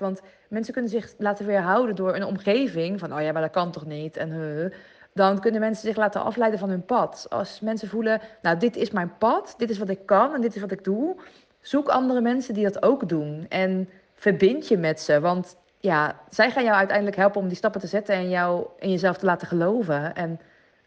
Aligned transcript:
Want 0.00 0.20
mensen 0.48 0.72
kunnen 0.72 0.90
zich 0.90 1.14
laten 1.18 1.46
weerhouden 1.46 1.96
door 1.96 2.14
een 2.14 2.24
omgeving 2.24 2.98
van, 2.98 3.14
oh 3.14 3.20
ja, 3.20 3.32
maar 3.32 3.42
dat 3.42 3.50
kan 3.50 3.72
toch 3.72 3.86
niet? 3.86 4.16
En 4.16 4.30
uh, 4.30 4.72
dan 5.12 5.40
kunnen 5.40 5.60
mensen 5.60 5.86
zich 5.86 5.96
laten 5.96 6.22
afleiden 6.22 6.58
van 6.58 6.68
hun 6.68 6.84
pad. 6.84 7.26
Als 7.28 7.60
mensen 7.60 7.88
voelen, 7.88 8.20
nou, 8.42 8.58
dit 8.58 8.76
is 8.76 8.90
mijn 8.90 9.12
pad, 9.18 9.54
dit 9.56 9.70
is 9.70 9.78
wat 9.78 9.88
ik 9.88 10.06
kan 10.06 10.34
en 10.34 10.40
dit 10.40 10.54
is 10.54 10.60
wat 10.60 10.70
ik 10.70 10.84
doe, 10.84 11.16
zoek 11.60 11.88
andere 11.88 12.20
mensen 12.20 12.54
die 12.54 12.64
dat 12.64 12.82
ook 12.82 13.08
doen. 13.08 13.46
En 13.48 13.88
verbind 14.14 14.68
je 14.68 14.76
met 14.76 15.00
ze, 15.00 15.20
want 15.20 15.56
ja, 15.80 16.20
zij 16.30 16.50
gaan 16.50 16.64
jou 16.64 16.76
uiteindelijk 16.76 17.16
helpen 17.16 17.40
om 17.40 17.48
die 17.48 17.56
stappen 17.56 17.80
te 17.80 17.86
zetten 17.86 18.14
en 18.14 18.28
jou 18.28 18.66
in 18.78 18.90
jezelf 18.90 19.16
te 19.16 19.26
laten 19.26 19.48
geloven 19.48 20.14
en 20.14 20.40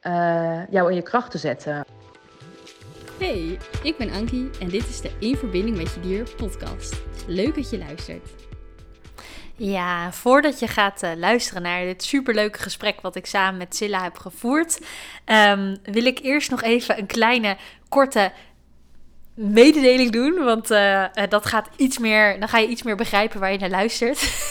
uh, 0.03 0.67
jou 0.69 0.89
in 0.89 0.95
je 0.95 1.01
kracht 1.01 1.31
te 1.31 1.37
zetten. 1.37 1.85
Hey, 3.19 3.57
ik 3.83 3.97
ben 3.97 4.11
Ankie 4.11 4.49
en 4.59 4.67
dit 4.67 4.87
is 4.87 5.01
de 5.01 5.11
In 5.19 5.35
Verbinding 5.35 5.77
met 5.77 5.93
Je 5.93 5.99
Dier 5.99 6.29
podcast. 6.37 7.01
Leuk 7.27 7.55
dat 7.55 7.69
je 7.69 7.77
luistert. 7.77 8.48
Ja, 9.61 10.11
voordat 10.11 10.59
je 10.59 10.67
gaat 10.67 11.03
uh, 11.03 11.11
luisteren 11.15 11.61
naar 11.61 11.83
dit 11.83 12.03
superleuke 12.03 12.59
gesprek 12.59 13.01
wat 13.01 13.15
ik 13.15 13.25
samen 13.25 13.57
met 13.57 13.75
Silla 13.75 14.03
heb 14.03 14.17
gevoerd, 14.17 14.79
um, 15.25 15.77
wil 15.83 16.05
ik 16.05 16.19
eerst 16.19 16.49
nog 16.49 16.61
even 16.61 16.99
een 16.99 17.05
kleine 17.05 17.57
korte 17.89 18.31
mededeling 19.39 20.11
doen. 20.11 20.43
Want 20.43 20.71
uh, 20.71 21.05
dat 21.29 21.45
gaat 21.45 21.69
iets 21.75 21.97
meer. 21.97 22.39
Dan 22.39 22.47
ga 22.47 22.57
je 22.57 22.67
iets 22.67 22.83
meer 22.83 22.95
begrijpen 22.95 23.39
waar 23.39 23.51
je 23.51 23.57
naar 23.57 23.69
luistert. 23.69 24.49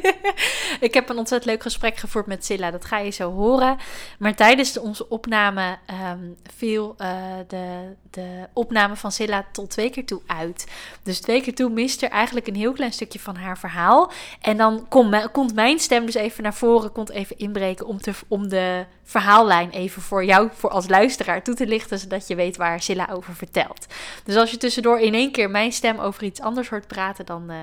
ik 0.80 0.94
heb 0.94 1.08
een 1.08 1.18
ontzettend 1.18 1.52
leuk 1.52 1.62
gesprek 1.62 1.96
gevoerd 1.96 2.26
met 2.26 2.44
Silla. 2.44 2.70
Dat 2.70 2.84
ga 2.84 2.98
je 2.98 3.10
zo 3.10 3.32
horen. 3.32 3.76
Maar 4.18 4.34
tijdens 4.34 4.72
de, 4.72 4.80
onze 4.80 5.08
opname 5.08 5.78
um, 6.12 6.36
viel 6.56 6.94
uh, 6.98 7.08
de, 7.48 7.94
de 8.10 8.48
opname 8.52 8.96
van 8.96 9.12
Silla 9.12 9.46
tot 9.52 9.70
twee 9.70 9.90
keer 9.90 10.06
toe 10.06 10.20
uit. 10.26 10.66
Dus 11.02 11.20
twee 11.20 11.42
keer 11.42 11.54
toe 11.54 11.70
mist 11.70 12.02
er 12.02 12.10
eigenlijk 12.10 12.46
een 12.46 12.56
heel 12.56 12.72
klein 12.72 12.92
stukje 12.92 13.18
van 13.18 13.36
haar 13.36 13.58
verhaal. 13.58 14.12
En 14.40 14.56
dan 14.56 14.88
komt, 14.88 15.30
komt 15.30 15.54
mijn 15.54 15.78
stem 15.78 16.06
dus 16.06 16.14
even 16.14 16.42
naar 16.42 16.54
voren, 16.54 16.92
komt 16.92 17.10
even 17.10 17.38
inbreken 17.38 17.86
om, 17.86 18.00
te, 18.00 18.12
om 18.28 18.48
de 18.48 18.84
verhaallijn 19.10 19.70
even 19.70 20.02
voor 20.02 20.24
jou, 20.24 20.48
voor 20.54 20.70
als 20.70 20.88
luisteraar 20.88 21.42
toe 21.42 21.54
te 21.54 21.66
lichten, 21.66 21.98
zodat 21.98 22.26
je 22.26 22.34
weet 22.34 22.56
waar 22.56 22.82
Silla 22.82 23.08
over 23.12 23.34
vertelt. 23.34 23.86
Dus 24.24 24.36
als 24.36 24.50
je 24.50 24.56
tussendoor 24.56 25.00
in 25.00 25.14
één 25.14 25.32
keer 25.32 25.50
mijn 25.50 25.72
stem 25.72 25.98
over 25.98 26.22
iets 26.22 26.40
anders 26.40 26.68
hoort 26.68 26.86
praten, 26.86 27.26
dan. 27.26 27.50
Uh, 27.50 27.56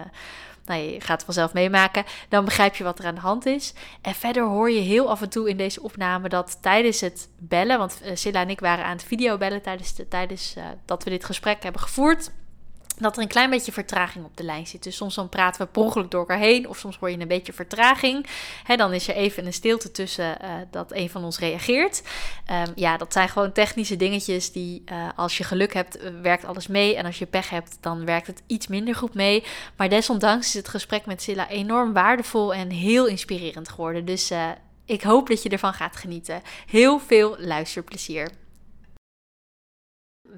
nou, 0.65 0.81
je 0.81 1.01
gaat 1.01 1.15
het 1.15 1.23
vanzelf 1.23 1.53
meemaken. 1.53 2.03
Dan 2.29 2.45
begrijp 2.45 2.75
je 2.75 2.83
wat 2.83 2.99
er 2.99 3.05
aan 3.05 3.15
de 3.15 3.21
hand 3.21 3.45
is. 3.45 3.73
En 4.01 4.15
verder 4.15 4.43
hoor 4.43 4.71
je 4.71 4.79
heel 4.79 5.09
af 5.09 5.21
en 5.21 5.29
toe 5.29 5.49
in 5.49 5.57
deze 5.57 5.81
opname 5.81 6.29
dat 6.29 6.57
tijdens 6.61 7.01
het 7.01 7.29
bellen, 7.37 7.77
want 7.77 7.99
uh, 8.03 8.11
Silla 8.13 8.41
en 8.41 8.49
ik 8.49 8.59
waren 8.59 8.85
aan 8.85 8.95
het 8.95 9.03
videobellen 9.03 9.61
tijdens, 9.61 9.95
de, 9.95 10.07
tijdens 10.07 10.53
uh, 10.57 10.63
dat 10.85 11.03
we 11.03 11.09
dit 11.09 11.25
gesprek 11.25 11.63
hebben 11.63 11.81
gevoerd 11.81 12.31
dat 12.97 13.15
er 13.15 13.21
een 13.21 13.27
klein 13.27 13.49
beetje 13.49 13.71
vertraging 13.71 14.25
op 14.25 14.37
de 14.37 14.43
lijn 14.43 14.67
zit. 14.67 14.83
Dus 14.83 14.95
soms 14.95 15.15
dan 15.15 15.29
praten 15.29 15.61
we 15.61 15.67
per 15.67 15.81
ongeluk 15.81 16.11
door 16.11 16.19
elkaar 16.19 16.37
heen, 16.37 16.69
of 16.69 16.77
soms 16.77 16.97
hoor 16.97 17.09
je 17.09 17.19
een 17.19 17.27
beetje 17.27 17.53
vertraging. 17.53 18.25
He, 18.63 18.75
dan 18.75 18.93
is 18.93 19.07
er 19.07 19.15
even 19.15 19.45
een 19.45 19.53
stilte 19.53 19.91
tussen 19.91 20.37
uh, 20.41 20.51
dat 20.71 20.91
een 20.91 21.09
van 21.09 21.23
ons 21.23 21.39
reageert. 21.39 22.03
Um, 22.51 22.71
ja, 22.75 22.97
dat 22.97 23.13
zijn 23.13 23.29
gewoon 23.29 23.51
technische 23.51 23.95
dingetjes 23.95 24.51
die, 24.51 24.83
uh, 24.91 25.09
als 25.15 25.37
je 25.37 25.43
geluk 25.43 25.73
hebt, 25.73 26.03
uh, 26.03 26.09
werkt 26.21 26.45
alles 26.45 26.67
mee. 26.67 26.95
En 26.95 27.05
als 27.05 27.19
je 27.19 27.25
pech 27.25 27.49
hebt, 27.49 27.77
dan 27.81 28.05
werkt 28.05 28.27
het 28.27 28.41
iets 28.47 28.67
minder 28.67 28.95
goed 28.95 29.13
mee. 29.13 29.43
Maar 29.75 29.89
desondanks 29.89 30.47
is 30.47 30.53
het 30.53 30.67
gesprek 30.67 31.05
met 31.05 31.21
Silla 31.21 31.49
enorm 31.49 31.93
waardevol 31.93 32.53
en 32.53 32.69
heel 32.69 33.05
inspirerend 33.05 33.69
geworden. 33.69 34.05
Dus 34.05 34.31
ik 34.85 35.03
hoop 35.03 35.27
dat 35.27 35.43
je 35.43 35.49
ervan 35.49 35.73
gaat 35.73 35.95
genieten. 35.95 36.41
Heel 36.65 36.99
veel 36.99 37.35
luisterplezier. 37.39 38.29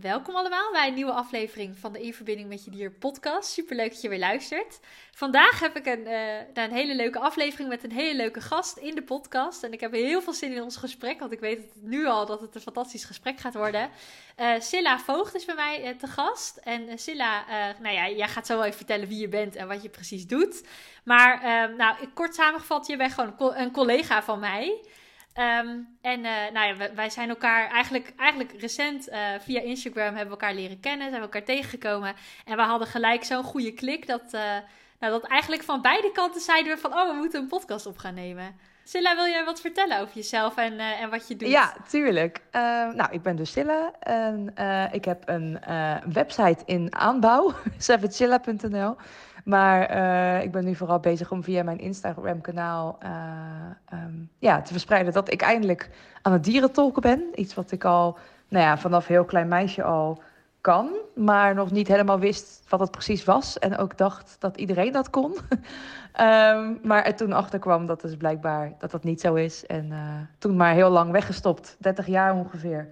Welkom 0.02 0.36
allemaal 0.36 0.72
bij 0.72 0.88
een 0.88 0.94
nieuwe 0.94 1.12
aflevering 1.12 1.78
van 1.78 1.94
de 1.94 2.02
In 2.02 2.14
Verbinding 2.14 2.50
met 2.50 2.66
Je 2.66 2.72
Dier 2.72 2.92
podcast. 2.92 3.52
Superleuk 3.52 3.90
dat 3.90 4.02
je 4.02 4.10
weer 4.10 4.20
luistert. 4.20 4.80
Vandaag 5.12 5.60
heb 5.60 5.76
ik 5.76 5.86
een, 5.86 6.08
uh, 6.08 6.36
een 6.54 6.72
hele 6.72 6.96
leuke 6.96 7.20
aflevering 7.20 7.70
met 7.70 7.84
een 7.84 7.92
hele 7.92 8.16
leuke 8.16 8.42
gast 8.42 8.78
in 8.78 8.96
de 8.96 9.04
podcast. 9.04 9.64
En 9.64 9.74
ik 9.74 9.80
heb 9.80 9.92
heel 9.92 10.22
veel 10.22 10.34
zin 10.34 10.52
in 10.52 10.62
ons 10.62 10.78
gesprek, 10.78 11.20
want 11.20 11.32
ik 11.32 11.40
weet 11.40 11.58
het 11.58 11.72
nu 11.82 12.06
al 12.06 12.26
dat 12.26 12.42
het 12.42 12.56
een 12.56 12.62
fantastisch 12.62 13.04
gesprek 13.04 13.40
gaat 13.40 13.54
worden. 13.54 13.90
Uh, 14.40 14.60
Silla 14.60 15.00
Voogd 15.00 15.36
is 15.36 15.46
bij 15.46 15.56
mij 15.56 15.84
uh, 15.84 16.00
te 16.00 16.08
gast. 16.08 16.58
En 16.58 17.00
Silla, 17.00 17.46
nou 17.82 17.96
ja, 17.96 18.10
jij 18.10 18.28
gaat 18.28 18.46
zo 18.46 18.56
wel 18.56 18.66
even 18.66 18.78
vertellen 18.78 19.08
wie 19.08 19.20
je 19.20 19.30
bent 19.30 19.56
en 19.56 19.68
wat 19.68 19.84
je 19.84 19.90
precies 19.90 20.28
doet. 20.28 20.68
Maar 21.04 21.42
nou, 21.78 22.08
kort 22.14 22.36
samengevat, 22.36 22.88
je 22.88 22.98
bent 22.98 23.14
gewoon 23.14 23.56
een 23.56 23.72
collega 23.72 24.24
van 24.24 24.40
mij. 24.40 24.82
Um, 25.40 25.88
en 26.02 26.20
uh, 26.20 26.32
nou 26.54 26.68
ja, 26.68 26.94
wij 26.96 27.10
zijn 27.10 27.30
elkaar 27.30 27.70
eigenlijk, 27.70 28.14
eigenlijk 28.18 28.62
recent 28.62 29.10
uh, 29.10 29.18
via 29.40 29.62
Instagram 29.62 30.16
hebben 30.16 30.30
elkaar 30.30 30.54
leren 30.54 30.80
kennen, 30.80 31.10
zijn 31.10 31.22
we 31.22 31.28
elkaar 31.28 31.44
tegengekomen. 31.44 32.14
En 32.46 32.56
we 32.56 32.62
hadden 32.62 32.88
gelijk 32.88 33.24
zo'n 33.24 33.44
goede 33.44 33.74
klik 33.74 34.08
dat, 34.08 34.24
uh, 34.24 34.42
nou, 35.00 35.14
dat 35.14 35.24
eigenlijk 35.24 35.64
van 35.64 35.82
beide 35.82 36.12
kanten 36.12 36.42
zeiden 36.42 36.76
we 36.76 36.82
van, 36.82 36.94
oh, 36.94 37.08
we 37.08 37.14
moeten 37.14 37.42
een 37.42 37.48
podcast 37.48 37.86
op 37.86 37.98
gaan 37.98 38.14
nemen. 38.14 38.56
Silla, 38.84 39.16
wil 39.16 39.26
jij 39.26 39.46
wat 39.46 39.62
vertellen 39.62 40.00
over 40.00 40.16
jezelf 40.16 40.58
en, 40.58 40.80
en 40.80 41.10
wat 41.10 41.28
je 41.28 41.36
doet? 41.36 41.50
Ja, 41.50 41.74
tuurlijk. 41.88 42.42
nou, 42.52 43.08
ik 43.12 43.22
ben 43.22 43.36
dus 43.36 43.52
Silla 43.52 43.92
en 44.00 44.54
ik 44.92 45.06
heb 45.06 45.24
een 45.26 45.60
website 46.14 46.64
in 46.66 46.96
aanbouw, 46.96 47.54
savagezilla.nl. 47.78 48.96
Maar 49.50 49.96
uh, 49.96 50.44
ik 50.44 50.52
ben 50.52 50.66
nu 50.66 50.76
vooral 50.76 51.00
bezig 51.00 51.32
om 51.32 51.44
via 51.44 51.64
mijn 51.64 51.80
Instagram-kanaal 51.80 52.98
uh, 53.04 54.00
um, 54.04 54.30
ja, 54.40 54.62
te 54.62 54.72
verspreiden 54.72 55.14
dat 55.14 55.32
ik 55.32 55.42
eindelijk 55.42 55.90
aan 56.22 56.34
het 56.34 56.44
dierentolken 56.44 57.02
ben. 57.02 57.24
Iets 57.36 57.54
wat 57.54 57.72
ik 57.72 57.84
al 57.84 58.18
nou 58.48 58.66
ja, 58.66 58.78
vanaf 58.78 59.08
heel 59.08 59.26
klein 59.26 59.48
meisje 59.48 59.84
al 59.84 60.22
kan, 60.62 60.90
maar 61.16 61.56
nog 61.56 61.72
niet 61.72 61.88
helemaal 61.88 62.20
wist 62.20 62.64
wat 62.68 62.80
het 62.80 62.92
precies 62.92 63.24
was. 63.24 63.60
En 63.60 63.78
ook 63.78 63.98
dacht 63.98 64.36
dat 64.40 64.58
iedereen 64.58 64.92
dat 64.92 65.10
kon. 65.10 65.38
um, 66.22 66.80
maar 66.90 67.04
er 67.04 67.16
toen 67.16 67.34
achterkwam 67.34 67.86
dat 67.86 68.02
dus 68.02 68.18
blijkbaar 68.18 68.74
dat 68.80 68.92
dat 68.92 69.04
niet 69.04 69.22
zo 69.22 69.34
is. 69.34 69.66
En 69.66 69.86
uh, 69.92 69.98
toen 70.38 70.56
maar 70.56 70.74
heel 70.74 70.90
lang 70.90 71.12
weggestopt, 71.12 71.76
30 71.80 72.08
jaar 72.08 72.34
ongeveer. 72.34 72.88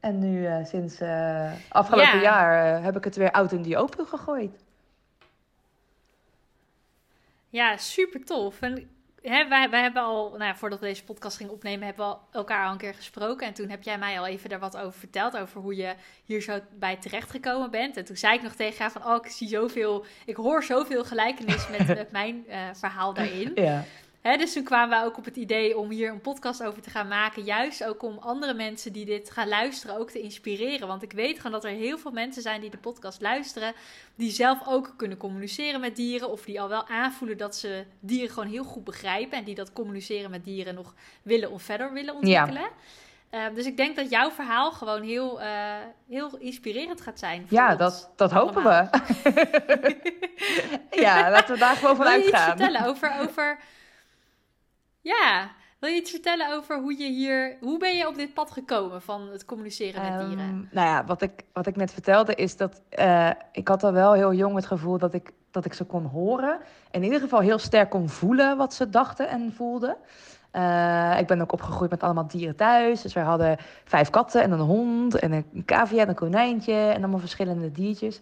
En 0.00 0.18
nu 0.18 0.48
sinds 0.64 1.00
afgelopen 1.68 2.16
ja. 2.16 2.22
jaar 2.22 2.82
heb 2.82 2.96
ik 2.96 3.04
het 3.04 3.16
weer 3.16 3.30
oud 3.30 3.52
in 3.52 3.62
die 3.62 3.78
open 3.78 4.06
gegooid. 4.06 4.68
Ja, 7.50 7.76
super 7.76 8.24
tof. 8.24 8.60
En 8.60 8.90
hè, 9.22 9.48
wij, 9.48 9.70
wij 9.70 9.82
hebben 9.82 10.02
al, 10.02 10.28
nou 10.30 10.44
ja, 10.44 10.56
voordat 10.56 10.80
we 10.80 10.86
deze 10.86 11.04
podcast 11.04 11.36
gingen 11.36 11.52
opnemen, 11.52 11.86
hebben 11.86 12.08
we 12.08 12.16
elkaar 12.38 12.66
al 12.66 12.72
een 12.72 12.78
keer 12.78 12.94
gesproken. 12.94 13.46
En 13.46 13.54
toen 13.54 13.68
heb 13.68 13.82
jij 13.82 13.98
mij 13.98 14.18
al 14.18 14.26
even 14.26 14.48
daar 14.48 14.58
wat 14.58 14.76
over 14.76 14.98
verteld, 14.98 15.36
over 15.36 15.60
hoe 15.60 15.76
je 15.76 15.94
hier 16.24 16.40
zo 16.40 16.60
bij 16.78 16.96
terecht 16.96 17.30
gekomen 17.30 17.70
bent. 17.70 17.96
En 17.96 18.04
toen 18.04 18.16
zei 18.16 18.34
ik 18.34 18.42
nog 18.42 18.54
tegen 18.54 18.80
haar 18.80 18.92
van, 18.92 19.06
oh, 19.06 19.24
ik 19.24 19.30
zie 19.30 19.48
zoveel, 19.48 20.04
ik 20.24 20.36
hoor 20.36 20.64
zoveel 20.64 21.04
gelijkenis 21.04 21.68
met, 21.68 21.86
met 22.02 22.10
mijn 22.10 22.44
uh, 22.48 22.68
verhaal 22.72 23.14
daarin. 23.14 23.52
Ja. 23.54 23.84
Dus 24.22 24.52
toen 24.52 24.64
kwamen 24.64 25.00
we 25.00 25.04
ook 25.04 25.18
op 25.18 25.24
het 25.24 25.36
idee 25.36 25.78
om 25.78 25.90
hier 25.90 26.10
een 26.10 26.20
podcast 26.20 26.62
over 26.62 26.82
te 26.82 26.90
gaan 26.90 27.08
maken. 27.08 27.42
Juist 27.42 27.84
ook 27.84 28.02
om 28.02 28.18
andere 28.18 28.54
mensen 28.54 28.92
die 28.92 29.04
dit 29.04 29.30
gaan 29.30 29.48
luisteren 29.48 29.98
ook 29.98 30.10
te 30.10 30.20
inspireren. 30.20 30.88
Want 30.88 31.02
ik 31.02 31.12
weet 31.12 31.36
gewoon 31.36 31.52
dat 31.52 31.64
er 31.64 31.70
heel 31.70 31.98
veel 31.98 32.10
mensen 32.10 32.42
zijn 32.42 32.60
die 32.60 32.70
de 32.70 32.76
podcast 32.76 33.20
luisteren. 33.20 33.72
Die 34.14 34.30
zelf 34.30 34.58
ook 34.66 34.94
kunnen 34.96 35.16
communiceren 35.16 35.80
met 35.80 35.96
dieren. 35.96 36.30
Of 36.30 36.44
die 36.44 36.60
al 36.60 36.68
wel 36.68 36.88
aanvoelen 36.88 37.36
dat 37.36 37.56
ze 37.56 37.84
dieren 38.00 38.30
gewoon 38.30 38.48
heel 38.48 38.64
goed 38.64 38.84
begrijpen. 38.84 39.38
En 39.38 39.44
die 39.44 39.54
dat 39.54 39.72
communiceren 39.72 40.30
met 40.30 40.44
dieren 40.44 40.74
nog 40.74 40.94
willen 41.22 41.50
of 41.50 41.62
verder 41.62 41.92
willen 41.92 42.14
ontwikkelen. 42.14 42.62
Ja. 42.62 43.48
Uh, 43.48 43.54
dus 43.54 43.66
ik 43.66 43.76
denk 43.76 43.96
dat 43.96 44.10
jouw 44.10 44.30
verhaal 44.30 44.72
gewoon 44.72 45.02
heel, 45.02 45.40
uh, 45.40 45.46
heel 46.08 46.30
inspirerend 46.38 47.00
gaat 47.00 47.18
zijn. 47.18 47.46
ja, 47.48 47.76
dat, 47.76 48.10
dat 48.16 48.30
hopen 48.30 48.62
we. 48.62 48.88
ja, 51.04 51.30
laten 51.30 51.54
we 51.54 51.60
daar 51.60 51.76
gewoon 51.76 51.96
van 51.96 52.06
uitgaan. 52.06 52.30
Wil 52.30 52.30
je 52.30 52.32
iets 52.32 52.44
vertellen 52.44 52.86
over, 52.86 53.18
over 53.20 53.58
ja, 55.00 55.50
wil 55.78 55.90
je 55.90 55.96
iets 55.96 56.10
vertellen 56.10 56.56
over 56.56 56.80
hoe 56.80 56.98
je 56.98 57.08
hier, 57.08 57.56
hoe 57.60 57.78
ben 57.78 57.96
je 57.96 58.08
op 58.08 58.14
dit 58.16 58.34
pad 58.34 58.50
gekomen 58.50 59.02
van 59.02 59.28
het 59.32 59.44
communiceren 59.44 60.02
met 60.02 60.26
dieren? 60.26 60.48
Um, 60.48 60.68
nou 60.72 60.86
ja, 60.86 61.04
wat 61.04 61.22
ik, 61.22 61.44
wat 61.52 61.66
ik 61.66 61.76
net 61.76 61.92
vertelde 61.92 62.34
is 62.34 62.56
dat 62.56 62.80
uh, 62.98 63.30
ik 63.52 63.68
had 63.68 63.84
al 63.84 63.92
wel 63.92 64.12
heel 64.12 64.32
jong 64.32 64.54
het 64.54 64.66
gevoel 64.66 64.98
dat 64.98 65.14
ik, 65.14 65.32
dat 65.50 65.64
ik 65.64 65.72
ze 65.72 65.84
kon 65.84 66.04
horen. 66.04 66.58
In 66.90 67.02
ieder 67.02 67.20
geval 67.20 67.40
heel 67.40 67.58
sterk 67.58 67.90
kon 67.90 68.08
voelen 68.08 68.56
wat 68.56 68.74
ze 68.74 68.90
dachten 68.90 69.28
en 69.28 69.52
voelden. 69.56 69.96
Uh, 70.52 71.18
ik 71.18 71.26
ben 71.26 71.40
ook 71.40 71.52
opgegroeid 71.52 71.90
met 71.90 72.02
allemaal 72.02 72.26
dieren 72.26 72.56
thuis. 72.56 73.02
Dus 73.02 73.12
wij 73.12 73.22
hadden 73.22 73.56
vijf 73.84 74.10
katten 74.10 74.42
en 74.42 74.50
een 74.50 74.58
hond 74.58 75.14
en 75.14 75.32
een 75.32 75.64
cavia 75.64 76.02
en 76.02 76.08
een 76.08 76.14
konijntje 76.14 76.74
en 76.74 76.98
allemaal 76.98 77.18
verschillende 77.18 77.72
diertjes. 77.72 78.20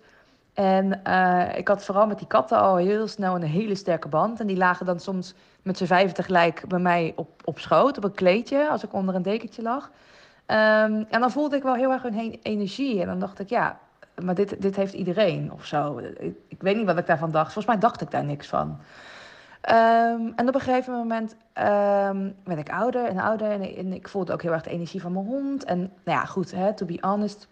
En 0.54 1.00
uh, 1.06 1.56
ik 1.56 1.68
had 1.68 1.84
vooral 1.84 2.06
met 2.06 2.18
die 2.18 2.26
katten 2.26 2.58
al 2.58 2.76
heel 2.76 3.06
snel 3.08 3.34
een 3.34 3.42
hele 3.42 3.74
sterke 3.74 4.08
band. 4.08 4.40
En 4.40 4.46
die 4.46 4.56
lagen 4.56 4.86
dan 4.86 5.00
soms 5.00 5.34
met 5.68 5.76
z'n 5.76 5.84
vijven 5.84 6.14
tegelijk 6.14 6.64
bij 6.68 6.78
mij 6.78 7.12
op, 7.16 7.28
op 7.44 7.58
schoot, 7.58 7.96
op 7.96 8.04
een 8.04 8.14
kleedje, 8.14 8.68
als 8.68 8.84
ik 8.84 8.92
onder 8.92 9.14
een 9.14 9.22
dekentje 9.22 9.62
lag. 9.62 9.90
Um, 10.46 11.06
en 11.10 11.20
dan 11.20 11.30
voelde 11.30 11.56
ik 11.56 11.62
wel 11.62 11.74
heel 11.74 11.90
erg 11.90 12.02
hun 12.02 12.38
energie. 12.42 13.00
En 13.00 13.06
dan 13.06 13.18
dacht 13.18 13.38
ik, 13.38 13.48
ja, 13.48 13.78
maar 14.22 14.34
dit, 14.34 14.62
dit 14.62 14.76
heeft 14.76 14.92
iedereen 14.92 15.52
of 15.52 15.64
zo. 15.64 15.98
Ik, 16.48 16.62
weet 16.62 16.76
niet 16.76 16.86
wat 16.86 16.98
ik 16.98 17.06
daarvan 17.06 17.30
dacht. 17.30 17.52
Volgens 17.52 17.74
mij 17.74 17.78
dacht 17.78 18.00
ik 18.00 18.10
daar 18.10 18.24
niks 18.24 18.46
van. 18.46 18.68
Um, 19.70 20.32
en 20.36 20.48
op 20.48 20.54
een 20.54 20.60
gegeven 20.60 20.92
moment 20.92 21.32
um, 21.32 22.34
werd 22.44 22.58
ik 22.58 22.70
ouder 22.70 23.04
en 23.04 23.18
ouder. 23.18 23.50
En, 23.50 23.76
en, 23.76 23.92
ik 23.92 24.08
voelde 24.08 24.32
ook 24.32 24.42
heel 24.42 24.52
erg 24.52 24.62
de 24.62 24.70
energie 24.70 25.00
van 25.00 25.12
mijn 25.12 25.26
hond. 25.26 25.64
En 25.64 25.78
nou 25.78 26.18
ja, 26.18 26.24
goed, 26.24 26.50
hè, 26.50 26.74
to 26.74 26.86
be 26.86 26.98
honest. 27.00 27.48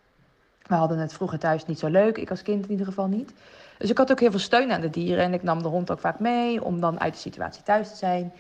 We 0.63 0.75
hadden 0.75 0.99
het 0.99 1.13
vroeger 1.13 1.39
thuis 1.39 1.67
niet 1.67 1.79
zo 1.79 1.89
leuk. 1.89 2.19
Ik 2.19 2.31
als 2.31 2.43
kind 2.43 2.65
in 2.65 2.71
ieder 2.71 2.87
geval 2.87 3.07
niet. 3.07 3.33
Dus 3.79 3.91
ik 3.91 3.99
had 3.99 4.11
ook 4.11 4.21
heel 4.21 4.31
veel 4.31 4.39
steun 4.39 4.73
aan 4.73 4.81
de 4.81 4.91
dieren. 4.91 5.25
En 5.25 5.35
ik 5.35 5.43
nam 5.43 5.63
de 5.63 5.69
hond 5.69 5.91
ook 5.91 6.01
vaak 6.01 6.19
mee 6.19 6.65
om 6.65 6.81
dan 6.81 7.01
uit 7.01 7.13
de 7.13 7.21
situatie 7.21 7.63
thuis 7.63 7.89
te 7.89 7.97
zijn. 7.97 8.33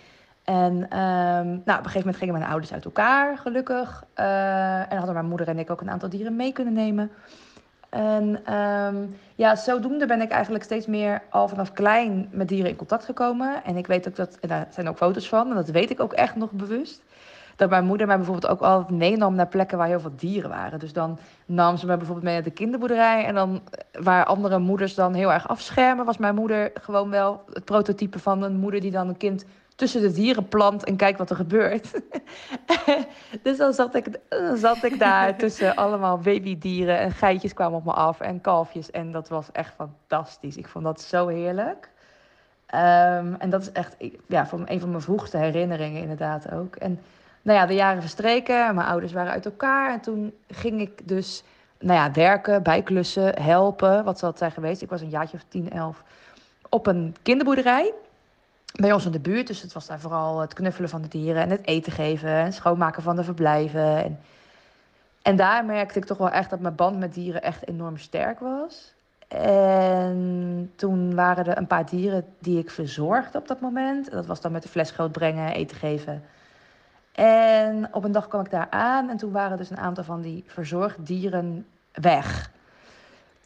En 0.44 0.86
ehm, 0.88 1.46
nou, 1.46 1.58
op 1.60 1.66
een 1.66 1.76
gegeven 1.76 1.98
moment 1.98 2.16
gingen 2.16 2.34
mijn 2.34 2.50
ouders 2.50 2.72
uit 2.72 2.84
elkaar, 2.84 3.38
gelukkig. 3.38 4.04
Uh, 4.16 4.92
en 4.92 4.96
hadden 4.96 5.14
mijn 5.14 5.28
moeder 5.28 5.48
en 5.48 5.58
ik 5.58 5.70
ook 5.70 5.80
een 5.80 5.90
aantal 5.90 6.08
dieren 6.08 6.36
mee 6.36 6.52
kunnen 6.52 6.74
nemen. 6.74 7.10
En 7.88 8.54
um, 8.54 9.16
ja, 9.34 9.56
zodoende 9.56 10.06
ben 10.06 10.20
ik 10.20 10.30
eigenlijk 10.30 10.64
steeds 10.64 10.86
meer 10.86 11.22
al 11.30 11.48
vanaf 11.48 11.72
klein 11.72 12.28
met 12.30 12.48
dieren 12.48 12.70
in 12.70 12.76
contact 12.76 13.04
gekomen. 13.04 13.64
En 13.64 13.76
ik 13.76 13.86
weet 13.86 14.08
ook 14.08 14.16
dat, 14.16 14.38
en 14.40 14.48
daar 14.48 14.66
zijn 14.70 14.88
ook 14.88 14.96
foto's 14.96 15.28
van, 15.28 15.48
en 15.48 15.54
dat 15.54 15.68
weet 15.68 15.90
ik 15.90 16.00
ook 16.00 16.12
echt 16.12 16.36
nog 16.36 16.50
bewust. 16.50 17.02
Dat 17.56 17.70
mijn 17.70 17.84
moeder 17.84 18.06
mij 18.06 18.16
bijvoorbeeld 18.16 18.52
ook 18.52 18.60
altijd 18.60 18.98
meenam 18.98 19.34
naar 19.34 19.48
plekken 19.48 19.78
waar 19.78 19.86
heel 19.86 20.00
veel 20.00 20.16
dieren 20.16 20.50
waren. 20.50 20.78
Dus 20.78 20.92
dan 20.92 21.18
nam 21.46 21.76
ze 21.76 21.86
me 21.86 21.96
bijvoorbeeld 21.96 22.24
mee 22.26 22.34
naar 22.34 22.42
de 22.42 22.50
kinderboerderij. 22.50 23.24
En 23.24 23.34
dan 23.34 23.62
waar 23.92 24.24
andere 24.24 24.58
moeders 24.58 24.94
dan 24.94 25.14
heel 25.14 25.32
erg 25.32 25.48
afschermen, 25.48 26.04
was 26.04 26.16
mijn 26.16 26.34
moeder 26.34 26.70
gewoon 26.74 27.10
wel 27.10 27.44
het 27.52 27.64
prototype 27.64 28.18
van 28.18 28.42
een 28.42 28.56
moeder 28.56 28.80
die 28.80 28.90
dan 28.90 29.08
een 29.08 29.16
kind 29.16 29.44
tussen 29.76 30.00
de 30.00 30.12
dieren 30.12 30.48
plant 30.48 30.84
en 30.84 30.96
kijkt 30.96 31.18
wat 31.18 31.30
er 31.30 31.36
gebeurt. 31.36 32.00
dus 33.42 33.56
dan 33.56 33.72
zat, 33.72 33.94
ik, 33.94 34.18
dan 34.28 34.56
zat 34.56 34.82
ik 34.82 34.98
daar 34.98 35.36
tussen 35.46 35.74
allemaal 35.74 36.18
babydieren 36.18 36.98
en 36.98 37.10
geitjes 37.10 37.54
kwamen 37.54 37.78
op 37.78 37.84
me 37.84 37.92
af 37.92 38.20
en 38.20 38.40
kalfjes. 38.40 38.90
En 38.90 39.12
dat 39.12 39.28
was 39.28 39.52
echt 39.52 39.74
fantastisch. 39.74 40.56
Ik 40.56 40.68
vond 40.68 40.84
dat 40.84 41.00
zo 41.00 41.26
heerlijk. 41.26 41.90
Um, 42.74 43.34
en 43.34 43.50
dat 43.50 43.62
is 43.62 43.72
echt 43.72 43.96
ja, 44.28 44.46
van 44.46 44.62
een 44.64 44.80
van 44.80 44.90
mijn 44.90 45.02
vroegste 45.02 45.36
herinneringen 45.36 46.00
inderdaad 46.00 46.52
ook. 46.52 46.76
En 46.76 47.00
nou 47.46 47.58
ja, 47.58 47.66
de 47.66 47.74
jaren 47.74 48.00
verstreken, 48.00 48.74
mijn 48.74 48.86
ouders 48.86 49.12
waren 49.12 49.32
uit 49.32 49.44
elkaar. 49.44 49.92
En 49.92 50.00
toen 50.00 50.34
ging 50.48 50.80
ik 50.80 51.08
dus 51.08 51.42
nou 51.78 51.98
ja, 51.98 52.12
werken, 52.12 52.62
bijklussen, 52.62 53.42
helpen. 53.42 54.04
Wat 54.04 54.18
zal 54.18 54.28
het 54.28 54.38
zijn 54.38 54.50
geweest? 54.50 54.82
Ik 54.82 54.90
was 54.90 55.00
een 55.00 55.08
jaartje 55.08 55.36
of 55.36 55.44
10, 55.48 55.70
11 55.70 56.02
op 56.68 56.86
een 56.86 57.16
kinderboerderij 57.22 57.92
bij 58.72 58.92
ons 58.92 59.04
in 59.04 59.10
de 59.10 59.20
buurt. 59.20 59.46
Dus 59.46 59.62
het 59.62 59.72
was 59.72 59.86
daar 59.86 60.00
vooral 60.00 60.40
het 60.40 60.54
knuffelen 60.54 60.90
van 60.90 61.02
de 61.02 61.08
dieren 61.08 61.42
en 61.42 61.50
het 61.50 61.66
eten 61.66 61.92
geven 61.92 62.28
en 62.28 62.52
schoonmaken 62.52 63.02
van 63.02 63.16
de 63.16 63.24
verblijven. 63.24 64.04
En, 64.04 64.20
en 65.22 65.36
daar 65.36 65.64
merkte 65.64 65.98
ik 65.98 66.04
toch 66.04 66.18
wel 66.18 66.30
echt 66.30 66.50
dat 66.50 66.60
mijn 66.60 66.74
band 66.74 66.98
met 66.98 67.14
dieren 67.14 67.42
echt 67.42 67.68
enorm 67.68 67.98
sterk 67.98 68.40
was. 68.40 68.94
En 69.28 70.72
toen 70.76 71.14
waren 71.14 71.46
er 71.46 71.58
een 71.58 71.66
paar 71.66 71.86
dieren 71.86 72.24
die 72.38 72.58
ik 72.58 72.70
verzorgde 72.70 73.38
op 73.38 73.48
dat 73.48 73.60
moment. 73.60 74.10
Dat 74.10 74.26
was 74.26 74.40
dan 74.40 74.52
met 74.52 74.62
de 74.62 74.68
fles 74.68 74.90
groot 74.90 75.12
brengen, 75.12 75.52
eten 75.52 75.76
geven. 75.76 76.22
En 77.16 77.88
op 77.94 78.04
een 78.04 78.12
dag 78.12 78.28
kwam 78.28 78.40
ik 78.40 78.50
daar 78.50 78.66
aan 78.70 79.10
en 79.10 79.16
toen 79.16 79.32
waren 79.32 79.56
dus 79.56 79.70
een 79.70 79.78
aantal 79.78 80.04
van 80.04 80.20
die 80.20 80.44
verzorgdieren 80.46 81.66
weg. 81.92 82.50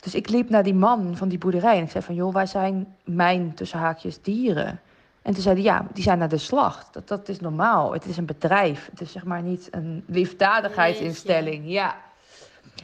Dus 0.01 0.15
ik 0.15 0.29
liep 0.29 0.51
naar 0.51 0.63
die 0.63 0.75
man 0.75 1.17
van 1.17 1.29
die 1.29 1.39
boerderij 1.39 1.77
en 1.77 1.83
ik 1.83 1.91
zei 1.91 2.05
van... 2.05 2.15
joh, 2.15 2.33
waar 2.33 2.49
zijn 2.49 2.97
mijn, 3.05 3.55
tussen 3.55 3.79
haakjes, 3.79 4.23
dieren? 4.23 4.81
En 5.23 5.33
toen 5.33 5.43
zeiden 5.43 5.65
ja, 5.65 5.87
die 5.93 6.03
zijn 6.03 6.19
naar 6.19 6.29
de 6.29 6.39
slacht. 6.39 6.93
Dat, 6.93 7.09
dat 7.09 7.29
is 7.29 7.41
normaal. 7.41 7.93
Het 7.93 8.05
is 8.05 8.17
een 8.17 8.27
bedrijf. 8.27 8.89
Het 8.91 9.01
is 9.01 9.13
zeg 9.13 9.25
maar 9.25 9.43
niet 9.43 9.69
een 9.71 10.05
liefdadigheidsinstelling. 10.07 11.65
Ja. 11.67 11.97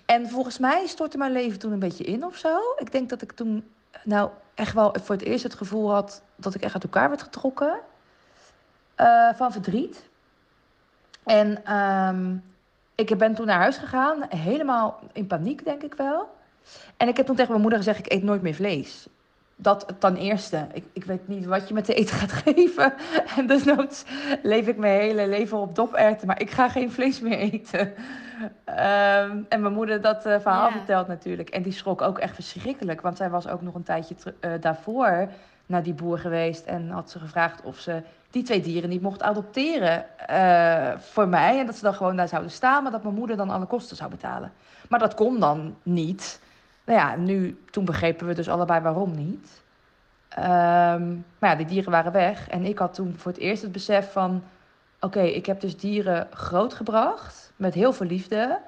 En 0.05 0.29
volgens 0.29 0.59
mij 0.59 0.87
stortte 0.87 1.19
mijn 1.19 1.33
leven 1.33 1.59
toen 1.59 1.73
een 1.73 1.79
beetje 1.79 2.05
in 2.05 2.25
of 2.25 2.37
zo. 2.37 2.59
Ik 2.79 2.93
denk 2.93 3.09
dat 3.09 3.23
ik 3.23 3.33
toen 3.33 3.65
nou 4.05 4.31
echt 4.55 4.75
wel 4.75 4.97
voor 5.03 5.15
het 5.15 5.25
eerst 5.25 5.43
het 5.43 5.55
gevoel 5.55 5.93
had 5.93 6.23
dat 6.37 6.55
ik 6.55 6.63
echt 6.63 6.75
uit 6.75 6.83
elkaar 6.83 7.09
werd 7.09 7.23
getrokken. 7.23 7.79
Uh, 9.01 9.29
van 9.35 9.53
verdriet. 9.53 10.09
En 11.27 11.77
um, 11.77 12.43
ik 12.95 13.19
ben 13.19 13.35
toen 13.35 13.47
naar 13.47 13.61
huis 13.61 13.77
gegaan, 13.77 14.25
helemaal 14.29 15.01
in 15.13 15.27
paniek, 15.27 15.65
denk 15.65 15.83
ik 15.83 15.95
wel. 15.95 16.29
En 16.97 17.09
ik 17.09 17.17
heb 17.17 17.27
toen 17.27 17.37
tegen 17.37 17.51
mijn 17.51 17.63
moeder 17.63 17.79
gezegd: 17.79 17.99
ik 17.99 18.13
eet 18.13 18.23
nooit 18.23 18.43
meer 18.43 18.55
vlees 18.55 19.09
dat 19.57 19.87
ten 19.99 20.17
eerste. 20.17 20.67
Ik, 20.73 20.85
ik 20.93 21.05
weet 21.05 21.29
niet 21.29 21.47
wat 21.47 21.69
je 21.69 21.75
met 21.75 21.87
de 21.87 21.95
eten 21.95 22.17
gaat 22.17 22.33
geven. 22.45 22.95
En 23.37 23.47
dus 23.47 23.65
noods 23.65 24.05
leef 24.43 24.67
ik 24.67 24.77
mijn 24.77 25.01
hele 25.01 25.29
leven 25.29 25.59
op 25.59 25.75
doperten. 25.75 26.27
Maar 26.27 26.41
ik 26.41 26.51
ga 26.51 26.69
geen 26.69 26.93
vlees 26.93 27.21
meer 27.21 27.39
eten. 27.39 27.93
Um, 28.67 29.47
en 29.49 29.61
mijn 29.61 29.73
moeder 29.73 30.01
dat 30.01 30.27
uh, 30.27 30.41
verhaal 30.41 30.71
vertelt 30.71 31.07
natuurlijk. 31.07 31.49
En 31.49 31.63
die 31.63 31.73
schrok 31.73 32.03
ook 32.03 32.19
echt 32.19 32.35
verschrikkelijk. 32.35 33.01
Want 33.01 33.17
zij 33.17 33.31
was 33.31 33.49
ook 33.49 33.63
nog 33.63 33.75
een 33.75 33.83
tijdje 33.83 34.15
uh, 34.41 34.51
daarvoor 34.61 35.29
naar 35.67 35.83
die 35.83 35.95
boer 35.95 36.19
geweest. 36.19 36.65
En 36.65 36.91
had 36.91 37.11
ze 37.11 37.19
gevraagd 37.19 37.63
of 37.63 37.79
ze 37.79 38.03
die 38.37 38.45
twee 38.45 38.61
dieren 38.61 38.91
niet 38.91 39.03
mocht 39.03 39.23
adopteren 39.23 40.07
uh, 40.31 40.99
voor 40.99 41.29
mij. 41.29 41.59
En 41.59 41.67
dat 41.67 41.77
ze 41.77 41.83
dan 41.83 41.95
gewoon 41.95 42.17
daar 42.17 42.29
zouden 42.29 42.51
staan. 42.51 42.83
Maar 42.83 42.93
dat 42.93 43.03
mijn 43.03 43.15
moeder 43.15 43.37
dan 43.37 43.51
alle 43.51 43.67
kosten 43.67 43.97
zou 43.97 44.11
betalen. 44.11 44.53
Maar 44.89 44.99
dat 44.99 45.15
kon 45.15 45.41
dan 45.41 45.77
niet 45.83 46.41
nou 46.87 46.99
ja, 46.99 47.17
nu, 47.17 47.59
toen 47.71 47.85
begrepen 47.85 48.27
we 48.27 48.35
dus 48.35 48.49
allebei 48.49 48.81
waarom 48.81 49.15
niet. 49.15 49.63
Um, 50.39 51.25
maar 51.39 51.51
ja, 51.51 51.55
die 51.55 51.67
dieren 51.67 51.91
waren 51.91 52.13
weg. 52.13 52.49
En 52.49 52.65
ik 52.65 52.79
had 52.79 52.95
toen 52.95 53.15
voor 53.17 53.33
het 53.33 53.41
eerst 53.41 53.63
het 53.63 53.73
besef 53.73 54.13
van... 54.13 54.43
Oké, 55.01 55.21
ik 55.21 55.47
heb 55.47 55.61
dus 55.61 55.77
dieren 55.77 56.29
grootgebracht 56.31 57.53
met 57.57 57.75
heel 57.75 57.93
veel 57.93 58.07
liefde. 58.07 58.59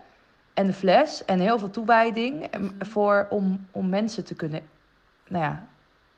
En 0.55 0.67
de 0.67 0.73
fles 0.73 1.25
en 1.25 1.41
heel 1.41 1.59
veel 1.59 1.71
toewijding. 1.71 2.49
Voor, 2.79 3.27
om, 3.31 3.67
om 3.71 3.89
mensen 3.89 4.25
te 4.25 4.35
kunnen 4.35 4.61
nou 5.29 5.45
ja, 5.45 5.67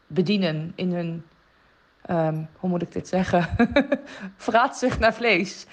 bedienen 0.06 0.72
in 0.74 0.92
hun... 0.94 1.24
Um, 2.10 2.48
hoe 2.56 2.70
moet 2.70 2.82
ik 2.82 2.92
dit 2.92 3.08
zeggen? 3.08 3.48
Vraatzucht 4.36 4.98
naar 4.98 5.14
vlees. 5.14 5.66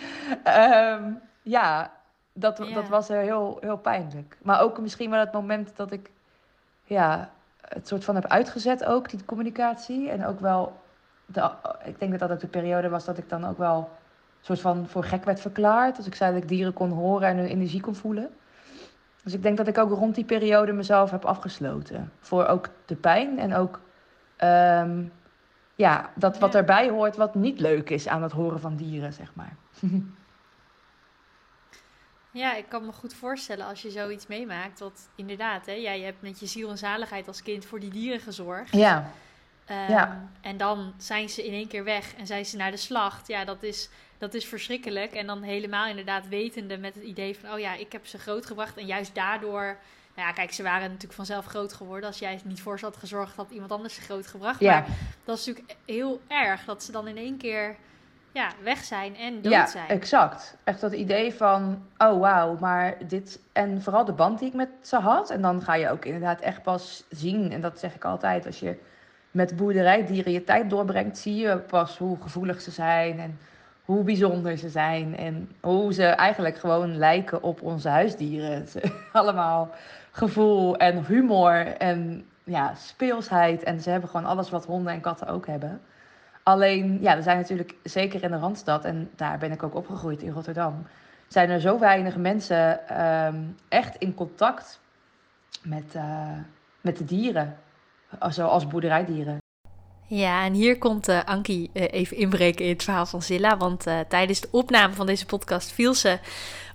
Um, 0.45 1.19
ja, 1.41 1.91
dat, 2.33 2.57
ja. 2.57 2.73
dat 2.73 2.87
was 2.87 3.07
heel, 3.07 3.57
heel 3.61 3.77
pijnlijk. 3.77 4.37
Maar 4.41 4.61
ook 4.61 4.79
misschien 4.79 5.09
wel 5.09 5.19
het 5.19 5.31
moment 5.31 5.75
dat 5.75 5.91
ik 5.91 6.11
ja, 6.83 7.29
het 7.61 7.87
soort 7.87 8.03
van 8.03 8.15
heb 8.15 8.25
uitgezet 8.25 8.85
ook, 8.85 9.09
die 9.09 9.25
communicatie. 9.25 10.09
En 10.09 10.25
ook 10.25 10.39
wel, 10.39 10.79
de, 11.25 11.51
ik 11.83 11.99
denk 11.99 12.11
dat 12.11 12.19
dat 12.19 12.31
ook 12.31 12.39
de 12.39 12.47
periode 12.47 12.89
was 12.89 13.05
dat 13.05 13.17
ik 13.17 13.29
dan 13.29 13.45
ook 13.45 13.57
wel 13.57 13.89
soort 14.41 14.61
van 14.61 14.87
voor 14.87 15.03
gek 15.03 15.25
werd 15.25 15.39
verklaard. 15.39 15.95
Dus 15.95 16.05
ik 16.05 16.15
zei 16.15 16.33
dat 16.33 16.41
ik 16.41 16.47
dieren 16.47 16.73
kon 16.73 16.91
horen 16.91 17.27
en 17.27 17.37
hun 17.37 17.47
energie 17.47 17.81
kon 17.81 17.95
voelen. 17.95 18.29
Dus 19.23 19.33
ik 19.33 19.43
denk 19.43 19.57
dat 19.57 19.67
ik 19.67 19.77
ook 19.77 19.91
rond 19.91 20.15
die 20.15 20.25
periode 20.25 20.71
mezelf 20.71 21.11
heb 21.11 21.25
afgesloten. 21.25 22.11
Voor 22.19 22.45
ook 22.45 22.69
de 22.85 22.95
pijn 22.95 23.39
en 23.39 23.55
ook 23.55 23.79
um, 24.43 25.11
ja, 25.77 26.11
dat 26.15 26.37
wat 26.37 26.55
erbij 26.55 26.89
hoort 26.89 27.15
wat 27.15 27.35
niet 27.35 27.59
leuk 27.59 27.89
is 27.89 28.07
aan 28.07 28.23
het 28.23 28.31
horen 28.31 28.59
van 28.59 28.75
dieren, 28.75 29.13
zeg 29.13 29.31
maar. 29.35 29.55
Ja, 32.31 32.55
ik 32.55 32.65
kan 32.67 32.85
me 32.85 32.91
goed 32.91 33.13
voorstellen 33.13 33.65
als 33.65 33.81
je 33.81 33.91
zoiets 33.91 34.27
meemaakt. 34.27 34.79
Dat 34.79 35.09
inderdaad, 35.15 35.65
hè, 35.65 35.71
jij 35.71 35.99
hebt 35.99 36.21
met 36.21 36.39
je 36.39 36.45
ziel 36.45 36.69
en 36.69 36.77
zaligheid 36.77 37.27
als 37.27 37.43
kind 37.43 37.65
voor 37.65 37.79
die 37.79 37.89
dieren 37.89 38.19
gezorgd. 38.19 38.71
Ja. 38.71 39.11
Um, 39.69 39.75
ja. 39.89 40.29
En 40.41 40.57
dan 40.57 40.93
zijn 40.97 41.29
ze 41.29 41.45
in 41.45 41.53
één 41.53 41.67
keer 41.67 41.83
weg 41.83 42.15
en 42.15 42.27
zijn 42.27 42.45
ze 42.45 42.57
naar 42.57 42.71
de 42.71 42.77
slacht. 42.77 43.27
Ja, 43.27 43.45
dat 43.45 43.63
is, 43.63 43.89
dat 44.17 44.33
is 44.33 44.45
verschrikkelijk. 44.45 45.13
En 45.13 45.27
dan 45.27 45.41
helemaal 45.41 45.87
inderdaad 45.87 46.27
wetende 46.27 46.77
met 46.77 46.95
het 46.95 47.03
idee 47.03 47.37
van... 47.37 47.51
oh 47.51 47.59
ja, 47.59 47.73
ik 47.73 47.91
heb 47.91 48.05
ze 48.05 48.17
grootgebracht 48.17 48.77
en 48.77 48.85
juist 48.85 49.15
daardoor... 49.15 49.77
Nou 50.17 50.29
ja, 50.29 50.35
kijk, 50.35 50.53
ze 50.53 50.63
waren 50.63 50.87
natuurlijk 50.87 51.13
vanzelf 51.13 51.45
groot 51.45 51.73
geworden. 51.73 52.09
Als 52.09 52.19
jij 52.19 52.39
niet 52.43 52.61
voor 52.61 52.79
ze 52.79 52.85
had 52.85 52.97
gezorgd, 52.97 53.35
had 53.35 53.49
iemand 53.49 53.71
anders 53.71 53.93
ze 53.93 54.01
groot 54.01 54.27
gebracht. 54.27 54.59
Ja. 54.59 54.71
Maar 54.71 54.87
dat 55.23 55.37
is 55.37 55.45
natuurlijk 55.45 55.75
heel 55.85 56.21
erg 56.27 56.65
dat 56.65 56.83
ze 56.83 56.91
dan 56.91 57.07
in 57.07 57.17
één 57.17 57.37
keer 57.37 57.75
ja, 58.31 58.51
weg 58.63 58.83
zijn 58.83 59.15
en 59.15 59.41
dood 59.41 59.51
ja, 59.51 59.65
zijn. 59.65 59.87
exact. 59.87 60.57
Echt 60.63 60.81
dat 60.81 60.93
idee 60.93 61.33
van, 61.33 61.83
oh 61.97 62.19
wauw, 62.19 62.57
maar 62.59 62.97
dit... 63.07 63.39
En 63.53 63.81
vooral 63.81 64.05
de 64.05 64.13
band 64.13 64.39
die 64.39 64.47
ik 64.47 64.53
met 64.53 64.69
ze 64.81 64.95
had. 64.95 65.29
En 65.29 65.41
dan 65.41 65.61
ga 65.61 65.75
je 65.75 65.89
ook 65.89 66.05
inderdaad 66.05 66.39
echt 66.39 66.63
pas 66.63 67.03
zien. 67.09 67.51
En 67.51 67.61
dat 67.61 67.79
zeg 67.79 67.95
ik 67.95 68.05
altijd, 68.05 68.45
als 68.45 68.59
je 68.59 68.77
met 69.31 69.55
boerderijdieren 69.55 70.31
je 70.31 70.43
tijd 70.43 70.69
doorbrengt... 70.69 71.17
zie 71.17 71.35
je 71.35 71.57
pas 71.57 71.97
hoe 71.97 72.17
gevoelig 72.21 72.61
ze 72.61 72.71
zijn 72.71 73.19
en 73.19 73.39
hoe 73.85 74.03
bijzonder 74.03 74.57
ze 74.57 74.69
zijn. 74.69 75.17
En 75.17 75.51
hoe 75.61 75.93
ze 75.93 76.05
eigenlijk 76.05 76.57
gewoon 76.57 76.97
lijken 76.97 77.43
op 77.43 77.61
onze 77.61 77.89
huisdieren. 77.89 78.67
Allemaal 79.13 79.69
gevoel 80.17 80.77
en 80.77 81.05
humor 81.05 81.67
en 81.77 82.25
ja, 82.43 82.75
speelsheid. 82.75 83.63
En 83.63 83.81
ze 83.81 83.89
hebben 83.89 84.09
gewoon 84.09 84.25
alles 84.25 84.49
wat 84.49 84.65
honden 84.65 84.93
en 84.93 85.01
katten 85.01 85.27
ook 85.27 85.47
hebben. 85.47 85.81
Alleen, 86.43 87.01
ja, 87.01 87.15
er 87.15 87.23
zijn 87.23 87.37
natuurlijk, 87.37 87.75
zeker 87.83 88.23
in 88.23 88.31
de 88.31 88.37
Randstad, 88.37 88.85
en 88.85 89.09
daar 89.15 89.37
ben 89.37 89.51
ik 89.51 89.63
ook 89.63 89.75
opgegroeid 89.75 90.21
in 90.21 90.31
Rotterdam, 90.31 90.87
zijn 91.27 91.49
er 91.49 91.59
zo 91.59 91.79
weinig 91.79 92.17
mensen 92.17 93.01
um, 93.25 93.55
echt 93.69 93.95
in 93.95 94.13
contact 94.13 94.79
met, 95.63 95.95
uh, 95.95 96.31
met 96.81 96.97
de 96.97 97.05
dieren, 97.05 97.57
zoals 98.29 98.67
boerderijdieren. 98.67 99.37
Ja, 100.09 100.45
en 100.45 100.53
hier 100.53 100.77
komt 100.77 101.09
uh, 101.09 101.19
Ankie 101.25 101.69
uh, 101.73 101.83
even 101.89 102.17
inbreken 102.17 102.65
in 102.65 102.71
het 102.71 102.83
verhaal 102.83 103.05
van 103.05 103.21
Zilla. 103.21 103.57
Want 103.57 103.87
uh, 103.87 103.99
tijdens 104.09 104.41
de 104.41 104.47
opname 104.51 104.93
van 104.93 105.05
deze 105.05 105.25
podcast 105.25 105.71
viel 105.71 105.93
ze 105.93 106.19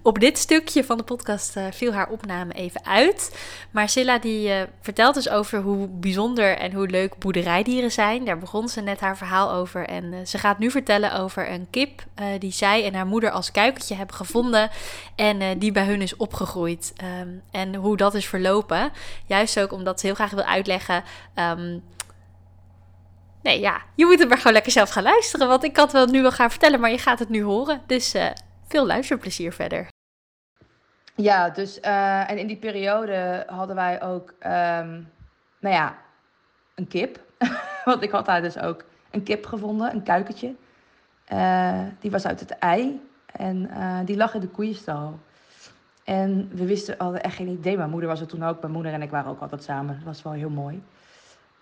op 0.02 0.18
dit 0.18 0.38
stukje 0.38 0.84
van 0.84 0.96
de 0.96 1.02
podcast 1.02 1.56
viel 1.70 1.92
haar 1.92 2.08
opname 2.08 2.52
even 2.52 2.84
uit. 2.84 3.38
Maar 3.70 3.88
Zilla 3.88 4.18
die 4.18 4.50
vertelt 4.80 5.14
dus 5.14 5.28
over 5.28 5.60
hoe 5.60 5.88
bijzonder 5.88 6.58
en 6.58 6.72
hoe 6.72 6.88
leuk 6.88 7.18
boerderijdieren 7.18 7.92
zijn. 7.92 8.24
Daar 8.24 8.38
begon 8.38 8.68
ze 8.68 8.80
net 8.80 9.00
haar 9.00 9.16
verhaal 9.16 9.52
over. 9.52 9.86
En 9.86 10.26
ze 10.26 10.38
gaat 10.38 10.58
nu 10.58 10.70
vertellen 10.70 11.14
over 11.14 11.50
een 11.50 11.66
kip 11.70 12.04
die 12.38 12.52
zij 12.52 12.84
en 12.84 12.94
haar 12.94 13.06
moeder 13.06 13.30
als 13.30 13.50
kuikentje 13.50 13.94
hebben 13.94 14.16
gevonden. 14.16 14.70
En 15.16 15.58
die 15.58 15.72
bij 15.72 15.86
hun 15.86 16.02
is 16.02 16.16
opgegroeid. 16.16 16.92
Um, 17.20 17.42
en 17.50 17.74
hoe 17.74 17.96
dat 17.96 18.14
is 18.14 18.26
verlopen. 18.26 18.92
Juist 19.26 19.60
ook 19.60 19.72
omdat 19.72 20.00
ze 20.00 20.06
heel 20.06 20.14
graag 20.14 20.30
wil 20.30 20.44
uitleggen. 20.44 21.04
Um, 21.34 21.82
Nee, 23.42 23.60
ja, 23.60 23.82
je 23.94 24.04
moet 24.04 24.18
het 24.18 24.28
maar 24.28 24.36
gewoon 24.36 24.52
lekker 24.52 24.72
zelf 24.72 24.90
gaan 24.90 25.02
luisteren. 25.02 25.48
Want 25.48 25.64
ik 25.64 25.76
had 25.76 25.92
wel 25.92 26.06
nu 26.06 26.22
wel 26.22 26.32
gaan 26.32 26.50
vertellen, 26.50 26.80
maar 26.80 26.90
je 26.90 26.98
gaat 26.98 27.18
het 27.18 27.28
nu 27.28 27.42
horen. 27.42 27.82
Dus 27.86 28.14
uh, 28.14 28.26
veel 28.68 28.86
luisterplezier 28.86 29.52
verder. 29.52 29.86
Ja, 31.14 31.50
dus 31.50 31.78
uh, 31.78 32.30
en 32.30 32.38
in 32.38 32.46
die 32.46 32.56
periode 32.56 33.44
hadden 33.46 33.76
wij 33.76 34.02
ook, 34.02 34.30
um, 34.30 35.10
nou 35.60 35.74
ja, 35.74 35.98
een 36.74 36.88
kip. 36.88 37.20
Want 37.84 38.02
ik 38.02 38.10
had 38.10 38.26
daar 38.26 38.42
dus 38.42 38.58
ook 38.58 38.84
een 39.10 39.22
kip 39.22 39.46
gevonden, 39.46 39.92
een 39.92 40.02
kuikentje. 40.02 40.54
Uh, 41.32 41.80
die 42.00 42.10
was 42.10 42.26
uit 42.26 42.40
het 42.40 42.50
ei 42.50 43.00
en 43.32 43.70
die 44.04 44.16
lag 44.16 44.34
in 44.34 44.40
de 44.40 44.48
koeienstal. 44.48 45.18
En 46.04 46.50
we 46.52 46.66
wisten, 46.66 46.94
hadden 46.98 47.22
echt 47.22 47.36
geen 47.36 47.48
idee. 47.48 47.76
Mijn 47.76 47.90
moeder 47.90 48.08
was 48.08 48.20
er 48.20 48.26
toen 48.26 48.44
ook. 48.44 48.60
Mijn 48.60 48.72
moeder 48.72 48.92
en 48.92 49.02
ik 49.02 49.10
waren 49.10 49.30
ook 49.30 49.40
altijd 49.40 49.62
samen. 49.62 49.94
Dat 49.94 50.04
was 50.04 50.22
wel 50.22 50.32
heel 50.32 50.50
mooi. 50.50 50.82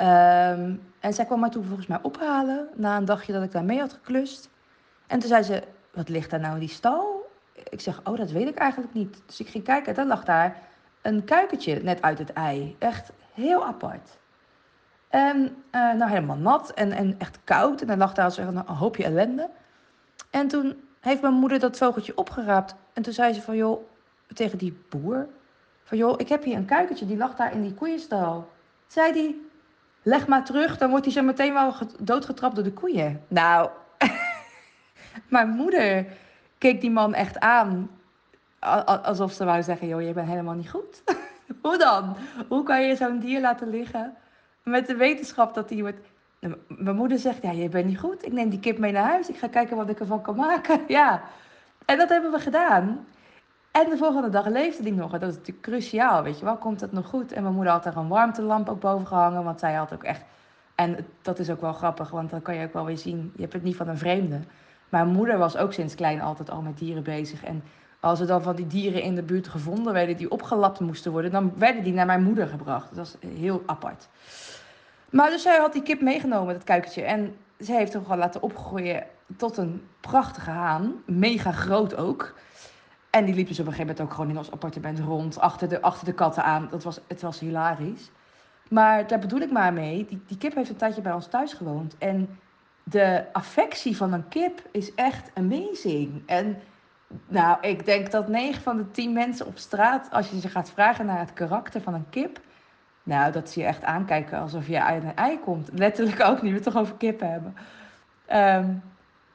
Um, 0.01 0.83
en 1.01 1.13
zij 1.13 1.25
kwam 1.25 1.41
mij 1.41 1.51
toen 1.51 1.65
volgens 1.65 1.87
mij 1.87 1.99
ophalen 2.03 2.69
na 2.75 2.97
een 2.97 3.05
dagje 3.05 3.33
dat 3.33 3.43
ik 3.43 3.53
daar 3.53 3.65
mee 3.65 3.79
had 3.79 3.93
geklust. 3.93 4.49
En 5.07 5.19
toen 5.19 5.29
zei 5.29 5.43
ze, 5.43 5.63
wat 5.93 6.09
ligt 6.09 6.31
daar 6.31 6.41
nou 6.41 6.55
in 6.55 6.61
die 6.61 6.69
stal? 6.69 7.31
Ik 7.53 7.81
zeg, 7.81 8.01
oh, 8.05 8.17
dat 8.17 8.31
weet 8.31 8.49
ik 8.49 8.57
eigenlijk 8.57 8.95
niet. 8.95 9.23
Dus 9.27 9.41
ik 9.41 9.49
ging 9.49 9.65
kijken, 9.65 9.95
dan 9.95 10.07
lag 10.07 10.25
daar 10.25 10.57
een 11.03 11.25
kuikentje 11.25 11.83
net 11.83 12.03
uit 12.03 12.19
het 12.19 12.33
ei. 12.33 12.77
Echt 12.79 13.11
heel 13.35 13.67
apart. 13.67 14.19
En 15.09 15.37
uh, 15.73 15.93
nou 15.93 16.11
helemaal 16.11 16.37
nat 16.37 16.71
en, 16.71 16.93
en 16.93 17.15
echt 17.19 17.39
koud. 17.45 17.81
En 17.81 17.87
dan 17.87 17.99
lag 17.99 18.15
daar 18.15 18.39
een 18.39 18.57
hoopje 18.57 19.05
ellende. 19.05 19.49
En 20.31 20.49
toen 20.49 20.89
heeft 21.01 21.23
mijn 21.23 21.35
moeder 21.35 21.59
dat 21.59 21.77
vogeltje 21.77 22.17
opgeraapt. 22.17 22.75
En 22.93 23.03
toen 23.03 23.13
zei 23.13 23.33
ze 23.33 23.43
van, 23.43 23.57
joh, 23.57 23.83
tegen 24.35 24.59
die 24.59 24.83
boer... 24.89 25.29
Van, 25.83 25.99
joh, 25.99 26.15
ik 26.17 26.29
heb 26.29 26.45
hier 26.45 26.57
een 26.57 26.65
kuikentje, 26.65 27.07
die 27.07 27.17
lag 27.17 27.35
daar 27.35 27.53
in 27.53 27.63
die 27.63 27.75
koeienstal. 27.75 28.49
Zei 28.87 29.13
die, 29.13 29.50
leg 30.03 30.27
maar 30.27 30.45
terug, 30.45 30.79
dan 30.79 30.91
wordt 30.91 31.05
hij 31.05 31.15
zo 31.15 31.23
meteen 31.23 31.53
wel 31.53 31.75
doodgetrapt 31.99 32.55
door 32.55 32.65
de 32.65 32.73
koeien. 32.73 33.25
Nou, 33.29 33.71
mijn 35.29 35.49
moeder 35.49 36.07
keek 36.59 36.81
die 36.81 36.91
man 36.91 37.15
echt 37.15 37.39
aan. 37.39 37.91
Alsof 39.03 39.33
ze 39.33 39.45
wou 39.45 39.63
zeggen, 39.63 39.89
joh, 39.89 40.03
je 40.03 40.13
bent 40.13 40.29
helemaal 40.29 40.55
niet 40.55 40.71
goed. 40.71 41.03
Hoe 41.63 41.79
dan? 41.79 42.17
Hoe 42.49 42.63
kan 42.63 42.83
je 42.83 42.97
zo'n 42.97 43.19
dier 43.19 43.41
laten 43.41 43.71
liggen 43.71 44.15
met 44.63 44.87
de 44.87 44.97
wetenschap 44.97 45.55
dat 45.55 45.71
hij 45.71 45.81
wordt... 45.81 45.99
Nou, 46.41 46.57
mijn 46.69 46.97
moeder 46.97 47.19
zegt, 47.19 47.43
ja, 47.43 47.51
je 47.51 47.69
bent 47.69 47.87
niet 47.87 47.99
goed. 47.99 48.27
Ik 48.27 48.33
neem 48.33 48.49
die 48.49 48.61
kip 48.61 48.79
mee 48.79 48.93
naar 48.93 49.09
huis. 49.09 49.29
Ik 49.29 49.37
ga 49.37 49.49
kijken 49.49 49.77
wat 49.77 49.89
ik 49.89 50.01
ervan 50.01 50.23
kan 50.23 50.37
maken. 50.37 50.81
Ja. 50.89 51.23
En 51.85 51.99
dat 51.99 52.09
hebben 52.09 52.31
we 52.31 52.39
gedaan. 52.39 53.07
En 53.71 53.91
de 53.91 53.97
volgende 53.97 54.29
dag 54.29 54.47
leefde 54.47 54.83
die 54.83 54.93
nog. 54.93 55.11
Dat 55.11 55.31
is 55.31 55.35
natuurlijk 55.35 55.67
cruciaal, 55.67 56.23
weet 56.23 56.39
je 56.39 56.45
wel. 56.45 56.57
Komt 56.57 56.81
het 56.81 56.93
nog 56.93 57.07
goed? 57.07 57.33
En 57.33 57.43
mijn 57.43 57.55
moeder 57.55 57.73
had 57.73 57.87
er 57.87 57.97
een 57.97 58.09
warmtelamp 58.09 58.69
ook 58.69 58.81
boven 58.81 59.07
gehangen. 59.07 59.45
Want 59.45 59.61
zij 59.61 59.75
had 59.75 59.93
ook 59.93 60.05
echt... 60.05 60.23
En 60.75 61.07
dat 61.23 61.39
is 61.39 61.51
ook 61.51 61.61
wel 61.61 61.73
grappig, 61.73 62.11
want 62.11 62.31
dan 62.31 62.43
kan 62.43 62.55
je 62.55 62.67
ook 62.67 62.73
wel 62.73 62.85
weer 62.85 62.99
zien... 62.99 63.33
Je 63.35 63.41
hebt 63.41 63.53
het 63.53 63.63
niet 63.63 63.77
van 63.77 63.89
een 63.89 63.99
vreemde. 63.99 64.41
Mijn 64.89 65.09
moeder 65.09 65.39
was 65.39 65.57
ook 65.57 65.73
sinds 65.73 65.95
klein 65.95 66.21
altijd 66.21 66.51
al 66.51 66.63
met 66.63 66.79
dieren 66.79 67.03
bezig. 67.03 67.45
En 67.45 67.63
als 68.01 68.21
er 68.21 68.27
dan 68.27 68.43
van 68.43 68.57
die 68.57 68.67
dieren 68.67 69.03
in 69.03 69.15
de 69.15 69.23
buurt 69.23 69.49
gevonden 69.49 69.93
werden... 69.93 70.17
die 70.17 70.31
opgelapt 70.31 70.81
moesten 70.81 71.13
worden... 71.13 71.31
dan 71.31 71.53
werden 71.57 71.83
die 71.83 71.93
naar 71.93 72.07
mijn 72.07 72.23
moeder 72.23 72.47
gebracht. 72.47 72.89
Dat 72.89 72.97
was 72.97 73.17
heel 73.37 73.63
apart. 73.67 74.09
Maar 75.11 75.31
dus 75.31 75.43
zij 75.43 75.59
had 75.59 75.73
die 75.73 75.83
kip 75.83 76.01
meegenomen, 76.01 76.55
dat 76.55 76.65
kuikentje. 76.65 77.03
En 77.03 77.37
ze 77.61 77.73
heeft 77.73 77.93
hem 77.93 78.03
gewoon 78.03 78.19
laten 78.19 78.43
opgroeien 78.43 79.05
tot 79.37 79.57
een 79.57 79.83
prachtige 80.01 80.51
haan. 80.51 81.03
Mega 81.07 81.53
groot 81.53 81.97
ook. 81.97 82.35
En 83.11 83.25
die 83.25 83.35
liep 83.35 83.49
dus 83.49 83.61
op 83.61 83.67
een 83.67 83.73
gegeven 83.73 83.95
moment 83.95 84.01
ook 84.11 84.15
gewoon 84.15 84.31
in 84.31 84.39
ons 84.39 84.51
appartement 84.51 84.99
rond, 84.99 85.41
achter 85.41 85.69
de, 85.69 85.83
achter 85.83 86.05
de 86.05 86.15
katten 86.15 86.45
aan. 86.45 86.69
Dat 86.71 86.83
was, 86.83 87.01
het 87.09 87.23
was 87.23 87.41
hilarisch. 87.41 88.11
Maar 88.69 89.07
daar 89.07 89.19
bedoel 89.19 89.41
ik 89.41 89.51
maar 89.51 89.73
mee, 89.73 90.05
die, 90.05 90.23
die 90.27 90.37
kip 90.37 90.55
heeft 90.55 90.71
een 90.71 90.77
tijdje 90.77 91.03
bij 91.03 91.13
ons 91.13 91.27
thuis 91.27 91.53
gewoond. 91.53 91.99
En 91.99 92.39
de 92.83 93.25
affectie 93.33 93.97
van 93.97 94.13
een 94.13 94.29
kip 94.29 94.63
is 94.73 94.95
echt 94.95 95.31
amazing. 95.35 96.23
En 96.27 96.59
nou, 97.29 97.59
ik 97.61 97.85
denk 97.85 98.11
dat 98.11 98.29
9 98.29 98.63
van 98.63 98.77
de 98.77 98.91
10 98.91 99.13
mensen 99.13 99.47
op 99.47 99.59
straat, 99.59 100.11
als 100.11 100.31
je 100.31 100.41
ze 100.41 100.49
gaat 100.49 100.71
vragen 100.71 101.07
naar 101.07 101.19
het 101.19 101.33
karakter 101.33 101.81
van 101.81 101.95
een 101.95 102.11
kip, 102.11 102.41
nou, 103.03 103.33
dat 103.33 103.51
ze 103.51 103.61
je 103.61 103.67
echt 103.67 103.85
aankijken 103.85 104.39
alsof 104.39 104.67
je 104.67 104.83
uit 104.83 105.03
een 105.03 105.17
ei 105.17 105.39
komt. 105.39 105.71
Letterlijk 105.73 106.21
ook 106.21 106.43
niet, 106.43 106.51
we 106.51 106.57
het 106.57 106.67
toch 106.67 106.77
over 106.77 106.95
kippen 106.97 107.31
hebben. 107.31 107.55
Um, 108.33 108.83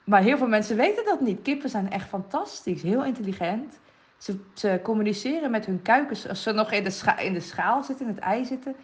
maar 0.06 0.22
heel 0.22 0.38
veel 0.38 0.48
mensen 0.48 0.76
weten 0.76 1.06
dat 1.06 1.22
niet. 1.22 1.42
Kippen 1.42 1.70
zijn 1.70 1.92
echt 1.92 2.08
fantastisch, 2.08 2.82
heel 2.82 3.04
intelligent. 3.06 3.80
Ze, 4.18 4.40
ze 4.54 4.80
communiceren 4.84 5.52
met 5.52 5.66
hun 5.66 5.82
kuikens. 5.82 6.28
Als 6.28 6.44
ze 6.44 6.52
nog 6.52 6.72
in 6.72 6.84
de, 6.84 7.14
in 7.18 7.34
de 7.34 7.40
schaal 7.40 7.84
zitten, 7.84 8.08
in 8.08 8.14
het 8.14 8.24
ei 8.24 8.46
zitten, 8.46 8.76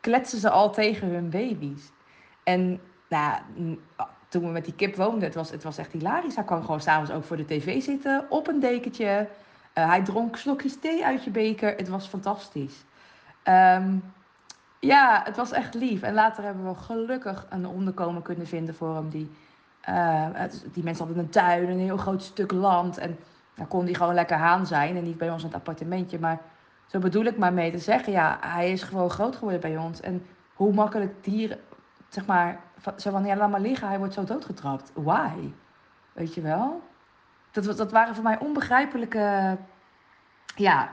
kletsen 0.00 0.38
ze 0.38 0.50
al 0.50 0.72
tegen 0.72 1.08
hun 1.08 1.30
baby's. 1.30 1.92
En 2.42 2.80
nou, 3.08 3.40
toen 4.28 4.42
we 4.42 4.48
met 4.48 4.64
die 4.64 4.74
kip 4.74 4.96
woonden, 4.96 5.22
het 5.22 5.34
was, 5.34 5.50
het 5.50 5.62
was 5.62 5.78
echt 5.78 5.92
hilarisch. 5.92 6.34
Hij 6.34 6.44
kwam 6.44 6.60
gewoon 6.60 6.80
s'avonds 6.80 7.10
ook 7.10 7.24
voor 7.24 7.36
de 7.36 7.44
tv 7.44 7.82
zitten, 7.82 8.26
op 8.28 8.48
een 8.48 8.60
dekentje. 8.60 9.28
Uh, 9.74 9.88
hij 9.88 10.02
dronk 10.02 10.36
slokjes 10.36 10.78
thee 10.80 11.04
uit 11.04 11.24
je 11.24 11.30
beker. 11.30 11.76
Het 11.76 11.88
was 11.88 12.06
fantastisch. 12.06 12.84
Um, 13.44 14.02
ja, 14.80 15.22
het 15.24 15.36
was 15.36 15.52
echt 15.52 15.74
lief. 15.74 16.02
En 16.02 16.14
later 16.14 16.44
hebben 16.44 16.68
we 16.68 16.74
gelukkig 16.74 17.46
een 17.50 17.66
onderkomen 17.66 18.22
kunnen 18.22 18.46
vinden 18.46 18.74
voor 18.74 18.94
hem 18.94 19.08
die 19.08 19.30
uh, 19.88 20.26
die 20.72 20.84
mensen 20.84 21.06
hadden 21.06 21.24
een 21.24 21.30
tuin, 21.30 21.68
een 21.68 21.78
heel 21.78 21.96
groot 21.96 22.22
stuk 22.22 22.52
land. 22.52 22.98
En 22.98 23.18
daar 23.54 23.66
kon 23.66 23.84
die 23.84 23.94
gewoon 23.94 24.14
lekker 24.14 24.36
haan 24.36 24.66
zijn. 24.66 24.96
En 24.96 25.04
niet 25.04 25.18
bij 25.18 25.30
ons 25.30 25.42
in 25.42 25.48
het 25.48 25.56
appartementje. 25.56 26.18
Maar 26.18 26.40
zo 26.86 26.98
bedoel 26.98 27.24
ik 27.24 27.38
maar 27.38 27.52
mee 27.52 27.70
te 27.70 27.78
zeggen. 27.78 28.12
Ja, 28.12 28.38
hij 28.40 28.70
is 28.72 28.82
gewoon 28.82 29.10
groot 29.10 29.36
geworden 29.36 29.60
bij 29.60 29.76
ons. 29.76 30.00
En 30.00 30.26
hoe 30.54 30.72
makkelijk 30.72 31.24
dieren, 31.24 31.60
zeg 32.08 32.26
maar, 32.26 32.60
zo 32.96 33.10
van 33.10 33.24
ja, 33.24 33.36
laat 33.36 33.50
maar 33.50 33.60
liggen. 33.60 33.88
Hij 33.88 33.98
wordt 33.98 34.14
zo 34.14 34.24
doodgetrapt. 34.24 34.90
Why? 34.94 35.52
Weet 36.12 36.34
je 36.34 36.40
wel? 36.40 36.82
Dat, 37.50 37.76
dat 37.76 37.92
waren 37.92 38.14
voor 38.14 38.24
mij 38.24 38.38
onbegrijpelijke. 38.38 39.56
Ja, 40.54 40.90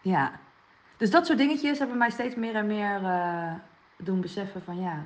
ja. 0.00 0.32
Dus 1.00 1.10
dat 1.10 1.26
soort 1.26 1.38
dingetjes 1.38 1.78
hebben 1.78 1.98
mij 1.98 2.10
steeds 2.10 2.34
meer 2.34 2.54
en 2.54 2.66
meer 2.66 3.00
uh, 3.02 3.52
doen 3.96 4.20
beseffen 4.20 4.62
van 4.62 4.80
ja, 4.80 5.04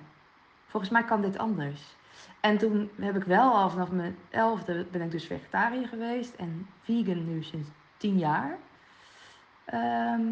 volgens 0.66 0.92
mij 0.92 1.04
kan 1.04 1.20
dit 1.20 1.38
anders. 1.38 1.96
En 2.40 2.58
toen 2.58 2.90
heb 3.00 3.16
ik 3.16 3.24
wel 3.24 3.54
al 3.54 3.70
vanaf 3.70 3.90
mijn 3.90 4.16
elfde 4.30 4.86
ben 4.90 5.00
ik 5.00 5.10
dus 5.10 5.26
vegetariër 5.26 5.88
geweest 5.88 6.34
en 6.34 6.66
vegan 6.82 7.34
nu 7.34 7.42
sinds 7.42 7.68
tien 7.96 8.18
jaar. 8.18 8.56
Ehm, 9.64 10.22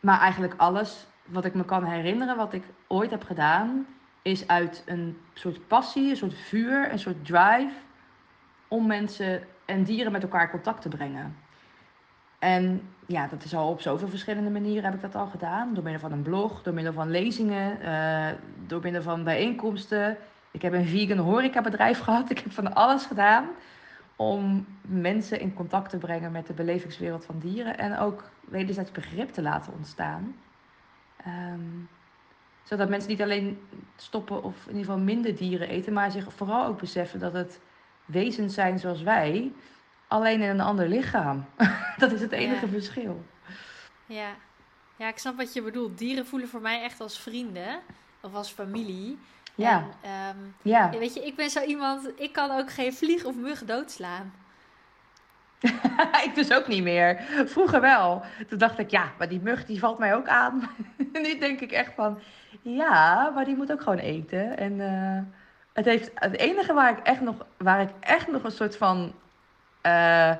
maar 0.00 0.20
eigenlijk 0.20 0.54
alles 0.56 1.06
wat 1.24 1.44
ik 1.44 1.54
me 1.54 1.64
kan 1.64 1.84
herinneren, 1.84 2.36
wat 2.36 2.52
ik 2.52 2.64
ooit 2.86 3.10
heb 3.10 3.24
gedaan, 3.24 3.86
is 4.22 4.48
uit 4.48 4.82
een 4.86 5.18
soort 5.34 5.66
passie, 5.66 6.10
een 6.10 6.16
soort 6.16 6.34
vuur, 6.34 6.92
een 6.92 6.98
soort 6.98 7.24
drive 7.24 7.74
om 8.68 8.86
mensen 8.86 9.42
en 9.64 9.84
dieren 9.84 10.12
met 10.12 10.22
elkaar 10.22 10.42
in 10.42 10.50
contact 10.50 10.82
te 10.82 10.88
brengen. 10.88 11.36
En 12.38 12.82
ja, 13.06 13.26
dat 13.26 13.44
is 13.44 13.54
al 13.54 13.68
op 13.68 13.80
zoveel 13.80 14.08
verschillende 14.08 14.50
manieren 14.50 14.84
heb 14.84 14.94
ik 14.94 15.00
dat 15.00 15.14
al 15.14 15.26
gedaan. 15.26 15.74
Door 15.74 15.82
middel 15.82 16.00
van 16.00 16.12
een 16.12 16.22
blog, 16.22 16.62
door 16.62 16.74
middel 16.74 16.92
van 16.92 17.10
lezingen, 17.10 17.78
uh, 17.82 18.28
door 18.66 18.80
middel 18.82 19.02
van 19.02 19.24
bijeenkomsten. 19.24 20.16
Ik 20.50 20.62
heb 20.62 20.72
een 20.72 20.86
vegan 20.86 21.18
horecabedrijf 21.18 21.98
gehad. 22.04 22.30
Ik 22.30 22.38
heb 22.38 22.52
van 22.52 22.74
alles 22.74 23.06
gedaan 23.06 23.48
om 24.16 24.66
mensen 24.82 25.40
in 25.40 25.54
contact 25.54 25.90
te 25.90 25.98
brengen 25.98 26.32
met 26.32 26.46
de 26.46 26.52
belevingswereld 26.52 27.24
van 27.24 27.38
dieren. 27.38 27.78
En 27.78 27.98
ook 27.98 28.30
wederzijds 28.40 28.90
begrip 28.90 29.30
te 29.30 29.42
laten 29.42 29.72
ontstaan. 29.72 30.36
Ehm, 31.16 31.60
zodat 32.62 32.88
mensen 32.88 33.10
niet 33.10 33.22
alleen 33.22 33.60
stoppen 33.96 34.42
of 34.42 34.54
in 34.66 34.76
ieder 34.76 34.84
geval 34.84 34.98
minder 34.98 35.36
dieren 35.36 35.68
eten, 35.68 35.92
maar 35.92 36.10
zich 36.10 36.32
vooral 36.34 36.66
ook 36.66 36.80
beseffen 36.80 37.20
dat 37.20 37.32
het 37.32 37.60
wezens 38.04 38.54
zijn 38.54 38.78
zoals 38.78 39.02
wij, 39.02 39.52
alleen 40.08 40.40
in 40.40 40.48
een 40.48 40.60
ander 40.60 40.88
lichaam. 40.88 41.44
dat 41.98 42.12
is 42.12 42.20
het 42.20 42.32
enige 42.32 42.68
verschil. 42.68 43.24
Ja. 44.06 44.34
ja, 44.96 45.08
ik 45.08 45.18
snap 45.18 45.36
wat 45.36 45.52
je 45.52 45.62
bedoelt. 45.62 45.98
Dieren 45.98 46.26
voelen 46.26 46.48
voor 46.48 46.60
mij 46.60 46.82
echt 46.82 47.00
als 47.00 47.18
vrienden 47.18 47.80
of 48.20 48.34
als 48.34 48.50
familie. 48.50 49.18
Ja. 49.60 49.86
En, 50.00 50.36
um, 50.36 50.54
ja. 50.62 50.90
Weet 50.90 51.14
je, 51.14 51.26
ik 51.26 51.36
ben 51.36 51.50
zo 51.50 51.62
iemand, 51.62 52.10
ik 52.16 52.32
kan 52.32 52.50
ook 52.50 52.70
geen 52.70 52.92
vlieg 52.92 53.24
of 53.24 53.34
mug 53.34 53.64
doodslaan. 53.64 54.32
ik 56.26 56.30
dus 56.34 56.52
ook 56.52 56.68
niet 56.68 56.82
meer. 56.82 57.20
Vroeger 57.46 57.80
wel. 57.80 58.22
Toen 58.48 58.58
dacht 58.58 58.78
ik, 58.78 58.90
ja, 58.90 59.12
maar 59.18 59.28
die 59.28 59.40
mug 59.40 59.64
die 59.64 59.78
valt 59.78 59.98
mij 59.98 60.14
ook 60.14 60.28
aan. 60.28 60.70
nu 61.12 61.38
denk 61.38 61.60
ik 61.60 61.72
echt 61.72 61.92
van, 61.94 62.18
ja, 62.62 63.30
maar 63.34 63.44
die 63.44 63.56
moet 63.56 63.72
ook 63.72 63.82
gewoon 63.82 63.98
eten. 63.98 64.56
En 64.56 64.72
uh, 64.72 65.22
het, 65.72 65.84
heeft, 65.84 66.10
het 66.14 66.36
enige 66.36 66.72
waar 66.72 66.90
ik 66.90 67.06
echt 67.06 67.20
nog, 67.20 67.46
waar 67.56 67.80
ik 67.80 67.90
echt 68.00 68.26
nog 68.28 68.44
een 68.44 68.50
soort 68.50 68.76
van 68.76 69.12
uh, 69.86 70.34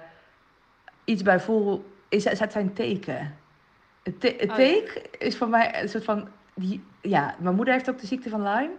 iets 1.04 1.22
bij 1.22 1.40
voel, 1.40 1.92
is, 2.08 2.24
het 2.24 2.52
zijn 2.52 2.72
teken. 2.72 3.36
Het, 4.02 4.20
te, 4.20 4.34
het 4.38 4.50
oh, 4.50 4.56
teken 4.56 5.02
is 5.18 5.36
voor 5.36 5.48
mij 5.48 5.82
een 5.82 5.88
soort 5.88 6.04
van, 6.04 6.28
die, 6.54 6.84
ja, 7.00 7.34
mijn 7.38 7.54
moeder 7.54 7.74
heeft 7.74 7.90
ook 7.90 7.98
de 7.98 8.06
ziekte 8.06 8.28
van 8.28 8.42
Lyme. 8.42 8.72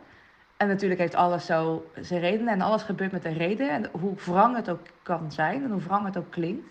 En 0.62 0.68
natuurlijk 0.68 1.00
heeft 1.00 1.15
alles 1.15 1.46
zo 1.46 1.91
zijn 1.96 2.20
redenen 2.20 2.53
en 2.53 2.62
alles 2.62 2.84
gebeurt 2.84 3.12
met 3.12 3.25
een 3.25 3.38
reden. 3.38 3.70
En 3.70 3.89
hoe 3.91 4.15
wrang 4.15 4.56
het 4.56 4.70
ook 4.70 4.80
kan 5.03 5.32
zijn 5.32 5.63
en 5.63 5.72
hoe 5.72 5.82
wrang 5.82 6.06
het 6.06 6.18
ook 6.18 6.32
klinkt. 6.32 6.68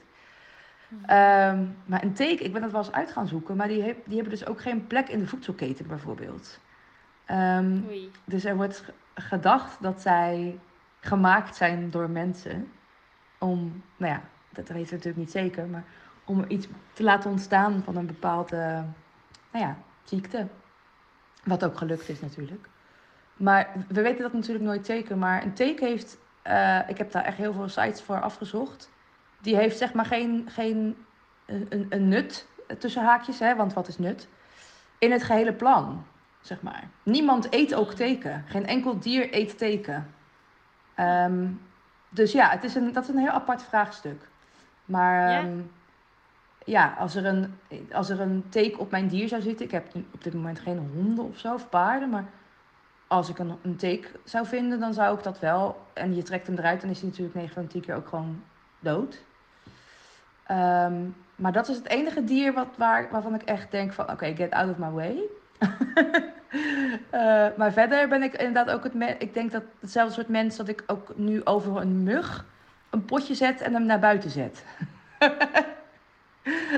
Um, 0.92 1.76
maar 1.84 2.02
een 2.02 2.12
teken, 2.12 2.44
ik 2.46 2.52
ben 2.52 2.62
het 2.62 2.72
wel 2.72 2.80
eens 2.80 2.92
uit 2.92 3.12
gaan 3.12 3.26
zoeken, 3.26 3.56
maar 3.56 3.68
die, 3.68 3.82
die 3.82 4.14
hebben 4.14 4.30
dus 4.30 4.46
ook 4.46 4.60
geen 4.60 4.86
plek 4.86 5.08
in 5.08 5.18
de 5.18 5.26
voedselketen 5.26 5.86
bijvoorbeeld. 5.86 6.58
Um, 7.30 7.86
dus 8.24 8.44
er 8.44 8.56
wordt 8.56 8.84
gedacht 9.14 9.82
dat 9.82 10.00
zij 10.00 10.58
gemaakt 11.00 11.56
zijn 11.56 11.90
door 11.90 12.10
mensen 12.10 12.72
om, 13.38 13.82
nou 13.96 14.12
ja, 14.12 14.22
dat 14.48 14.68
weten 14.68 14.88
we 14.88 14.94
natuurlijk 14.94 15.16
niet 15.16 15.30
zeker, 15.30 15.66
maar 15.66 15.84
om 16.24 16.44
iets 16.48 16.68
te 16.92 17.02
laten 17.02 17.30
ontstaan 17.30 17.82
van 17.84 17.96
een 17.96 18.06
bepaalde, 18.06 18.84
nou 19.52 19.64
ja, 19.64 19.76
ziekte. 20.04 20.46
Wat 21.44 21.64
ook 21.64 21.78
gelukt 21.78 22.08
is 22.08 22.20
natuurlijk. 22.20 22.68
Maar 23.40 23.68
we 23.88 24.02
weten 24.02 24.22
dat 24.22 24.32
natuurlijk 24.32 24.64
nooit 24.64 24.86
zeker. 24.86 25.18
Maar 25.18 25.42
een 25.42 25.54
teken 25.54 25.86
heeft, 25.86 26.18
uh, 26.46 26.88
ik 26.88 26.98
heb 26.98 27.12
daar 27.12 27.24
echt 27.24 27.36
heel 27.36 27.52
veel 27.52 27.68
sites 27.68 28.02
voor 28.02 28.20
afgezocht. 28.20 28.90
Die 29.40 29.56
heeft 29.56 29.78
zeg 29.78 29.92
maar 29.92 30.04
geen, 30.04 30.48
geen 30.50 30.96
een, 31.46 31.86
een 31.88 32.08
nut 32.08 32.46
tussen 32.78 33.04
haakjes, 33.04 33.38
hè, 33.38 33.56
want 33.56 33.72
wat 33.72 33.88
is 33.88 33.98
nut? 33.98 34.28
In 34.98 35.12
het 35.12 35.22
gehele 35.22 35.52
plan, 35.52 36.04
zeg 36.40 36.62
maar. 36.62 36.88
Niemand 37.02 37.54
eet 37.54 37.74
ook 37.74 37.92
teken. 37.92 38.44
Geen 38.46 38.66
enkel 38.66 38.98
dier 38.98 39.34
eet 39.34 39.58
teken. 39.58 40.14
Um, 40.96 41.60
dus 42.08 42.32
ja, 42.32 42.48
het 42.48 42.64
is 42.64 42.74
een, 42.74 42.92
dat 42.92 43.02
is 43.02 43.08
een 43.08 43.18
heel 43.18 43.30
apart 43.30 43.62
vraagstuk. 43.62 44.28
Maar 44.84 45.30
ja, 45.30 45.42
um, 45.42 45.70
ja 46.64 46.94
als, 46.98 47.14
er 47.14 47.26
een, 47.26 47.58
als 47.92 48.08
er 48.08 48.20
een 48.20 48.44
teken 48.48 48.78
op 48.78 48.90
mijn 48.90 49.08
dier 49.08 49.28
zou 49.28 49.42
zitten... 49.42 49.66
Ik 49.66 49.72
heb 49.72 49.94
op 50.12 50.24
dit 50.24 50.34
moment 50.34 50.60
geen 50.60 50.90
honden 50.94 51.24
of 51.24 51.38
zo, 51.38 51.54
of 51.54 51.68
paarden, 51.68 52.10
maar 52.10 52.24
als 53.10 53.28
ik 53.28 53.38
een, 53.38 53.58
een 53.62 53.76
take 53.76 54.08
zou 54.24 54.46
vinden, 54.46 54.80
dan 54.80 54.94
zou 54.94 55.16
ik 55.16 55.22
dat 55.22 55.38
wel. 55.38 55.86
En 55.92 56.14
je 56.14 56.22
trekt 56.22 56.46
hem 56.46 56.58
eruit, 56.58 56.80
dan 56.80 56.90
is 56.90 57.00
hij 57.00 57.08
natuurlijk 57.08 57.34
9 57.34 57.54
van 57.54 57.66
10 57.66 57.80
keer 57.80 57.94
ook 57.94 58.08
gewoon 58.08 58.42
dood. 58.78 59.22
Um, 60.50 61.16
maar 61.36 61.52
dat 61.52 61.68
is 61.68 61.76
het 61.76 61.88
enige 61.88 62.24
dier 62.24 62.52
wat, 62.52 62.66
waar, 62.76 63.08
waarvan 63.10 63.34
ik 63.34 63.42
echt 63.42 63.70
denk 63.70 63.92
van... 63.92 64.10
Oké, 64.10 64.34
get 64.34 64.50
out 64.50 64.70
of 64.70 64.76
my 64.76 64.90
way. 64.90 65.20
uh, 67.14 67.46
maar 67.58 67.72
verder 67.72 68.08
ben 68.08 68.22
ik 68.22 68.34
inderdaad 68.34 68.70
ook 68.70 68.84
het... 68.84 68.94
Ik 69.18 69.34
denk 69.34 69.52
dat 69.52 69.62
hetzelfde 69.80 70.14
soort 70.14 70.28
mens 70.28 70.56
dat 70.56 70.68
ik 70.68 70.84
ook 70.86 71.12
nu 71.16 71.44
over 71.44 71.76
een 71.76 72.02
mug... 72.02 72.44
een 72.90 73.04
potje 73.04 73.34
zet 73.34 73.60
en 73.60 73.72
hem 73.72 73.86
naar 73.86 74.00
buiten 74.00 74.30
zet. 74.30 74.64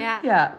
ja. 0.04 0.18
ja. 0.22 0.58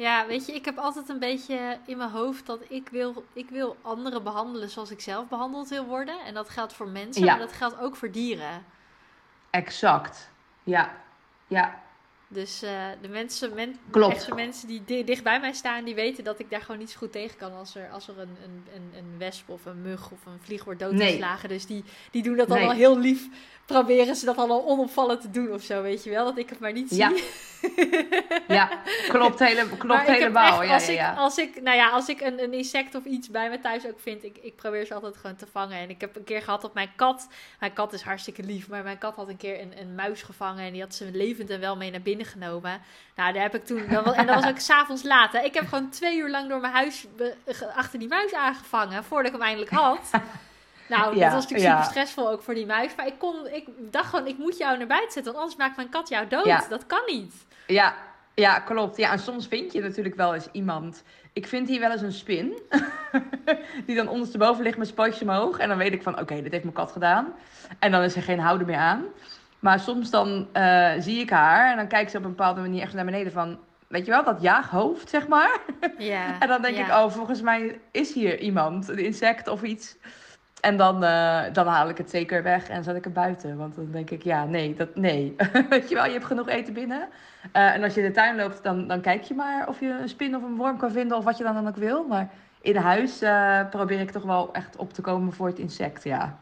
Ja, 0.00 0.26
weet 0.26 0.46
je, 0.46 0.52
ik 0.52 0.64
heb 0.64 0.78
altijd 0.78 1.08
een 1.08 1.18
beetje 1.18 1.78
in 1.86 1.96
mijn 1.96 2.10
hoofd 2.10 2.46
dat 2.46 2.60
ik 2.68 2.88
wil, 2.88 3.24
ik 3.32 3.50
wil 3.50 3.76
anderen 3.82 4.22
behandelen 4.22 4.70
zoals 4.70 4.90
ik 4.90 5.00
zelf 5.00 5.28
behandeld 5.28 5.68
wil 5.68 5.84
worden. 5.84 6.20
En 6.24 6.34
dat 6.34 6.48
geldt 6.48 6.72
voor 6.72 6.88
mensen, 6.88 7.24
maar 7.24 7.38
dat 7.38 7.52
geldt 7.52 7.78
ook 7.78 7.96
voor 7.96 8.10
dieren. 8.10 8.64
Exact. 9.50 10.30
Ja. 10.62 10.90
Ja. 11.46 11.82
Dus 12.32 12.62
uh, 12.62 12.70
de 13.02 13.08
mensen, 13.08 13.54
men, 13.54 13.78
Klopt. 13.90 14.34
mensen 14.34 14.68
die 14.68 15.04
dicht 15.04 15.22
bij 15.22 15.40
mij 15.40 15.52
staan, 15.52 15.84
die 15.84 15.94
weten 15.94 16.24
dat 16.24 16.38
ik 16.38 16.50
daar 16.50 16.60
gewoon 16.60 16.78
niet 16.78 16.90
zo 16.90 16.98
goed 16.98 17.12
tegen 17.12 17.36
kan 17.36 17.52
als 17.52 17.74
er, 17.74 17.90
als 17.90 18.08
er 18.08 18.18
een, 18.18 18.36
een, 18.44 18.64
een, 18.74 18.98
een 18.98 19.18
wesp 19.18 19.48
of 19.48 19.64
een 19.64 19.82
mug 19.82 20.10
of 20.10 20.26
een 20.26 20.38
vlieg 20.40 20.64
wordt 20.64 20.80
doodgeslagen. 20.80 21.48
Nee. 21.48 21.58
Dus 21.58 21.66
die, 21.66 21.84
die 22.10 22.22
doen 22.22 22.36
dat 22.36 22.48
nee. 22.48 22.56
allemaal 22.56 22.76
heel 22.76 22.98
lief 22.98 23.28
proberen 23.72 24.16
ze 24.16 24.24
dat 24.24 24.36
allemaal 24.36 24.66
onopvallend 24.66 25.20
te 25.20 25.30
doen 25.30 25.52
of 25.52 25.62
zo, 25.62 25.82
weet 25.82 26.04
je 26.04 26.10
wel? 26.10 26.24
Dat 26.24 26.38
ik 26.38 26.48
het 26.48 26.58
maar 26.58 26.72
niet 26.72 26.88
zie. 26.88 26.98
Ja, 26.98 27.12
ja 28.58 28.82
klopt, 29.08 29.38
hele, 29.38 29.68
klopt 29.78 30.06
helemaal. 30.06 30.62
Echt, 30.62 30.72
als, 30.72 30.86
ja, 30.86 30.92
ja, 30.92 31.12
Ik, 31.12 31.18
als 31.18 31.38
ik, 31.38 31.62
nou 31.62 31.76
ja, 31.76 31.90
als 31.90 32.08
ik 32.08 32.20
een, 32.20 32.42
een 32.42 32.52
insect 32.52 32.94
of 32.94 33.04
iets 33.04 33.30
bij 33.30 33.50
me 33.50 33.60
thuis 33.60 33.86
ook 33.86 34.00
vind, 34.00 34.24
ik, 34.24 34.38
ik 34.42 34.56
probeer 34.56 34.86
ze 34.86 34.94
altijd 34.94 35.16
gewoon 35.16 35.36
te 35.36 35.46
vangen. 35.52 35.78
En 35.78 35.90
ik 35.90 36.00
heb 36.00 36.16
een 36.16 36.24
keer 36.24 36.42
gehad 36.42 36.60
dat 36.60 36.74
mijn 36.74 36.90
kat, 36.96 37.28
mijn 37.60 37.72
kat 37.72 37.92
is 37.92 38.02
hartstikke 38.02 38.42
lief, 38.42 38.68
maar 38.68 38.82
mijn 38.82 38.98
kat 38.98 39.16
had 39.16 39.28
een 39.28 39.36
keer 39.36 39.60
een, 39.60 39.80
een 39.80 39.94
muis 39.94 40.22
gevangen 40.22 40.64
en 40.64 40.72
die 40.72 40.82
had 40.82 40.94
ze 40.94 41.10
levend 41.12 41.50
en 41.50 41.60
wel 41.60 41.76
mee 41.76 41.90
naar 41.90 42.02
binnen 42.02 42.19
genomen. 42.24 42.80
Nou, 43.16 43.32
daar 43.32 43.42
heb 43.42 43.54
ik 43.54 43.64
toen, 43.64 43.88
en 43.88 44.26
dat 44.26 44.34
was 44.34 44.46
ook 44.46 44.58
s'avonds 44.70 45.02
laat. 45.02 45.32
Hè. 45.32 45.40
Ik 45.40 45.54
heb 45.54 45.68
gewoon 45.68 45.90
twee 45.90 46.18
uur 46.18 46.30
lang 46.30 46.48
door 46.48 46.60
mijn 46.60 46.72
huis 46.72 47.06
achter 47.74 47.98
die 47.98 48.08
muis 48.08 48.34
aangevangen, 48.34 49.04
voordat 49.04 49.26
ik 49.26 49.38
hem 49.38 49.46
eindelijk 49.46 49.70
had. 49.70 50.10
Nou, 50.90 51.18
dat 51.18 51.32
was 51.32 51.42
natuurlijk 51.48 51.70
super 51.70 51.90
stressvol 51.90 52.30
ook 52.30 52.42
voor 52.42 52.54
die 52.54 52.66
muis. 52.66 52.94
Maar 52.96 53.06
ik, 53.06 53.18
kon, 53.18 53.46
ik 53.46 53.68
dacht 53.78 54.08
gewoon, 54.08 54.26
ik 54.26 54.38
moet 54.38 54.58
jou 54.58 54.78
naar 54.78 54.86
buiten 54.86 55.12
zetten. 55.12 55.32
Want 55.32 55.44
anders 55.44 55.56
maakt 55.60 55.76
mijn 55.76 55.88
kat 55.88 56.08
jou 56.08 56.28
dood. 56.28 56.68
Dat 56.68 56.86
kan 56.86 57.02
niet. 57.06 57.34
Ja, 57.66 57.94
ja, 58.34 58.58
klopt. 58.58 58.96
Ja, 58.96 59.12
en 59.12 59.18
soms 59.18 59.46
vind 59.46 59.72
je 59.72 59.80
natuurlijk 59.80 60.16
wel 60.16 60.34
eens 60.34 60.48
iemand. 60.52 61.02
Ik 61.32 61.46
vind 61.46 61.68
hier 61.68 61.80
wel 61.80 61.90
eens 61.90 62.02
een 62.02 62.12
spin. 62.12 62.58
die 63.86 63.96
dan 63.96 64.08
ondersteboven 64.08 64.62
ligt 64.62 64.78
met 64.78 64.86
spootjes 64.88 65.22
omhoog. 65.22 65.58
En 65.58 65.68
dan 65.68 65.78
weet 65.78 65.92
ik 65.92 66.02
van, 66.02 66.20
oké, 66.20 66.42
dit 66.42 66.52
heeft 66.52 66.64
mijn 66.64 66.76
kat 66.76 66.92
gedaan. 66.92 67.32
En 67.78 67.90
dan 67.90 68.02
is 68.02 68.16
er 68.16 68.22
geen 68.22 68.40
houden 68.40 68.66
meer 68.66 68.76
aan. 68.76 69.04
Maar 69.60 69.80
soms 69.80 70.10
dan 70.10 70.48
uh, 70.52 70.90
zie 70.98 71.20
ik 71.20 71.30
haar. 71.30 71.70
En 71.70 71.76
dan 71.76 71.86
kijkt 71.86 72.10
ze 72.10 72.16
op 72.16 72.24
een 72.24 72.30
bepaalde 72.30 72.60
manier 72.60 72.82
echt 72.82 72.94
naar 72.94 73.04
beneden 73.04 73.32
van... 73.32 73.58
Weet 73.88 74.04
je 74.04 74.10
wel, 74.10 74.24
dat 74.24 74.42
jaaghoofd, 74.42 75.08
zeg 75.08 75.28
maar. 75.28 75.60
Ja, 75.98 76.24
en 76.40 76.48
dan 76.48 76.62
denk 76.62 76.76
ik, 76.76 76.88
oh, 76.88 77.10
volgens 77.10 77.40
mij 77.42 77.80
is 77.90 78.14
hier 78.14 78.38
iemand. 78.38 78.88
Een 78.88 78.98
insect 78.98 79.48
of 79.48 79.62
iets. 79.62 79.96
En 80.60 80.76
dan, 80.76 81.04
uh, 81.04 81.42
dan 81.52 81.66
haal 81.66 81.88
ik 81.88 81.98
het 81.98 82.10
zeker 82.10 82.42
weg 82.42 82.68
en 82.68 82.84
zet 82.84 82.96
ik 82.96 83.04
het 83.04 83.12
buiten. 83.12 83.56
Want 83.56 83.74
dan 83.74 83.90
denk 83.90 84.10
ik, 84.10 84.22
ja, 84.22 84.44
nee, 84.44 84.74
dat, 84.74 84.96
nee. 84.96 85.36
Weet 85.70 85.88
je 85.88 85.94
wel, 85.94 86.04
je 86.04 86.12
hebt 86.12 86.24
genoeg 86.24 86.48
eten 86.48 86.74
binnen. 86.74 87.08
Uh, 87.56 87.74
en 87.74 87.82
als 87.82 87.94
je 87.94 88.00
in 88.00 88.06
de 88.06 88.12
tuin 88.12 88.36
loopt, 88.36 88.62
dan, 88.62 88.86
dan 88.86 89.00
kijk 89.00 89.22
je 89.22 89.34
maar 89.34 89.68
of 89.68 89.80
je 89.80 89.88
een 89.88 90.08
spin 90.08 90.36
of 90.36 90.42
een 90.42 90.56
worm 90.56 90.76
kan 90.76 90.92
vinden 90.92 91.16
of 91.16 91.24
wat 91.24 91.38
je 91.38 91.44
dan, 91.44 91.54
dan 91.54 91.68
ook 91.68 91.76
wil. 91.76 92.04
Maar 92.04 92.28
in 92.60 92.76
huis 92.76 93.22
uh, 93.22 93.68
probeer 93.70 94.00
ik 94.00 94.10
toch 94.10 94.22
wel 94.22 94.52
echt 94.52 94.76
op 94.76 94.92
te 94.92 95.02
komen 95.02 95.32
voor 95.32 95.46
het 95.46 95.58
insect, 95.58 96.04
ja. 96.04 96.38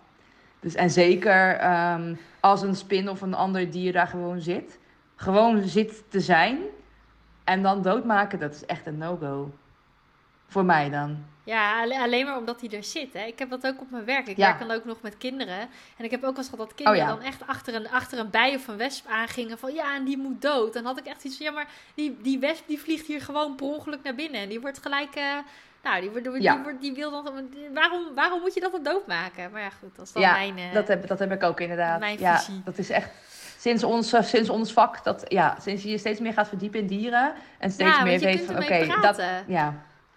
Dus, 0.61 0.75
en 0.75 0.91
zeker 0.91 1.71
um, 1.93 2.19
als 2.41 2.63
een 2.63 2.77
spin 2.77 3.09
of 3.09 3.21
een 3.21 3.35
ander 3.35 3.71
dier 3.71 3.93
daar 3.93 4.07
gewoon 4.07 4.41
zit. 4.41 4.79
Gewoon 5.17 5.63
zit 5.63 6.03
te 6.09 6.21
zijn 6.21 6.59
en 7.45 7.63
dan 7.63 7.83
doodmaken, 7.83 8.39
dat 8.39 8.55
is 8.55 8.67
echt 8.67 8.87
een 8.87 8.99
no-go. 8.99 9.51
Voor 10.47 10.65
mij 10.65 10.91
dan. 10.91 11.25
Ja, 11.45 11.83
alleen 11.83 12.25
maar 12.25 12.37
omdat 12.37 12.61
hij 12.61 12.71
er 12.71 12.85
zit. 12.85 13.13
Hè. 13.13 13.25
Ik 13.25 13.39
heb 13.39 13.51
dat 13.51 13.67
ook 13.67 13.81
op 13.81 13.91
mijn 13.91 14.05
werk. 14.05 14.27
Ik 14.27 14.37
werk 14.37 14.59
dan 14.59 14.71
ook 14.71 14.85
nog 14.85 15.03
met 15.03 15.17
kinderen. 15.19 15.59
En 15.97 16.05
ik 16.05 16.11
heb 16.11 16.25
ook 16.25 16.31
wel 16.31 16.37
eens 16.37 16.49
gehad 16.49 16.67
dat 16.67 16.75
kinderen 16.75 17.03
oh, 17.03 17.09
dan 17.09 17.23
echt 17.23 17.47
achter 17.47 17.75
een, 17.75 17.91
achter 17.91 18.19
een 18.19 18.31
bij 18.31 18.55
of 18.55 18.69
een 18.69 18.77
wesp 18.77 19.07
aangingen. 19.07 19.59
Van 19.59 19.75
ja, 19.75 19.95
en 19.95 20.05
die 20.05 20.19
moet 20.19 20.43
dood. 20.43 20.73
Dan 20.73 20.85
had 20.85 20.99
ik 20.99 21.07
echt 21.07 21.25
iets 21.25 21.37
van 21.37 21.47
ja, 21.47 21.53
maar 21.53 21.69
die, 21.95 22.17
die 22.23 22.39
wesp 22.39 22.67
die 22.67 22.81
vliegt 22.81 23.07
hier 23.07 23.21
gewoon 23.21 23.55
per 23.55 23.67
ongeluk 23.67 24.03
naar 24.03 24.15
binnen. 24.15 24.41
En 24.41 24.49
die 24.49 24.61
wordt 24.61 24.79
gelijk. 24.83 25.17
Uh, 25.17 25.39
nou, 25.83 26.01
die, 26.01 26.11
wordt, 26.11 26.81
die, 26.81 26.93
wil 26.93 27.11
dan. 27.11 27.49
Waarom, 27.75 28.15
waarom 28.15 28.41
moet 28.41 28.55
je 28.55 28.61
dat 28.61 28.73
dan 28.73 28.83
doodmaken? 28.83 29.51
Maar 29.51 29.61
ja, 29.61 29.71
goed, 29.71 29.97
dat 29.97 30.07
is 30.07 30.13
dan 30.13 30.23
mijn. 30.23 30.59
Uh, 30.59 30.73
dat, 30.73 30.89
heb, 30.89 31.07
dat 31.07 31.19
heb 31.19 31.33
ik 31.33 31.43
ook 31.43 31.61
inderdaad. 31.61 32.01
Mijn 32.01 32.19
ja, 32.19 32.39
visie. 32.39 32.61
Dat 32.65 32.79
is 32.79 32.91
echt 32.91 33.11
sinds 33.59 33.85
ons, 33.85 34.15
sinds 34.21 34.49
ons 34.49 34.73
vak, 34.73 35.05
dat, 35.05 35.25
ja, 35.29 35.57
sinds 35.61 35.83
je 35.83 35.91
je 35.91 35.99
steeds 35.99 36.21
meer 36.21 36.33
gaat 36.33 36.49
verdiepen 36.49 36.81
in 36.81 36.87
dieren 36.87 37.33
en 37.59 37.71
steeds 37.71 37.97
ja, 37.97 38.03
meer 38.03 38.19
weet 38.19 38.45
van 38.45 38.57
oké, 38.57 38.87
dat 39.01 39.23
ja, 39.47 39.75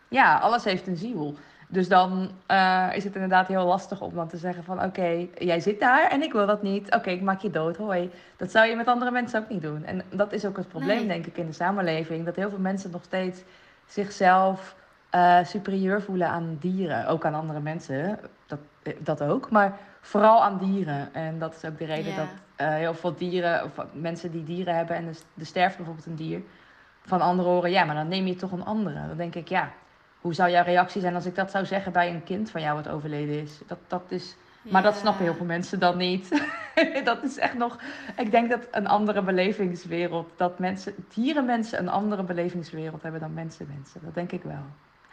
ja, 0.08 0.38
alles 0.38 0.64
heeft 0.64 0.88
een 0.88 0.98
ziel. 0.98 1.36
Dus 1.72 1.88
dan 1.88 2.32
uh, 2.52 2.88
is 2.94 3.04
het 3.04 3.14
inderdaad 3.14 3.48
heel 3.48 3.66
lastig 3.66 4.02
om 4.02 4.16
dan 4.16 4.28
te 4.28 4.38
zeggen 4.38 4.64
van... 4.64 4.84
oké, 4.84 5.28
jij 5.38 5.60
zit 5.60 5.80
daar 5.80 6.10
en 6.10 6.22
ik 6.22 6.34
wil 6.34 6.46
dat 6.46 6.62
niet. 6.62 6.96
Oké, 6.96 7.10
ik 7.10 7.22
maak 7.22 7.42
je 7.42 7.50
dood, 7.50 7.78
hoi. 7.78 8.12
Dat 8.38 8.52
zou 8.52 8.68
je 8.68 8.76
met 8.76 8.88
andere 8.88 9.12
mensen 9.12 9.40
ook 9.40 9.50
niet 9.50 9.62
doen. 9.62 9.86
En 9.86 10.04
dat 10.10 10.34
is 10.34 10.46
ook 10.46 10.58
het 10.58 10.68
probleem, 10.68 10.98
nee. 10.98 11.08
denk 11.08 11.26
ik, 11.26 11.38
in 11.38 11.46
de 11.46 11.54
samenleving. 11.54 12.26
Dat 12.26 12.36
heel 12.36 12.50
veel 12.50 12.60
mensen 12.60 12.92
nog 12.92 13.04
steeds 13.04 13.42
zichzelf 13.88 14.76
uh, 15.16 15.44
superieur 15.44 16.02
voelen 16.02 16.28
aan 16.28 16.58
dieren. 16.60 17.08
Ook 17.08 17.26
aan 17.26 17.34
andere 17.34 17.60
mensen, 17.60 18.20
dat, 18.46 18.60
dat 19.00 19.24
ook. 19.24 19.50
Maar 19.50 19.78
vooral 20.02 20.44
aan 20.44 20.58
dieren. 20.58 21.14
En 21.14 21.40
dat 21.40 21.56
is 21.56 21.66
ook 21.66 21.78
de 21.78 21.86
reden 21.86 22.16
dat 22.16 22.28
uh, 22.68 22.74
heel 22.74 22.94
veel 22.94 23.16
dieren... 23.16 23.64
of 23.64 23.86
mensen 23.94 24.32
die 24.32 24.44
dieren 24.44 24.76
hebben 24.76 24.96
en 24.96 25.16
de 25.34 25.46
sterft 25.46 25.78
bijvoorbeeld 25.78 26.06
een 26.06 26.16
dier... 26.16 26.42
van 27.02 27.22
anderen 27.22 27.52
horen, 27.52 27.72
ja, 27.72 27.84
maar 27.84 27.96
dan 27.96 28.08
neem 28.08 28.26
je 28.26 28.36
toch 28.36 28.52
een 28.52 28.66
andere. 28.66 29.08
Dan 29.08 29.18
denk 29.18 29.36
ik, 29.36 29.48
ja 29.48 29.72
hoe 30.22 30.34
zou 30.34 30.52
jouw 30.52 30.64
reactie 30.64 31.02
zijn 31.02 31.16
als 31.16 31.26
ik 31.26 31.36
dat 31.36 31.52
zou 31.52 31.66
zeggen 31.66 31.92
bij 31.92 32.10
een 32.10 32.24
kind 32.24 32.52
van 32.52 32.62
jou 32.62 32.76
wat 32.76 32.90
overleden 32.90 33.42
is? 33.42 33.60
Dat, 33.68 33.78
dat 33.88 34.04
is 34.08 34.36
maar 34.62 34.84
dat 34.84 34.96
snappen 34.96 35.24
heel 35.24 35.34
veel 35.34 35.46
mensen 35.46 35.80
dan 35.80 35.98
niet. 35.98 36.46
dat 37.04 37.24
is 37.24 37.38
echt 37.38 37.58
nog. 37.58 37.80
Ik 38.18 38.32
denk 38.32 38.50
dat 38.50 38.68
een 38.72 38.88
andere 38.88 39.22
belevingswereld. 39.22 40.32
Dat 40.36 40.60
mensen, 40.60 40.94
dierenmensen 41.14 41.80
een 41.80 41.90
andere 41.90 42.24
belevingswereld 42.24 43.02
hebben 43.02 43.22
dan 43.22 43.34
mensenmensen. 43.34 44.02
Dat 44.04 44.14
denk 44.14 44.32
ik 44.32 44.44
wel. 44.44 44.64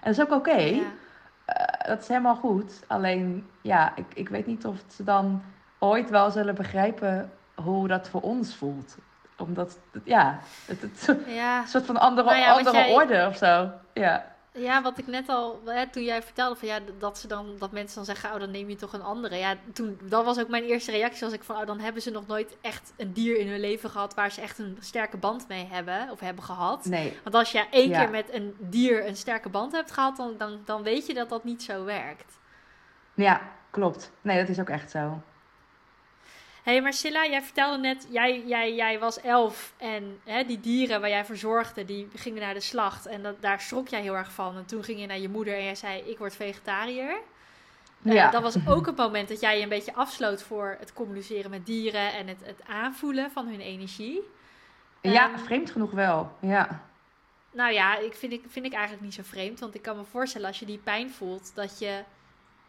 En 0.00 0.12
dat 0.12 0.12
is 0.12 0.20
ook 0.20 0.38
oké. 0.38 0.50
Okay. 0.50 0.74
Ja. 0.74 0.82
Uh, 0.82 1.88
dat 1.88 2.00
is 2.00 2.08
helemaal 2.08 2.36
goed. 2.36 2.82
Alleen, 2.86 3.48
ja, 3.62 3.92
ik, 3.94 4.04
ik 4.14 4.28
weet 4.28 4.46
niet 4.46 4.66
of 4.66 4.76
ze 4.86 5.04
dan 5.04 5.42
ooit 5.78 6.10
wel 6.10 6.30
zullen 6.30 6.54
begrijpen 6.54 7.32
hoe 7.54 7.88
dat 7.88 8.08
voor 8.08 8.20
ons 8.20 8.56
voelt. 8.56 8.96
Omdat, 9.38 9.78
ja, 10.04 10.38
het, 10.66 10.80
het, 10.82 11.16
Ja, 11.26 11.60
een 11.60 11.68
soort 11.68 11.86
van 11.86 11.96
andere, 11.96 12.28
Nou 12.28 12.40
ja, 12.40 12.52
andere 12.52 12.76
jij- 12.76 12.94
orde 12.94 13.26
of 13.28 13.36
zo. 13.36 13.70
Ja. 13.92 14.36
Ja, 14.58 14.82
wat 14.82 14.98
ik 14.98 15.06
net 15.06 15.28
al, 15.28 15.60
hè, 15.64 15.86
toen 15.88 16.02
jij 16.04 16.22
vertelde 16.22 16.56
van 16.56 16.68
ja, 16.68 16.78
dat, 16.98 17.18
ze 17.18 17.26
dan, 17.26 17.54
dat 17.58 17.72
mensen 17.72 17.94
dan 17.96 18.04
zeggen, 18.04 18.32
oh 18.32 18.40
dan 18.40 18.50
neem 18.50 18.68
je 18.68 18.76
toch 18.76 18.92
een 18.92 19.02
andere. 19.02 19.36
Ja, 19.36 19.56
toen, 19.72 19.98
dat 20.02 20.24
was 20.24 20.38
ook 20.40 20.48
mijn 20.48 20.64
eerste 20.64 20.90
reactie, 20.90 21.24
was 21.24 21.32
ik 21.32 21.42
van, 21.42 21.56
oh 21.56 21.66
dan 21.66 21.78
hebben 21.80 22.02
ze 22.02 22.10
nog 22.10 22.26
nooit 22.26 22.56
echt 22.60 22.92
een 22.96 23.12
dier 23.12 23.38
in 23.38 23.48
hun 23.48 23.60
leven 23.60 23.90
gehad 23.90 24.14
waar 24.14 24.32
ze 24.32 24.40
echt 24.40 24.58
een 24.58 24.76
sterke 24.80 25.16
band 25.16 25.48
mee 25.48 25.66
hebben, 25.70 26.10
of 26.10 26.20
hebben 26.20 26.44
gehad. 26.44 26.84
Nee, 26.84 27.18
Want 27.22 27.34
als 27.34 27.52
je 27.52 27.64
één 27.70 27.88
Ja. 27.88 28.00
keer 28.00 28.10
met 28.10 28.32
een 28.32 28.56
dier 28.58 29.06
een 29.06 29.16
sterke 29.16 29.48
band 29.48 29.72
hebt 29.72 29.90
gehad, 29.90 30.16
dan, 30.16 30.34
dan, 30.38 30.60
dan 30.64 30.82
weet 30.82 31.06
je 31.06 31.14
dat 31.14 31.28
dat 31.28 31.44
niet 31.44 31.62
zo 31.62 31.84
werkt. 31.84 32.38
ja, 33.14 33.40
klopt. 33.70 34.10
Nee, 34.20 34.38
dat 34.40 34.48
is 34.48 34.60
ook 34.60 34.68
echt 34.68 34.90
zo. 34.90 35.22
Hé, 36.68 36.74
hey, 36.74 36.82
maar 36.82 36.92
Silla, 36.92 37.26
jij 37.26 37.42
vertelde 37.42 37.78
net, 37.78 38.06
jij, 38.10 38.42
jij, 38.46 38.74
jij 38.74 38.98
was 38.98 39.20
elf 39.20 39.72
en 39.76 40.20
hè, 40.24 40.44
die 40.44 40.60
dieren 40.60 41.00
waar 41.00 41.10
jij 41.10 41.24
voor 41.24 41.36
zorgde, 41.36 41.84
die 41.84 42.08
gingen 42.14 42.40
naar 42.40 42.54
de 42.54 42.60
slacht. 42.60 43.06
En 43.06 43.22
dat, 43.22 43.42
daar 43.42 43.60
schrok 43.60 43.88
jij 43.88 44.00
heel 44.00 44.16
erg 44.16 44.32
van. 44.32 44.56
En 44.56 44.64
toen 44.66 44.84
ging 44.84 45.00
je 45.00 45.06
naar 45.06 45.18
je 45.18 45.28
moeder 45.28 45.54
en 45.54 45.64
jij 45.64 45.74
zei, 45.74 46.00
ik 46.00 46.18
word 46.18 46.36
vegetariër. 46.36 47.18
Eh, 48.02 48.12
Ja. 48.12 48.30
dat 48.30 48.42
was 48.42 48.66
ook 48.66 48.86
een 48.86 48.94
moment 48.94 49.28
dat 49.28 49.40
jij 49.40 49.56
je 49.56 49.62
een 49.62 49.68
beetje 49.68 49.94
afsloot 49.94 50.42
voor 50.42 50.76
het 50.78 50.92
communiceren 50.92 51.50
met 51.50 51.66
dieren 51.66 52.12
en 52.12 52.28
het, 52.28 52.40
het 52.44 52.60
aanvoelen 52.66 53.30
van 53.30 53.46
hun 53.46 53.60
energie. 53.60 54.22
Ja, 55.00 55.30
Ehm, 55.30 55.38
vreemd 55.38 55.70
genoeg 55.70 55.90
wel. 55.90 56.32
Ja. 56.40 56.84
Nou 57.50 57.72
ja, 57.72 57.96
ik 57.96 58.14
vind, 58.14 58.32
ik 58.32 58.44
vind 58.48 58.66
ik 58.66 58.72
eigenlijk 58.72 59.02
niet 59.04 59.14
zo 59.14 59.22
vreemd. 59.24 59.60
Want 59.60 59.74
ik 59.74 59.82
kan 59.82 59.96
me 59.96 60.04
voorstellen 60.04 60.46
als 60.46 60.58
je 60.58 60.66
die 60.66 60.78
pijn 60.78 61.10
voelt, 61.10 61.52
dat 61.54 61.78
je. 61.78 62.02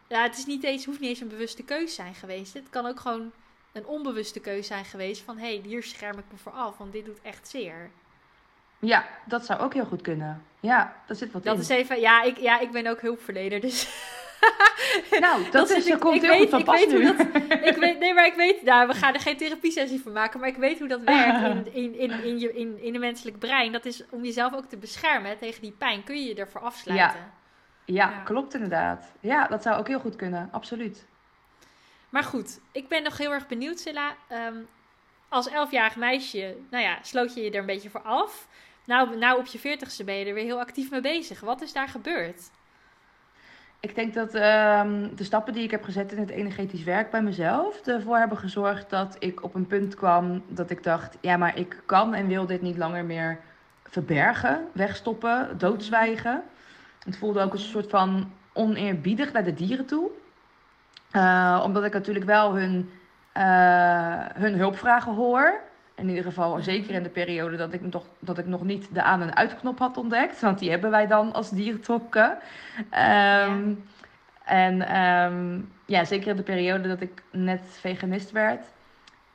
Ja, 0.08 0.22
het 0.22 0.38
is 0.38 0.46
niet 0.46 0.64
eens, 0.64 0.84
hoeft 0.84 1.00
niet 1.00 1.08
eens 1.08 1.20
een 1.20 1.28
bewuste 1.28 1.62
keuze 1.62 1.94
zijn 1.94 2.14
geweest. 2.14 2.54
Het 2.54 2.70
kan 2.70 2.86
ook 2.86 3.00
gewoon 3.00 3.32
een 3.72 3.86
onbewuste 3.86 4.40
keuze 4.40 4.62
zijn 4.62 4.84
geweest 4.84 5.22
van 5.22 5.38
hé, 5.38 5.46
hey, 5.46 5.60
hier 5.64 5.82
scherm 5.82 6.18
ik 6.18 6.24
me 6.30 6.36
voor 6.38 6.52
af, 6.52 6.76
want 6.78 6.92
dit 6.92 7.04
doet 7.04 7.18
echt 7.22 7.48
zeer. 7.48 7.90
ja, 8.78 9.04
dat 9.24 9.46
zou 9.46 9.60
ook 9.60 9.74
heel 9.74 9.84
goed 9.84 10.00
kunnen. 10.02 10.42
Ja, 10.60 10.96
daar 11.06 11.16
zit 11.16 11.32
wat 11.32 11.44
Dat 11.44 11.54
in. 11.54 11.60
is 11.60 11.68
even, 11.68 12.00
ja, 12.00 12.22
ik, 12.22 12.38
ja, 12.38 12.58
ik 12.60 12.70
ben 12.70 12.86
ook 12.86 13.00
hulpverlener, 13.00 13.60
dus 13.60 13.88
Nou, 15.20 15.42
dat, 15.42 15.52
dat 15.52 15.70
is, 15.70 15.84
dat 15.84 15.94
ik- 15.94 16.00
komt 16.00 16.14
ik 16.14 16.20
heel 16.20 16.30
weet- 16.30 16.40
goed 16.40 16.50
van 16.50 16.58
ik 16.58 16.64
pas 16.64 16.78
weet 16.80 16.90
hoe 16.92 16.98
nu. 17.00 17.16
dat- 17.16 17.26
ik 17.74 17.76
weet, 17.76 17.98
nee, 17.98 18.14
maar 18.14 18.26
ik 18.26 18.34
weet, 18.34 18.62
nou, 18.62 18.86
we 18.88 18.94
gaan 18.94 19.14
er 19.14 19.20
geen 19.20 19.36
therapiesessie 19.36 20.00
van 20.02 20.12
maken, 20.12 20.40
maar 20.40 20.48
ik 20.48 20.56
weet 20.56 20.78
hoe 20.78 20.88
dat 20.88 21.00
werkt 21.00 21.66
in, 21.66 21.74
in, 21.82 21.94
in, 21.98 22.22
in, 22.24 22.38
je, 22.38 22.52
in, 22.54 22.82
in 22.82 22.94
een 22.94 23.00
menselijk 23.00 23.38
brein. 23.38 23.72
Dat 23.72 23.84
is 23.84 24.04
om 24.10 24.24
jezelf 24.24 24.54
ook 24.54 24.64
te 24.64 24.76
beschermen 24.76 25.38
tegen 25.38 25.62
die 25.62 25.72
pijn, 25.78 26.04
kun 26.04 26.20
je 26.20 26.28
je 26.28 26.34
ervoor 26.34 26.60
afsluiten. 26.60 27.18
Ja, 27.84 27.94
Ja. 28.10 28.22
klopt 28.24 28.54
inderdaad. 28.54 29.04
Ja, 29.20 29.46
dat 29.46 29.62
zou 29.62 29.78
ook 29.78 29.88
heel 29.88 30.00
goed 30.00 30.16
kunnen. 30.16 30.48
Absoluut. 30.52 31.06
Maar 32.10 32.24
goed, 32.24 32.60
ik 32.72 32.88
ben 32.88 33.02
nog 33.02 33.18
heel 33.18 33.32
erg 33.32 33.46
benieuwd, 33.46 33.78
Silla. 33.78 34.14
Ehm, 34.28 34.56
als 35.28 35.48
elfjarig 35.48 35.96
meisje, 35.96 36.56
nou 36.70 36.84
ja, 36.84 36.98
sloot 37.02 37.34
je 37.34 37.40
je 37.40 37.50
er 37.50 37.58
een 37.58 37.66
beetje 37.66 37.90
voor 37.90 38.02
af. 38.02 38.48
Nou, 38.84 39.16
nou 39.16 39.38
op 39.38 39.46
je 39.46 39.58
veertigste 39.58 40.04
ben 40.04 40.14
je 40.14 40.24
er 40.24 40.34
weer 40.34 40.44
heel 40.44 40.60
actief 40.60 40.90
mee 40.90 41.00
bezig. 41.00 41.40
Wat 41.40 41.62
is 41.62 41.72
daar 41.72 41.88
gebeurd? 41.88 42.50
Ik 43.80 43.94
denk 43.94 44.14
dat 44.14 44.34
ehm, 44.34 45.14
de 45.14 45.24
stappen 45.24 45.52
die 45.52 45.62
ik 45.62 45.70
heb 45.70 45.84
gezet 45.84 46.12
in 46.12 46.18
het 46.18 46.30
energetisch 46.30 46.84
werk 46.84 47.10
bij 47.10 47.22
mezelf 47.22 47.86
ervoor 47.86 48.16
hebben 48.16 48.38
gezorgd 48.38 48.90
dat 48.90 49.16
ik 49.18 49.42
op 49.42 49.54
een 49.54 49.66
punt 49.66 49.94
kwam 49.94 50.42
dat 50.48 50.70
ik 50.70 50.82
dacht: 50.82 51.16
ja, 51.20 51.36
maar 51.36 51.58
ik 51.58 51.82
kan 51.86 52.14
en 52.14 52.26
wil 52.26 52.46
dit 52.46 52.62
niet 52.62 52.76
langer 52.76 53.04
meer 53.04 53.40
verbergen, 53.84 54.68
wegstoppen, 54.72 55.58
doodzwijgen. 55.58 56.42
Het 57.04 57.16
voelde 57.16 57.42
ook 57.42 57.52
als 57.52 57.62
een 57.62 57.70
soort 57.70 57.90
van 57.90 58.32
oneerbiedig 58.52 59.32
naar 59.32 59.44
de 59.44 59.54
dieren 59.54 59.86
toe. 59.86 60.10
Eh, 61.10 61.60
omdat 61.64 61.84
ik 61.84 61.92
natuurlijk 61.92 62.24
wel 62.24 62.54
hun, 62.56 62.90
eh, 63.32 64.24
hun 64.34 64.54
hulpvragen 64.54 65.14
hoor. 65.14 65.60
In 65.94 66.08
ieder 66.08 66.24
geval, 66.24 66.58
zeker 66.62 66.94
in 66.94 67.02
de 67.02 67.08
periode 67.08 67.56
dat 67.56 67.72
ik, 67.72 67.80
nog, 67.92 68.04
dat 68.18 68.38
ik 68.38 68.46
nog 68.46 68.62
niet 68.62 68.88
de 68.94 69.02
aan- 69.02 69.22
en 69.22 69.36
uitknop 69.36 69.78
had 69.78 69.96
ontdekt. 69.96 70.40
Want 70.40 70.58
die 70.58 70.70
hebben 70.70 70.90
wij 70.90 71.06
dan 71.06 71.32
als 71.32 71.50
dierentolken. 71.50 72.38
Ehm, 72.90 73.72
En 74.44 74.82
ehm, 74.88 75.60
ja, 75.86 76.04
zeker 76.04 76.28
in 76.30 76.36
de 76.36 76.42
periode 76.42 76.88
dat 76.88 77.00
ik 77.00 77.22
net 77.32 77.60
veganist 77.80 78.30
werd. 78.30 78.66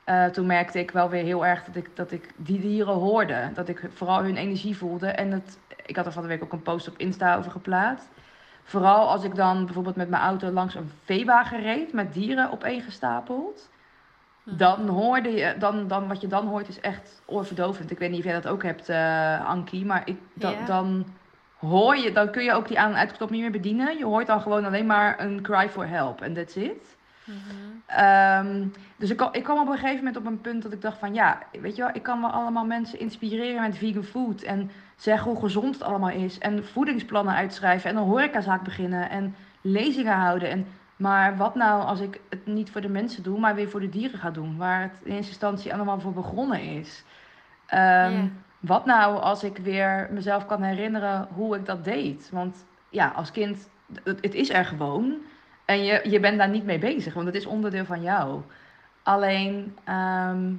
eh, 0.04 0.24
toen 0.26 0.46
merkte 0.46 0.78
ik 0.78 0.90
wel 0.90 1.08
weer 1.08 1.22
heel 1.24 1.46
erg 1.46 1.64
dat 1.64 1.76
ik, 1.76 1.90
dat 1.96 2.12
ik 2.12 2.32
die 2.36 2.60
dieren 2.60 2.94
hoorde. 2.94 3.50
Dat 3.54 3.68
ik 3.68 3.82
vooral 3.94 4.22
hun 4.22 4.36
energie 4.36 4.76
voelde. 4.76 5.06
En 5.08 5.30
het, 5.32 5.58
ik 5.86 5.96
had 5.96 6.06
er 6.06 6.12
van 6.12 6.22
de 6.22 6.28
week 6.28 6.42
ook 6.42 6.52
een 6.52 6.62
post 6.62 6.88
op 6.88 6.98
Insta 6.98 7.36
over 7.36 7.50
geplaatst. 7.50 8.08
Vooral 8.68 9.08
als 9.08 9.24
ik 9.24 9.34
dan 9.34 9.64
bijvoorbeeld 9.64 9.96
met 9.96 10.08
mijn 10.08 10.22
auto 10.22 10.50
langs 10.50 10.74
een 10.74 10.90
veewagen 11.04 11.60
reed 11.60 11.92
met 11.92 12.12
dieren 12.12 12.50
opeengestapeld. 12.52 13.68
Dan 14.44 14.88
hoorde 14.88 15.30
je, 15.30 15.54
dan, 15.58 15.88
dan, 15.88 16.08
wat 16.08 16.20
je 16.20 16.26
dan 16.26 16.46
hoort 16.46 16.68
is 16.68 16.80
echt 16.80 17.22
oorverdovend. 17.26 17.90
Ik 17.90 17.98
weet 17.98 18.10
niet 18.10 18.18
of 18.18 18.24
jij 18.24 18.34
dat 18.34 18.46
ook 18.46 18.62
hebt, 18.62 18.88
eh 18.88 19.46
Ankie, 19.48 19.84
maar 19.86 20.02
ik, 20.04 20.16
da- 20.34 20.50
Ja. 20.50 20.64
dan 20.66 21.06
hoor 21.58 21.96
je, 21.96 22.12
dan 22.12 22.30
kun 22.30 22.44
je 22.44 22.52
ook 22.52 22.68
die 22.68 22.78
aan- 22.78 22.90
en 22.90 22.96
uitknop 22.96 23.30
niet 23.30 23.40
meer 23.40 23.50
bedienen. 23.50 23.98
Je 23.98 24.04
hoort 24.04 24.26
dan 24.26 24.40
gewoon 24.40 24.64
alleen 24.64 24.86
maar 24.86 25.20
een 25.20 25.42
cry 25.42 25.68
for 25.68 25.86
help 25.88 26.20
en 26.20 26.34
that's 26.34 26.54
it. 26.56 26.96
Mhm. 27.24 27.36
Ehm, 27.86 28.66
dus 28.96 29.10
ik, 29.10 29.16
kwam- 29.16 29.32
ik 29.32 29.42
kwam 29.44 29.58
op 29.60 29.66
een 29.68 29.72
gegeven 29.78 29.96
moment 29.96 30.16
op 30.16 30.26
een 30.26 30.40
punt 30.40 30.62
dat 30.62 30.72
ik 30.72 30.80
dacht 30.82 30.98
van 30.98 31.14
ja, 31.14 31.38
weet 31.60 31.76
je 31.76 31.82
wel, 31.82 31.94
ik 31.94 32.02
kan 32.02 32.20
wel 32.20 32.30
allemaal 32.30 32.64
mensen 32.64 32.98
inspireren 33.00 33.62
met 33.62 33.78
vegan 33.78 34.04
food 34.04 34.42
en 34.42 34.70
zeggen 34.96 35.30
hoe 35.30 35.40
gezond 35.40 35.74
het 35.74 35.82
allemaal 35.82 36.10
is 36.10 36.38
en 36.38 36.64
voedingsplannen 36.64 37.34
uitschrijven 37.34 37.90
en 37.90 37.96
een 37.96 38.02
horecazaak 38.02 38.62
beginnen 38.62 39.10
en 39.10 39.34
lezingen 39.60 40.16
houden. 40.16 40.50
En, 40.50 40.66
maar 40.96 41.36
wat 41.36 41.54
nou 41.54 41.82
als 41.82 42.00
ik 42.00 42.20
het 42.28 42.46
niet 42.46 42.70
voor 42.70 42.80
de 42.80 42.88
mensen 42.88 43.22
doe, 43.22 43.38
maar 43.38 43.54
weer 43.54 43.68
voor 43.68 43.80
de 43.80 43.88
dieren 43.88 44.18
ga 44.18 44.30
doen, 44.30 44.56
waar 44.56 44.82
het 44.82 45.00
in 45.04 45.12
eerste 45.12 45.30
instantie 45.30 45.74
allemaal 45.74 46.00
voor 46.00 46.12
begonnen 46.12 46.60
is. 46.60 47.04
Ehm. 47.66 48.26
Wat 48.60 48.86
nou 48.86 49.20
als 49.20 49.44
ik 49.44 49.56
weer 49.56 50.08
mezelf 50.10 50.46
kan 50.46 50.62
herinneren 50.62 51.28
hoe 51.34 51.56
ik 51.56 51.66
dat 51.66 51.84
deed? 51.84 52.28
Want 52.32 52.66
ja, 52.88 53.08
als 53.08 53.30
kind, 53.30 53.68
het, 54.04 54.18
het 54.20 54.34
is 54.34 54.50
er 54.50 54.64
gewoon. 54.64 55.16
En 55.64 55.84
je, 55.84 56.00
je 56.10 56.20
bent 56.20 56.38
daar 56.38 56.48
niet 56.48 56.64
mee 56.64 56.78
bezig, 56.78 57.14
want 57.14 57.26
het 57.26 57.34
is 57.34 57.46
onderdeel 57.46 57.84
van 57.84 58.02
jou. 58.02 58.42
Alleen, 59.02 59.76
ehm, 59.84 60.52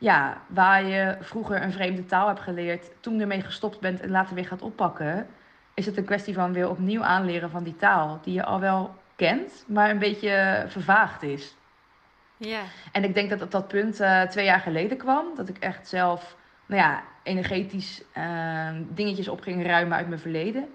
ja, 0.00 0.42
waar 0.46 0.84
je 0.84 1.16
vroeger 1.20 1.62
een 1.62 1.72
vreemde 1.72 2.04
taal 2.04 2.26
hebt 2.26 2.40
geleerd, 2.40 2.90
toen 3.00 3.20
ermee 3.20 3.40
gestopt 3.40 3.80
bent 3.80 4.00
en 4.00 4.10
later 4.10 4.34
weer 4.34 4.46
gaat 4.46 4.62
oppakken, 4.62 5.26
is 5.74 5.86
het 5.86 5.96
een 5.96 6.04
kwestie 6.04 6.34
van 6.34 6.52
weer 6.52 6.70
opnieuw 6.70 7.02
aanleren 7.02 7.50
van 7.50 7.64
die 7.64 7.76
taal, 7.76 8.20
die 8.22 8.34
je 8.34 8.44
al 8.44 8.60
wel 8.60 8.94
kent, 9.16 9.64
maar 9.66 9.90
een 9.90 9.98
beetje 9.98 10.64
vervaagd 10.68 11.22
is. 11.22 11.56
Ja. 12.36 12.60
En 12.92 13.04
ik 13.04 13.14
denk 13.14 13.30
dat 13.30 13.42
op 13.42 13.50
dat 13.50 13.68
punt 13.68 14.00
eh, 14.00 14.22
twee 14.22 14.44
jaar 14.44 14.60
geleden 14.60 14.96
kwam. 14.96 15.26
Dat 15.36 15.48
ik 15.48 15.58
echt 15.58 15.88
zelf, 15.88 16.36
nou 16.66 16.80
ja, 16.80 17.02
energetisch 17.22 18.02
ehm, 18.12 18.82
dingetjes 18.88 19.28
op 19.28 19.40
ging 19.40 19.66
ruimen 19.66 19.96
uit 19.96 20.08
mijn 20.08 20.20
verleden. 20.20 20.68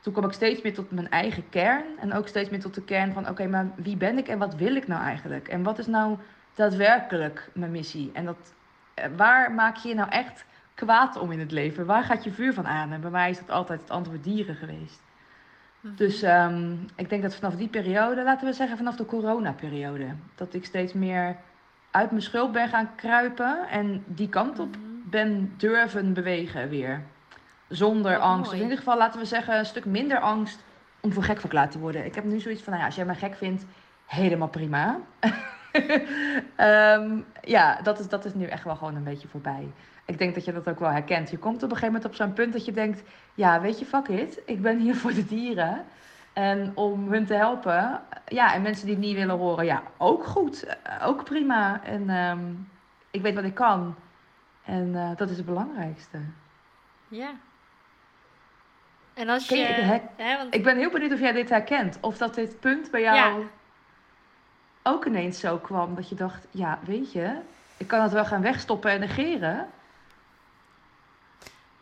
Toen 0.00 0.12
kwam 0.12 0.24
ik 0.24 0.32
steeds 0.32 0.62
meer 0.62 0.74
tot 0.74 0.90
mijn 0.90 1.10
eigen 1.10 1.48
kern. 1.48 1.84
En 2.00 2.12
ook 2.12 2.28
steeds 2.28 2.50
meer 2.50 2.60
tot 2.60 2.74
de 2.74 2.84
kern 2.84 3.12
van, 3.12 3.28
oké, 3.28 3.46
maar 3.46 3.66
wie 3.76 3.96
ben 3.96 4.18
ik 4.18 4.28
en 4.28 4.38
wat 4.38 4.54
wil 4.54 4.76
ik 4.76 4.86
nou 4.86 5.02
eigenlijk? 5.02 5.48
En 5.48 5.62
wat 5.62 5.78
is 5.78 5.86
nou 5.86 6.16
daadwerkelijk 6.54 7.50
mijn 7.54 7.70
missie? 7.70 8.10
En 8.12 8.24
dat, 8.24 8.36
eh, 8.38 8.65
waar 9.16 9.52
maak 9.52 9.76
je 9.76 9.88
je 9.88 9.94
nou 9.94 10.10
echt 10.10 10.44
kwaad 10.74 11.16
om 11.16 11.32
in 11.32 11.40
het 11.40 11.50
leven? 11.50 11.86
Waar 11.86 12.04
gaat 12.04 12.24
je 12.24 12.32
vuur 12.32 12.52
van 12.54 12.66
aan? 12.66 12.92
En 12.92 13.00
bij 13.00 13.10
mij 13.10 13.30
is 13.30 13.38
dat 13.38 13.50
altijd 13.50 13.80
het 13.80 13.90
antwoord 13.90 14.24
dieren 14.24 14.54
geweest. 14.56 15.02
Mhm. 15.80 15.94
Dus 15.94 16.22
ehm, 16.22 16.72
ik 16.96 17.08
denk 17.08 17.22
dat 17.22 17.34
vanaf 17.34 17.54
die 17.54 17.68
periode, 17.68 18.22
laten 18.22 18.46
we 18.46 18.52
zeggen 18.52 18.76
vanaf 18.76 18.96
de 18.96 19.06
coronaperiode, 19.06 20.06
dat 20.34 20.54
ik 20.54 20.64
steeds 20.64 20.92
meer 20.92 21.36
uit 21.90 22.10
mijn 22.10 22.22
schulp 22.22 22.52
ben 22.52 22.68
gaan 22.68 22.94
kruipen 22.96 23.68
en 23.68 24.04
die 24.06 24.28
kant 24.28 24.58
op 24.58 24.76
Mhm. 24.76 24.80
ben 25.10 25.54
durven 25.56 26.12
bewegen 26.12 26.68
weer. 26.68 27.02
Zonder 27.68 28.12
Wat 28.12 28.20
angst. 28.20 28.52
In 28.52 28.62
ieder 28.62 28.76
geval, 28.76 28.96
laten 28.96 29.20
we 29.20 29.26
zeggen, 29.26 29.58
een 29.58 29.66
stuk 29.66 29.84
minder 29.84 30.18
angst 30.20 30.64
om 31.00 31.12
voor 31.12 31.22
gek 31.22 31.40
verklaard 31.40 31.70
te 31.70 31.78
worden. 31.78 32.04
Ik 32.04 32.14
heb 32.14 32.24
nu 32.24 32.40
zoiets 32.40 32.62
van, 32.62 32.68
nou 32.72 32.80
ja, 32.80 32.86
als 32.88 32.96
jij 32.96 33.04
mij 33.06 33.14
gek 33.14 33.34
vindt, 33.34 33.64
helemaal 34.06 34.48
prima. 34.48 34.96
Ehm, 36.56 37.18
ja, 37.42 37.78
dat 37.82 37.98
is, 37.98 38.08
dat 38.08 38.24
is 38.24 38.34
nu 38.34 38.44
echt 38.44 38.64
wel 38.64 38.76
gewoon 38.76 38.94
een 38.94 39.04
beetje 39.04 39.28
voorbij. 39.28 39.68
Ik 40.04 40.18
denk 40.18 40.34
dat 40.34 40.44
je 40.44 40.52
dat 40.52 40.68
ook 40.68 40.78
wel 40.78 40.90
herkent. 40.90 41.30
Je 41.30 41.38
komt 41.38 41.56
op 41.56 41.62
een 41.62 41.76
gegeven 41.76 41.86
moment 41.86 42.04
op 42.04 42.14
zo'n 42.14 42.32
punt 42.32 42.52
dat 42.52 42.64
je 42.64 42.72
denkt, 42.72 43.02
ja, 43.34 43.60
weet 43.60 43.78
je, 43.78 43.84
fuck 43.84 44.08
it. 44.08 44.40
Ik 44.46 44.62
ben 44.62 44.78
hier 44.78 44.94
voor 45.02 45.14
de 45.14 45.26
dieren. 45.26 45.84
En 46.32 46.72
om 46.74 47.12
hun 47.12 47.26
te 47.26 47.34
helpen. 47.34 48.00
Ja, 48.26 48.54
en 48.54 48.62
mensen 48.62 48.86
die 48.86 48.94
het 48.94 49.04
niet 49.04 49.16
willen 49.16 49.36
horen, 49.36 49.64
ja, 49.64 49.82
ook 49.96 50.24
goed. 50.24 50.76
Ook 51.02 51.24
prima. 51.24 51.84
En 51.84 52.10
ehm, 52.10 52.44
ik 53.10 53.22
weet 53.22 53.34
wat 53.34 53.44
ik 53.44 53.54
kan. 53.54 53.94
En 54.64 54.94
eh, 54.94 55.10
dat 55.16 55.30
is 55.30 55.36
het 55.36 55.46
belangrijkste. 55.46 56.18
Ja. 57.08 57.30
En 59.14 59.28
als 59.28 59.48
je... 59.48 59.56
hè, 60.16 60.36
want, 60.36 60.54
Ik 60.54 60.62
ben 60.62 60.76
heel 60.76 60.90
benieuwd 60.90 61.12
of 61.12 61.20
jij 61.20 61.32
dit 61.32 61.48
herkent. 61.48 61.98
Of 62.00 62.16
dat 62.16 62.34
dit 62.34 62.60
punt 62.60 62.90
bij 62.90 63.02
jou 63.02 63.16
Ja. 63.16 63.46
Ook 64.86 65.04
ineens 65.04 65.40
zo 65.40 65.58
kwam. 65.58 65.94
Dat 65.94 66.08
je 66.08 66.14
dacht, 66.14 66.46
ja, 66.50 66.78
weet 66.84 67.12
je, 67.12 67.38
ik 67.76 67.86
kan 67.86 68.02
het 68.02 68.12
wel 68.12 68.24
gaan 68.24 68.42
wegstoppen 68.42 68.90
en 68.90 69.00
negeren. 69.00 69.68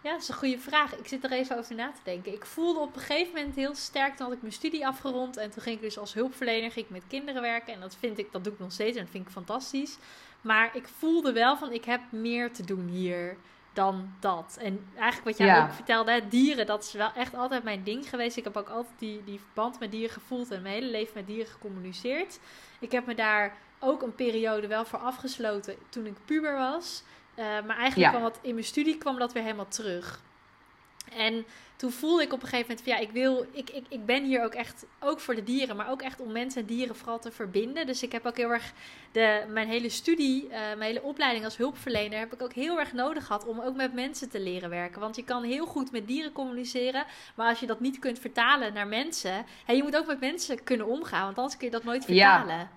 Ja, 0.00 0.10
dat 0.10 0.22
is 0.22 0.28
een 0.28 0.34
goede 0.34 0.58
vraag. 0.58 0.96
Ik 0.96 1.06
zit 1.06 1.24
er 1.24 1.32
even 1.32 1.58
over 1.58 1.74
na 1.74 1.92
te 1.92 2.00
denken. 2.04 2.32
Ik 2.32 2.44
voelde 2.46 2.80
op 2.80 2.94
een 2.94 3.00
gegeven 3.00 3.34
moment 3.34 3.54
heel 3.54 3.74
sterk, 3.74 4.16
toen 4.16 4.26
had 4.26 4.34
ik 4.34 4.42
mijn 4.42 4.52
studie 4.52 4.86
afgerond. 4.86 5.36
En 5.36 5.50
toen 5.50 5.62
ging 5.62 5.76
ik 5.76 5.82
dus 5.82 5.98
als 5.98 6.14
hulpverlener 6.14 6.70
ging 6.70 6.84
ik 6.86 6.92
met 6.92 7.02
kinderen 7.08 7.42
werken. 7.42 7.74
En 7.74 7.80
dat 7.80 7.96
vind 7.98 8.18
ik, 8.18 8.32
dat 8.32 8.44
doe 8.44 8.52
ik 8.52 8.58
nog 8.58 8.72
steeds 8.72 8.96
en 8.96 9.02
dat 9.02 9.12
vind 9.12 9.26
ik 9.26 9.32
fantastisch. 9.32 9.98
Maar 10.40 10.76
ik 10.76 10.88
voelde 10.98 11.32
wel 11.32 11.56
van, 11.56 11.72
ik 11.72 11.84
heb 11.84 12.00
meer 12.10 12.52
te 12.52 12.64
doen 12.64 12.88
hier 12.88 13.36
dan 13.74 14.14
dat. 14.20 14.58
En 14.60 14.86
eigenlijk 14.96 15.38
wat 15.38 15.46
jij 15.46 15.62
ook 15.62 15.72
vertelde, 15.72 16.28
dieren, 16.28 16.66
dat 16.66 16.84
is 16.84 16.92
wel 16.92 17.12
echt 17.14 17.34
altijd 17.34 17.64
mijn 17.64 17.82
ding 17.82 18.08
geweest. 18.08 18.36
Ik 18.36 18.44
heb 18.44 18.56
ook 18.56 18.68
altijd 18.68 18.98
die, 18.98 19.24
die 19.24 19.40
band 19.54 19.80
met 19.80 19.90
dieren 19.90 20.14
gevoeld 20.14 20.50
en 20.50 20.62
mijn 20.62 20.74
hele 20.74 20.90
leven 20.90 21.12
met 21.14 21.26
dieren 21.26 21.52
gecommuniceerd. 21.52 22.38
Ik 22.78 22.92
heb 22.92 23.06
me 23.06 23.14
daar 23.14 23.56
ook 23.78 24.02
een 24.02 24.14
periode 24.14 24.66
wel 24.66 24.84
voor 24.84 24.98
afgesloten 24.98 25.74
toen 25.88 26.06
ik 26.06 26.14
puber 26.24 26.56
was. 26.56 27.02
Uh, 27.36 27.44
maar 27.44 27.76
eigenlijk 27.76 28.10
kwam 28.10 28.22
wat 28.22 28.38
in 28.42 28.54
mijn 28.54 28.66
studie 28.66 28.98
kwam 28.98 29.18
dat 29.18 29.32
weer 29.32 29.42
helemaal 29.42 29.68
terug. 29.68 30.20
En 31.12 31.44
toen 31.76 31.92
voelde 31.92 32.22
ik 32.22 32.32
op 32.32 32.42
een 32.42 32.48
gegeven 32.48 32.68
moment 32.68 32.88
van 32.88 32.92
ja, 32.92 33.08
ik 33.08 33.10
wil, 33.10 33.46
ik, 33.52 33.70
ik, 33.70 33.84
ik 33.88 34.06
ben 34.06 34.24
hier 34.24 34.44
ook 34.44 34.54
echt, 34.54 34.86
ook 35.00 35.20
voor 35.20 35.34
de 35.34 35.42
dieren, 35.42 35.76
maar 35.76 35.90
ook 35.90 36.02
echt 36.02 36.20
om 36.20 36.32
mensen 36.32 36.60
en 36.60 36.66
dieren 36.66 36.96
vooral 36.96 37.18
te 37.18 37.30
verbinden. 37.30 37.86
Dus 37.86 38.02
ik 38.02 38.12
heb 38.12 38.26
ook 38.26 38.36
heel 38.36 38.50
erg 38.50 38.72
de, 39.12 39.44
mijn 39.48 39.68
hele 39.68 39.88
studie, 39.88 40.44
uh, 40.44 40.50
mijn 40.50 40.80
hele 40.80 41.02
opleiding 41.02 41.44
als 41.44 41.56
hulpverlener, 41.56 42.18
heb 42.18 42.32
ik 42.32 42.42
ook 42.42 42.52
heel 42.52 42.78
erg 42.78 42.92
nodig 42.92 43.26
gehad 43.26 43.46
om 43.46 43.60
ook 43.60 43.76
met 43.76 43.94
mensen 43.94 44.30
te 44.30 44.40
leren 44.40 44.70
werken. 44.70 45.00
Want 45.00 45.16
je 45.16 45.24
kan 45.24 45.42
heel 45.42 45.66
goed 45.66 45.92
met 45.92 46.06
dieren 46.06 46.32
communiceren, 46.32 47.04
maar 47.34 47.48
als 47.48 47.60
je 47.60 47.66
dat 47.66 47.80
niet 47.80 47.98
kunt 47.98 48.18
vertalen 48.18 48.72
naar 48.72 48.88
mensen, 48.88 49.46
en 49.66 49.76
je 49.76 49.82
moet 49.82 49.96
ook 49.96 50.06
met 50.06 50.20
mensen 50.20 50.64
kunnen 50.64 50.86
omgaan, 50.86 51.24
want 51.24 51.36
anders 51.36 51.56
kun 51.56 51.66
je 51.66 51.72
dat 51.72 51.84
nooit 51.84 52.04
vertalen. 52.04 52.58
Ja. 52.58 52.70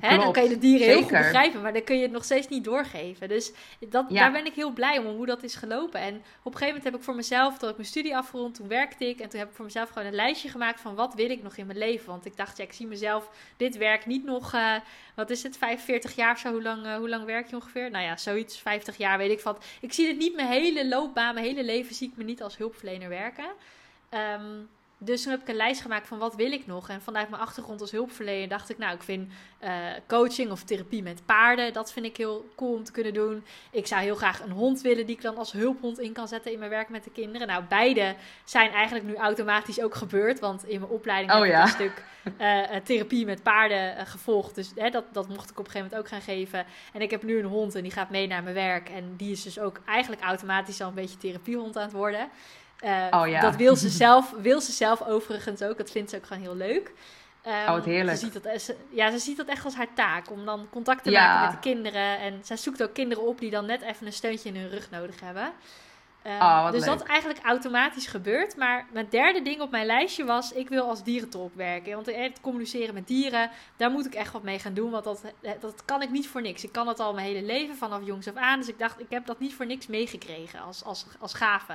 Hè, 0.00 0.16
dan 0.16 0.32
kan 0.32 0.42
je 0.42 0.48
de 0.48 0.58
dieren 0.58 0.86
heel 0.86 1.02
goed 1.02 1.10
begrijpen, 1.10 1.62
maar 1.62 1.72
dan 1.72 1.84
kun 1.84 1.96
je 1.96 2.02
het 2.02 2.10
nog 2.10 2.24
steeds 2.24 2.48
niet 2.48 2.64
doorgeven. 2.64 3.28
Dus 3.28 3.52
dat, 3.88 4.10
daar 4.10 4.32
ben 4.32 4.46
ik 4.46 4.54
heel 4.54 4.70
blij 4.70 4.98
om, 4.98 5.06
hoe 5.06 5.26
dat 5.26 5.42
is 5.42 5.54
gelopen. 5.54 6.00
En 6.00 6.14
op 6.14 6.52
een 6.52 6.58
gegeven 6.58 6.66
moment 6.66 6.84
heb 6.84 6.94
ik 6.94 7.02
voor 7.02 7.14
mezelf, 7.14 7.58
toen 7.58 7.68
ik 7.68 7.76
mijn 7.76 7.88
studie 7.88 8.16
afgerond, 8.16 8.54
toen 8.54 8.68
werkte 8.68 9.08
ik. 9.08 9.20
En 9.20 9.28
toen 9.28 9.38
heb 9.38 9.48
ik 9.48 9.54
voor 9.54 9.64
mezelf 9.64 9.88
gewoon 9.88 10.08
een 10.08 10.14
lijstje 10.14 10.48
gemaakt 10.48 10.80
van 10.80 10.94
wat 10.94 11.14
wil 11.14 11.30
ik 11.30 11.42
nog 11.42 11.56
in 11.56 11.66
mijn 11.66 11.78
leven. 11.78 12.06
Want 12.06 12.26
ik 12.26 12.36
dacht, 12.36 12.56
ja, 12.56 12.64
ik 12.64 12.72
zie 12.72 12.86
mezelf 12.86 13.30
dit 13.56 13.76
werk 13.76 14.06
niet 14.06 14.24
nog, 14.24 14.54
uh, 14.54 14.76
wat 15.14 15.30
is 15.30 15.42
het, 15.42 15.56
45 15.56 16.14
jaar 16.14 16.38
zo. 16.38 16.50
Hoe 16.50 16.62
lang, 16.62 16.86
uh, 16.86 16.96
hoe 16.96 17.08
lang 17.08 17.24
werk 17.24 17.50
je 17.50 17.56
ongeveer? 17.56 17.90
Nou 17.90 18.04
ja, 18.04 18.16
zoiets, 18.16 18.58
50 18.58 18.96
jaar 18.96 19.18
weet 19.18 19.30
ik 19.30 19.40
van. 19.40 19.56
Ik 19.80 19.92
zie 19.92 20.06
het 20.08 20.18
niet 20.18 20.34
mijn 20.34 20.48
hele 20.48 20.88
loopbaan, 20.88 21.34
mijn 21.34 21.46
hele 21.46 21.64
leven 21.64 21.94
zie 21.94 22.08
ik 22.08 22.16
me 22.16 22.24
niet 22.24 22.42
als 22.42 22.56
hulpverlener 22.56 23.08
werken. 23.08 23.46
Um, 24.10 24.68
dus 25.04 25.22
toen 25.22 25.32
heb 25.32 25.40
ik 25.40 25.48
een 25.48 25.54
lijst 25.54 25.80
gemaakt 25.80 26.06
van 26.06 26.18
wat 26.18 26.34
wil 26.34 26.52
ik 26.52 26.66
nog. 26.66 26.88
En 26.88 27.02
vanuit 27.02 27.30
mijn 27.30 27.42
achtergrond 27.42 27.80
als 27.80 27.90
hulpverlener 27.90 28.48
dacht 28.48 28.70
ik, 28.70 28.78
nou, 28.78 28.94
ik 28.94 29.02
vind 29.02 29.32
uh, 29.64 29.70
coaching 30.06 30.50
of 30.50 30.62
therapie 30.62 31.02
met 31.02 31.26
paarden, 31.26 31.72
dat 31.72 31.92
vind 31.92 32.06
ik 32.06 32.16
heel 32.16 32.48
cool 32.56 32.74
om 32.74 32.84
te 32.84 32.92
kunnen 32.92 33.14
doen. 33.14 33.44
Ik 33.70 33.86
zou 33.86 34.02
heel 34.02 34.14
graag 34.14 34.40
een 34.40 34.50
hond 34.50 34.80
willen 34.80 35.06
die 35.06 35.16
ik 35.16 35.22
dan 35.22 35.36
als 35.36 35.52
hulphond 35.52 35.98
in 35.98 36.12
kan 36.12 36.28
zetten 36.28 36.52
in 36.52 36.58
mijn 36.58 36.70
werk 36.70 36.88
met 36.88 37.04
de 37.04 37.10
kinderen. 37.10 37.46
Nou, 37.46 37.64
beide 37.68 38.14
zijn 38.44 38.70
eigenlijk 38.70 39.06
nu 39.06 39.14
automatisch 39.14 39.80
ook 39.80 39.94
gebeurd. 39.94 40.40
Want 40.40 40.64
in 40.64 40.80
mijn 40.80 40.92
opleiding 40.92 41.32
oh, 41.32 41.40
heb 41.40 41.48
ik 41.48 41.60
een 41.60 41.68
stuk 41.68 42.04
uh, 42.40 42.76
therapie 42.84 43.26
met 43.26 43.42
paarden 43.42 43.96
uh, 43.96 44.00
gevolgd. 44.04 44.54
Dus 44.54 44.72
hè, 44.74 44.90
dat, 44.90 45.04
dat 45.12 45.28
mocht 45.28 45.50
ik 45.50 45.58
op 45.58 45.64
een 45.64 45.70
gegeven 45.70 45.90
moment 45.90 46.00
ook 46.00 46.08
gaan 46.08 46.34
geven. 46.34 46.66
En 46.92 47.00
ik 47.00 47.10
heb 47.10 47.22
nu 47.22 47.38
een 47.38 47.44
hond 47.44 47.74
en 47.74 47.82
die 47.82 47.92
gaat 47.92 48.10
mee 48.10 48.26
naar 48.26 48.42
mijn 48.42 48.54
werk. 48.54 48.88
En 48.88 49.14
die 49.16 49.32
is 49.32 49.42
dus 49.42 49.58
ook 49.58 49.80
eigenlijk 49.86 50.22
automatisch 50.22 50.80
al 50.80 50.88
een 50.88 50.94
beetje 50.94 51.16
therapiehond 51.16 51.76
aan 51.76 51.82
het 51.82 51.92
worden. 51.92 52.28
Uh, 52.84 53.06
oh, 53.10 53.28
ja. 53.28 53.40
Dat 53.40 53.56
wil 53.56 53.76
ze, 53.76 53.88
zelf, 53.88 54.30
wil 54.30 54.60
ze 54.60 54.72
zelf 54.72 55.02
overigens 55.02 55.62
ook. 55.62 55.78
Dat 55.78 55.90
vindt 55.90 56.10
ze 56.10 56.16
ook 56.16 56.26
gewoon 56.26 56.42
heel 56.42 56.56
leuk. 56.56 56.92
Um, 57.46 57.52
oh, 57.52 57.70
wat 57.70 57.84
heerlijk. 57.84 58.18
Ze 58.18 58.24
ziet, 58.24 58.42
dat, 58.42 58.74
ja, 58.90 59.10
ze 59.10 59.18
ziet 59.18 59.36
dat 59.36 59.46
echt 59.46 59.64
als 59.64 59.74
haar 59.74 59.94
taak. 59.94 60.30
Om 60.30 60.44
dan 60.44 60.66
contact 60.70 61.04
te 61.04 61.10
maken 61.10 61.40
met 61.40 61.50
de 61.50 61.68
kinderen. 61.70 62.18
En 62.18 62.40
zij 62.42 62.56
zoekt 62.56 62.82
ook 62.82 62.94
kinderen 62.94 63.26
op 63.26 63.38
die 63.38 63.50
dan 63.50 63.66
net 63.66 63.82
even 63.82 64.06
een 64.06 64.12
steuntje 64.12 64.48
in 64.48 64.56
hun 64.56 64.70
rug 64.70 64.90
nodig 64.90 65.20
hebben. 65.20 65.52
Um, 66.26 66.32
oh, 66.32 66.70
dus 66.70 66.80
leuk. 66.80 66.98
dat 66.98 67.02
eigenlijk 67.02 67.40
automatisch 67.44 68.06
gebeurt. 68.06 68.56
Maar 68.56 68.86
mijn 68.92 69.06
derde 69.10 69.42
ding 69.42 69.60
op 69.60 69.70
mijn 69.70 69.86
lijstje 69.86 70.24
was: 70.24 70.52
ik 70.52 70.68
wil 70.68 70.88
als 70.88 71.02
dierentolk 71.02 71.54
werken. 71.54 71.94
Want 71.94 72.06
het 72.06 72.40
communiceren 72.40 72.94
met 72.94 73.06
dieren, 73.06 73.50
daar 73.76 73.90
moet 73.90 74.06
ik 74.06 74.14
echt 74.14 74.32
wat 74.32 74.42
mee 74.42 74.58
gaan 74.58 74.74
doen. 74.74 74.90
Want 74.90 75.04
dat, 75.04 75.22
dat 75.60 75.84
kan 75.84 76.02
ik 76.02 76.10
niet 76.10 76.28
voor 76.28 76.42
niks. 76.42 76.64
Ik 76.64 76.72
kan 76.72 76.86
dat 76.86 77.00
al 77.00 77.14
mijn 77.14 77.26
hele 77.26 77.46
leven 77.46 77.76
vanaf 77.76 78.00
jongs 78.04 78.28
af 78.28 78.34
aan. 78.34 78.58
Dus 78.58 78.68
ik 78.68 78.78
dacht, 78.78 79.00
ik 79.00 79.10
heb 79.10 79.26
dat 79.26 79.38
niet 79.38 79.54
voor 79.54 79.66
niks 79.66 79.86
meegekregen 79.86 80.60
als, 80.60 80.84
als, 80.84 81.06
als 81.18 81.34
gave. 81.34 81.74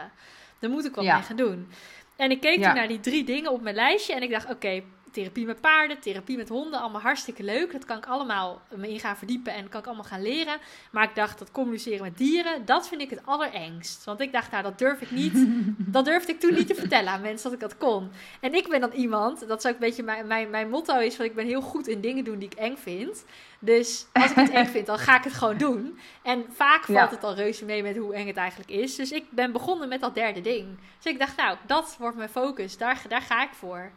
Daar 0.60 0.70
moet 0.70 0.86
ik 0.86 0.96
wat 0.96 1.04
mee 1.06 1.22
gaan 1.22 1.36
doen. 1.36 1.68
En 2.16 2.32
ik 2.32 2.42
keek 2.42 2.64
toen 2.64 2.74
naar 2.74 2.88
die 2.88 3.00
drie 3.00 3.24
dingen 3.24 3.52
op 3.52 3.62
mijn 3.62 3.76
lijstje 3.76 4.14
en 4.14 4.24
ik 4.24 4.30
dacht, 4.30 4.50
oké, 4.50 4.84
therapie 5.12 5.46
met 5.46 5.62
paarden, 5.62 6.00
therapie 6.00 6.38
met 6.38 6.50
honden, 6.50 6.80
allemaal 6.80 7.02
hartstikke 7.02 7.44
leuk. 7.44 7.72
Dat 7.72 7.86
kan 7.86 7.98
ik 7.98 8.06
allemaal 8.06 8.62
me 8.76 8.90
in 8.90 9.00
gaan 9.00 9.18
verdiepen 9.18 9.54
en 9.54 9.70
kan 9.70 9.80
ik 9.80 9.86
allemaal 9.86 10.06
gaan 10.06 10.22
leren. 10.22 10.58
Maar 10.92 11.04
ik 11.04 11.16
dacht, 11.16 11.40
dat 11.40 11.52
communiceren 11.52 12.02
met 12.02 12.18
dieren, 12.18 12.66
dat 12.66 12.88
vind 12.88 13.02
ik 13.02 13.10
het 13.10 13.26
allerengst. 13.26 14.04
Want 14.04 14.20
ik 14.20 14.32
dacht, 14.32 14.52
nou, 14.52 14.64
dat 14.64 14.80
durf 14.80 15.02
ik 15.02 15.12
niet. 15.12 15.48
dat 15.96 16.06
durfde 16.06 16.32
ik 16.32 16.40
toen 16.40 16.54
niet 16.54 16.68
te 16.68 16.76
vertellen 16.76 17.12
aan 17.12 17.22
mensen 17.22 17.44
dat 17.44 17.54
ik 17.54 17.70
dat 17.70 17.78
kon. 17.78 18.12
En 18.40 18.54
ik 18.54 18.68
ben 18.70 18.82
dan 18.82 18.92
iemand, 18.92 19.48
dat 19.48 19.60
is 19.60 19.66
ook 19.66 19.74
een 19.74 19.80
beetje 19.80 20.04
mijn, 20.04 20.28
mijn, 20.28 20.50
mijn 20.50 20.70
motto 20.70 21.00
is, 21.00 21.16
van 21.16 21.26
ik 21.26 21.36
ben 21.36 21.46
heel 21.46 21.62
goed 21.62 21.88
in 21.88 22.02
dingen 22.02 22.24
doen 22.24 22.40
die 22.40 22.50
ik 22.50 22.58
eng 22.58 22.78
vind. 22.78 23.26
Dus 23.60 24.06
als 24.14 24.30
ik 24.30 24.36
het 24.36 24.50
eng 24.50 24.66
vind, 24.66 24.86
dan 24.86 25.00
ga 25.00 25.18
ik 25.18 25.24
het 25.24 25.34
gewoon 25.34 25.58
doen. 25.58 26.00
En 26.22 26.46
vaak 26.50 26.84
valt 26.84 27.12
het 27.12 27.24
al 27.24 27.36
reuze 27.36 27.66
mee 27.66 27.84
met 27.84 27.98
hoe 27.98 28.14
eng 28.14 28.28
het 28.28 28.38
eigenlijk 28.38 28.70
is. 28.70 28.96
Dus 28.96 29.12
ik 29.12 29.26
ben 29.30 29.52
begonnen 29.52 29.88
met 29.88 30.02
dat 30.02 30.16
derde 30.16 30.42
ding. 30.42 30.78
Dus 31.02 31.12
ik 31.12 31.20
dacht, 31.20 31.38
nou, 31.38 31.58
dat 31.66 31.96
wordt 32.00 32.18
mijn 32.18 32.30
focus. 32.30 32.78
Daar, 32.78 33.02
daar 33.08 33.22
ga 33.22 33.44
ik 33.44 33.54
voor. 33.54 33.92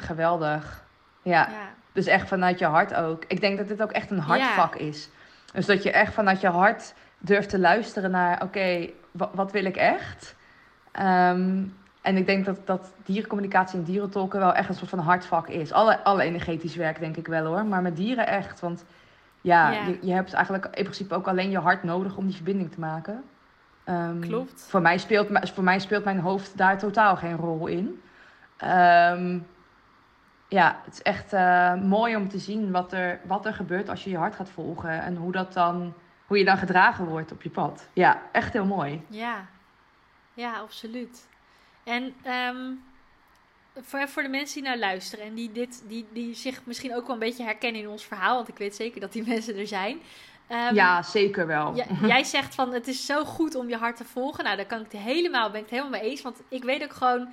Geweldig. 0.00 0.84
Ja. 1.22 1.48
Dus 1.92 2.06
echt 2.06 2.28
vanuit 2.28 2.58
je 2.58 2.64
hart 2.64 2.94
ook. 2.94 3.24
Ik 3.28 3.40
denk 3.40 3.58
dat 3.58 3.68
dit 3.68 3.82
ook 3.82 3.90
echt 3.90 4.10
een 4.10 4.18
hartvak 4.18 4.74
is. 4.74 5.08
Dus 5.52 5.66
dat 5.66 5.82
je 5.82 5.90
echt 5.90 6.14
vanuit 6.14 6.40
je 6.40 6.48
hart 6.48 6.94
durft 7.18 7.48
te 7.48 7.58
luisteren 7.58 8.10
naar: 8.10 8.42
oké, 8.42 8.90
wat 9.10 9.52
wil 9.52 9.64
ik 9.64 9.76
echt? 9.76 10.36
Ehm, 10.92 11.62
en 12.02 12.16
ik 12.16 12.26
denk 12.26 12.44
dat, 12.44 12.66
dat 12.66 12.92
dierencommunicatie 13.04 13.78
en 13.78 13.84
dierentolken 13.84 14.40
wel 14.40 14.54
echt 14.54 14.68
een 14.68 14.74
soort 14.74 14.90
van 14.90 14.98
hartvak 14.98 15.48
is. 15.48 15.72
Alle, 15.72 16.04
alle 16.04 16.22
energetisch 16.22 16.76
werk 16.76 16.98
denk 17.00 17.16
ik 17.16 17.26
wel 17.26 17.44
hoor, 17.44 17.64
maar 17.64 17.82
met 17.82 17.96
dieren 17.96 18.26
echt. 18.26 18.60
Want 18.60 18.84
ja, 19.40 19.70
Je, 19.70 19.98
je 20.00 20.12
hebt 20.12 20.32
eigenlijk 20.32 20.64
in 20.64 20.82
principe 20.82 21.14
ook 21.14 21.28
alleen 21.28 21.50
je 21.50 21.58
hart 21.58 21.82
nodig 21.82 22.16
om 22.16 22.26
die 22.26 22.34
verbinding 22.34 22.72
te 22.72 22.80
maken. 22.80 23.24
Um, 23.84 24.20
Klopt. 24.20 24.66
Voor 24.68 24.80
mij, 24.80 24.98
speelt, 24.98 25.28
voor 25.54 25.64
mij 25.64 25.78
speelt 25.78 26.04
mijn 26.04 26.20
hoofd 26.20 26.56
daar 26.56 26.78
totaal 26.78 27.16
geen 27.16 27.36
rol 27.36 27.66
in. 27.66 28.02
Um, 28.64 29.46
ja, 30.50 30.80
het 30.84 30.94
is 30.94 31.02
echt 31.02 31.32
uh, 31.32 31.74
mooi 31.74 32.16
om 32.16 32.28
te 32.28 32.38
zien 32.38 32.70
wat 32.70 32.92
er, 32.92 33.20
wat 33.24 33.46
er 33.46 33.54
gebeurt 33.54 33.88
als 33.88 34.04
je 34.04 34.10
je 34.10 34.16
hart 34.16 34.34
gaat 34.34 34.50
volgen. 34.50 35.02
En 35.02 35.16
hoe, 35.16 35.32
dat 35.32 35.52
dan, 35.52 35.94
hoe 36.26 36.38
je 36.38 36.44
dan 36.44 36.56
gedragen 36.56 37.06
wordt 37.06 37.32
op 37.32 37.42
je 37.42 37.50
pad. 37.50 37.88
Ja, 37.92 38.22
echt 38.32 38.52
heel 38.52 38.64
mooi. 38.64 39.02
Ja, 39.08 39.46
ja 40.34 40.58
absoluut. 40.58 41.28
En 41.84 42.14
um, 42.26 42.82
voor, 43.82 44.08
voor 44.08 44.22
de 44.22 44.28
mensen 44.28 44.60
die 44.60 44.68
naar 44.68 44.78
luisteren 44.78 45.24
en 45.24 45.34
die, 45.34 45.52
dit, 45.52 45.82
die, 45.86 46.06
die 46.12 46.34
zich 46.34 46.60
misschien 46.64 46.94
ook 46.94 47.06
wel 47.06 47.14
een 47.14 47.18
beetje 47.20 47.44
herkennen 47.44 47.80
in 47.80 47.88
ons 47.88 48.04
verhaal. 48.04 48.36
Want 48.36 48.48
ik 48.48 48.58
weet 48.58 48.74
zeker 48.74 49.00
dat 49.00 49.12
die 49.12 49.26
mensen 49.34 49.56
er 49.56 49.66
zijn. 49.66 49.98
Um, 50.48 50.74
ja, 50.74 51.02
zeker 51.02 51.46
wel. 51.46 51.74
jij 52.06 52.24
zegt 52.24 52.54
van 52.54 52.72
het 52.72 52.88
is 52.88 53.06
zo 53.06 53.24
goed 53.24 53.54
om 53.54 53.68
je 53.68 53.76
hart 53.76 53.96
te 53.96 54.04
volgen. 54.04 54.44
Nou, 54.44 54.56
daar 54.56 54.66
kan 54.66 54.80
ik 54.80 54.92
het 54.92 55.00
helemaal, 55.00 55.50
ben 55.50 55.60
ik 55.60 55.70
het 55.70 55.78
helemaal 55.78 56.00
mee 56.00 56.10
eens. 56.10 56.22
Want 56.22 56.40
ik 56.48 56.64
weet 56.64 56.82
ook 56.82 56.92
gewoon 56.92 57.28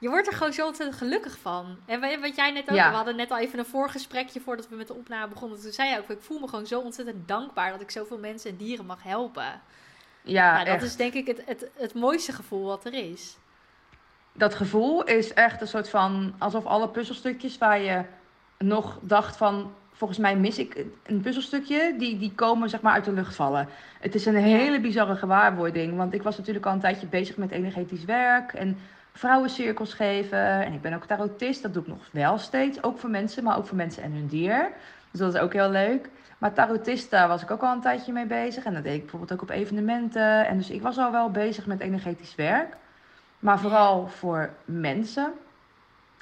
je 0.00 0.08
wordt 0.08 0.26
er 0.26 0.32
gewoon 0.32 0.52
zo 0.52 0.66
ontzettend 0.66 0.98
gelukkig 0.98 1.38
van. 1.38 1.76
En 1.86 2.20
wat 2.20 2.36
jij 2.36 2.50
net 2.50 2.70
ook, 2.70 2.76
we 2.76 2.80
hadden 2.80 3.16
net 3.16 3.30
al 3.30 3.38
even 3.38 3.58
een 3.58 3.64
voorgesprekje 3.64 4.40
voordat 4.40 4.68
we 4.68 4.76
met 4.76 4.86
de 4.86 4.94
opname 4.94 5.28
begonnen. 5.28 5.60
Toen 5.60 5.72
zei 5.72 5.90
je 5.90 5.98
ook, 5.98 6.10
ik 6.10 6.20
voel 6.20 6.38
me 6.38 6.48
gewoon 6.48 6.66
zo 6.66 6.80
ontzettend 6.80 7.28
dankbaar 7.28 7.70
dat 7.70 7.80
ik 7.80 7.90
zoveel 7.90 8.18
mensen 8.18 8.50
en 8.50 8.56
dieren 8.56 8.86
mag 8.86 9.02
helpen. 9.02 9.60
Ja, 10.22 10.52
nou, 10.52 10.64
dat 10.64 10.82
is 10.82 10.96
denk 10.96 11.12
ik 11.12 11.26
het, 11.26 11.42
het, 11.46 11.70
het 11.74 11.94
mooiste 11.94 12.32
gevoel 12.32 12.66
wat 12.66 12.84
er 12.84 12.94
is. 12.94 13.36
Dat 14.32 14.54
gevoel 14.54 15.04
is 15.04 15.32
echt 15.32 15.60
een 15.60 15.68
soort 15.68 15.88
van, 15.88 16.34
alsof 16.38 16.66
alle 16.66 16.88
puzzelstukjes 16.88 17.58
waar 17.58 17.80
je 17.80 18.04
nog 18.58 18.98
dacht 19.02 19.36
van, 19.36 19.74
volgens 19.92 20.18
mij 20.18 20.36
mis 20.36 20.58
ik 20.58 20.84
een 21.02 21.20
puzzelstukje, 21.20 21.94
die, 21.98 22.18
die 22.18 22.32
komen 22.34 22.68
zeg 22.68 22.80
maar 22.80 22.92
uit 22.92 23.04
de 23.04 23.12
lucht 23.12 23.34
vallen. 23.34 23.68
Het 24.00 24.14
is 24.14 24.26
een 24.26 24.36
hele 24.36 24.80
bizarre 24.80 25.16
gewaarwording, 25.16 25.96
want 25.96 26.14
ik 26.14 26.22
was 26.22 26.36
natuurlijk 26.36 26.66
al 26.66 26.72
een 26.72 26.80
tijdje 26.80 27.06
bezig 27.06 27.36
met 27.36 27.50
energetisch 27.50 28.04
werk 28.04 28.52
en 28.52 28.78
vrouwencirkels 29.12 29.94
geven. 29.94 30.64
En 30.64 30.72
ik 30.72 30.80
ben 30.80 30.94
ook 30.94 31.04
tarotist, 31.04 31.62
dat 31.62 31.74
doe 31.74 31.82
ik 31.82 31.88
nog 31.88 32.08
wel 32.12 32.38
steeds. 32.38 32.82
Ook 32.82 32.98
voor 32.98 33.10
mensen, 33.10 33.44
maar 33.44 33.56
ook 33.56 33.66
voor 33.66 33.76
mensen 33.76 34.02
en 34.02 34.12
hun 34.12 34.26
dier. 34.26 34.70
Dus 35.10 35.20
dat 35.20 35.34
is 35.34 35.40
ook 35.40 35.52
heel 35.52 35.70
leuk. 35.70 36.08
Maar 36.38 36.52
tarotist, 36.52 37.10
daar 37.10 37.28
was 37.28 37.42
ik 37.42 37.50
ook 37.50 37.62
al 37.62 37.72
een 37.72 37.80
tijdje 37.80 38.12
mee 38.12 38.26
bezig. 38.26 38.64
En 38.64 38.74
dat 38.74 38.82
deed 38.82 38.94
ik 38.94 39.00
bijvoorbeeld 39.00 39.32
ook 39.32 39.42
op 39.42 39.50
evenementen. 39.50 40.46
En 40.46 40.56
dus 40.56 40.70
ik 40.70 40.82
was 40.82 40.98
al 40.98 41.12
wel 41.12 41.30
bezig 41.30 41.66
met 41.66 41.80
energetisch 41.80 42.34
werk. 42.34 42.76
Maar 43.38 43.58
vooral 43.58 44.08
voor 44.08 44.50
mensen. 44.64 45.32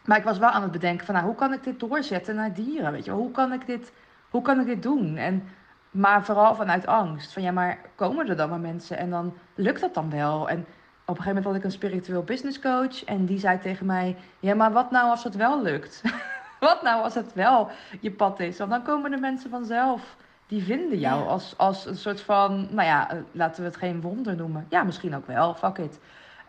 Maar 0.05 0.19
ik 0.19 0.25
was 0.25 0.39
wel 0.39 0.49
aan 0.49 0.63
het 0.63 0.73
bedenken 0.73 1.07
van, 1.07 1.15
nou, 1.15 1.27
hoe 1.27 1.37
kan 1.37 1.53
ik 1.53 1.65
dit 1.65 1.81
doorzetten 1.81 2.35
naar 2.35 2.55
dieren? 2.55 2.93
Weet 2.93 3.05
je, 3.05 3.11
hoe 3.11 3.31
kan 3.31 3.53
ik 3.53 3.67
dit, 3.67 3.93
hoe 4.31 4.43
kan 4.43 4.61
ik 4.61 4.67
dit 4.67 4.83
doen? 4.83 5.17
En, 5.17 5.49
maar 5.91 6.25
vooral 6.25 6.55
vanuit 6.55 6.87
angst. 6.87 7.33
Van 7.33 7.43
ja, 7.43 7.53
maar 7.53 7.79
komen 7.95 8.29
er 8.29 8.37
dan 8.37 8.49
maar 8.49 8.61
mensen 8.61 8.99
en 8.99 9.11
dan 9.11 9.35
lukt 9.55 9.81
dat 9.81 9.95
dan 9.95 10.11
wel? 10.11 10.49
En 10.49 10.67
op 11.09 11.17
een 11.17 11.23
gegeven 11.23 11.43
moment 11.43 11.45
had 11.45 11.55
ik 11.55 11.65
een 11.65 11.89
spiritueel 11.89 12.23
business 12.23 12.61
coach. 12.61 13.05
En 13.05 13.25
die 13.25 13.39
zei 13.39 13.59
tegen 13.59 13.87
mij: 13.87 14.17
Ja, 14.41 14.55
maar 14.55 14.73
wat 14.73 14.91
nou 14.91 15.11
als 15.11 15.25
het 15.25 15.37
wel 15.37 15.63
lukt? 15.63 16.03
wat 16.61 16.83
nou 16.83 17.03
als 17.03 17.15
het 17.15 17.35
wel 17.35 17.71
je 18.01 18.11
pad 18.11 18.41
is? 18.41 18.59
Want 18.59 18.71
dan 18.71 18.83
komen 18.83 19.11
de 19.11 19.17
mensen 19.17 19.51
vanzelf 19.51 20.17
die 20.47 20.63
vinden 20.63 20.99
jou 20.99 21.29
als, 21.29 21.55
als 21.57 21.87
een 21.87 21.97
soort 21.97 22.21
van, 22.21 22.69
nou 22.71 22.89
ja, 22.89 23.11
eh, 23.11 23.19
laten 23.33 23.63
we 23.63 23.69
het 23.69 23.77
geen 23.77 24.01
wonder 24.01 24.37
noemen. 24.37 24.67
Ja, 24.69 24.83
misschien 24.83 25.17
ook 25.17 25.27
wel, 25.27 25.55
fuck 25.55 25.79
it. 25.79 25.99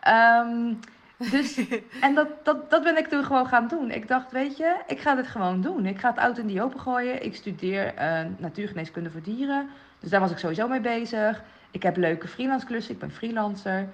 Ehm, 0.00 0.74
dus, 1.16 1.60
en 2.06 2.14
dat, 2.14 2.28
dat, 2.42 2.70
dat 2.70 2.82
ben 2.82 2.98
ik 2.98 3.06
toen 3.06 3.24
gewoon 3.24 3.46
gaan 3.46 3.68
doen. 3.68 3.90
Ik 3.90 4.08
dacht, 4.08 4.32
weet 4.32 4.56
je, 4.56 4.76
ik 4.86 5.00
ga 5.00 5.14
dit 5.14 5.26
gewoon 5.26 5.60
doen. 5.60 5.86
Ik 5.86 5.98
ga 5.98 6.08
het 6.08 6.18
oud 6.18 6.38
in 6.38 6.46
die 6.46 6.62
open 6.62 6.80
gooien. 6.80 7.24
Ik 7.24 7.34
studeer 7.34 7.94
uh, 7.98 8.20
natuurgeneeskunde 8.36 9.10
voor 9.10 9.22
dieren. 9.22 9.68
Dus 9.98 10.10
daar 10.10 10.20
was 10.20 10.30
ik 10.30 10.38
sowieso 10.38 10.68
mee 10.68 10.80
bezig. 10.80 11.42
Ik 11.70 11.82
heb 11.82 11.96
leuke 11.96 12.28
freelance 12.28 12.66
klussen, 12.66 12.94
ik 12.94 13.00
ben 13.00 13.10
freelancer. 13.10 13.88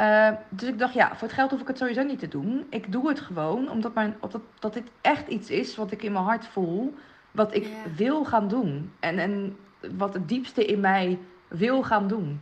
Uh, 0.00 0.30
dus 0.48 0.68
ik 0.68 0.78
dacht, 0.78 0.94
ja, 0.94 1.08
voor 1.08 1.28
het 1.28 1.36
geld 1.36 1.50
hoef 1.50 1.60
ik 1.60 1.66
het 1.66 1.78
sowieso 1.78 2.02
niet 2.02 2.18
te 2.18 2.28
doen. 2.28 2.66
Ik 2.70 2.92
doe 2.92 3.08
het 3.08 3.20
gewoon 3.20 3.70
omdat, 3.70 3.94
mijn, 3.94 4.14
omdat 4.20 4.40
dat 4.58 4.72
dit 4.74 4.90
echt 5.00 5.28
iets 5.28 5.50
is 5.50 5.76
wat 5.76 5.90
ik 5.90 6.02
in 6.02 6.12
mijn 6.12 6.24
hart 6.24 6.46
voel. 6.46 6.94
Wat 7.30 7.54
ik 7.54 7.68
wil 7.96 8.24
gaan 8.24 8.48
doen. 8.48 8.92
En, 9.00 9.18
en 9.18 9.56
wat 9.96 10.14
het 10.14 10.28
diepste 10.28 10.64
in 10.64 10.80
mij 10.80 11.18
wil 11.48 11.82
gaan 11.82 12.08
doen. 12.08 12.40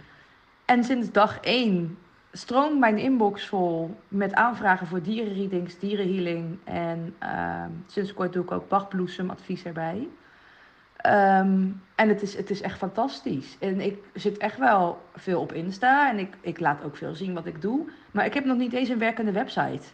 En 0.65 0.85
sinds 0.85 1.13
dag 1.13 1.41
één 1.41 1.99
stroomt 2.33 2.79
mijn 2.79 2.99
inbox 2.99 3.47
vol 3.47 3.97
met 4.09 4.35
aanvragen 4.35 4.87
voor 4.87 5.03
dierenreadings, 5.03 5.79
dierenhealing. 5.79 6.59
En 6.65 7.15
uh, 7.23 7.65
sinds 7.87 8.15
kort 8.15 8.33
doe 8.33 8.43
ik 8.43 8.51
ook 8.51 8.69
bachbloesemadvies 8.69 9.65
erbij. 9.65 10.09
Um, 11.07 11.83
en 11.95 12.09
het 12.09 12.23
is, 12.23 12.37
het 12.37 12.51
is 12.51 12.61
echt 12.61 12.79
fantastisch. 12.79 13.57
En 13.61 13.81
ik 13.81 13.99
zit 14.15 14.39
echt 14.39 14.59
wel 14.59 15.03
veel 15.15 15.41
op 15.41 15.53
Insta 15.53 16.11
en 16.11 16.19
ik, 16.19 16.35
ik 16.41 16.61
laat 16.61 16.85
ook 16.85 16.97
veel 16.97 17.15
zien 17.15 17.35
wat 17.35 17.47
ik 17.47 17.63
doe. 17.63 17.91
Maar 18.11 18.25
ik 18.25 18.35
heb 18.35 18.45
nog 18.45 18.57
niet 18.57 18.73
eens 18.73 18.89
een 18.89 18.99
werkende 18.99 19.33
website. 19.33 19.87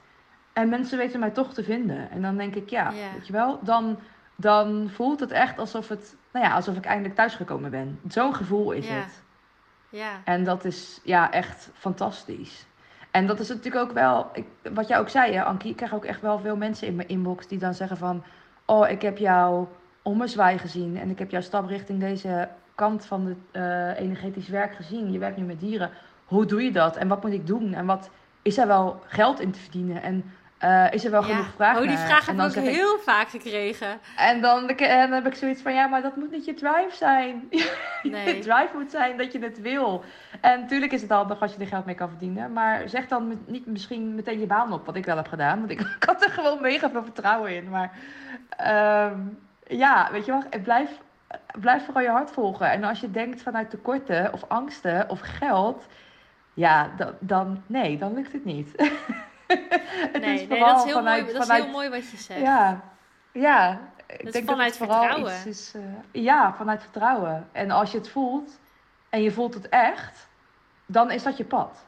En 0.53 0.69
mensen 0.69 0.99
weten 0.99 1.21
mij 1.21 1.31
toch 1.31 1.55
te 1.55 1.65
vinden. 1.65 2.11
En 2.11 2.23
dan 2.23 2.37
denk 2.37 2.55
ik, 2.55 2.69
ja, 2.69 2.93
weet 3.15 3.27
je 3.27 3.33
wel, 3.33 3.59
dan, 3.63 3.99
dan 4.37 4.91
voelt 4.95 5.21
het 5.21 5.31
echt 5.31 5.59
alsof, 5.59 5.89
het, 5.89 6.17
nou 6.33 6.45
ja, 6.45 6.55
alsof 6.55 6.77
ik 6.77 6.85
eindelijk 6.85 7.15
thuisgekomen 7.15 7.71
ben. 7.71 8.01
Zo'n 8.09 8.35
gevoel 8.35 8.73
is 8.73 8.89
het. 8.89 9.23
Ja. 9.89 10.21
En 10.25 10.45
dat 10.45 10.65
is 10.65 11.01
ja, 11.05 11.33
echt 11.33 11.71
fantastisch. 11.75 12.67
En 13.11 13.27
dat 13.27 13.41
is 13.41 13.49
natuurlijk 13.49 13.85
ook 13.85 13.93
wel, 13.93 14.31
ik, 14.33 14.47
wat 14.73 14.89
jij 14.89 14.99
ook 14.99 15.09
zei, 15.09 15.33
hè, 15.33 15.45
Ankie. 15.45 15.71
Ik 15.71 15.77
krijg 15.77 15.95
ook 15.95 16.05
echt 16.05 16.21
wel 16.21 16.39
veel 16.39 16.57
mensen 16.57 16.87
in 16.87 16.97
mijn 16.97 17.09
inbox 17.09 17.47
die 17.47 17.59
dan 17.59 17.75
zeggen 17.75 17.97
van... 17.97 18.25
Oh, 18.67 18.89
ik 18.89 19.03
heb 19.03 19.19
jou 19.19 19.67
ommezwaai 20.05 20.59
gezien. 20.59 20.97
En 20.99 21.11
ik 21.11 21.19
heb 21.19 21.31
jouw 21.31 21.41
stap 21.41 21.69
richting 21.69 22.01
deze 22.01 22.49
kant 22.75 23.07
van 23.07 23.27
het 23.27 23.39
uh, 23.53 24.01
energetisch 24.01 24.49
werk 24.49 24.75
gezien. 24.75 25.13
Je 25.13 25.19
werkt 25.19 25.37
nu 25.37 25.45
met 25.45 25.61
dieren. 25.61 25.91
Hoe 26.25 26.47
doe 26.47 26.63
je 26.63 26.73
dat? 26.73 26.97
En 26.97 27.09
wat 27.09 27.23
moet 27.23 27.33
ik 27.33 27.47
doen? 27.47 27.75
En 27.75 27.87
wat 27.87 28.11
is 28.43 28.59
er 28.59 28.67
wel 28.67 29.01
geld 29.07 29.41
in 29.41 29.51
te 29.51 29.61
verdienen? 29.61 30.03
En 30.03 30.25
uh, 30.65 30.93
is 30.93 31.05
er 31.05 31.11
wel 31.11 31.23
genoeg 31.23 31.53
vraag 31.55 31.77
Oh, 31.77 31.89
die 31.89 31.97
vraag 31.97 32.27
heb 32.27 32.35
ik 32.35 32.43
ook 32.43 32.55
heel 32.55 32.99
vaak 32.99 33.29
gekregen. 33.29 33.99
En 34.17 34.41
dan, 34.41 34.67
dan, 34.77 35.13
heb 35.13 35.27
ik 35.27 35.35
zoiets 35.35 35.63
van, 35.63 35.75
ja, 35.75 35.87
maar 35.87 36.03
dat 36.03 36.17
moet 36.17 36.31
niet 36.31 36.45
je 36.45 36.55
drive 36.55 36.97
zijn. 36.97 37.49
Nee. 38.03 38.37
je 38.37 38.43
drive 38.49 38.69
moet 38.75 38.91
zijn 38.91 39.17
dat 39.17 39.33
je 39.33 39.39
het 39.39 39.61
wil. 39.61 40.05
En 40.41 40.61
natuurlijk 40.61 40.93
is 40.93 41.01
het 41.03 41.11
handig 41.11 41.41
als 41.41 41.55
je 41.55 41.61
er 41.61 41.67
geld 41.67 41.85
mee 41.85 41.95
kan 41.95 42.09
verdienen. 42.09 42.53
Maar 42.53 42.89
zeg 42.89 43.09
dan 43.09 43.41
niet 43.47 43.67
misschien 43.67 44.15
meteen 44.15 44.41
je 44.41 44.47
baan 44.47 44.73
op, 44.73 44.87
wat 44.87 44.97
ik 44.97 45.05
wel 45.05 45.17
heb 45.17 45.29
gedaan. 45.29 45.59
Want 45.59 45.71
ik, 45.71 45.81
ik 45.81 46.05
had 46.09 46.25
er 46.25 46.31
gewoon 46.31 46.61
mega 46.61 46.91
veel 46.91 47.03
vertrouwen 47.03 47.57
in. 47.57 47.69
Maar 47.69 47.93
um, 49.11 49.39
ja, 49.67 50.09
weet 50.13 50.25
je 50.25 50.33
wel, 50.33 50.61
blijf, 50.63 51.01
blijf 51.61 51.85
vooral 51.85 52.03
je 52.03 52.09
hart 52.09 52.31
volgen. 52.31 52.71
En 52.71 52.85
als 52.85 53.01
je 53.01 53.11
denkt 53.11 53.43
vanuit 53.43 53.71
tekorten 53.71 54.33
of 54.33 54.45
angsten 54.49 55.09
of 55.09 55.21
geld, 55.21 55.87
ja, 56.55 56.91
dan, 56.97 57.15
dan 57.19 57.63
nee, 57.67 57.99
dan 57.99 58.15
lukt 58.15 58.33
het 58.33 58.45
niet. 58.45 58.73
het 59.47 60.21
nee, 60.21 60.35
is 60.35 60.49
nee, 60.49 60.61
dat 60.61 60.79
is 60.79 60.85
heel 60.85 60.95
vanuit, 60.95 61.23
mooi. 61.23 61.39
Dat 61.39 61.49
is 61.49 61.57
heel 61.57 61.71
mooi 61.71 61.89
wat 61.89 62.11
je 62.11 62.17
zegt. 62.17 62.41
Ja, 62.41 62.81
ja. 63.33 63.81
Ik 64.07 64.33
denk 64.33 64.49
vanuit 64.49 64.79
dat 64.79 64.89
het 64.89 64.97
vertrouwen. 64.99 65.33
Iets 65.33 65.47
is, 65.47 65.73
uh, 65.77 65.83
ja, 66.11 66.55
vanuit 66.55 66.83
vertrouwen. 66.83 67.49
En 67.53 67.71
als 67.71 67.93
je 67.93 67.99
het 67.99 68.09
voelt 68.09 68.61
en 69.09 69.23
je 69.23 69.33
voelt 69.33 69.55
het 69.55 69.69
echt, 69.69 70.29
dan 70.87 71.11
is 71.11 71.23
dat 71.23 71.37
je 71.37 71.45
pad. 71.45 71.85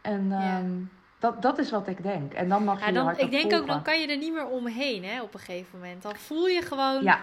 En 0.00 0.28
ja. 0.28 0.58
um, 0.58 0.90
dat, 1.20 1.42
dat 1.42 1.58
is 1.58 1.70
wat 1.70 1.88
ik 1.88 2.02
denk. 2.02 2.32
En 2.32 2.48
dan 2.48 2.64
mag 2.64 2.80
je, 2.80 2.86
ja, 2.86 2.92
dan, 2.92 3.18
Ik 3.18 3.30
denk 3.30 3.52
ook, 3.52 3.66
dan 3.66 3.82
kan 3.82 4.00
je 4.00 4.06
er 4.06 4.16
niet 4.16 4.32
meer 4.32 4.46
omheen 4.46 5.04
hè, 5.04 5.22
op 5.22 5.34
een 5.34 5.40
gegeven 5.40 5.78
moment. 5.78 6.02
Dan 6.02 6.16
voel 6.16 6.46
je 6.46 6.62
gewoon... 6.62 7.02
Ja. 7.02 7.20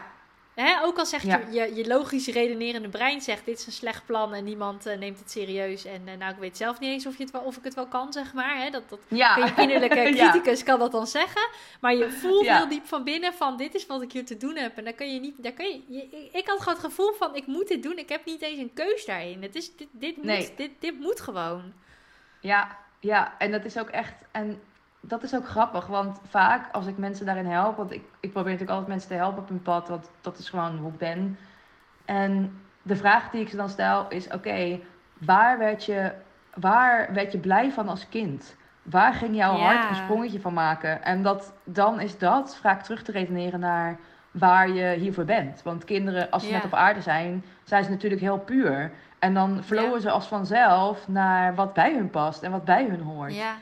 Hè, 0.53 0.83
ook 0.83 0.97
al 0.97 1.05
zegt 1.05 1.23
je, 1.23 1.39
je, 1.51 1.75
je 1.75 1.87
logisch 1.87 2.27
redenerende 2.27 2.89
brein 2.89 3.21
zegt... 3.21 3.45
dit 3.45 3.59
is 3.59 3.65
een 3.65 3.71
slecht 3.71 4.05
plan 4.05 4.33
en 4.33 4.43
niemand 4.43 4.87
uh, 4.87 4.97
neemt 4.97 5.19
het 5.19 5.31
serieus. 5.31 5.85
En 5.85 6.01
uh, 6.07 6.13
nou, 6.17 6.31
ik 6.31 6.39
weet 6.39 6.57
zelf 6.57 6.79
niet 6.79 6.89
eens 6.89 7.05
of, 7.05 7.17
je 7.17 7.23
het 7.23 7.31
wel, 7.31 7.41
of 7.41 7.57
ik 7.57 7.63
het 7.63 7.73
wel 7.73 7.87
kan, 7.87 8.13
zeg 8.13 8.33
maar. 8.33 8.57
Hè. 8.57 8.69
Dat, 8.69 8.89
dat 8.89 8.99
ja. 9.07 9.37
je 9.37 9.61
innerlijke 9.61 10.11
criticus 10.15 10.63
kan 10.63 10.79
dat 10.79 10.91
dan 10.91 11.07
zeggen. 11.07 11.49
Maar 11.81 11.95
je 11.95 12.11
voelt 12.11 12.47
heel 12.47 12.67
diep 12.67 12.85
van 12.85 13.03
binnen 13.03 13.33
van... 13.33 13.57
dit 13.57 13.75
is 13.75 13.85
wat 13.85 14.01
ik 14.01 14.11
hier 14.11 14.25
te 14.25 14.37
doen 14.37 14.55
heb. 14.55 14.77
En 14.77 14.83
dan 14.83 14.95
kan 14.95 15.13
je 15.13 15.19
niet... 15.19 15.43
Daar 15.43 15.53
kan 15.53 15.65
je, 15.65 15.81
je, 15.87 16.29
ik 16.31 16.47
had 16.47 16.59
gewoon 16.59 16.73
het 16.73 16.85
gevoel 16.85 17.13
van... 17.13 17.35
ik 17.35 17.47
moet 17.47 17.67
dit 17.67 17.83
doen. 17.83 17.97
Ik 17.97 18.09
heb 18.09 18.25
niet 18.25 18.41
eens 18.41 18.59
een 18.59 18.73
keus 18.73 19.05
daarin. 19.05 19.41
Het 19.41 19.55
is, 19.55 19.75
dit, 19.75 19.87
dit, 19.91 20.17
moet, 20.17 20.51
dit, 20.55 20.71
dit 20.79 20.99
moet 20.99 21.21
gewoon. 21.21 21.73
Ja, 22.41 22.77
ja, 22.99 23.33
en 23.37 23.51
dat 23.51 23.65
is 23.65 23.79
ook 23.79 23.89
echt. 23.89 24.13
En 24.31 24.59
dat 24.99 25.23
is 25.23 25.35
ook 25.35 25.47
grappig, 25.47 25.87
want 25.87 26.19
vaak 26.27 26.71
als 26.71 26.85
ik 26.85 26.97
mensen 26.97 27.25
daarin 27.25 27.45
help, 27.45 27.77
want 27.77 27.91
ik, 27.91 28.03
ik 28.19 28.31
probeer 28.31 28.51
natuurlijk 28.51 28.69
altijd 28.69 28.87
mensen 28.87 29.09
te 29.09 29.15
helpen 29.15 29.41
op 29.41 29.49
hun 29.49 29.61
pad, 29.61 29.87
want 29.87 30.09
dat 30.21 30.37
is 30.37 30.49
gewoon 30.49 30.77
hoe 30.77 30.91
ik 30.91 30.97
ben. 30.97 31.37
En 32.05 32.61
de 32.81 32.95
vraag 32.95 33.29
die 33.29 33.41
ik 33.41 33.49
ze 33.49 33.55
dan 33.55 33.69
stel 33.69 34.05
is: 34.09 34.27
oké, 34.27 34.79
waar, 35.17 35.57
werd 35.57 35.85
je, 35.85 36.11
waar 36.53 37.13
werd 37.13 37.31
je 37.31 37.37
blij 37.37 37.71
van 37.71 37.89
als 37.89 38.09
kind? 38.09 38.55
Waar 38.81 39.13
ging 39.13 39.35
jouw 39.35 39.55
hart 39.55 39.89
een 39.89 39.95
sprongetje 39.95 40.39
van 40.39 40.53
maken? 40.53 41.03
En 41.03 41.21
dat, 41.23 41.53
dan 41.63 41.99
is 41.99 42.17
dat 42.17 42.57
vaak 42.61 42.83
terug 42.83 43.03
te 43.03 43.11
redeneren 43.11 43.59
naar 43.59 43.97
waar 44.31 44.69
je 44.69 44.99
hiervoor 44.99 45.25
bent. 45.25 45.61
Want 45.63 45.83
kinderen, 45.83 46.29
als 46.29 46.45
ze 46.45 46.51
net 46.51 46.63
op 46.63 46.73
aarde 46.73 47.01
zijn, 47.01 47.43
zijn 47.63 47.83
ze 47.83 47.89
natuurlijk 47.89 48.21
heel 48.21 48.39
puur. 48.39 48.91
En 49.19 49.33
dan 49.33 49.63
flowen 49.63 50.01
ze 50.01 50.09
als 50.09 50.27
vanzelf 50.27 51.07
naar 51.07 51.55
wat 51.55 51.73
bij 51.73 51.93
hun 51.93 52.09
past 52.09 52.43
en 52.43 52.51
wat 52.51 52.65
bij 52.65 52.85
hun 52.85 53.01
hoort. 53.01 53.35
Ja. 53.35 53.55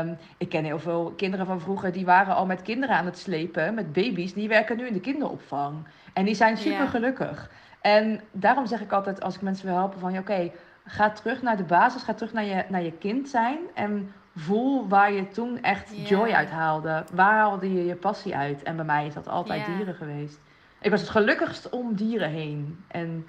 Um, 0.00 0.18
ik 0.36 0.48
ken 0.48 0.64
heel 0.64 0.78
veel 0.78 1.12
kinderen 1.16 1.46
van 1.46 1.60
vroeger 1.60 1.92
die 1.92 2.04
waren 2.04 2.34
al 2.34 2.46
met 2.46 2.62
kinderen 2.62 2.96
aan 2.96 3.04
het 3.04 3.18
slepen, 3.18 3.74
met 3.74 3.92
baby's. 3.92 4.34
Die 4.34 4.48
werken 4.48 4.76
nu 4.76 4.86
in 4.86 4.92
de 4.92 5.00
kinderopvang. 5.00 5.86
En 6.12 6.24
die 6.24 6.34
zijn 6.34 6.56
super 6.56 6.88
gelukkig. 6.88 7.50
En 7.80 8.20
daarom 8.32 8.66
zeg 8.66 8.80
ik 8.80 8.92
altijd 8.92 9.22
als 9.22 9.34
ik 9.34 9.40
mensen 9.40 9.66
wil 9.66 9.74
helpen 9.74 10.00
van... 10.00 10.18
oké, 10.18 10.50
ga 10.84 11.10
terug 11.10 11.42
naar 11.42 11.56
de 11.56 11.64
basis, 11.64 12.02
ga 12.02 12.14
terug 12.14 12.32
naar 12.32 12.44
je, 12.44 12.64
naar 12.68 12.82
je 12.82 12.92
kind 12.92 13.28
zijn... 13.28 13.58
en 13.74 14.12
voel 14.36 14.88
waar 14.88 15.12
je 15.12 15.28
toen 15.28 15.62
echt 15.62 16.08
joy 16.08 16.30
uit 16.30 16.50
haalde. 16.50 17.04
Waar 17.12 17.38
haalde 17.38 17.72
je 17.72 17.86
je 17.86 17.94
passie 17.94 18.36
uit? 18.36 18.62
En 18.62 18.76
bij 18.76 18.84
mij 18.84 19.06
is 19.06 19.14
dat 19.14 19.28
altijd 19.28 19.66
dieren 19.66 19.94
geweest. 19.94 20.40
Ik 20.80 20.90
was 20.90 21.00
het 21.00 21.10
gelukkigst 21.10 21.68
om 21.68 21.94
dieren 21.94 22.30
heen. 22.30 22.84
En 22.88 23.28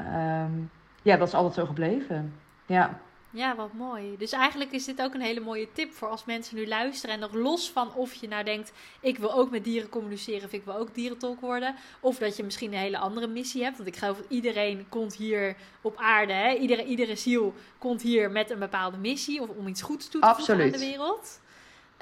um, 0.00 0.70
ja, 1.02 1.16
dat 1.16 1.28
is 1.28 1.34
altijd 1.34 1.54
zo 1.54 1.66
gebleven. 1.66 2.34
Ja. 2.66 3.00
Ja, 3.30 3.56
wat 3.56 3.72
mooi. 3.72 4.16
Dus 4.18 4.32
eigenlijk 4.32 4.72
is 4.72 4.84
dit 4.84 5.02
ook 5.02 5.14
een 5.14 5.20
hele 5.20 5.40
mooie 5.40 5.72
tip 5.72 5.92
voor 5.92 6.08
als 6.08 6.24
mensen 6.24 6.56
nu 6.56 6.66
luisteren. 6.66 7.14
En 7.14 7.20
nog 7.20 7.32
los 7.32 7.70
van 7.70 7.94
of 7.94 8.14
je 8.14 8.28
nou 8.28 8.44
denkt, 8.44 8.72
ik 9.00 9.18
wil 9.18 9.32
ook 9.32 9.50
met 9.50 9.64
dieren 9.64 9.88
communiceren 9.88 10.44
of 10.44 10.52
ik 10.52 10.64
wil 10.64 10.74
ook 10.74 10.94
dierentolk 10.94 11.40
worden. 11.40 11.74
Of 12.00 12.18
dat 12.18 12.36
je 12.36 12.42
misschien 12.42 12.72
een 12.72 12.78
hele 12.78 12.98
andere 12.98 13.26
missie 13.26 13.62
hebt. 13.62 13.76
Want 13.76 13.88
ik 13.88 13.96
geloof 13.96 14.16
dat 14.16 14.26
iedereen 14.28 14.86
komt 14.88 15.14
hier 15.14 15.56
op 15.80 15.96
aarde. 15.96 16.32
Hè? 16.32 16.54
Iedere, 16.54 16.84
iedere 16.84 17.16
ziel 17.16 17.54
komt 17.78 18.02
hier 18.02 18.30
met 18.30 18.50
een 18.50 18.58
bepaalde 18.58 18.96
missie 18.96 19.42
of 19.42 19.48
om 19.48 19.66
iets 19.66 19.82
goeds 19.82 20.08
toe 20.08 20.20
te 20.20 20.34
voegen 20.34 20.60
aan 20.60 20.70
de 20.70 20.78
wereld. 20.78 21.40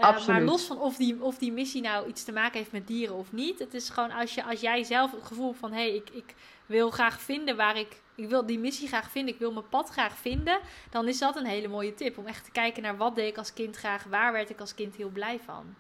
Uh, 0.01 0.27
maar 0.27 0.43
los 0.43 0.63
van 0.63 0.79
of 0.79 0.97
die, 0.97 1.23
of 1.23 1.39
die 1.39 1.53
missie 1.53 1.83
nou 1.83 2.09
iets 2.09 2.25
te 2.25 2.33
maken 2.33 2.59
heeft 2.59 2.73
met 2.73 2.87
dieren 2.87 3.17
of 3.17 3.33
niet. 3.33 3.59
Het 3.59 3.75
is 3.75 3.89
gewoon 3.89 4.11
als, 4.11 4.35
je, 4.35 4.45
als 4.45 4.61
jij 4.61 4.85
zelf 4.85 5.11
het 5.11 5.25
gevoel 5.25 5.53
van 5.53 5.73
hé, 5.73 5.79
hey, 5.79 5.95
ik, 5.95 6.11
ik 6.11 6.35
wil 6.67 6.91
graag 6.91 7.21
vinden 7.21 7.57
waar 7.57 7.77
ik 7.77 8.01
ik 8.17 8.29
wil 8.29 8.47
die 8.47 8.59
missie 8.59 8.89
graag 8.89 9.11
vinden, 9.11 9.35
ik 9.35 9.41
wil 9.41 9.53
mijn 9.53 9.69
pad 9.69 9.91
graag 9.91 10.17
vinden, 10.17 10.59
dan 10.91 11.09
is 11.09 11.19
dat 11.19 11.37
een 11.37 11.47
hele 11.47 11.69
mooie 11.69 11.95
tip. 11.95 12.19
Om 12.19 12.27
echt 12.27 12.45
te 12.45 12.51
kijken 12.51 12.83
naar 12.83 12.97
wat 12.97 13.15
deed 13.15 13.29
ik 13.29 13.39
als 13.39 13.53
kind 13.53 13.77
graag, 13.77 14.05
waar 14.05 14.33
werd 14.33 14.51
ik 14.51 14.61
als 14.61 14.75
kind 14.75 14.97
heel 14.97 15.09
blij 15.09 15.41
van. 15.45 15.75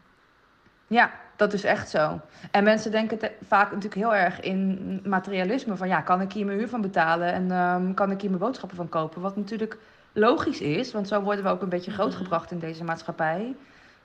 Ja, 0.86 1.12
dat 1.36 1.52
is 1.52 1.64
echt 1.64 1.90
zo. 1.90 2.20
En 2.50 2.64
mensen 2.64 2.90
denken 2.90 3.18
vaak 3.46 3.66
natuurlijk 3.66 3.94
heel 3.94 4.14
erg 4.14 4.40
in 4.40 5.00
materialisme. 5.04 5.76
Van 5.76 5.88
ja, 5.88 6.00
kan 6.00 6.20
ik 6.20 6.32
hier 6.32 6.46
mijn 6.46 6.58
huur 6.58 6.68
van 6.68 6.80
betalen 6.80 7.32
en 7.32 7.50
um, 7.50 7.94
kan 7.94 8.10
ik 8.10 8.20
hier 8.20 8.30
mijn 8.30 8.42
boodschappen 8.42 8.76
van 8.76 8.88
kopen? 8.88 9.20
Wat 9.20 9.36
natuurlijk 9.36 9.78
logisch 10.12 10.60
is, 10.60 10.92
want 10.92 11.08
zo 11.08 11.20
worden 11.22 11.44
we 11.44 11.50
ook 11.50 11.62
een 11.62 11.68
beetje 11.68 11.90
mhm. 11.90 12.00
grootgebracht 12.00 12.50
in 12.50 12.58
deze 12.58 12.84
maatschappij. 12.84 13.54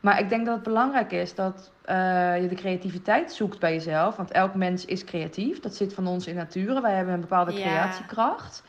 Maar 0.01 0.19
ik 0.19 0.29
denk 0.29 0.45
dat 0.45 0.55
het 0.55 0.63
belangrijk 0.63 1.11
is 1.11 1.35
dat 1.35 1.71
uh, 1.89 2.41
je 2.41 2.47
de 2.47 2.55
creativiteit 2.55 3.33
zoekt 3.33 3.59
bij 3.59 3.73
jezelf. 3.73 4.15
Want 4.15 4.31
elk 4.31 4.55
mens 4.55 4.85
is 4.85 5.03
creatief. 5.03 5.59
Dat 5.59 5.75
zit 5.75 5.93
van 5.93 6.07
ons 6.07 6.27
in 6.27 6.35
nature. 6.35 6.81
Wij 6.81 6.93
hebben 6.93 7.13
een 7.13 7.21
bepaalde 7.21 7.53
creatiekracht. 7.53 8.63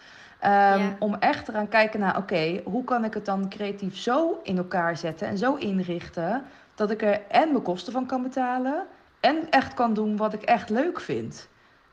Um, 0.44 0.96
Om 0.98 1.14
echt 1.14 1.48
eraan 1.48 1.68
kijken 1.68 2.00
naar, 2.00 2.16
oké, 2.16 2.60
hoe 2.64 2.84
kan 2.84 3.04
ik 3.04 3.14
het 3.14 3.24
dan 3.24 3.48
creatief 3.48 3.96
zo 3.96 4.40
in 4.42 4.56
elkaar 4.56 4.96
zetten 4.96 5.28
en 5.28 5.38
zo 5.38 5.54
inrichten 5.54 6.44
dat 6.74 6.90
ik 6.90 7.02
er 7.02 7.20
en 7.28 7.52
mijn 7.52 7.62
kosten 7.62 7.92
van 7.92 8.06
kan 8.06 8.22
betalen 8.22 8.86
en 9.20 9.50
echt 9.50 9.74
kan 9.74 9.94
doen 9.94 10.16
wat 10.16 10.32
ik 10.32 10.42
echt 10.42 10.70
leuk 10.70 11.00
vind. 11.00 11.48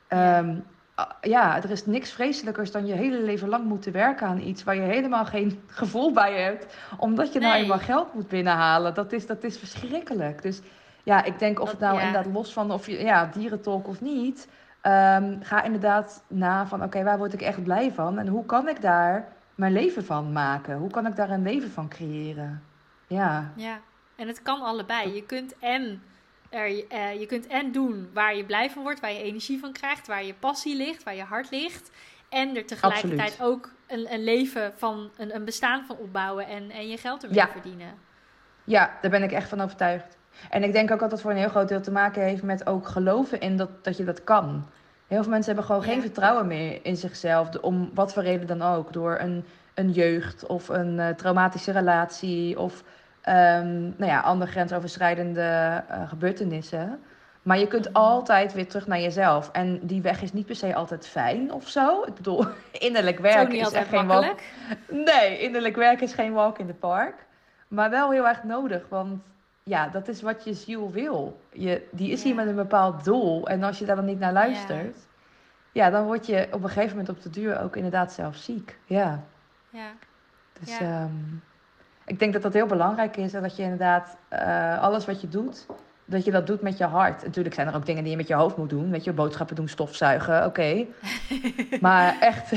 Um, 0.10 0.64
ja, 1.22 1.64
er 1.64 1.70
is 1.70 1.86
niks 1.86 2.12
vreselijkers 2.12 2.72
dan 2.72 2.86
je 2.86 2.94
hele 2.94 3.22
leven 3.22 3.50
lang 3.50 3.66
moeten 3.66 3.92
werken 3.92 4.28
aan 4.28 4.40
iets 4.40 4.64
waar 4.64 4.76
je 4.76 4.82
helemaal 4.82 5.26
geen 5.26 5.62
gevoel 5.82 6.12
bij 6.12 6.42
hebt, 6.42 6.76
omdat 6.98 7.34
je 7.34 7.40
nou 7.40 7.56
eenmaal 7.56 7.80
geld 7.80 8.14
moet 8.14 8.28
binnenhalen. 8.28 8.94
Dat 8.94 9.12
is, 9.12 9.26
dat 9.26 9.44
is 9.44 9.58
verschrikkelijk. 9.58 10.42
Dus 10.42 10.62
ja, 11.04 11.24
ik 11.24 11.40
denk 11.40 11.60
of 11.60 11.72
het 11.72 11.80
nou 11.80 12.00
inderdaad 12.00 12.34
los 12.34 12.54
van 12.54 12.72
of 12.72 12.86
je 12.86 13.04
ja, 13.04 13.30
dierentolk 13.34 13.88
of 13.88 14.02
niet, 14.02 14.48
Ehm, 14.82 15.42
ga 15.42 15.64
inderdaad 15.64 16.24
na 16.28 16.68
van 16.68 16.84
oké, 16.84 17.04
waar 17.04 17.18
word 17.18 17.34
ik 17.34 17.42
echt 17.42 17.64
blij 17.64 17.92
van? 17.92 18.20
En 18.20 18.28
hoe 18.28 18.46
kan 18.46 18.68
ik 18.68 18.82
daar 18.82 19.28
mijn 19.56 19.74
leven 19.74 20.06
van 20.06 20.32
maken? 20.32 20.78
Hoe 20.78 20.90
kan 20.90 21.06
ik 21.06 21.16
daar 21.16 21.30
een 21.30 21.44
leven 21.44 21.72
van 21.72 21.90
creëren? 21.90 22.64
Ja. 23.08 23.52
Ja, 23.56 23.80
en 24.16 24.28
het 24.28 24.42
kan 24.42 24.62
allebei. 24.62 25.14
Je 25.14 25.26
kunt 25.26 25.60
en, 25.60 26.02
er, 26.50 26.70
uh, 26.70 27.20
je 27.20 27.26
kunt 27.26 27.48
en 27.48 27.72
doen 27.72 28.10
waar 28.14 28.36
je 28.36 28.46
blij 28.46 28.70
van 28.70 28.84
wordt, 28.84 29.00
waar 29.00 29.12
je 29.12 29.24
energie 29.24 29.60
van 29.60 29.72
krijgt, 29.72 30.08
waar 30.08 30.24
je 30.24 30.34
passie 30.34 30.76
ligt, 30.76 31.04
waar 31.04 31.16
je 31.16 31.24
hart 31.24 31.52
ligt. 31.52 31.92
En 32.30 32.56
er 32.56 32.66
tegelijkertijd 32.66 33.38
ook 33.42 33.72
een, 33.88 34.14
een 34.14 34.24
leven 34.24 34.74
van, 34.76 35.10
een, 35.18 35.36
een 35.36 35.46
bestaan 35.46 35.86
van 35.86 35.98
opbouwen 35.98 36.48
en, 36.48 36.72
en 36.72 36.88
je 36.88 36.98
geld 36.98 37.24
ermee 37.24 37.46
verdienen. 37.46 37.94
Ja, 38.64 38.98
daar 39.02 39.12
ben 39.12 39.24
ik 39.24 39.32
echt 39.32 39.50
van 39.50 39.62
overtuigd. 39.62 40.18
En 40.50 40.64
ik 40.64 40.74
denk 40.74 40.92
ook 40.92 41.00
dat 41.00 41.10
dat 41.10 41.22
voor 41.22 41.32
een 41.32 41.38
heel 41.38 41.50
groot 41.50 41.68
deel 41.68 41.82
te 41.82 41.92
maken 41.92 42.24
heeft 42.24 42.44
met 42.44 42.68
ook 42.68 42.88
geloven 42.88 43.40
in 43.40 43.58
dat, 43.58 43.84
dat 43.84 43.98
je 43.98 44.04
dat 44.04 44.24
kan. 44.24 44.70
Heel 45.08 45.22
veel 45.22 45.32
mensen 45.32 45.56
hebben 45.56 45.66
gewoon 45.66 45.84
geen 45.84 46.02
vertrouwen 46.02 46.48
meer 46.48 46.86
in 46.86 46.96
zichzelf, 46.96 47.58
om 47.58 47.92
wat 47.94 48.14
voor 48.14 48.24
reden 48.24 48.48
dan 48.48 48.62
ook. 48.62 48.94
Door 48.94 49.18
een, 49.20 49.46
een 49.74 49.92
jeugd 49.92 50.46
of 50.46 50.68
een 50.68 50.98
uh, 50.98 51.10
traumatische 51.10 51.72
relatie 51.72 52.60
of 52.60 52.84
um, 53.30 53.94
nou 53.98 54.12
ja, 54.12 54.20
andere 54.20 54.52
grensoverschrijdende 54.52 55.84
uh, 55.92 56.10
gebeurtenissen. 56.10 57.00
Maar 57.42 57.60
je 57.60 57.68
kunt 57.68 57.94
altijd 57.94 58.54
weer 58.54 58.68
terug 58.68 58.88
naar 58.88 59.00
jezelf. 59.00 59.50
En 59.52 59.80
die 59.82 60.02
weg 60.02 60.22
is 60.22 60.34
niet 60.34 60.46
per 60.46 60.56
se 60.56 60.76
altijd 60.76 61.08
fijn 61.08 61.52
of 61.54 61.68
zo. 61.68 62.04
Ik 62.04 62.14
bedoel, 62.14 62.46
innerlijk 62.72 63.20
werk 63.20 63.54
is, 63.54 63.72
echt 63.72 63.90
geen 63.90 64.08
walk. 64.08 64.40
Nee, 64.88 65.40
innerlijk 65.40 65.76
werk 65.76 66.02
is 66.02 66.14
geen 66.14 66.34
walk 66.34 66.60
in 66.60 66.68
the 66.68 66.74
park. 66.74 67.16
Maar 67.68 67.90
wel 67.90 68.12
heel 68.12 68.28
erg 68.28 68.44
nodig, 68.44 68.86
want 68.90 69.22
ja, 69.64 69.88
dat 69.88 70.08
is 70.08 70.22
wat 70.22 70.44
je 70.44 70.54
ziel 70.54 70.92
wil. 70.92 71.42
Je, 71.52 71.88
die 71.92 72.12
is 72.12 72.24
hier 72.24 72.36
met 72.36 72.48
een 72.48 72.56
bepaald 72.56 73.04
doel. 73.04 73.48
En 73.48 73.64
als 73.64 73.80
je 73.80 73.86
daar 73.86 73.96
dan 73.96 74.06
niet 74.06 74.20
naar 74.20 74.34
luistert, 74.34 74.98
ja. 75.72 75.90
dan 75.90 76.06
word 76.06 76.26
je 76.26 76.48
op 76.52 76.64
een 76.64 76.70
gegeven 76.70 76.98
moment 76.98 77.10
op 77.10 77.22
de 77.22 77.30
duur 77.30 77.62
ook 77.62 77.76
inderdaad 77.76 78.14
zelf 78.14 78.36
ziek. 78.36 78.78
Ja. 78.86 79.24
Ja. 79.70 79.92
Dus 80.60 80.80
um, 80.82 81.44
ik 82.10 82.20
denk 82.20 82.34
dat 82.34 82.42
dat 82.42 82.54
heel 82.54 82.66
belangrijk 82.66 83.18
is. 83.18 83.34
En 83.34 83.42
dat 83.42 83.56
je 83.56 83.64
inderdaad 83.64 84.18
uh, 84.34 84.82
alles 84.82 85.06
wat 85.06 85.22
je 85.22 85.28
doet, 85.28 85.66
dat 86.06 86.26
je 86.26 86.32
dat 86.32 86.48
doet 86.48 86.62
met 86.62 86.78
je 86.78 86.84
hart. 86.84 87.24
Natuurlijk 87.24 87.56
zijn 87.56 87.68
er 87.68 87.76
ook 87.76 87.86
dingen 87.86 88.02
die 88.02 88.12
je 88.12 88.18
met 88.18 88.28
je 88.28 88.34
hoofd 88.34 88.58
moet 88.58 88.70
doen. 88.70 88.92
Weet 88.92 89.04
je, 89.04 89.14
boodschappen 89.14 89.56
doen, 89.56 89.68
stofzuigen, 89.68 90.46
oké. 90.46 90.86
maar 91.82 92.18
echt, 92.20 92.52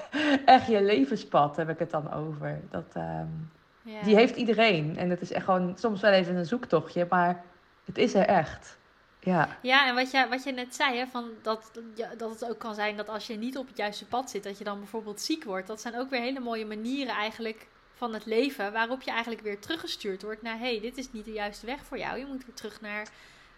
echt 0.44 0.66
je 0.66 0.82
levenspad 0.82 1.56
heb 1.56 1.68
ik 1.68 1.78
het 1.78 1.90
dan 1.90 2.12
over. 2.12 2.60
Dat, 2.70 2.94
um, 2.96 3.50
ja. 3.82 4.02
Die 4.02 4.14
heeft 4.14 4.36
iedereen. 4.36 4.96
En 4.98 5.10
het 5.10 5.20
is 5.20 5.32
echt 5.32 5.44
gewoon 5.44 5.74
soms 5.78 6.00
wel 6.00 6.12
even 6.12 6.36
een 6.36 6.46
zoektochtje, 6.46 7.06
maar 7.10 7.42
het 7.84 7.98
is 7.98 8.14
er 8.14 8.26
echt. 8.26 8.78
Ja, 9.20 9.48
ja 9.60 9.88
en 9.88 9.94
wat 9.94 10.10
je, 10.10 10.26
wat 10.30 10.44
je 10.44 10.52
net 10.52 10.74
zei, 10.74 10.98
hè, 10.98 11.06
van 11.06 11.24
dat, 11.42 11.70
dat 12.16 12.30
het 12.30 12.48
ook 12.50 12.58
kan 12.58 12.74
zijn 12.74 12.96
dat 12.96 13.08
als 13.08 13.26
je 13.26 13.36
niet 13.36 13.58
op 13.58 13.66
het 13.66 13.76
juiste 13.76 14.06
pad 14.06 14.30
zit, 14.30 14.44
dat 14.44 14.58
je 14.58 14.64
dan 14.64 14.78
bijvoorbeeld 14.78 15.20
ziek 15.20 15.44
wordt. 15.44 15.66
Dat 15.66 15.80
zijn 15.80 15.98
ook 15.98 16.10
weer 16.10 16.20
hele 16.20 16.40
mooie 16.40 16.66
manieren 16.66 17.14
eigenlijk 17.14 17.66
van 17.96 18.14
het 18.14 18.26
leven, 18.26 18.72
waarop 18.72 19.02
je 19.02 19.10
eigenlijk 19.10 19.42
weer 19.42 19.58
teruggestuurd 19.58 20.22
wordt 20.22 20.42
naar, 20.42 20.58
hé, 20.58 20.70
hey, 20.70 20.80
dit 20.80 20.96
is 20.96 21.12
niet 21.12 21.24
de 21.24 21.32
juiste 21.32 21.66
weg 21.66 21.84
voor 21.84 21.98
jou. 21.98 22.18
Je 22.18 22.26
moet 22.26 22.46
weer 22.46 22.54
terug 22.54 22.80
naar 22.80 23.08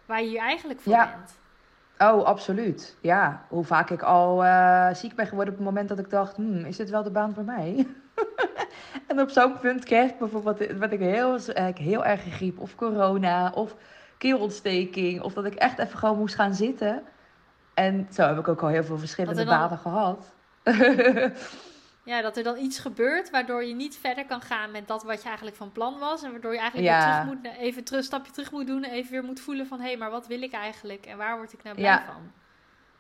waar 0.07 0.23
je 0.23 0.29
hier 0.29 0.41
eigenlijk 0.41 0.81
voor 0.81 0.93
ja. 0.93 1.15
bent. 1.17 1.39
Oh, 2.13 2.25
absoluut. 2.25 2.97
Ja, 3.01 3.45
hoe 3.49 3.65
vaak 3.65 3.91
ik 3.91 4.03
al 4.03 4.45
uh, 4.45 4.95
ziek 4.95 5.15
ben 5.15 5.27
geworden 5.27 5.53
op 5.55 5.61
het 5.61 5.69
moment 5.69 5.89
dat 5.89 5.99
ik 5.99 6.11
dacht, 6.11 6.37
hmm, 6.37 6.65
is 6.65 6.77
dit 6.77 6.91
wel 6.91 7.03
de 7.03 7.11
baan 7.11 7.35
voor 7.35 7.45
mij? 7.45 7.87
en 9.09 9.21
op 9.21 9.31
zo'n 9.31 9.59
punt 9.59 9.85
kreeg 9.85 10.11
ik 10.11 10.19
bijvoorbeeld, 10.19 10.73
wat 10.79 10.93
ik 10.93 11.01
heel, 11.01 11.39
heel 11.75 12.05
erg 12.05 12.23
griep, 12.31 12.59
of 12.59 12.75
corona, 12.75 13.51
of 13.55 13.75
keelontsteking, 14.19 15.23
of 15.23 15.33
dat 15.33 15.45
ik 15.45 15.55
echt 15.55 15.79
even 15.79 15.99
gewoon 15.99 16.19
moest 16.19 16.35
gaan 16.35 16.55
zitten. 16.55 17.03
En 17.75 18.09
zo 18.13 18.23
heb 18.23 18.39
ik 18.39 18.49
ook 18.49 18.63
al 18.63 18.69
heel 18.69 18.85
veel 18.85 18.99
verschillende 18.99 19.45
banen 19.45 19.79
gehad. 19.79 20.35
ja, 22.09 22.23
dat 22.23 22.37
er 22.37 22.43
dan 22.43 22.59
iets 22.59 22.79
gebeurt 22.79 23.31
waardoor 23.31 23.65
je 23.65 23.75
niet 23.75 23.97
verder 23.97 24.25
kan 24.25 24.41
gaan 24.41 24.71
met 24.71 24.89
dat 24.89 25.03
wat 25.03 25.23
je 25.23 25.27
eigenlijk 25.27 25.57
van 25.57 25.73
plan 25.73 25.99
was. 25.99 26.23
En 26.23 26.31
waardoor 26.31 26.53
je 26.53 26.59
eigenlijk 26.59 26.91
weer 26.91 27.01
terug 27.01 27.25
moet, 27.25 27.57
even 27.59 27.83
een 27.91 28.03
stapje 28.03 28.33
terug 28.33 28.51
moet 28.51 28.67
doen. 28.67 28.85
En 28.85 28.91
even 28.91 29.11
weer 29.11 29.25
moet 29.25 29.41
voelen 29.41 29.67
van, 29.67 29.81
hé, 29.81 29.87
hey, 29.87 29.97
maar 29.97 30.11
wat 30.11 30.27
wil 30.27 30.43
ik 30.43 30.53
eigenlijk? 30.53 31.07
En 31.07 31.17
waar 31.17 31.37
word 31.37 31.53
ik 31.53 31.63
nou 31.63 31.77
blij 31.77 32.03
van? 32.07 32.33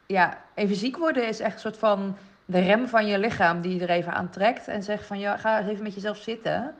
Ja, 0.07 0.39
even 0.55 0.77
ziek 0.77 0.97
worden 0.97 1.29
is 1.29 1.41
echt 1.41 1.55
een 1.55 1.61
soort 1.61 1.79
van 1.79 2.17
de 2.45 2.59
rem 2.59 2.89
van 2.89 3.07
je 3.07 3.19
lichaam 3.19 3.61
die 3.61 3.75
je 3.75 3.81
er 3.81 3.91
even 3.91 4.13
aan 4.13 4.31
trekt. 4.31 4.69
En 4.69 4.83
zegt 4.83 5.07
van, 5.07 5.19
ja, 5.19 5.37
ga 5.37 5.59
eens 5.59 5.69
even 5.69 5.83
met 5.83 5.95
jezelf 5.95 6.17
zitten. 6.17 6.75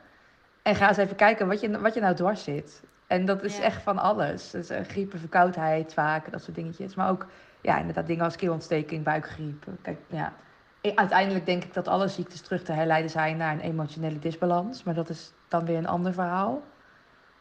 En 0.61 0.75
ga 0.75 0.87
eens 0.87 0.97
even 0.97 1.15
kijken 1.15 1.47
wat 1.47 1.61
je, 1.61 1.79
wat 1.79 1.93
je 1.93 2.01
nou 2.01 2.15
dwars 2.15 2.43
zit. 2.43 2.83
En 3.07 3.25
dat 3.25 3.43
is 3.43 3.59
echt 3.59 3.81
van 3.81 3.97
alles. 3.97 4.51
Dus 4.51 4.69
griepen, 4.87 5.19
verkoudheid 5.19 5.93
vaak, 5.93 6.31
dat 6.31 6.43
soort 6.43 6.55
dingetjes. 6.55 6.95
Maar 6.95 7.09
ook, 7.09 7.25
ja, 7.61 7.77
inderdaad 7.77 8.07
dingen 8.07 8.23
als 8.23 8.35
keelontsteking, 8.35 9.03
buikgriep. 9.03 9.65
Kijk, 9.81 9.97
ja. 10.07 10.33
Uiteindelijk 10.81 11.45
denk 11.45 11.63
ik 11.63 11.73
dat 11.73 11.87
alle 11.87 12.07
ziektes 12.07 12.41
terug 12.41 12.63
te 12.63 12.71
herleiden 12.71 13.11
zijn 13.11 13.37
naar 13.37 13.53
een 13.53 13.59
emotionele 13.59 14.19
disbalans. 14.19 14.83
Maar 14.83 14.93
dat 14.93 15.09
is 15.09 15.33
dan 15.47 15.65
weer 15.65 15.77
een 15.77 15.87
ander 15.87 16.13
verhaal. 16.13 16.61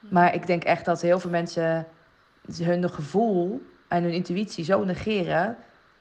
Maar 0.01 0.35
ik 0.35 0.47
denk 0.47 0.65
echt 0.65 0.85
dat 0.85 1.01
heel 1.01 1.21
veel 1.21 1.31
mensen 1.31 1.87
hun 2.63 2.91
gevoel 2.91 3.63
en 3.89 4.03
hun 4.03 4.13
intuïtie 4.13 4.65
zo 4.65 4.85
negeren 4.85 5.57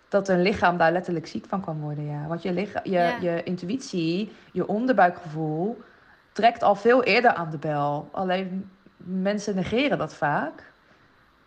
dat 0.08 0.28
een 0.28 0.42
lichaam 0.42 0.78
daar 0.78 0.92
letterlijk 0.92 1.28
ziek 1.28 1.46
van 1.46 1.62
kan 1.62 1.80
worden. 1.80 2.06
Ja. 2.06 2.28
Want 2.28 2.42
je, 2.42 2.54
lichaam, 2.54 2.82
je, 2.84 3.18
je 3.22 3.44
intuïtie, 3.44 4.32
je 4.52 4.68
onderbuikgevoel, 4.68 5.82
trekt 6.32 6.64
al 6.64 6.76
veel 6.76 7.04
eerder 7.04 7.34
aan 7.34 7.50
de 7.50 7.58
bel. 7.58 8.10
Alleen 8.12 8.72
mensen 8.98 9.56
negeren 9.56 9.98
dat 9.98 10.16
vaak. 10.16 10.72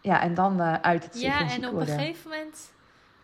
Ja, 0.01 0.22
en 0.22 0.34
dan 0.34 0.61
uh, 0.61 0.74
uit 0.80 1.05
het 1.05 1.20
Ja, 1.20 1.51
en 1.51 1.68
op 1.68 1.74
een 1.74 1.86
gegeven 1.86 2.30
moment 2.30 2.72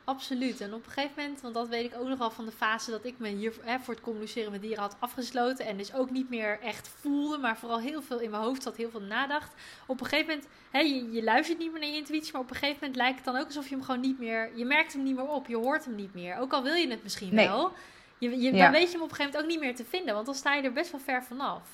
Absoluut. 0.06 0.60
En 0.60 0.74
op 0.74 0.86
een 0.86 0.92
gegeven 0.92 1.14
moment, 1.16 1.40
want 1.40 1.54
dat 1.54 1.68
weet 1.68 1.84
ik 1.84 1.98
ook 1.98 2.08
nogal 2.08 2.30
van 2.30 2.44
de 2.44 2.52
fase 2.52 2.90
dat 2.90 3.04
ik 3.04 3.18
me 3.18 3.28
hier 3.28 3.52
hè, 3.62 3.78
voor 3.78 3.94
het 3.94 4.02
communiceren 4.02 4.52
met 4.52 4.60
dieren 4.60 4.82
had 4.82 4.96
afgesloten. 4.98 5.66
En 5.66 5.76
dus 5.76 5.94
ook 5.94 6.10
niet 6.10 6.30
meer 6.30 6.60
echt 6.60 6.88
voelde, 6.88 7.38
maar 7.38 7.56
vooral 7.56 7.80
heel 7.80 8.02
veel 8.02 8.18
in 8.18 8.30
mijn 8.30 8.42
hoofd 8.42 8.62
zat, 8.62 8.76
heel 8.76 8.90
veel 8.90 9.00
nadacht. 9.00 9.54
Op 9.86 10.00
een 10.00 10.06
gegeven 10.06 10.26
moment, 10.26 10.48
hè, 10.70 10.78
je, 10.78 11.12
je 11.12 11.22
luistert 11.22 11.58
niet 11.58 11.72
meer 11.72 11.80
naar 11.80 11.88
je 11.88 11.96
intuïtie, 11.96 12.32
maar 12.32 12.40
op 12.40 12.50
een 12.50 12.56
gegeven 12.56 12.78
moment 12.80 12.96
lijkt 12.96 13.16
het 13.16 13.24
dan 13.24 13.36
ook 13.36 13.46
alsof 13.46 13.68
je 13.68 13.74
hem 13.74 13.84
gewoon 13.84 14.00
niet 14.00 14.18
meer, 14.18 14.50
je 14.54 14.64
merkt 14.64 14.92
hem 14.92 15.02
niet 15.02 15.16
meer 15.16 15.28
op, 15.28 15.46
je 15.46 15.56
hoort 15.56 15.84
hem 15.84 15.94
niet 15.94 16.14
meer. 16.14 16.38
Ook 16.38 16.52
al 16.52 16.62
wil 16.62 16.74
je 16.74 16.90
het 16.90 17.02
misschien 17.02 17.34
wel, 17.34 17.72
je, 18.18 18.40
je, 18.40 18.52
dan 18.52 18.70
weet 18.70 18.86
je 18.86 18.92
hem 18.92 19.02
op 19.02 19.10
een 19.10 19.16
gegeven 19.16 19.32
moment 19.32 19.42
ook 19.42 19.48
niet 19.48 19.60
meer 19.60 19.74
te 19.74 19.84
vinden, 19.84 20.14
want 20.14 20.26
dan 20.26 20.34
sta 20.34 20.54
je 20.54 20.62
er 20.62 20.72
best 20.72 20.90
wel 20.90 21.00
ver 21.00 21.24
vanaf. 21.24 21.68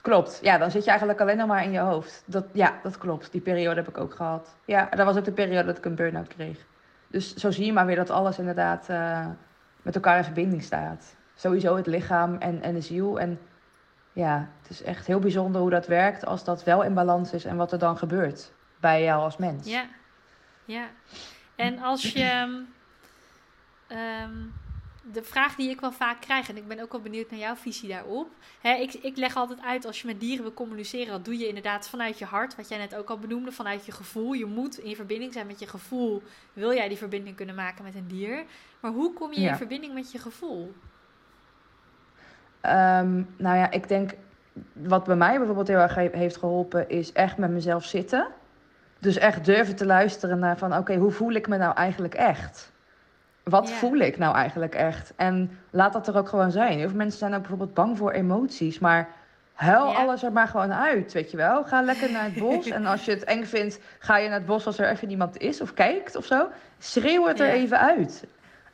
Klopt, 0.00 0.38
ja, 0.42 0.58
dan 0.58 0.70
zit 0.70 0.84
je 0.84 0.90
eigenlijk 0.90 1.20
alleen 1.20 1.36
nog 1.36 1.46
maar 1.48 1.64
in 1.64 1.72
je 1.72 1.78
hoofd. 1.78 2.22
Dat, 2.26 2.44
ja, 2.52 2.80
dat 2.82 2.98
klopt. 2.98 3.32
Die 3.32 3.40
periode 3.40 3.80
heb 3.80 3.88
ik 3.88 3.98
ook 3.98 4.14
gehad. 4.14 4.56
Ja, 4.64 4.88
dat 4.90 5.06
was 5.06 5.16
ook 5.16 5.24
de 5.24 5.32
periode 5.32 5.66
dat 5.66 5.78
ik 5.78 5.84
een 5.84 5.94
burn-out 5.94 6.28
kreeg. 6.28 6.66
Dus 7.08 7.34
zo 7.34 7.50
zie 7.50 7.66
je 7.66 7.72
maar 7.72 7.86
weer 7.86 7.96
dat 7.96 8.10
alles 8.10 8.38
inderdaad 8.38 8.88
uh, 8.90 9.26
met 9.82 9.94
elkaar 9.94 10.16
in 10.16 10.24
verbinding 10.24 10.62
staat. 10.62 11.16
Sowieso 11.34 11.76
het 11.76 11.86
lichaam 11.86 12.36
en, 12.36 12.62
en 12.62 12.74
de 12.74 12.80
ziel. 12.80 13.20
En 13.20 13.40
ja, 14.12 14.48
het 14.60 14.70
is 14.70 14.82
echt 14.82 15.06
heel 15.06 15.18
bijzonder 15.18 15.60
hoe 15.60 15.70
dat 15.70 15.86
werkt 15.86 16.26
als 16.26 16.44
dat 16.44 16.64
wel 16.64 16.82
in 16.82 16.94
balans 16.94 17.32
is 17.32 17.44
en 17.44 17.56
wat 17.56 17.72
er 17.72 17.78
dan 17.78 17.98
gebeurt 17.98 18.52
bij 18.80 19.02
jou 19.02 19.22
als 19.22 19.36
mens. 19.36 19.66
Ja, 19.66 19.84
ja. 20.64 20.86
En 21.56 21.78
als 21.78 22.12
je. 22.12 22.64
Um, 23.88 24.52
de 25.12 25.22
vraag 25.22 25.54
die 25.54 25.70
ik 25.70 25.80
wel 25.80 25.92
vaak 25.92 26.20
krijg, 26.20 26.48
en 26.48 26.56
ik 26.56 26.68
ben 26.68 26.80
ook 26.80 26.92
wel 26.92 27.00
benieuwd 27.00 27.30
naar 27.30 27.40
jouw 27.40 27.54
visie 27.54 27.88
daarop. 27.88 28.28
Hè, 28.60 28.74
ik, 28.74 28.94
ik 28.94 29.16
leg 29.16 29.36
altijd 29.36 29.60
uit, 29.62 29.86
als 29.86 30.00
je 30.00 30.06
met 30.06 30.20
dieren 30.20 30.42
wil 30.42 30.54
communiceren, 30.54 31.12
dat 31.12 31.24
doe 31.24 31.38
je 31.38 31.48
inderdaad 31.48 31.88
vanuit 31.88 32.18
je 32.18 32.24
hart. 32.24 32.56
Wat 32.56 32.68
jij 32.68 32.78
net 32.78 32.94
ook 32.94 33.10
al 33.10 33.18
benoemde, 33.18 33.52
vanuit 33.52 33.86
je 33.86 33.92
gevoel. 33.92 34.32
Je 34.32 34.46
moet 34.46 34.78
in 34.78 34.96
verbinding 34.96 35.32
zijn 35.32 35.46
met 35.46 35.58
je 35.58 35.66
gevoel. 35.66 36.22
Wil 36.52 36.74
jij 36.74 36.88
die 36.88 36.96
verbinding 36.96 37.36
kunnen 37.36 37.54
maken 37.54 37.84
met 37.84 37.94
een 37.94 38.08
dier? 38.08 38.44
Maar 38.80 38.90
hoe 38.90 39.12
kom 39.12 39.32
je 39.32 39.40
in 39.40 39.56
verbinding 39.56 39.94
met 39.94 40.12
je 40.12 40.18
gevoel? 40.18 40.74
Um, 42.62 43.28
nou 43.36 43.56
ja, 43.56 43.70
ik 43.70 43.88
denk, 43.88 44.10
wat 44.72 45.04
bij 45.04 45.16
mij 45.16 45.36
bijvoorbeeld 45.36 45.68
heel 45.68 45.78
erg 45.78 45.94
heeft 45.94 46.36
geholpen, 46.36 46.88
is 46.88 47.12
echt 47.12 47.36
met 47.36 47.50
mezelf 47.50 47.84
zitten. 47.84 48.28
Dus 48.98 49.16
echt 49.16 49.44
durven 49.44 49.76
te 49.76 49.86
luisteren 49.86 50.38
naar 50.38 50.58
van, 50.58 50.76
oké, 50.76 50.96
hoe 50.96 51.10
voel 51.10 51.32
ik 51.32 51.48
me 51.48 51.56
nou 51.56 51.74
eigenlijk 51.74 52.14
echt? 52.14 52.72
Wat 53.48 53.70
voel 53.70 53.96
ik 53.96 54.18
nou 54.18 54.34
eigenlijk 54.34 54.74
echt? 54.74 55.12
En 55.16 55.58
laat 55.70 55.92
dat 55.92 56.08
er 56.08 56.16
ook 56.16 56.28
gewoon 56.28 56.50
zijn. 56.50 56.78
Heel 56.78 56.88
veel 56.88 56.96
mensen 56.96 57.18
zijn 57.18 57.32
ook 57.34 57.40
bijvoorbeeld 57.40 57.74
bang 57.74 57.96
voor 57.98 58.10
emoties, 58.10 58.78
maar 58.78 59.08
huil 59.52 59.96
alles 59.96 60.22
er 60.22 60.32
maar 60.32 60.48
gewoon 60.48 60.72
uit, 60.72 61.12
weet 61.12 61.30
je 61.30 61.36
wel. 61.36 61.64
Ga 61.64 61.82
lekker 61.82 62.10
naar 62.10 62.24
het 62.24 62.38
bos 62.44 62.66
en 62.66 62.86
als 62.86 63.04
je 63.04 63.10
het 63.10 63.24
eng 63.24 63.44
vindt, 63.44 63.80
ga 63.98 64.16
je 64.16 64.28
naar 64.28 64.38
het 64.38 64.46
bos 64.46 64.66
als 64.66 64.78
er 64.78 64.90
even 64.90 65.08
niemand 65.08 65.38
is 65.38 65.60
of 65.60 65.74
kijkt 65.74 66.16
of 66.16 66.24
zo. 66.24 66.48
Schreeuw 66.78 67.26
het 67.26 67.40
er 67.40 67.48
even 67.48 67.78
uit. 67.78 68.26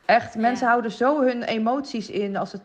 Echt, 0.05 0.35
mensen 0.35 0.67
houden 0.67 0.91
zo 0.91 1.21
hun 1.21 1.43
emoties 1.43 2.09
in 2.09 2.37
als 2.37 2.51
het 2.51 2.61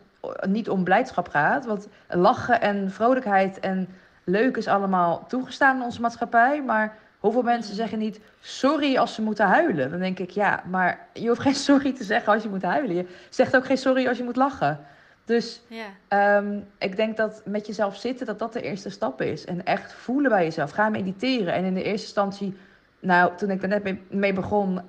niet 0.47 0.69
om 0.69 0.83
blijdschap 0.83 1.29
gaat. 1.29 1.65
Want 1.65 1.87
lachen 2.09 2.61
en 2.61 2.91
vrolijkheid 2.91 3.59
en 3.59 3.87
leuk 4.23 4.57
is 4.57 4.67
allemaal 4.67 5.25
toegestaan 5.27 5.75
in 5.75 5.83
onze 5.83 6.01
maatschappij, 6.01 6.63
maar 6.63 6.97
Hoeveel 7.21 7.41
mensen 7.41 7.75
zeggen 7.75 7.99
niet 7.99 8.19
sorry 8.39 8.97
als 8.97 9.13
ze 9.13 9.21
moeten 9.21 9.45
huilen? 9.45 9.89
Dan 9.89 9.99
denk 9.99 10.19
ik, 10.19 10.29
ja, 10.29 10.63
maar 10.69 11.07
je 11.13 11.27
hoeft 11.27 11.41
geen 11.41 11.55
sorry 11.69 11.93
te 11.93 12.03
zeggen 12.03 12.33
als 12.33 12.43
je 12.43 12.49
moet 12.49 12.61
huilen. 12.61 12.95
Je 12.95 13.07
zegt 13.29 13.55
ook 13.55 13.65
geen 13.65 13.77
sorry 13.77 14.07
als 14.07 14.17
je 14.17 14.23
moet 14.23 14.35
lachen. 14.35 14.79
Dus 15.25 15.61
ja. 15.67 15.85
Ehm, 16.07 16.59
ik 16.77 16.95
denk 16.95 17.17
dat 17.17 17.41
met 17.45 17.67
jezelf 17.67 17.95
zitten, 17.95 18.25
dat 18.25 18.39
dat 18.39 18.53
de 18.53 18.61
eerste 18.61 18.89
stap 18.89 19.21
is. 19.21 19.45
En 19.45 19.65
echt 19.65 19.93
voelen 19.93 20.31
bij 20.31 20.43
jezelf. 20.43 20.71
Ga 20.71 20.89
mediteren. 20.89 21.53
En 21.53 21.65
in 21.65 21.73
de 21.73 21.83
eerste 21.83 22.05
instantie, 22.05 22.57
nou, 22.99 23.35
toen 23.37 23.49
ik 23.49 23.61
er 23.61 23.67
net 23.67 24.11
mee, 24.11 24.33
begon, 24.33 24.81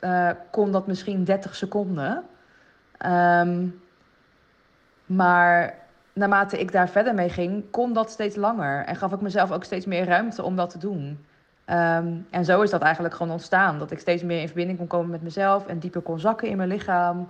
uh, 0.00 0.30
kon 0.50 0.72
dat 0.72 0.86
misschien 0.86 1.24
30 1.24 1.56
seconden. 1.56 2.24
Ehm, 2.98 3.66
maar 5.06 5.74
naarmate 6.12 6.58
ik 6.58 6.72
daar 6.72 6.88
verder 6.88 7.14
mee 7.14 7.30
ging, 7.30 7.70
kon 7.70 7.92
dat 7.92 8.10
steeds 8.10 8.36
langer. 8.36 8.84
En 8.84 8.96
gaf 8.96 9.12
ik 9.12 9.20
mezelf 9.20 9.52
ook 9.52 9.64
steeds 9.64 9.86
meer 9.86 10.04
ruimte 10.04 10.42
om 10.42 10.56
dat 10.56 10.70
te 10.70 10.78
doen. 10.78 11.26
Ehm, 11.64 12.12
en 12.30 12.44
zo 12.44 12.62
is 12.62 12.70
dat 12.70 12.82
eigenlijk 12.82 13.14
gewoon 13.14 13.32
ontstaan. 13.32 13.78
Dat 13.78 13.90
ik 13.90 13.98
steeds 13.98 14.22
meer 14.22 14.40
in 14.40 14.46
verbinding 14.46 14.78
kon 14.78 14.86
komen 14.86 15.10
met 15.10 15.22
mezelf 15.22 15.66
en 15.66 15.78
dieper 15.78 16.00
kon 16.00 16.18
zakken 16.18 16.48
in 16.48 16.56
mijn 16.56 16.68
lichaam. 16.68 17.28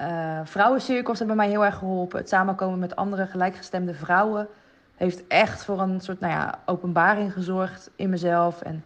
Uh, 0.00 0.40
vrouwencirkels 0.44 1.18
hebben 1.18 1.36
mij 1.36 1.48
heel 1.48 1.64
erg 1.64 1.76
geholpen. 1.76 2.18
Het 2.18 2.28
samenkomen 2.28 2.78
met 2.78 2.96
andere 2.96 3.26
gelijkgestemde 3.26 3.94
vrouwen 3.94 4.48
heeft 4.96 5.26
echt 5.26 5.64
voor 5.64 5.80
een 5.80 6.00
soort 6.00 6.20
nou 6.20 6.32
ja, 6.32 6.58
openbaring 6.66 7.32
gezorgd 7.32 7.90
in 7.96 8.10
mezelf. 8.10 8.62
En 8.62 8.84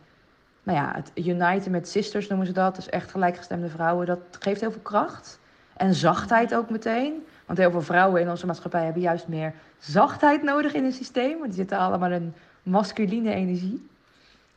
nou 0.63 0.79
ja, 0.79 0.93
het 0.95 1.11
uniten 1.15 1.71
met 1.71 1.89
sisters 1.89 2.29
noemen 2.29 2.47
ze 2.47 2.53
dat. 2.53 2.75
Dus 2.75 2.89
echt 2.89 3.11
gelijkgestemde 3.11 3.69
vrouwen. 3.69 4.07
Dat 4.07 4.19
geeft 4.39 4.61
heel 4.61 4.73
veel 4.73 4.81
kracht. 4.81 5.41
En 5.77 5.95
zachtheid 5.95 6.55
ook 6.55 6.71
meteen. 6.71 7.27
Want 7.47 7.59
heel 7.59 7.71
veel 7.71 7.83
vrouwen 7.83 8.21
in 8.21 8.31
onze 8.31 8.47
maatschappij 8.47 8.85
hebben 8.85 9.03
juist 9.03 9.29
meer 9.29 9.53
zachtheid 9.79 10.43
nodig 10.43 10.75
in 10.75 10.83
hun 10.83 10.93
systeem. 10.93 11.33
Want 11.33 11.45
die 11.45 11.55
zitten 11.55 11.79
allemaal 11.79 12.11
in 12.11 12.35
masculine 12.63 13.33
energie. 13.33 13.89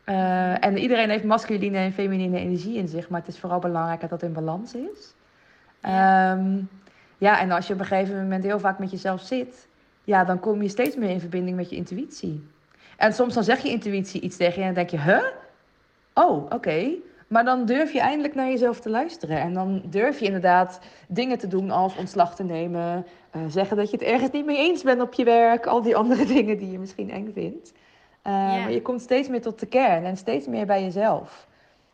Uh, 0.10 0.64
en 0.64 0.78
iedereen 0.78 1.10
heeft 1.10 1.24
masculine 1.24 1.78
en 1.78 1.94
feminine 1.94 2.40
energie 2.40 2.78
in 2.78 2.88
zich. 2.88 3.10
Maar 3.10 3.20
het 3.20 3.30
is 3.30 3.40
vooral 3.40 3.60
belangrijk 3.60 4.02
dat 4.02 4.10
dat 4.10 4.24
in 4.24 4.34
balans 4.34 4.74
is. 4.74 5.14
Ja. 5.82 6.32
Um, 6.32 6.70
ja, 7.18 7.40
en 7.40 7.52
als 7.52 7.68
je 7.68 7.74
op 7.74 7.80
een 7.80 7.86
gegeven 7.86 8.22
moment 8.22 8.44
heel 8.44 8.60
vaak 8.60 8.80
met 8.80 8.92
jezelf 8.92 9.22
zit, 9.22 9.68
ja, 10.04 10.24
dan 10.24 10.40
kom 10.40 10.62
je 10.62 10.70
steeds 10.70 10.96
meer 10.96 11.10
in 11.10 11.20
verbinding 11.20 11.56
met 11.56 11.70
je 11.70 11.76
intuïtie. 11.76 12.48
En 12.98 13.14
soms 13.14 13.34
dan 13.34 13.44
zeg 13.44 13.60
je 13.60 13.70
intuïtie 13.70 14.22
iets 14.22 14.38
tegen 14.38 14.62
je 14.62 14.68
en 14.68 14.74
dan 14.74 14.86
denk 14.86 14.90
je, 14.90 15.12
huh? 15.12 15.26
Oh, 16.14 16.52
oké. 16.52 16.90
Maar 17.28 17.46
dan 17.46 17.66
durf 17.66 17.94
je 17.94 18.00
eindelijk 18.00 18.36
naar 18.36 18.48
jezelf 18.48 18.80
te 18.80 18.90
luisteren. 18.90 19.40
En 19.40 19.54
dan 19.54 19.82
durf 19.86 20.20
je 20.20 20.26
inderdaad 20.26 20.80
dingen 21.08 21.38
te 21.38 21.48
doen 21.48 21.72
als 21.72 21.96
ontslag 21.96 22.36
te 22.36 22.44
nemen. 22.44 23.06
Uh, 23.36 23.42
zeggen 23.48 23.78
dat 23.78 23.92
je 23.92 23.98
het 23.98 24.06
ergens 24.06 24.32
niet 24.32 24.46
mee 24.46 24.58
eens 24.58 24.84
bent 24.84 25.02
op 25.02 25.14
je 25.14 25.24
werk. 25.24 25.66
Al 25.66 25.82
die 25.82 25.96
andere 25.96 26.26
dingen 26.36 26.58
die 26.58 26.72
je 26.72 26.80
misschien 26.80 27.12
eng 27.12 27.32
vindt. 27.34 27.74
Uh, 28.28 28.34
Maar 28.34 28.72
je 28.72 28.82
komt 28.82 29.02
steeds 29.02 29.28
meer 29.28 29.42
tot 29.42 29.60
de 29.60 29.66
kern 29.66 30.06
en 30.06 30.18
steeds 30.18 30.48
meer 30.48 30.66
bij 30.66 30.84
jezelf. 30.84 31.48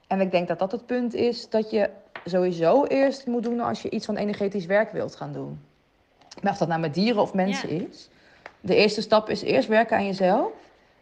En 0.07 0.21
ik 0.21 0.31
denk 0.31 0.47
dat 0.47 0.59
dat 0.59 0.71
het 0.71 0.85
punt 0.85 1.13
is 1.13 1.49
dat 1.49 1.71
je 1.71 1.89
sowieso 2.25 2.85
eerst 2.85 3.27
moet 3.27 3.43
doen 3.43 3.59
als 3.59 3.81
je 3.81 3.89
iets 3.89 4.05
van 4.05 4.15
energetisch 4.15 4.65
werk 4.65 4.91
wilt 4.91 5.15
gaan 5.15 5.33
doen. 5.33 5.61
Maar 6.41 6.51
of 6.51 6.57
dat 6.57 6.67
nou 6.67 6.79
met 6.79 6.93
dieren 6.93 7.21
of 7.21 7.33
mensen 7.33 7.69
is. 7.69 8.09
De 8.61 8.75
eerste 8.75 9.01
stap 9.01 9.29
is 9.29 9.41
eerst 9.41 9.67
werken 9.67 9.97
aan 9.97 10.05
jezelf. 10.05 10.51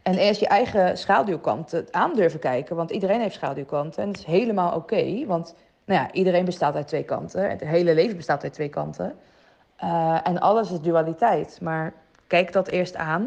En 0.01 0.17
eerst 0.17 0.39
je 0.39 0.47
eigen 0.47 0.97
schaduwkanten 0.97 1.87
aan 1.91 2.15
durven 2.15 2.39
kijken. 2.39 2.75
Want 2.75 2.91
iedereen 2.91 3.21
heeft 3.21 3.35
schaduwkanten. 3.35 4.03
En 4.03 4.11
dat 4.11 4.19
is 4.19 4.25
helemaal 4.25 4.75
oké. 4.75 5.25
want 5.25 5.55
nou 5.85 6.01
ja, 6.01 6.11
iedereen 6.11 6.45
bestaat 6.45 6.75
uit 6.75 6.87
twee 6.87 7.03
kanten. 7.03 7.49
Het 7.49 7.61
hele 7.61 7.93
leven 7.93 8.17
bestaat 8.17 8.43
uit 8.43 8.53
twee 8.53 8.69
kanten. 8.69 9.15
Uh, 9.83 10.19
en 10.23 10.39
alles 10.39 10.71
is 10.71 10.79
dualiteit. 10.79 11.59
Maar 11.61 11.93
kijk 12.27 12.53
dat 12.53 12.67
eerst 12.67 12.95
aan. 12.95 13.25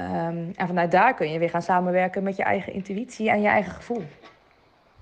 Um, 0.00 0.52
en 0.54 0.66
vanuit 0.66 0.90
daar 0.90 1.14
kun 1.14 1.30
je 1.30 1.38
weer 1.38 1.50
gaan 1.50 1.62
samenwerken 1.62 2.22
met 2.22 2.36
je 2.36 2.42
eigen 2.42 2.72
intuïtie 2.72 3.30
en 3.30 3.40
je 3.40 3.48
eigen 3.48 3.72
gevoel. 3.72 4.04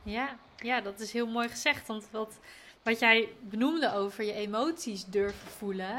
Ja, 0.02 0.28
ja 0.56 0.80
dat 0.80 1.00
is 1.00 1.12
heel 1.12 1.26
mooi 1.26 1.48
gezegd. 1.48 1.86
Want 1.86 2.08
wat, 2.10 2.38
wat 2.82 2.98
jij 3.00 3.28
benoemde 3.40 3.94
over 3.94 4.24
je 4.24 4.32
emoties 4.32 5.04
durven 5.04 5.48
voelen. 5.48 5.96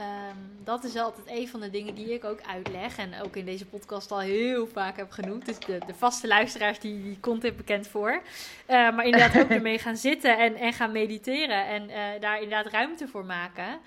Um, 0.00 0.64
dat 0.64 0.84
is 0.84 0.96
altijd 0.96 1.26
een 1.30 1.48
van 1.48 1.60
de 1.60 1.70
dingen 1.70 1.94
die 1.94 2.12
ik 2.12 2.24
ook 2.24 2.40
uitleg. 2.46 2.98
En 2.98 3.22
ook 3.22 3.36
in 3.36 3.44
deze 3.44 3.66
podcast 3.66 4.10
al 4.10 4.20
heel 4.20 4.66
vaak 4.66 4.96
heb 4.96 5.10
genoemd. 5.10 5.46
Dus 5.46 5.58
de, 5.58 5.78
de 5.86 5.94
vaste 5.94 6.26
luisteraars, 6.26 6.78
die, 6.78 7.02
die 7.02 7.20
komt 7.20 7.42
dit 7.42 7.56
bekend 7.56 7.88
voor. 7.88 8.10
Uh, 8.10 8.20
maar 8.68 9.04
inderdaad 9.04 9.42
ook 9.42 9.50
ermee 9.58 9.78
gaan 9.78 9.96
zitten 9.96 10.38
en, 10.38 10.56
en 10.56 10.72
gaan 10.72 10.92
mediteren. 10.92 11.66
En 11.66 11.90
uh, 11.90 11.96
daar 12.20 12.42
inderdaad 12.42 12.72
ruimte 12.72 13.08
voor 13.08 13.24
maken. 13.24 13.78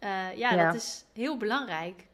Uh, 0.00 0.10
ja, 0.36 0.50
ja, 0.52 0.64
dat 0.64 0.74
is 0.74 1.04
heel 1.14 1.36
belangrijk. 1.36 2.04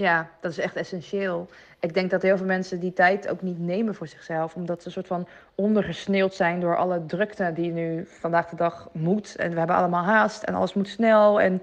Ja, 0.00 0.28
dat 0.40 0.50
is 0.50 0.58
echt 0.58 0.76
essentieel. 0.76 1.48
Ik 1.80 1.94
denk 1.94 2.10
dat 2.10 2.22
heel 2.22 2.36
veel 2.36 2.46
mensen 2.46 2.80
die 2.80 2.92
tijd 2.92 3.28
ook 3.28 3.42
niet 3.42 3.58
nemen 3.58 3.94
voor 3.94 4.06
zichzelf. 4.06 4.54
Omdat 4.54 4.80
ze 4.80 4.86
een 4.86 4.92
soort 4.92 5.06
van 5.06 5.28
ondergesneeuwd 5.54 6.34
zijn 6.34 6.60
door 6.60 6.76
alle 6.76 7.06
drukte 7.06 7.52
die 7.54 7.72
nu 7.72 8.06
vandaag 8.06 8.48
de 8.48 8.56
dag 8.56 8.88
moet. 8.92 9.36
En 9.36 9.50
we 9.50 9.58
hebben 9.58 9.76
allemaal 9.76 10.04
haast 10.04 10.42
en 10.42 10.54
alles 10.54 10.74
moet 10.74 10.88
snel. 10.88 11.40
En 11.40 11.62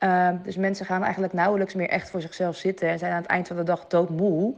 uh, 0.00 0.28
dus 0.42 0.56
mensen 0.56 0.86
gaan 0.86 1.02
eigenlijk 1.02 1.32
nauwelijks 1.32 1.74
meer 1.74 1.88
echt 1.88 2.10
voor 2.10 2.20
zichzelf 2.20 2.56
zitten. 2.56 2.88
En 2.88 2.98
zijn 2.98 3.12
aan 3.12 3.22
het 3.22 3.30
eind 3.30 3.46
van 3.46 3.56
de 3.56 3.62
dag 3.62 3.86
doodmoe. 3.86 4.54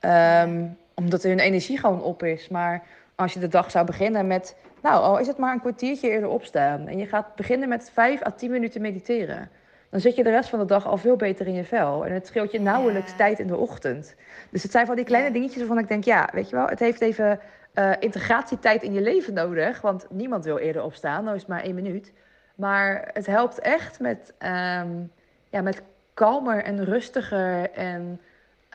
Um, 0.00 0.76
omdat 0.94 1.22
hun 1.22 1.38
energie 1.38 1.78
gewoon 1.78 2.02
op 2.02 2.22
is. 2.22 2.48
Maar 2.48 2.82
als 3.14 3.32
je 3.32 3.40
de 3.40 3.48
dag 3.48 3.70
zou 3.70 3.86
beginnen 3.86 4.26
met... 4.26 4.56
Nou, 4.82 5.02
al 5.02 5.18
is 5.18 5.26
het 5.26 5.38
maar 5.38 5.52
een 5.52 5.60
kwartiertje 5.60 6.10
eerder 6.10 6.28
opstaan. 6.28 6.88
En 6.88 6.98
je 6.98 7.06
gaat 7.06 7.34
beginnen 7.34 7.68
met 7.68 7.90
vijf 7.92 8.26
à 8.26 8.30
tien 8.30 8.50
minuten 8.50 8.80
mediteren 8.80 9.50
dan 9.90 10.00
zit 10.00 10.16
je 10.16 10.22
de 10.22 10.30
rest 10.30 10.48
van 10.48 10.58
de 10.58 10.64
dag 10.64 10.86
al 10.86 10.96
veel 10.96 11.16
beter 11.16 11.46
in 11.46 11.54
je 11.54 11.64
vel. 11.64 12.06
En 12.06 12.12
het 12.12 12.26
scheelt 12.26 12.52
je 12.52 12.60
nauwelijks 12.60 13.16
tijd 13.16 13.38
in 13.38 13.46
de 13.46 13.56
ochtend. 13.56 14.14
Dus 14.50 14.62
het 14.62 14.72
zijn 14.72 14.86
van 14.86 14.96
die 14.96 15.04
kleine 15.04 15.30
dingetjes 15.30 15.58
waarvan 15.58 15.78
ik 15.78 15.88
denk, 15.88 16.04
ja, 16.04 16.28
weet 16.32 16.50
je 16.50 16.56
wel, 16.56 16.66
het 16.66 16.78
heeft 16.78 17.00
even 17.00 17.40
uh, 17.74 17.92
integratietijd 17.98 18.82
in 18.82 18.92
je 18.92 19.00
leven 19.00 19.34
nodig. 19.34 19.80
Want 19.80 20.06
niemand 20.10 20.44
wil 20.44 20.58
eerder 20.58 20.82
opstaan, 20.82 21.24
nou 21.24 21.34
is 21.34 21.42
het 21.42 21.50
maar 21.50 21.62
één 21.62 21.74
minuut. 21.74 22.12
Maar 22.54 23.10
het 23.12 23.26
helpt 23.26 23.58
echt 23.58 24.00
met, 24.00 24.32
um, 24.38 25.12
ja, 25.48 25.62
met 25.62 25.82
kalmer 26.14 26.64
en 26.64 26.84
rustiger 26.84 27.70
en, 27.70 28.20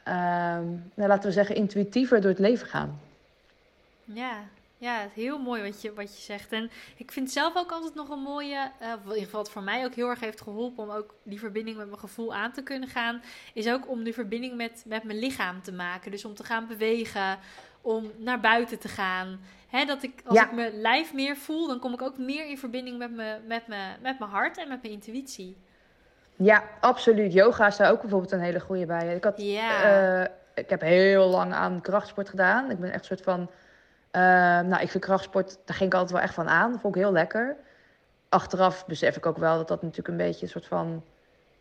um, 0.08 0.92
nou, 0.94 1.10
laten 1.10 1.28
we 1.28 1.32
zeggen, 1.32 1.56
intuïtiever 1.56 2.22
door 2.22 2.30
het 2.30 2.40
leven 2.40 2.68
gaan. 2.68 3.00
Ja, 4.04 4.34
ja, 4.86 5.08
heel 5.14 5.38
mooi 5.40 5.64
wat 5.64 5.82
je, 5.82 5.94
wat 5.94 6.16
je 6.16 6.22
zegt. 6.22 6.52
En 6.52 6.72
ik 6.98 7.12
vind 7.12 7.32
zelf 7.32 7.56
ook 7.56 7.72
altijd 7.72 7.96
nog 7.96 8.10
een 8.10 8.20
mooie, 8.20 8.72
uh, 8.82 8.92
in 8.92 9.10
ieder 9.10 9.24
geval 9.24 9.42
wat 9.42 9.52
voor 9.52 9.64
mij 9.64 9.86
ook 9.86 9.94
heel 9.94 10.10
erg 10.10 10.20
heeft 10.20 10.42
geholpen 10.42 10.84
om 10.84 10.90
ook 10.90 11.16
die 11.24 11.40
verbinding 11.40 11.78
met 11.78 11.88
mijn 11.88 12.00
gevoel 12.00 12.34
aan 12.34 12.52
te 12.52 12.64
kunnen 12.64 12.90
gaan, 12.90 13.22
is 13.54 13.70
ook 13.70 13.90
om 13.90 14.04
die 14.04 14.14
verbinding 14.14 14.56
met, 14.56 14.84
met 14.88 15.04
mijn 15.04 15.20
lichaam 15.20 15.62
te 15.62 15.72
maken. 15.72 16.12
Dus 16.12 16.26
om 16.26 16.34
te 16.34 16.44
gaan 16.44 16.68
bewegen, 16.68 17.38
om 17.82 18.12
naar 18.18 18.40
buiten 18.40 18.80
te 18.80 18.88
gaan. 18.88 19.40
Hè, 19.68 19.86
dat 19.86 20.04
ik, 20.04 20.22
als 20.26 20.40
ik 20.40 20.52
mijn 20.52 20.82
lijf 20.82 21.14
meer 21.14 21.38
voel, 21.38 21.68
dan 21.68 21.80
kom 21.80 21.94
ik 21.94 22.02
ook 22.02 22.18
meer 22.18 22.50
in 22.50 22.58
verbinding 22.58 22.98
met, 22.98 23.12
me, 23.12 23.38
met, 23.48 23.68
me, 23.68 23.96
met 24.02 24.20
mijn 24.20 24.32
hart 24.32 24.58
en 24.58 24.68
met 24.68 24.82
mijn 24.82 24.94
intuïtie. 24.94 25.58
Ja, 26.36 26.64
absoluut. 26.80 27.34
Yoga 27.34 27.68
is 27.68 27.78
daar 27.78 27.92
ook 27.92 28.02
bijvoorbeeld 28.02 28.32
een 28.32 28.40
hele 28.40 28.60
goede 28.60 28.86
bij. 28.86 29.16
Ik, 29.16 29.24
had, 29.24 29.34
ja. 29.38 30.22
uh, 30.22 30.28
ik 30.54 30.70
heb 30.70 30.82
heel 30.82 31.28
lang 31.28 31.54
aan 31.54 31.82
krachtsport 31.82 32.30
gedaan. 32.30 32.72
Ik 32.72 32.80
ben 32.80 32.92
echt 32.92 33.00
een 33.00 33.06
soort 33.06 33.22
van 33.22 33.50
Uh, 34.16 34.22
nou, 34.62 34.82
ik 34.82 34.90
vind 34.90 35.04
krachtsport, 35.04 35.58
daar 35.66 35.76
ging 35.76 35.90
ik 35.90 35.96
altijd 35.96 36.14
wel 36.14 36.22
echt 36.22 36.34
van 36.34 36.48
aan. 36.48 36.72
Dat 36.72 36.82
vond 36.82 36.96
ik 36.96 37.02
heel 37.02 37.12
lekker. 37.12 37.56
Achteraf 38.30 38.86
besef 38.86 39.16
ik 39.16 39.26
ook 39.26 39.38
wel 39.38 39.58
dat 39.58 39.68
dat 39.68 39.82
natuurlijk 39.82 40.08
een 40.08 40.18
beetje 40.18 40.44
een 40.44 40.52
soort 40.52 40.68
van 40.68 41.04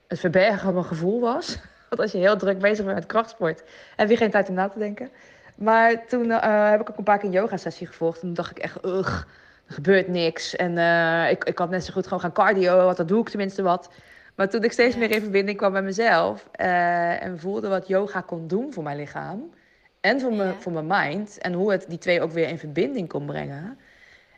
het 0.06 0.20
verbergen 0.20 0.58
van 0.58 0.74
mijn 0.74 0.86
gevoel 0.86 1.20
was. 1.20 1.58
Want 1.88 2.00
als 2.00 2.12
je 2.12 2.18
heel 2.18 2.36
druk 2.36 2.58
bezig 2.58 2.84
bent 2.84 2.96
met 2.96 3.06
krachtsport, 3.06 3.62
heb 3.96 4.08
je 4.08 4.16
geen 4.16 4.30
tijd 4.30 4.48
om 4.48 4.54
na 4.54 4.68
te 4.68 4.78
denken. 4.78 5.10
Maar 5.54 6.06
toen 6.06 6.24
uh, 6.24 6.70
heb 6.70 6.80
ik 6.80 6.90
ook 6.90 6.98
een 6.98 7.04
paar 7.04 7.18
keer 7.18 7.28
een 7.28 7.34
yoga-sessie 7.34 7.86
gevolgd. 7.86 8.20
En 8.20 8.26
toen 8.26 8.34
dacht 8.34 8.50
ik 8.50 8.58
echt, 8.58 8.84
ugh, 8.84 9.22
er 9.66 9.74
gebeurt 9.74 10.08
niks. 10.08 10.56
En 10.56 10.76
uh, 10.76 11.30
ik, 11.30 11.44
ik 11.44 11.58
had 11.58 11.70
net 11.70 11.84
zo 11.84 11.92
goed 11.92 12.04
gewoon 12.04 12.20
gaan 12.20 12.32
cardio, 12.32 12.84
want 12.84 12.96
dat 12.96 13.08
doe 13.08 13.20
ik 13.20 13.28
tenminste 13.28 13.62
wat. 13.62 13.90
Maar 14.34 14.48
toen 14.48 14.62
ik 14.62 14.72
steeds 14.72 14.96
meer 14.96 15.10
in 15.10 15.20
verbinding 15.20 15.56
kwam 15.56 15.72
met 15.72 15.84
mezelf 15.84 16.48
uh, 16.60 17.22
en 17.22 17.38
voelde 17.40 17.68
wat 17.68 17.88
yoga 17.88 18.20
kon 18.20 18.46
doen 18.46 18.72
voor 18.72 18.82
mijn 18.82 18.96
lichaam, 18.96 19.50
en 20.04 20.20
voor, 20.20 20.54
voor 20.58 20.72
mijn 20.72 20.86
mind 20.86 21.38
en 21.38 21.52
hoe 21.52 21.72
het 21.72 21.84
die 21.88 21.98
twee 21.98 22.20
ook 22.22 22.32
weer 22.32 22.48
in 22.48 22.58
verbinding 22.58 23.08
kon 23.08 23.26
brengen, 23.26 23.78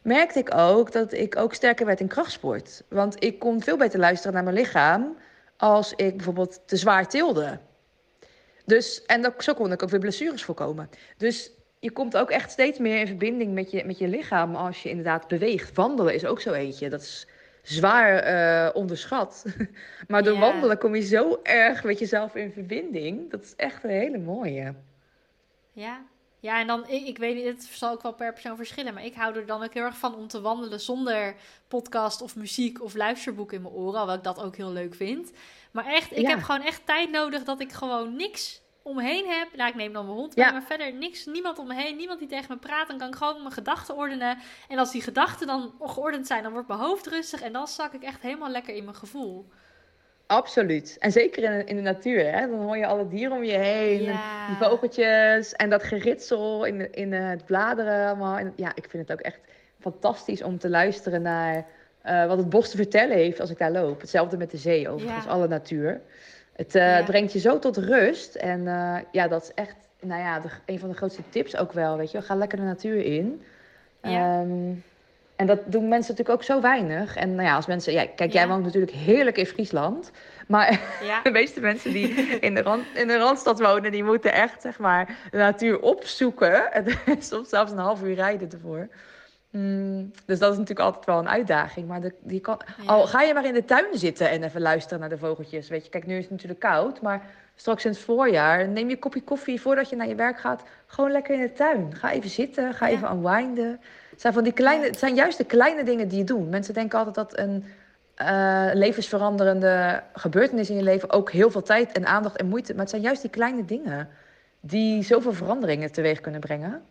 merkte 0.03 0.39
ik 0.39 0.55
ook 0.55 0.93
dat 0.93 1.13
ik 1.13 1.37
ook 1.37 1.55
sterker 1.55 1.87
werd 1.87 2.01
in 2.01 2.09
krachtsport. 2.09 2.83
Want 2.89 3.25
ik 3.25 3.39
kon 3.39 3.63
veel 3.63 3.77
beter 3.77 3.99
luisteren 3.99 4.35
naar 4.35 4.45
mijn 4.45 4.57
lichaam 4.57 5.17
als 5.57 5.93
ik 5.93 6.17
bijvoorbeeld 6.17 6.61
te 6.67 6.77
zwaar 6.77 7.09
tilde. 7.09 7.59
Dus, 8.65 9.05
en 9.05 9.23
dat, 9.23 9.35
zo 9.39 9.55
kon 9.55 9.73
ik 9.73 9.83
ook 9.83 9.89
weer 9.89 10.01
blessures 10.01 10.45
voorkomen. 10.45 10.91
Dus 11.17 11.51
je 11.79 11.91
komt 11.91 12.17
ook 12.17 12.31
echt 12.31 12.51
steeds 12.51 12.79
meer 12.79 13.01
in 13.01 13.07
verbinding 13.07 13.55
met 13.55 13.71
je, 13.71 13.85
met 13.85 13.99
je 13.99 14.09
lichaam 14.09 14.55
als 14.55 14.83
je 14.83 14.89
inderdaad 14.89 15.29
beweegt. 15.29 15.75
Wandelen 15.75 16.15
is 16.15 16.25
ook 16.25 16.41
zo 16.41 16.53
eentje. 16.53 16.89
Dat 16.89 17.01
is 17.01 17.27
zwaar 17.63 18.29
uh, 18.29 18.75
onderschat. 18.75 19.45
maar 20.09 20.23
door 20.23 20.39
wandelen 20.39 20.79
kom 20.79 20.95
je 20.95 21.03
zo 21.03 21.41
erg 21.43 21.85
met 21.85 21.99
jezelf 21.99 22.35
in 22.35 22.53
verbinding. 22.53 23.31
Dat 23.31 23.43
is 23.43 23.55
echt 23.57 23.85
een 23.85 23.91
hele 23.91 24.19
mooie. 24.19 24.75
Ja. 25.77 26.05
Ja, 26.41 26.61
en 26.61 26.67
dan, 26.67 26.89
ik, 26.89 27.07
ik 27.07 27.19
weet 27.19 27.35
niet, 27.35 27.45
het 27.45 27.63
zal 27.63 27.93
ook 27.93 28.03
wel 28.03 28.13
per 28.13 28.33
persoon 28.33 28.57
verschillen, 28.57 28.95
maar 28.95 29.05
ik 29.05 29.15
hou 29.15 29.37
er 29.37 29.47
dan 29.47 29.63
ook 29.63 29.75
heel 29.75 29.83
erg 29.83 29.99
van 29.99 30.15
om 30.15 30.29
te 30.29 30.41
wandelen 30.41 30.81
zonder 30.81 31.37
podcast 31.69 32.23
of 32.23 32.37
muziek 32.37 32.83
of 32.83 32.95
luisterboek 32.95 33.53
in 33.53 33.63
mijn 33.63 33.75
oren, 33.75 33.93
alhoewel 33.93 34.17
ik 34.17 34.23
dat 34.23 34.43
ook 34.43 34.57
heel 34.57 34.73
leuk 34.73 34.95
vind. 34.95 35.33
Maar 35.71 35.87
echt, 35.87 36.17
ik 36.17 36.27
heb 36.27 36.43
gewoon 36.43 36.63
echt 36.63 36.87
tijd 36.87 37.11
nodig 37.11 37.45
dat 37.45 37.61
ik 37.61 37.73
gewoon 37.73 38.17
niks 38.17 38.61
om 38.83 38.97
me 38.97 39.03
heen 39.03 39.27
heb. 39.27 39.57
Nou, 39.57 39.69
ik 39.69 39.75
neem 39.75 39.93
dan 39.93 40.05
mijn 40.05 40.17
hond 40.17 40.37
mee, 40.37 40.53
maar 40.53 40.63
verder 40.63 40.95
niks, 40.95 41.27
niemand 41.27 41.59
om 41.59 41.67
me 41.67 41.75
heen, 41.75 41.97
niemand 41.97 42.19
die 42.19 42.29
tegen 42.29 42.47
me 42.49 42.57
praat. 42.57 42.89
Dan 42.89 42.99
kan 42.99 43.09
ik 43.09 43.15
gewoon 43.15 43.43
mijn 43.43 43.53
gedachten 43.53 43.97
ordenen. 43.97 44.39
En 44.69 44.79
als 44.79 44.91
die 44.91 45.03
gedachten 45.03 45.47
dan 45.47 45.75
geordend 45.81 46.27
zijn, 46.27 46.43
dan 46.43 46.53
wordt 46.53 46.69
mijn 46.69 46.81
hoofd 46.81 47.07
rustig 47.07 47.41
en 47.43 47.53
dan 47.53 47.69
zak 47.69 47.93
ik 47.93 48.03
echt 48.03 48.23
helemaal 48.23 48.51
lekker 48.51 48.75
in 48.75 48.85
mijn 48.85 48.97
gevoel. 48.97 49.49
Absoluut. 50.27 50.97
En 50.99 51.13
zeker 51.13 51.43
in, 51.43 51.67
in 51.67 51.77
de 51.77 51.83
natuur. 51.83 52.33
Hè? 52.33 52.49
Dan 52.49 52.59
hoor 52.59 52.77
je 52.77 52.87
alle 52.87 53.09
dieren 53.09 53.37
om 53.37 53.45
je 53.45 53.59
heen. 53.59 53.99
Die 54.47 54.57
vogeltjes 54.61 55.53
en 55.53 55.71
dat 55.71 55.83
geritsel 55.83 56.65
in, 56.65 56.93
in 56.93 57.13
het 57.13 57.45
bladeren. 57.45 58.07
Allemaal. 58.07 58.39
En 58.39 58.53
ja, 58.57 58.73
ik 58.75 58.91
vind 58.91 59.09
het 59.09 59.19
ook 59.19 59.25
echt 59.25 59.41
fantastisch 59.81 60.43
om 60.43 60.59
te 60.59 60.69
luisteren 60.69 61.23
naar 61.23 61.67
uh, 62.07 62.27
wat 62.27 62.39
het 62.39 62.49
bos 62.49 62.71
te 62.71 62.77
vertellen 62.77 63.17
heeft 63.17 63.41
als 63.41 63.51
ik 63.51 63.59
daar 63.59 63.71
loop. 63.71 64.01
Hetzelfde 64.01 64.37
met 64.37 64.51
de 64.51 64.57
zee 64.57 64.89
overigens, 64.89 65.27
alle 65.27 65.49
natuur. 65.49 66.01
Het 66.53 66.75
uh, 66.75 67.05
brengt 67.05 67.33
je 67.33 67.39
zo 67.39 67.59
tot 67.59 67.77
rust. 67.77 68.35
En 68.35 68.61
uh, 68.61 68.99
ja, 69.13 69.29
dat 69.29 69.43
is 69.43 69.55
echt 69.55 69.77
nou 70.01 70.21
ja, 70.21 70.41
de, 70.41 70.49
een 70.67 70.79
van 70.79 70.89
de 70.89 70.95
grootste 70.95 71.23
tips 71.29 71.57
ook 71.57 71.73
wel. 71.73 71.97
Weet 71.97 72.11
je, 72.11 72.23
ga 72.23 72.35
lekker 72.35 72.59
de 72.59 72.65
natuur 72.65 73.05
in. 73.05 73.43
Ja. 74.03 74.41
Um, 74.41 74.83
en 75.37 75.47
dat 75.47 75.61
doen 75.65 75.89
mensen 75.89 76.11
natuurlijk 76.11 76.39
ook 76.39 76.43
zo 76.43 76.61
weinig. 76.61 77.17
En 77.17 77.35
nou 77.35 77.49
ja, 77.49 77.55
als 77.55 77.67
mensen. 77.67 77.93
Ja, 77.93 78.07
kijk, 78.15 78.33
jij 78.33 78.49
woont 78.49 78.65
natuurlijk 78.65 78.93
heerlijk 78.93 79.39
in 79.39 79.47
Friesland. 79.47 80.11
Maar 80.47 80.81
ja. 81.03 81.23
de 81.23 81.31
meeste 81.31 81.61
mensen 81.61 81.93
die 81.93 82.09
in 82.41 82.55
de, 82.55 82.63
rand, 82.63 82.85
in 82.95 83.07
de 83.07 83.19
Randstad 83.19 83.61
wonen, 83.61 83.91
die 83.91 84.05
moeten 84.05 84.33
echt 84.33 84.63
zeg 84.63 84.79
maar, 84.79 85.17
de 85.31 85.37
natuur 85.37 85.81
opzoeken. 85.81 86.73
En 86.73 87.23
soms 87.23 87.49
zelfs 87.49 87.73
een 87.73 87.79
half 87.79 88.03
uur 88.03 88.15
rijden 88.15 88.51
ervoor. 88.51 88.89
Mm, 89.51 90.11
dus 90.27 90.39
dat 90.39 90.53
is 90.53 90.59
natuurlijk 90.59 90.87
altijd 90.87 91.07
wel 91.07 91.19
een 91.19 91.29
uitdaging. 91.29 91.89
Maar 91.89 92.01
de, 92.01 92.15
die 92.21 92.41
kan, 92.41 92.61
al 92.87 93.07
ga 93.07 93.23
je 93.23 93.35
maar 93.35 93.47
in 93.47 93.55
de 93.55 93.65
tuin 93.65 93.87
zitten 93.93 94.31
en 94.31 94.43
even 94.43 94.61
luisteren 94.61 95.01
naar 95.01 95.09
de 95.09 95.19
vogeltjes. 95.19 95.69
Weet 95.69 95.85
je, 95.85 95.91
kijk, 95.91 96.07
nu 96.07 96.17
is 96.17 96.23
het 96.23 96.31
natuurlijk 96.31 96.61
koud, 96.61 97.01
maar 97.01 97.23
straks 97.55 97.85
in 97.85 97.91
het 97.91 98.01
voorjaar 98.01 98.69
neem 98.69 98.89
je 98.89 98.95
een 98.95 99.01
kopje 99.01 99.23
koffie 99.23 99.61
voordat 99.61 99.91
je 99.91 99.97
naar 99.97 100.09
je 100.09 100.15
werk 100.15 100.41
gaat. 100.41 100.63
Gewoon 100.87 101.11
lekker 101.11 101.35
in 101.35 101.41
de 101.41 101.53
tuin. 101.53 101.95
Ga 101.95 102.13
even 102.13 102.31
zitten, 102.31 102.75
ga 102.75 102.89
even 102.89 103.11
unwinden. 103.11 103.81
Het 104.17 104.25
zijn, 104.25 104.35
van 104.35 104.45
die 104.45 104.53
kleine, 104.53 104.85
het 104.87 104.99
zijn 104.99 105.15
juist 105.15 105.39
de 105.39 105.45
kleine 105.45 105.85
dingen 105.85 106.09
die 106.09 106.19
je 106.19 106.25
doet. 106.25 106.51
Mensen 106.51 106.75
denken 106.75 106.99
altijd 106.99 107.15
dat 107.15 107.39
een 107.39 107.65
uh, 108.23 108.71
levensveranderende 108.73 110.03
gebeurtenis 110.13 110.71
in 110.71 110.77
je 110.77 110.83
leven 110.83 111.11
ook 111.11 111.31
heel 111.31 111.51
veel 111.51 111.63
tijd 111.63 111.93
en 111.93 112.07
aandacht 112.07 112.37
en 112.37 112.49
moeite. 112.49 112.73
Maar 112.73 112.81
het 112.81 112.91
zijn 112.91 113.03
juist 113.03 113.23
die 113.23 113.31
kleine 113.31 113.65
dingen 113.65 114.09
die 114.61 115.03
zoveel 115.03 115.33
veranderingen 115.33 115.93
teweeg 115.93 116.21
kunnen 116.21 116.41
brengen. 116.41 116.83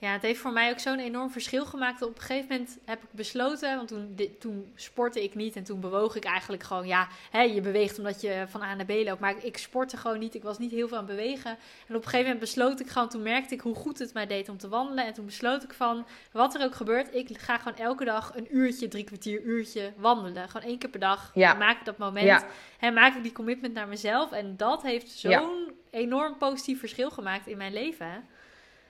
Ja, 0.00 0.12
het 0.12 0.22
heeft 0.22 0.40
voor 0.40 0.52
mij 0.52 0.70
ook 0.70 0.78
zo'n 0.78 0.98
enorm 0.98 1.30
verschil 1.30 1.64
gemaakt. 1.66 2.02
Op 2.02 2.14
een 2.14 2.22
gegeven 2.22 2.48
moment 2.48 2.78
heb 2.84 3.02
ik 3.02 3.08
besloten, 3.10 3.76
want 3.76 3.88
toen, 3.88 4.18
toen 4.38 4.72
sportte 4.74 5.22
ik 5.22 5.34
niet 5.34 5.56
en 5.56 5.64
toen 5.64 5.80
bewoog 5.80 6.16
ik 6.16 6.24
eigenlijk 6.24 6.62
gewoon, 6.62 6.86
ja, 6.86 7.08
hè, 7.30 7.40
je 7.40 7.60
beweegt 7.60 7.98
omdat 7.98 8.20
je 8.20 8.44
van 8.48 8.62
A 8.62 8.74
naar 8.74 8.86
B 8.86 8.90
loopt, 8.90 9.20
maar 9.20 9.34
ik 9.44 9.58
sportte 9.58 9.96
gewoon 9.96 10.18
niet. 10.18 10.34
Ik 10.34 10.42
was 10.42 10.58
niet 10.58 10.70
heel 10.70 10.88
veel 10.88 10.96
aan 10.96 11.06
het 11.06 11.16
bewegen. 11.16 11.50
En 11.50 11.94
op 11.96 12.02
een 12.02 12.02
gegeven 12.02 12.22
moment 12.22 12.38
besloot 12.38 12.80
ik 12.80 12.88
gewoon, 12.88 13.08
toen 13.08 13.22
merkte 13.22 13.54
ik 13.54 13.60
hoe 13.60 13.74
goed 13.74 13.98
het 13.98 14.14
mij 14.14 14.26
deed 14.26 14.48
om 14.48 14.58
te 14.58 14.68
wandelen. 14.68 15.06
En 15.06 15.12
toen 15.12 15.26
besloot 15.26 15.62
ik 15.62 15.72
van, 15.72 16.06
wat 16.32 16.54
er 16.54 16.64
ook 16.64 16.74
gebeurt, 16.74 17.14
ik 17.14 17.38
ga 17.38 17.58
gewoon 17.58 17.78
elke 17.78 18.04
dag 18.04 18.32
een 18.36 18.56
uurtje, 18.56 18.88
drie 18.88 19.04
kwartier, 19.04 19.42
uurtje 19.42 19.92
wandelen. 19.96 20.48
Gewoon 20.48 20.66
één 20.68 20.78
keer 20.78 20.90
per 20.90 21.00
dag. 21.00 21.30
Ja. 21.34 21.54
Maak 21.54 21.78
ik 21.78 21.84
dat 21.84 21.98
moment. 21.98 22.26
Ja. 22.26 22.44
En 22.78 22.94
maak 22.94 23.14
ik 23.14 23.22
die 23.22 23.32
commitment 23.32 23.74
naar 23.74 23.88
mezelf. 23.88 24.32
En 24.32 24.56
dat 24.56 24.82
heeft 24.82 25.10
zo'n 25.10 25.72
enorm 25.90 26.36
positief 26.36 26.78
verschil 26.78 27.10
gemaakt 27.10 27.46
in 27.46 27.56
mijn 27.56 27.72
leven. 27.72 28.24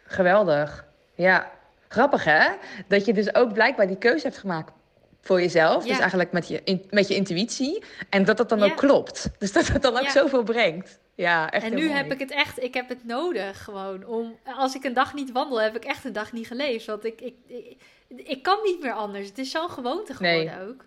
Geweldig. 0.04 0.88
Ja, 1.20 1.50
grappig 1.88 2.24
hè? 2.24 2.48
Dat 2.88 3.04
je 3.04 3.12
dus 3.12 3.34
ook 3.34 3.52
blijkbaar 3.52 3.86
die 3.86 3.98
keuze 3.98 4.26
hebt 4.26 4.38
gemaakt 4.38 4.72
voor 5.20 5.40
jezelf. 5.40 5.84
Dus 5.84 5.98
eigenlijk 5.98 6.32
met 6.32 6.48
je, 6.48 6.80
met 6.90 7.08
je 7.08 7.14
intuïtie. 7.14 7.82
En 8.10 8.24
dat 8.24 8.36
dat 8.36 8.48
dan 8.48 8.62
ook 8.62 8.76
klopt. 8.76 9.30
Dus 9.38 9.52
dat 9.52 9.66
het 9.66 9.82
dan 9.82 9.98
ook 9.98 10.08
zoveel 10.08 10.42
brengt. 10.42 10.98
Ja, 11.14 11.50
echt 11.50 11.64
En 11.64 11.74
nu 11.74 11.88
heb 11.88 12.12
ik 12.12 12.18
het 12.18 12.30
echt, 12.30 12.62
ik 12.62 12.74
heb 12.74 12.88
het 12.88 13.04
nodig 13.04 13.64
gewoon. 13.64 14.06
Om, 14.06 14.38
als 14.56 14.74
ik 14.74 14.84
een 14.84 14.94
dag 14.94 15.14
niet 15.14 15.32
wandel, 15.32 15.60
heb 15.60 15.76
ik 15.76 15.84
echt 15.84 16.04
een 16.04 16.12
dag 16.12 16.32
niet 16.32 16.46
geleefd. 16.46 16.86
Want 16.86 17.04
ik, 17.04 17.20
ik, 17.20 17.34
ik, 18.06 18.42
kan 18.42 18.58
niet 18.64 18.82
meer 18.82 18.92
anders. 18.92 19.28
Het 19.28 19.38
is 19.38 19.50
zo'n 19.50 19.70
gewoonte 19.70 20.14
geworden 20.14 20.58
nee. 20.58 20.68
ook. 20.68 20.84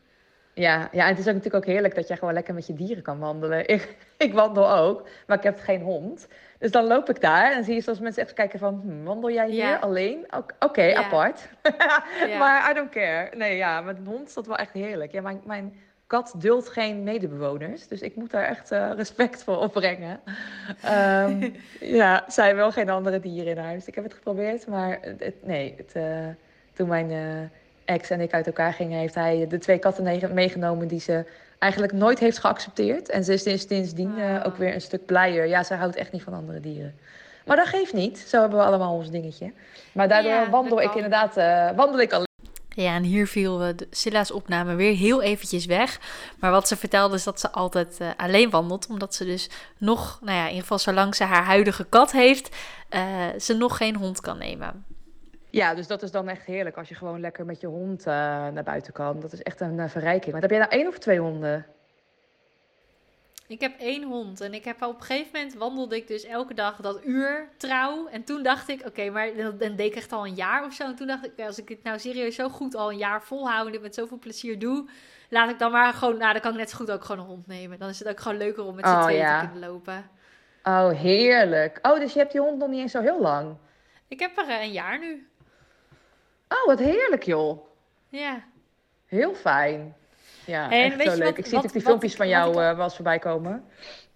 Ja, 0.53 0.89
ja, 0.91 1.03
en 1.03 1.09
het 1.09 1.19
is 1.19 1.27
ook 1.27 1.33
natuurlijk 1.33 1.65
ook 1.65 1.71
heerlijk 1.71 1.95
dat 1.95 2.07
je 2.07 2.17
gewoon 2.17 2.33
lekker 2.33 2.53
met 2.53 2.67
je 2.67 2.73
dieren 2.73 3.03
kan 3.03 3.19
wandelen. 3.19 3.67
Ik, 3.75 3.95
ik 4.17 4.33
wandel 4.33 4.71
ook, 4.71 5.07
maar 5.27 5.37
ik 5.37 5.43
heb 5.43 5.59
geen 5.59 5.81
hond. 5.81 6.27
Dus 6.63 6.71
dan 6.71 6.87
loop 6.87 7.09
ik 7.09 7.21
daar 7.21 7.51
en 7.51 7.63
zie 7.63 7.73
je 7.73 7.81
soms 7.81 7.99
mensen 7.99 8.23
echt 8.23 8.33
kijken 8.33 8.59
van... 8.59 8.81
Hm, 8.83 9.03
wandel 9.03 9.31
jij 9.31 9.49
hier 9.49 9.79
alleen? 9.79 10.25
Oké, 10.59 10.95
apart. 10.95 11.49
maar 12.39 12.71
I 12.71 12.73
don't 12.73 12.89
care. 12.89 13.29
Nee, 13.35 13.57
ja, 13.57 13.81
met 13.81 13.97
een 13.97 14.05
hond 14.05 14.27
is 14.27 14.33
dat 14.33 14.47
wel 14.47 14.57
echt 14.57 14.73
heerlijk. 14.73 15.11
Ja, 15.11 15.21
mijn, 15.21 15.41
mijn 15.45 15.73
kat 16.07 16.33
duldt 16.37 16.69
geen 16.69 17.03
medebewoners. 17.03 17.87
Dus 17.87 18.01
ik 18.01 18.15
moet 18.15 18.31
daar 18.31 18.43
echt 18.43 18.71
uh, 18.71 18.91
respect 18.95 19.43
voor 19.43 19.57
opbrengen. 19.57 20.19
Um, 20.85 21.55
ja, 21.99 22.23
zij 22.27 22.55
wel 22.55 22.71
geen 22.71 22.89
andere 22.89 23.19
dieren 23.19 23.51
in 23.51 23.63
huis. 23.63 23.87
Ik 23.87 23.95
heb 23.95 24.03
het 24.03 24.13
geprobeerd, 24.13 24.67
maar 24.67 24.97
het, 25.01 25.35
nee. 25.45 25.73
Het, 25.77 25.93
uh, 25.95 26.27
toen 26.73 26.87
mijn 26.87 27.11
uh, 27.11 27.49
ex 27.85 28.09
en 28.09 28.21
ik 28.21 28.33
uit 28.33 28.47
elkaar 28.47 28.73
gingen... 28.73 28.99
heeft 28.99 29.15
hij 29.15 29.45
de 29.47 29.57
twee 29.57 29.79
katten 29.79 30.33
meegenomen 30.33 30.87
die 30.87 30.99
ze 30.99 31.25
eigenlijk 31.63 31.93
nooit 31.93 32.19
heeft 32.19 32.37
geaccepteerd. 32.37 33.09
En 33.09 33.23
ze 33.23 33.33
is 33.33 33.65
sindsdien 33.67 34.17
uh, 34.17 34.41
ook 34.45 34.57
weer 34.57 34.73
een 34.73 34.81
stuk 34.81 35.05
blijer. 35.05 35.47
Ja, 35.47 35.63
ze 35.63 35.73
houdt 35.73 35.95
echt 35.95 36.11
niet 36.11 36.23
van 36.23 36.33
andere 36.33 36.59
dieren. 36.59 36.95
Maar 37.45 37.57
dat 37.57 37.67
geeft 37.67 37.93
niet. 37.93 38.17
Zo 38.17 38.39
hebben 38.39 38.59
we 38.59 38.65
allemaal 38.65 38.95
ons 38.95 39.09
dingetje. 39.09 39.53
Maar 39.91 40.07
daardoor 40.07 40.49
wandel 40.49 40.81
ik 40.81 40.93
inderdaad 40.93 41.37
uh, 41.37 41.71
wandel 41.75 41.99
ik 41.99 42.11
alleen. 42.11 42.27
Ja, 42.69 42.95
en 42.95 43.03
hier 43.03 43.27
viel 43.27 43.57
de 43.57 43.87
Silla's 43.89 44.31
opname 44.31 44.75
weer 44.75 44.95
heel 44.95 45.21
eventjes 45.21 45.65
weg. 45.65 45.99
Maar 46.39 46.51
wat 46.51 46.67
ze 46.67 46.77
vertelde 46.77 47.15
is 47.15 47.23
dat 47.23 47.39
ze 47.39 47.51
altijd 47.51 47.97
uh, 48.01 48.07
alleen 48.17 48.49
wandelt. 48.49 48.87
Omdat 48.87 49.15
ze 49.15 49.25
dus 49.25 49.49
nog, 49.77 50.19
nou 50.21 50.37
ja, 50.37 50.41
in 50.41 50.47
ieder 50.47 50.61
geval 50.61 50.79
zolang 50.79 51.15
ze 51.15 51.23
haar 51.23 51.43
huidige 51.43 51.85
kat 51.89 52.11
heeft, 52.11 52.55
ze 53.37 53.53
nog 53.53 53.77
geen 53.77 53.95
hond 53.95 54.21
kan 54.21 54.37
nemen. 54.37 54.85
Ja, 55.53 55.73
dus 55.73 55.87
dat 55.87 56.03
is 56.03 56.11
dan 56.11 56.29
echt 56.29 56.45
heerlijk 56.45 56.77
als 56.77 56.89
je 56.89 56.95
gewoon 56.95 57.19
lekker 57.19 57.45
met 57.45 57.61
je 57.61 57.67
hond 57.67 57.99
uh, 57.99 58.05
naar 58.47 58.63
buiten 58.63 58.93
kan. 58.93 59.19
Dat 59.19 59.33
is 59.33 59.43
echt 59.43 59.61
een 59.61 59.77
uh, 59.77 59.89
verrijking. 59.89 60.31
Maar 60.31 60.41
heb 60.41 60.49
jij 60.49 60.59
nou 60.59 60.71
één 60.71 60.87
of 60.87 60.97
twee 60.97 61.19
honden? 61.19 61.65
Ik 63.47 63.61
heb 63.61 63.79
één 63.79 64.03
hond 64.03 64.41
en 64.41 64.53
ik 64.53 64.63
heb 64.63 64.81
op 64.81 64.95
een 64.95 65.01
gegeven 65.01 65.31
moment 65.33 65.53
wandelde 65.53 65.95
ik 65.95 66.07
dus 66.07 66.23
elke 66.23 66.53
dag 66.53 66.75
dat 66.75 67.05
uur 67.05 67.49
trouw. 67.57 68.07
En 68.07 68.23
toen 68.23 68.43
dacht 68.43 68.69
ik, 68.69 68.85
oké, 68.85 69.09
maar 69.09 69.35
dan, 69.35 69.57
deed 69.57 69.79
ik 69.79 69.95
echt 69.95 70.11
al 70.11 70.25
een 70.25 70.33
jaar 70.33 70.65
of 70.65 70.73
zo. 70.73 70.83
En 70.83 70.95
toen 70.95 71.07
dacht 71.07 71.25
ik, 71.25 71.45
als 71.45 71.59
ik 71.59 71.69
het 71.69 71.83
nou 71.83 71.99
serieus 71.99 72.35
zo 72.35 72.49
goed 72.49 72.75
al 72.75 72.91
een 72.91 72.97
jaar 72.97 73.23
volhoud 73.23 73.65
en 73.65 73.71
dit 73.71 73.81
met 73.81 73.95
zoveel 73.95 74.19
plezier 74.19 74.59
doe, 74.59 74.89
laat 75.29 75.49
ik 75.49 75.59
dan 75.59 75.71
maar 75.71 75.93
gewoon, 75.93 76.17
nou 76.17 76.31
dan 76.31 76.41
kan 76.41 76.51
ik 76.51 76.57
net 76.57 76.69
zo 76.69 76.77
goed 76.77 76.91
ook 76.91 77.03
gewoon 77.03 77.21
een 77.21 77.31
hond 77.31 77.47
nemen. 77.47 77.79
Dan 77.79 77.89
is 77.89 77.99
het 77.99 78.07
ook 78.07 78.19
gewoon 78.19 78.37
leuker 78.37 78.63
om 78.63 78.75
met 78.75 78.85
z'n 78.85 78.91
oh, 78.91 79.03
tweeën 79.03 79.39
te 79.39 79.47
kunnen 79.51 79.69
lopen. 79.69 80.09
Oh, 80.63 80.89
heerlijk. 80.89 81.79
Oh, 81.81 81.99
dus 81.99 82.13
je 82.13 82.19
hebt 82.19 82.31
die 82.31 82.41
hond 82.41 82.57
nog 82.57 82.69
niet 82.69 82.79
eens 82.79 82.91
zo 82.91 83.01
heel 83.01 83.21
lang? 83.21 83.55
Ik 84.13 84.19
heb 84.19 84.37
er 84.37 84.61
een 84.61 84.71
jaar 84.71 84.99
nu. 84.99 85.27
Oh, 86.53 86.65
wat 86.65 86.79
heerlijk 86.79 87.23
joh. 87.23 87.65
Ja. 88.09 88.43
Heel 89.05 89.33
fijn. 89.33 89.95
Ja, 90.45 90.71
en 90.71 90.99
echt 90.99 91.11
zo 91.11 91.17
leuk. 91.17 91.37
ik 91.37 91.45
zie 91.45 91.57
ook 91.57 91.71
die 91.71 91.81
filmpjes 91.81 92.15
van 92.15 92.27
jou 92.27 92.49
uh, 92.49 92.55
wel 92.55 92.83
eens 92.83 92.95
voorbij 92.95 93.19
komen. 93.19 93.65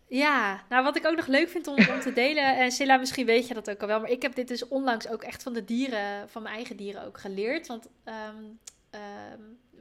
Ja, 0.07 0.63
nou 0.69 0.83
wat 0.83 0.95
ik 0.95 1.05
ook 1.05 1.15
nog 1.15 1.27
leuk 1.27 1.49
vind 1.49 1.67
om, 1.67 1.75
om 1.75 1.99
te 1.99 2.13
delen, 2.13 2.57
en 2.57 2.71
Silla, 2.71 2.97
misschien 2.97 3.25
weet 3.25 3.47
je 3.47 3.53
dat 3.53 3.69
ook 3.69 3.81
al 3.81 3.87
wel, 3.87 3.99
maar 3.99 4.09
ik 4.09 4.21
heb 4.21 4.35
dit 4.35 4.47
dus 4.47 4.67
onlangs 4.67 5.07
ook 5.07 5.23
echt 5.23 5.43
van 5.43 5.53
de 5.53 5.65
dieren, 5.65 6.29
van 6.29 6.41
mijn 6.41 6.55
eigen 6.55 6.77
dieren 6.77 7.05
ook 7.05 7.17
geleerd. 7.17 7.67
Want 7.67 7.87
um, 8.05 8.59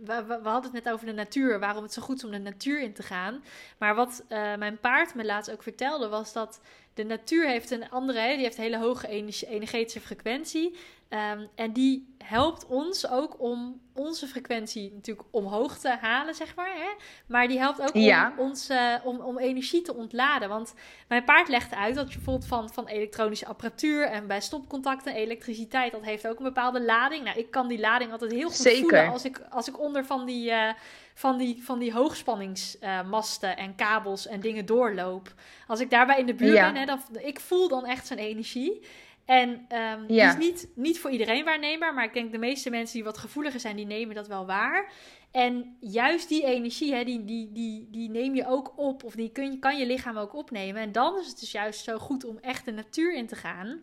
we, 0.04 0.24
we, 0.26 0.48
hadden 0.48 0.72
het 0.72 0.84
net 0.84 0.92
over 0.92 1.06
de 1.06 1.12
natuur, 1.12 1.60
waarom 1.60 1.82
het 1.82 1.92
zo 1.92 2.02
goed 2.02 2.16
is 2.16 2.24
om 2.24 2.30
de 2.30 2.38
natuur 2.38 2.80
in 2.80 2.92
te 2.92 3.02
gaan. 3.02 3.42
Maar 3.78 3.94
wat 3.94 4.24
uh, 4.28 4.56
mijn 4.56 4.78
paard 4.78 5.14
me 5.14 5.24
laatst 5.24 5.50
ook 5.50 5.62
vertelde, 5.62 6.08
was 6.08 6.32
dat 6.32 6.60
de 6.94 7.04
natuur 7.04 7.48
heeft 7.48 7.70
een 7.70 7.90
andere, 7.90 8.28
die 8.28 8.44
heeft 8.44 8.56
een 8.56 8.62
hele 8.62 8.78
hoge 8.78 9.08
energetische 9.46 10.00
frequentie. 10.00 10.76
Um, 11.08 11.48
en 11.54 11.72
die 11.72 12.14
helpt 12.28 12.66
ons 12.66 13.08
ook 13.08 13.40
om 13.40 13.80
onze 13.94 14.26
frequentie 14.26 14.92
natuurlijk 14.94 15.26
omhoog 15.30 15.78
te 15.78 15.96
halen, 16.00 16.34
zeg 16.34 16.54
maar. 16.54 16.74
Hè? 16.74 17.04
Maar 17.26 17.48
die 17.48 17.58
helpt 17.58 17.80
ook 17.80 17.94
om, 17.94 18.38
ons, 18.38 18.70
uh, 18.70 18.94
om, 19.04 19.20
om 19.20 19.38
energie 19.38 19.82
te 19.82 19.94
ontladen. 19.94 20.48
Want 20.48 20.74
mijn 21.08 21.24
paard 21.24 21.48
legde 21.48 21.76
uit 21.76 21.94
dat 21.94 22.08
je 22.08 22.16
bijvoorbeeld 22.16 22.48
van, 22.48 22.70
van 22.70 22.86
elektronische 22.86 23.46
apparatuur 23.46 24.06
en 24.06 24.26
bij 24.26 24.40
stopcontacten, 24.40 25.14
elektriciteit, 25.14 25.92
dat 25.92 26.04
heeft 26.04 26.28
ook 26.28 26.38
een 26.38 26.44
bepaalde 26.44 26.82
lading. 26.82 27.24
Nou, 27.24 27.38
ik 27.38 27.50
kan 27.50 27.68
die 27.68 27.80
lading 27.80 28.12
altijd 28.12 28.32
heel 28.32 28.48
goed 28.48 28.56
Zeker. 28.56 28.80
voelen 28.80 29.08
als 29.08 29.24
ik, 29.24 29.40
als 29.50 29.68
ik 29.68 29.80
onder 29.80 30.04
van 30.04 30.24
die, 30.24 30.50
uh, 30.50 30.70
van 31.14 31.38
die, 31.38 31.64
van 31.64 31.78
die 31.78 31.92
hoogspanningsmasten 31.92 33.50
uh, 33.50 33.64
en 33.64 33.74
kabels 33.74 34.26
en 34.26 34.40
dingen 34.40 34.66
doorloop. 34.66 35.34
Als 35.66 35.80
ik 35.80 35.90
daarbij 35.90 36.18
in 36.18 36.26
de 36.26 36.34
buurt 36.34 36.60
ben, 36.60 36.76
hè, 36.76 36.84
dan, 36.84 37.00
ik 37.18 37.40
voel 37.40 37.68
dan 37.68 37.86
echt 37.86 38.06
zijn 38.06 38.18
energie. 38.18 38.82
En 39.26 39.66
um, 39.78 40.06
die 40.06 40.20
is 40.20 40.36
niet, 40.36 40.68
niet 40.74 41.00
voor 41.00 41.10
iedereen 41.10 41.44
waarneembaar, 41.44 41.94
maar 41.94 42.04
ik 42.04 42.12
denk 42.12 42.32
de 42.32 42.38
meeste 42.38 42.70
mensen 42.70 42.94
die 42.94 43.04
wat 43.04 43.18
gevoeliger 43.18 43.60
zijn, 43.60 43.76
die 43.76 43.86
nemen 43.86 44.14
dat 44.14 44.26
wel 44.26 44.46
waar. 44.46 44.92
En 45.30 45.76
juist 45.80 46.28
die 46.28 46.44
energie, 46.44 46.94
hè, 46.94 47.04
die, 47.04 47.24
die, 47.24 47.52
die, 47.52 47.88
die 47.90 48.10
neem 48.10 48.34
je 48.34 48.46
ook 48.46 48.78
op, 48.78 49.04
of 49.04 49.14
die 49.14 49.30
kun, 49.32 49.58
kan 49.58 49.78
je 49.78 49.86
lichaam 49.86 50.16
ook 50.16 50.34
opnemen. 50.34 50.82
En 50.82 50.92
dan 50.92 51.18
is 51.18 51.26
het 51.26 51.40
dus 51.40 51.52
juist 51.52 51.84
zo 51.84 51.98
goed 51.98 52.24
om 52.24 52.38
echt 52.38 52.64
de 52.64 52.72
natuur 52.72 53.14
in 53.14 53.26
te 53.26 53.36
gaan, 53.36 53.80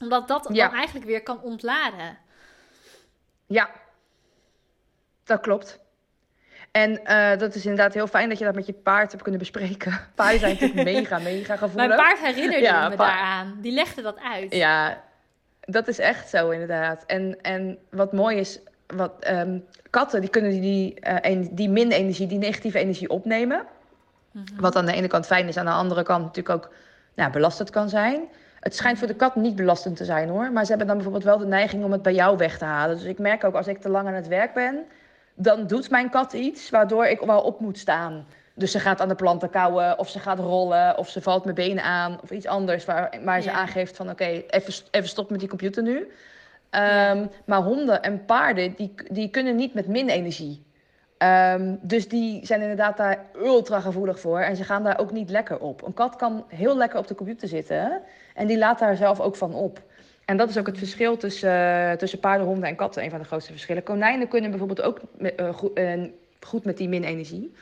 omdat 0.00 0.28
dat 0.28 0.42
dan 0.42 0.56
eigenlijk 0.56 1.06
weer 1.06 1.22
kan 1.22 1.42
ontladen. 1.42 2.18
Ja, 3.46 3.70
dat 5.24 5.40
klopt. 5.40 5.80
En 6.76 7.00
uh, 7.06 7.38
dat 7.38 7.54
is 7.54 7.62
inderdaad 7.62 7.94
heel 7.94 8.06
fijn 8.06 8.28
dat 8.28 8.38
je 8.38 8.44
dat 8.44 8.54
met 8.54 8.66
je 8.66 8.72
paard 8.72 9.10
hebt 9.10 9.22
kunnen 9.22 9.40
bespreken. 9.40 9.92
Paarden 10.14 10.40
zijn 10.40 10.52
natuurlijk 10.52 10.84
mega, 10.94 11.18
mega 11.18 11.56
gevoelig. 11.56 11.86
Mijn 11.86 12.00
paard 12.00 12.18
herinnerde 12.18 12.64
ja, 12.64 12.88
me 12.88 12.96
daaraan. 12.96 13.58
Die 13.60 13.72
legde 13.72 14.02
dat 14.02 14.18
uit. 14.32 14.54
Ja, 14.54 15.02
dat 15.60 15.88
is 15.88 15.98
echt 15.98 16.28
zo 16.28 16.50
inderdaad. 16.50 17.04
En, 17.06 17.38
en 17.42 17.78
wat 17.90 18.12
mooi 18.12 18.36
is, 18.36 18.60
wat, 18.86 19.12
um, 19.30 19.64
katten 19.90 20.20
die 20.20 20.30
kunnen 20.30 20.60
die, 20.60 20.96
uh, 21.24 21.46
die 21.50 21.68
min 21.68 21.90
energie, 21.90 22.26
die 22.26 22.38
negatieve 22.38 22.78
energie 22.78 23.10
opnemen. 23.10 23.62
Mm 24.30 24.44
-hmm. 24.46 24.60
Wat 24.60 24.76
aan 24.76 24.86
de 24.86 24.92
ene 24.92 25.08
kant 25.08 25.26
fijn 25.26 25.48
is, 25.48 25.56
aan 25.56 25.64
de 25.64 25.70
andere 25.70 26.02
kant 26.02 26.24
natuurlijk 26.24 26.64
ook 26.64 26.72
nou, 27.14 27.32
belastend 27.32 27.70
kan 27.70 27.88
zijn. 27.88 28.20
Het 28.60 28.76
schijnt 28.76 28.98
voor 28.98 29.08
de 29.08 29.14
kat 29.14 29.36
niet 29.36 29.56
belastend 29.56 29.96
te 29.96 30.04
zijn 30.04 30.28
hoor. 30.28 30.52
Maar 30.52 30.62
ze 30.62 30.68
hebben 30.68 30.86
dan 30.86 30.96
bijvoorbeeld 30.96 31.24
wel 31.24 31.38
de 31.38 31.46
neiging 31.46 31.84
om 31.84 31.92
het 31.92 32.02
bij 32.02 32.14
jou 32.14 32.36
weg 32.36 32.58
te 32.58 32.64
halen. 32.64 32.96
Dus 32.96 33.06
ik 33.06 33.18
merk 33.18 33.44
ook 33.44 33.54
als 33.54 33.66
ik 33.66 33.80
te 33.80 33.88
lang 33.88 34.08
aan 34.08 34.14
het 34.14 34.28
werk 34.28 34.54
ben, 34.54 34.84
dan 35.36 35.66
doet 35.66 35.90
mijn 35.90 36.10
kat 36.10 36.32
iets 36.32 36.70
waardoor 36.70 37.06
ik 37.06 37.20
wel 37.20 37.40
op 37.40 37.60
moet 37.60 37.78
staan. 37.78 38.26
Dus 38.54 38.70
ze 38.70 38.80
gaat 38.80 39.00
aan 39.00 39.08
de 39.08 39.14
planten 39.14 39.50
kauwen, 39.50 39.98
of 39.98 40.08
ze 40.08 40.18
gaat 40.18 40.38
rollen, 40.38 40.98
of 40.98 41.08
ze 41.08 41.22
valt 41.22 41.44
mijn 41.44 41.56
benen 41.56 41.84
aan, 41.84 42.18
of 42.22 42.30
iets 42.30 42.46
anders 42.46 42.84
waar, 42.84 43.18
waar 43.24 43.40
ze 43.40 43.50
aangeeft 43.50 43.96
van 43.96 44.10
oké, 44.10 44.24
even, 44.24 44.74
even 44.90 45.08
stop 45.08 45.30
met 45.30 45.40
die 45.40 45.48
computer 45.48 45.82
nu. 45.82 46.10
Ehm, 46.70 47.26
maar 47.44 47.62
honden 47.62 48.02
en 48.02 48.24
paarden, 48.24 48.74
die, 48.76 48.94
die 49.10 49.28
kunnen 49.30 49.56
niet 49.56 49.74
met 49.74 49.86
min 49.86 50.08
energie. 50.08 50.64
Ehm, 51.18 51.76
dus 51.80 52.08
die 52.08 52.46
zijn 52.46 52.60
inderdaad 52.60 52.96
daar 52.96 53.24
ultra 53.34 53.80
gevoelig 53.80 54.20
voor 54.20 54.40
en 54.40 54.56
ze 54.56 54.64
gaan 54.64 54.82
daar 54.82 54.98
ook 54.98 55.12
niet 55.12 55.30
lekker 55.30 55.58
op. 55.58 55.82
Een 55.82 55.94
kat 55.94 56.16
kan 56.16 56.44
heel 56.48 56.76
lekker 56.76 56.98
op 56.98 57.06
de 57.06 57.14
computer 57.14 57.48
zitten 57.48 58.02
en 58.34 58.46
die 58.46 58.58
laat 58.58 58.78
daar 58.78 58.96
zelf 58.96 59.20
ook 59.20 59.36
van 59.36 59.54
op. 59.54 59.82
En 60.26 60.36
dat 60.36 60.48
is 60.48 60.58
ook 60.58 60.66
het 60.66 60.78
verschil 60.78 61.16
tussen, 61.16 61.50
uh, 61.50 61.92
tussen 61.92 62.20
paarden, 62.20 62.46
honden 62.46 62.68
en 62.68 62.76
katten. 62.76 63.02
Een 63.02 63.10
van 63.10 63.18
de 63.18 63.24
grootste 63.26 63.52
verschillen. 63.52 63.82
Konijnen 63.82 64.28
kunnen 64.28 64.50
bijvoorbeeld 64.50 64.82
ook 64.82 65.00
uh, 65.18 65.54
goed, 65.54 65.78
uh, 65.78 66.02
goed 66.40 66.64
met 66.64 66.76
die 66.76 66.88
min-energie. 66.88 67.52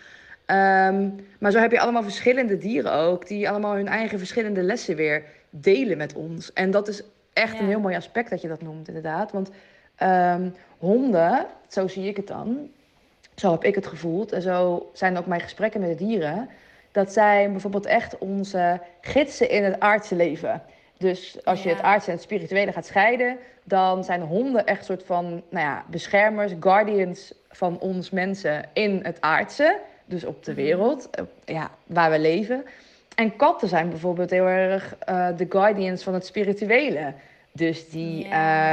Um, 0.47 1.27
maar 1.39 1.51
zo 1.51 1.59
heb 1.59 1.71
je 1.71 1.81
allemaal 1.81 2.03
verschillende 2.03 2.59
dieren 2.59 2.93
ook, 2.93 3.27
die 3.27 3.49
allemaal 3.49 3.75
hun 3.75 3.89
eigen 3.89 4.19
verschillende 4.19 4.62
lessen 4.62 4.97
weer 4.97 5.25
delen 5.51 5.97
met 5.97 6.15
ons. 6.15 6.53
En 6.53 6.71
dat 6.71 6.89
is 6.89 7.03
echt 7.33 7.59
een 7.59 7.67
heel 7.67 7.81
mooi 7.81 7.97
aspect 7.97 8.31
dat 8.31 8.41
je 8.41 8.49
dat 8.49 8.62
noemt, 8.62 8.89
inderdaad. 8.89 9.33
Want 9.33 9.51
um, 10.03 10.55
honden, 10.79 11.47
zo 11.69 11.89
zie 11.89 12.09
ik 12.09 12.17
het 12.17 12.27
dan, 12.27 12.69
zo 13.35 13.51
heb 13.51 13.65
ik 13.65 13.75
het 13.75 13.87
gevoeld, 13.87 14.33
en 14.33 14.43
zo 14.43 14.91
zijn 14.93 15.19
ook 15.19 15.27
mijn 15.27 15.41
gesprekken 15.41 15.81
met 15.81 15.99
de 15.99 16.05
dieren, 16.05 16.49
dat 16.93 17.12
zij 17.12 17.51
bijvoorbeeld 17.51 17.87
echt 17.87 18.19
onze 18.19 18.81
gidsen 19.01 19.51
in 19.51 19.65
het 19.65 19.81
aardse 19.81 20.17
leven. 20.17 20.62
Dus 20.99 21.45
als 21.45 21.63
je 21.63 21.69
het 21.69 21.83
aardse 21.83 22.09
en 22.09 22.15
het 22.15 22.25
spirituele 22.25 22.73
gaat 22.73 22.87
scheiden, 22.87 23.37
dan 23.65 24.05
zijn 24.05 24.21
honden 24.21 24.67
echt 24.67 24.79
een 24.79 24.85
soort 24.85 25.05
van 25.05 25.25
nou 25.49 25.67
ja, 25.67 25.85
beschermers, 25.87 26.53
guardians 26.61 27.33
van 27.49 27.79
ons 27.79 28.11
mensen 28.11 28.65
in 28.73 29.01
het 29.03 29.21
aardse 29.21 29.81
dus 30.05 30.25
op 30.25 30.45
de 30.45 30.53
mhm. 30.53 30.61
wereld, 30.61 31.11
eh, 31.11 31.25
ja, 31.45 31.71
waar 31.87 32.11
we 32.11 32.19
leven. 32.19 32.65
En 33.15 33.37
katten 33.37 33.69
zijn 33.69 33.89
bijvoorbeeld 33.89 34.31
heel 34.31 34.47
erg 34.47 34.95
uh, 35.09 35.29
de 35.37 35.47
guardians 35.49 36.03
van 36.03 36.15
het 36.15 36.27
spirituele. 36.27 37.13
Dus 37.53 37.89
die, 37.91 38.25
uh, 38.25 38.31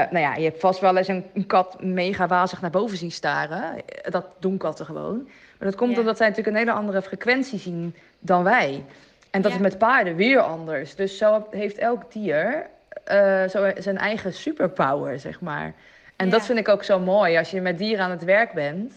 nou 0.09 0.19
ja, 0.19 0.35
je 0.35 0.43
hebt 0.43 0.59
vast 0.59 0.79
wel 0.79 0.97
eens 0.97 1.07
een, 1.07 1.25
een, 1.33 1.45
kat 1.45 1.83
mega 1.83 2.27
wazig 2.27 2.61
naar 2.61 2.69
boven 2.69 2.97
zien 2.97 3.11
staren. 3.11 3.75
Dat 4.09 4.25
doen 4.39 4.57
katten 4.57 4.85
gewoon. 4.85 5.23
Maar 5.57 5.69
dat 5.69 5.75
komt 5.75 5.97
omdat 5.97 6.17
zij 6.17 6.27
natuurlijk 6.27 6.55
een 6.57 6.63
hele 6.63 6.77
andere 6.77 7.01
frequentie 7.01 7.59
zien 7.59 7.95
dan 8.19 8.43
wij. 8.43 8.83
En 9.31 9.41
dat 9.41 9.51
is 9.51 9.57
met 9.57 9.77
paarden 9.77 10.15
weer 10.15 10.39
anders. 10.39 10.95
Dus 10.95 11.17
zo 11.17 11.47
heeft 11.51 11.77
elk 11.77 12.11
dier 12.11 12.69
uh, 13.11 13.47
zo 13.47 13.71
zijn 13.77 13.97
eigen 13.97 14.33
superpower, 14.33 15.19
zeg 15.19 15.41
maar. 15.41 15.73
En 16.15 16.29
dat 16.29 16.45
vind 16.45 16.59
ik 16.59 16.67
ook 16.67 16.83
zo 16.83 16.99
mooi. 16.99 17.37
Als 17.37 17.51
je 17.51 17.61
met 17.61 17.77
dieren 17.77 18.05
aan 18.05 18.11
het 18.11 18.23
werk 18.23 18.53
bent, 18.53 18.93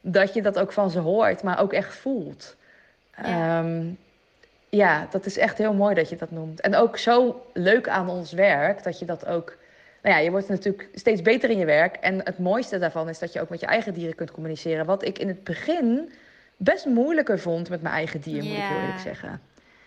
dat 0.00 0.34
je 0.34 0.42
dat 0.42 0.58
ook 0.58 0.72
van 0.72 0.90
ze 0.90 0.98
hoort, 0.98 1.42
maar 1.42 1.60
ook 1.60 1.72
echt 1.72 1.94
voelt. 1.94 2.56
Ja. 3.22 3.58
Um, 3.58 3.98
ja, 4.68 5.06
dat 5.10 5.26
is 5.26 5.38
echt 5.38 5.58
heel 5.58 5.74
mooi 5.74 5.94
dat 5.94 6.08
je 6.08 6.16
dat 6.16 6.30
noemt. 6.30 6.60
En 6.60 6.76
ook 6.76 6.98
zo 6.98 7.46
leuk 7.52 7.88
aan 7.88 8.08
ons 8.08 8.32
werk, 8.32 8.82
dat 8.82 8.98
je 8.98 9.04
dat 9.04 9.26
ook... 9.26 9.56
Nou 10.02 10.14
ja, 10.14 10.20
je 10.20 10.30
wordt 10.30 10.48
natuurlijk 10.48 10.88
steeds 10.94 11.22
beter 11.22 11.50
in 11.50 11.58
je 11.58 11.64
werk. 11.64 11.96
En 11.96 12.20
het 12.24 12.38
mooiste 12.38 12.78
daarvan 12.78 13.08
is 13.08 13.18
dat 13.18 13.32
je 13.32 13.40
ook 13.40 13.48
met 13.48 13.60
je 13.60 13.66
eigen 13.66 13.94
dieren 13.94 14.14
kunt 14.14 14.30
communiceren. 14.30 14.86
Wat 14.86 15.04
ik 15.04 15.18
in 15.18 15.28
het 15.28 15.44
begin 15.44 16.12
best 16.56 16.86
moeilijker 16.86 17.38
vond 17.38 17.68
met 17.68 17.82
mijn 17.82 17.94
eigen 17.94 18.20
dier, 18.20 18.42
moet 18.42 18.52
ik 18.52 18.62
heel 18.62 18.80
eerlijk 18.80 18.98
zeggen. 18.98 19.40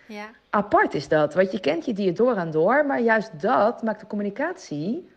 Ja. 0.07 0.29
Apart 0.49 0.93
is 0.93 1.07
dat, 1.07 1.33
want 1.33 1.51
je 1.51 1.59
kent 1.59 1.85
je 1.85 1.93
dier 1.93 2.15
door 2.15 2.35
en 2.35 2.51
door. 2.51 2.85
Maar 2.85 2.99
juist 2.99 3.41
dat 3.41 3.83
maakt 3.83 3.99
de 3.99 4.07
communicatie 4.07 5.11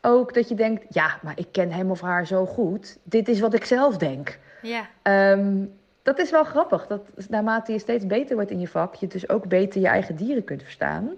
ook 0.00 0.34
dat 0.34 0.48
je 0.48 0.54
denkt, 0.54 0.94
ja, 0.94 1.18
maar 1.22 1.38
ik 1.38 1.48
ken 1.52 1.72
hem 1.72 1.90
of 1.90 2.00
haar 2.00 2.26
zo 2.26 2.46
goed. 2.46 2.98
Dit 3.02 3.28
is 3.28 3.40
wat 3.40 3.54
ik 3.54 3.64
zelf 3.64 3.96
denk. 3.96 4.38
Ja. 4.62 4.88
Um, 5.32 5.72
dat 6.02 6.18
is 6.18 6.30
wel 6.30 6.44
grappig. 6.44 6.86
Dat 6.86 7.08
naarmate 7.28 7.72
je 7.72 7.78
steeds 7.78 8.06
beter 8.06 8.34
wordt 8.34 8.50
in 8.50 8.60
je 8.60 8.68
vak, 8.68 8.94
je 8.94 9.06
dus 9.06 9.28
ook 9.28 9.48
beter 9.48 9.80
je 9.80 9.86
eigen 9.86 10.16
dieren 10.16 10.44
kunt 10.44 10.62
verstaan. 10.62 11.10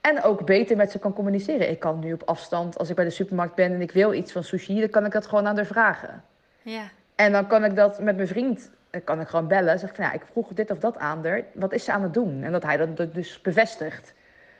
En 0.00 0.22
ook 0.22 0.46
beter 0.46 0.76
met 0.76 0.90
ze 0.90 0.98
kan 0.98 1.12
communiceren. 1.12 1.70
Ik 1.70 1.80
kan 1.80 1.98
nu 1.98 2.12
op 2.12 2.22
afstand, 2.22 2.78
als 2.78 2.90
ik 2.90 2.96
bij 2.96 3.04
de 3.04 3.10
supermarkt 3.10 3.54
ben 3.54 3.72
en 3.72 3.80
ik 3.80 3.92
wil 3.92 4.12
iets 4.12 4.32
van 4.32 4.44
sushi, 4.44 4.80
dan 4.80 4.90
kan 4.90 5.04
ik 5.04 5.12
dat 5.12 5.26
gewoon 5.26 5.46
aan 5.46 5.56
haar 5.56 5.66
vragen. 5.66 6.24
Ja. 6.62 6.82
En 7.14 7.32
dan 7.32 7.46
kan 7.46 7.64
ik 7.64 7.76
dat 7.76 8.00
met 8.00 8.16
mijn 8.16 8.28
vriend, 8.28 8.70
kan 9.04 9.20
ik 9.20 9.28
gewoon 9.28 9.48
bellen. 9.48 9.78
Zeg 9.78 9.88
ik 9.88 9.94
van 9.94 10.04
ja, 10.04 10.12
ik 10.12 10.22
vroeg 10.30 10.48
dit 10.48 10.70
of 10.70 10.78
dat 10.78 10.98
aan 10.98 11.26
haar. 11.26 11.42
Wat 11.52 11.72
is 11.72 11.84
ze 11.84 11.92
aan 11.92 12.02
het 12.02 12.14
doen? 12.14 12.42
En 12.42 12.52
dat 12.52 12.62
hij 12.62 12.76
dat 12.76 13.14
dus 13.14 13.40
bevestigt. 13.40 14.14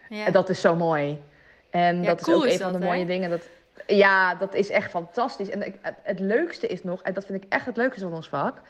Ja. 0.09 0.27
En 0.27 0.33
dat 0.33 0.49
is 0.49 0.61
zo 0.61 0.77
mooi. 0.77 1.23
En 1.71 2.03
dat 2.03 2.21
is 2.21 2.35
ook 2.35 2.45
een 2.45 2.59
van 2.59 2.73
de 2.73 2.79
mooie 2.79 3.07
dingen. 3.07 3.31
Dat, 3.31 3.43
ja, 3.87 4.35
dat 4.35 4.55
is 4.55 4.71
echt 4.71 4.91
fantastisch. 4.91 5.51
En 5.51 5.63
het, 5.63 5.77
het, 6.03 6.21
leukste 6.21 6.67
is 6.67 6.83
nog, 6.83 7.03
en 7.03 7.15
dat 7.15 7.25
vind 7.25 7.45
ik 7.45 7.53
echt 7.53 7.67
het 7.67 7.77
leukste 7.77 8.01
van 8.01 8.15
ons 8.15 8.29
vak, 8.29 8.61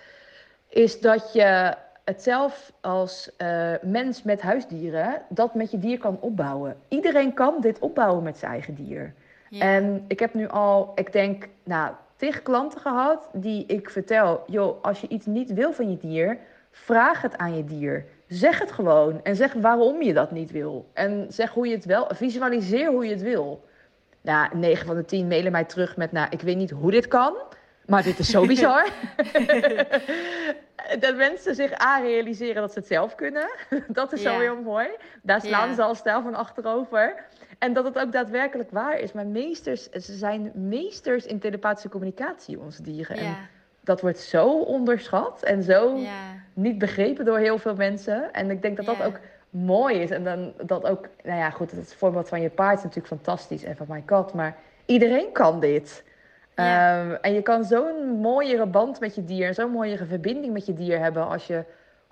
is 0.68 1.00
dat 1.00 1.32
je 1.32 1.74
het 2.04 2.22
zelf 2.22 2.72
als 2.80 3.30
uh, 3.38 3.72
mens 3.82 4.22
met 4.22 4.42
huisdieren, 4.42 5.22
dat 5.28 5.54
met 5.54 5.70
je 5.70 5.78
dier 5.78 5.98
kan 5.98 6.20
opbouwen. 6.20 6.76
Iedereen 6.88 7.34
kan 7.34 7.60
dit 7.60 7.78
opbouwen 7.78 8.22
met 8.22 8.38
zijn 8.38 8.52
eigen 8.52 8.74
dier. 8.74 9.14
Ja. 9.48 9.60
En 9.60 10.04
ik 10.08 10.18
heb 10.18 10.34
nu 10.34 10.48
al, 10.48 10.92
ik 10.94 11.12
denk, 11.12 11.48
nou, 11.64 11.94
tig 12.20 12.42
klanten 12.42 12.80
gehad 12.80 13.28
die 13.32 13.66
ik 13.66 13.90
vertel, 13.90 14.42
joh, 14.46 14.82
als 14.82 15.00
je 15.00 15.08
iets 15.08 15.26
niet 15.26 15.52
wil 15.52 15.72
van 15.72 15.90
je 15.90 15.96
dier, 15.96 16.38
vraag 16.70 17.22
het 17.22 17.36
aan 17.36 17.56
je 17.56 17.64
dier. 17.64 18.04
Zeg 18.26 18.58
het 18.58 18.72
gewoon 18.72 19.22
en 19.22 19.36
zeg 19.36 19.52
waarom 19.52 20.02
je 20.02 20.14
dat 20.14 20.30
niet 20.30 20.50
wil. 20.50 20.88
En 20.92 21.26
zeg 21.28 21.50
hoe 21.50 21.66
je 21.68 21.74
het 21.74 21.84
wel, 21.84 22.10
visualiseer 22.14 22.90
hoe 22.90 23.04
je 23.04 23.10
het 23.10 23.22
wil. 23.22 23.64
Nou, 24.20 24.56
9 24.56 24.86
van 24.86 24.96
de 24.96 25.04
10 25.04 25.26
mailen 25.26 25.52
mij 25.52 25.64
terug 25.64 25.96
met, 25.96 26.12
nou, 26.12 26.26
ik 26.30 26.40
weet 26.40 26.56
niet 26.56 26.70
hoe 26.70 26.90
dit 26.90 27.08
kan, 27.08 27.34
maar 27.90 28.02
dit 28.02 28.18
is 28.18 28.30
zo 28.30 28.46
bizar. 28.46 28.88
dat 31.04 31.16
mensen 31.16 31.54
zich 31.54 31.72
aan 31.72 32.02
realiseren 32.02 32.62
dat 32.62 32.72
ze 32.72 32.78
het 32.78 32.88
zelf 32.88 33.14
kunnen. 33.14 33.50
dat 33.88 34.12
is 34.12 34.22
zo 34.22 34.38
heel 34.38 34.60
mooi. 34.62 34.88
Daar 35.22 35.40
slaan 35.40 35.68
ja. 35.68 35.74
ze 35.74 35.82
al 35.82 35.94
stijl 35.94 36.22
van 36.22 36.34
achterover. 36.34 37.24
En 37.58 37.72
dat 37.72 37.84
het 37.84 37.98
ook 37.98 38.12
daadwerkelijk 38.12 38.70
waar 38.70 38.98
is. 38.98 39.12
Maar 39.12 39.26
meesters, 39.26 39.88
ze 39.88 40.16
zijn 40.16 40.50
meesters 40.54 41.26
in 41.26 41.38
telepathische 41.38 41.88
communicatie, 41.88 42.60
onze 42.60 42.82
dieren. 42.82 43.16
En 43.16 43.36
dat 43.80 44.00
wordt 44.00 44.18
zo 44.18 44.48
onderschat 44.48 45.42
en 45.42 45.62
zo 45.62 45.98
niet 46.54 46.78
begrepen 46.78 47.24
door 47.24 47.38
heel 47.38 47.58
veel 47.58 47.74
mensen. 47.74 48.32
En 48.32 48.50
ik 48.50 48.62
denk 48.62 48.76
dat 48.76 48.86
dat 48.86 49.02
ook 49.02 49.18
mooi 49.50 49.96
is. 49.96 50.10
En 50.10 50.24
dan 50.24 50.52
dat 50.62 50.84
ook, 50.84 51.08
nou 51.22 51.38
ja, 51.38 51.50
goed, 51.50 51.70
het 51.70 51.94
voorbeeld 51.94 52.28
van 52.28 52.40
je 52.40 52.50
paard 52.50 52.76
is 52.76 52.82
natuurlijk 52.82 53.14
fantastisch 53.14 53.64
en 53.64 53.76
van 53.76 53.86
mijn 53.88 54.04
kat. 54.04 54.34
Maar 54.34 54.56
iedereen 54.86 55.32
kan 55.32 55.60
dit. 55.60 56.02
Ja. 56.64 57.00
Um, 57.00 57.12
en 57.14 57.32
je 57.32 57.42
kan 57.42 57.64
zo'n 57.64 58.20
mooiere 58.20 58.66
band 58.66 59.00
met 59.00 59.14
je 59.14 59.24
dier, 59.24 59.54
zo'n 59.54 59.70
mooiere 59.70 60.06
verbinding 60.06 60.52
met 60.52 60.66
je 60.66 60.74
dier 60.74 60.98
hebben 60.98 61.28
als 61.28 61.46
je 61.46 61.64
100% 62.06 62.10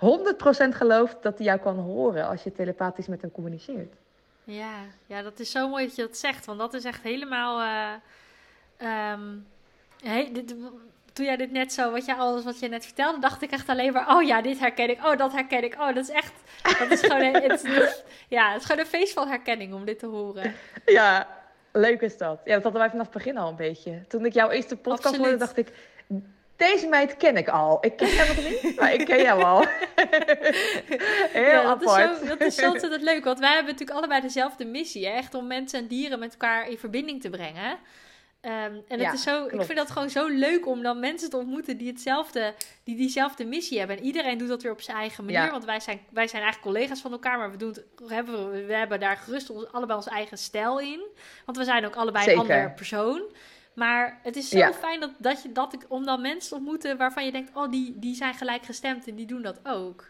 gelooft 0.68 1.16
dat 1.22 1.38
hij 1.38 1.46
jou 1.46 1.58
kan 1.58 1.78
horen 1.78 2.26
als 2.26 2.42
je 2.42 2.52
telepathisch 2.52 3.06
met 3.06 3.20
hem 3.20 3.30
communiceert. 3.30 3.94
Ja, 4.44 4.74
ja, 5.06 5.22
dat 5.22 5.38
is 5.38 5.50
zo 5.50 5.68
mooi 5.68 5.86
dat 5.86 5.96
je 5.96 6.02
dat 6.02 6.16
zegt, 6.16 6.46
want 6.46 6.58
dat 6.58 6.74
is 6.74 6.84
echt 6.84 7.02
helemaal. 7.02 7.60
Uh, 7.60 9.12
um, 9.12 9.46
dit, 10.32 10.54
toen 11.12 11.26
jij 11.26 11.36
dit 11.36 11.50
net 11.50 11.72
zo, 11.72 11.90
wat 11.90 12.04
jij 12.04 12.14
alles 12.14 12.44
wat 12.44 12.58
je 12.58 12.68
net 12.68 12.84
vertelde, 12.84 13.18
dacht 13.18 13.42
ik 13.42 13.50
echt 13.50 13.68
alleen 13.68 13.92
maar, 13.92 14.16
oh 14.16 14.22
ja, 14.22 14.42
dit 14.42 14.58
herken 14.58 14.90
ik, 14.90 15.04
oh 15.04 15.16
dat 15.16 15.32
herken 15.32 15.64
ik, 15.64 15.74
oh 15.74 15.94
dat 15.94 15.96
is 15.96 16.10
echt, 16.10 16.32
dat 16.78 16.90
is 16.90 17.00
gewoon, 17.00 17.20
een, 17.20 17.50
het, 17.50 18.04
ja, 18.28 18.52
het 18.52 18.60
is 18.60 18.66
gewoon 18.66 18.80
een 18.80 18.90
feest 18.90 19.12
van 19.12 19.28
herkenning 19.28 19.74
om 19.74 19.84
dit 19.84 19.98
te 19.98 20.06
horen. 20.06 20.54
Ja, 20.86 21.37
leuk 21.72 22.00
is 22.00 22.16
dat. 22.16 22.40
Ja, 22.44 22.54
dat 22.54 22.62
hadden 22.62 22.80
wij 22.80 22.90
vanaf 22.90 23.06
het 23.06 23.14
begin 23.14 23.36
al 23.36 23.48
een 23.48 23.56
beetje. 23.56 24.02
Toen 24.08 24.26
ik 24.26 24.32
jouw 24.32 24.50
eerste 24.50 24.76
podcast 24.76 25.16
hoorde, 25.16 25.36
dacht 25.36 25.56
ik, 25.56 25.72
deze 26.56 26.86
meid 26.86 27.16
ken 27.16 27.36
ik 27.36 27.48
al. 27.48 27.78
Ik 27.80 27.96
ken 27.96 28.08
hem 28.10 28.26
nog 28.26 28.62
niet, 28.62 28.76
maar 28.80 28.94
ik 28.94 29.04
ken 29.04 29.22
jou 29.22 29.42
al. 29.42 29.64
Heel 31.32 31.42
ja, 31.42 31.62
dat 31.62 31.82
apart. 31.82 32.12
Is 32.12 32.18
zo, 32.18 32.26
dat 32.26 32.40
is 32.40 32.54
zo 32.54 32.70
ontzettend 32.70 33.02
leuk, 33.02 33.24
want 33.24 33.38
wij 33.38 33.52
hebben 33.54 33.72
natuurlijk 33.72 33.98
allebei 33.98 34.20
dezelfde 34.20 34.64
missie, 34.64 35.06
hè? 35.06 35.12
echt 35.12 35.34
om 35.34 35.46
mensen 35.46 35.78
en 35.78 35.86
dieren 35.86 36.18
met 36.18 36.32
elkaar 36.32 36.68
in 36.70 36.78
verbinding 36.78 37.20
te 37.20 37.30
brengen. 37.30 37.78
Um, 38.42 38.82
en 38.88 39.00
het 39.00 39.12
is 39.12 39.22
zo, 39.22 39.44
ik 39.44 39.62
vind 39.62 39.76
dat 39.76 39.90
gewoon 39.90 40.10
zo 40.10 40.26
leuk 40.26 40.66
om 40.66 40.82
dan 40.82 41.00
mensen 41.00 41.30
te 41.30 41.36
ontmoeten 41.36 41.76
die 41.76 41.88
hetzelfde, 41.88 42.54
die 42.84 42.96
diezelfde 42.96 43.44
missie 43.44 43.78
hebben. 43.78 43.96
En 43.96 44.02
iedereen 44.02 44.38
doet 44.38 44.48
dat 44.48 44.62
weer 44.62 44.72
op 44.72 44.80
zijn 44.80 44.96
eigen 44.96 45.24
manier. 45.24 45.40
Ja. 45.40 45.50
Want 45.50 45.64
wij 45.64 45.80
zijn, 45.80 46.00
wij 46.10 46.26
zijn 46.28 46.42
eigenlijk 46.42 46.72
collega's 46.74 47.00
van 47.00 47.12
elkaar, 47.12 47.38
maar 47.38 47.50
we, 47.50 47.56
doen 47.56 47.68
het, 47.68 47.84
hebben, 48.06 48.66
we 48.66 48.74
hebben 48.74 49.00
daar 49.00 49.16
gerust 49.16 49.50
ons, 49.50 49.72
allebei 49.72 49.98
onze 49.98 50.10
eigen 50.10 50.38
stijl 50.38 50.80
in. 50.80 51.02
Want 51.44 51.58
we 51.58 51.64
zijn 51.64 51.86
ook 51.86 51.96
allebei 51.96 52.24
Zeker. 52.24 52.40
een 52.40 52.50
ander 52.50 52.72
persoon. 52.72 53.22
Maar 53.74 54.18
het 54.22 54.36
is 54.36 54.48
zo 54.48 54.58
ja. 54.58 54.72
fijn 54.72 55.00
dat, 55.00 55.10
dat 55.18 55.42
je 55.42 55.52
dat 55.52 55.72
ik, 55.72 55.84
om 55.88 56.04
dan 56.04 56.20
mensen 56.20 56.48
te 56.48 56.56
ontmoeten 56.56 56.96
waarvan 56.96 57.24
je 57.24 57.32
denkt, 57.32 57.50
oh, 57.54 57.70
die, 57.70 57.98
die 57.98 58.14
zijn 58.14 58.34
gelijkgestemd 58.34 59.06
en 59.06 59.14
die 59.14 59.26
doen 59.26 59.42
dat 59.42 59.60
ook. 59.64 60.04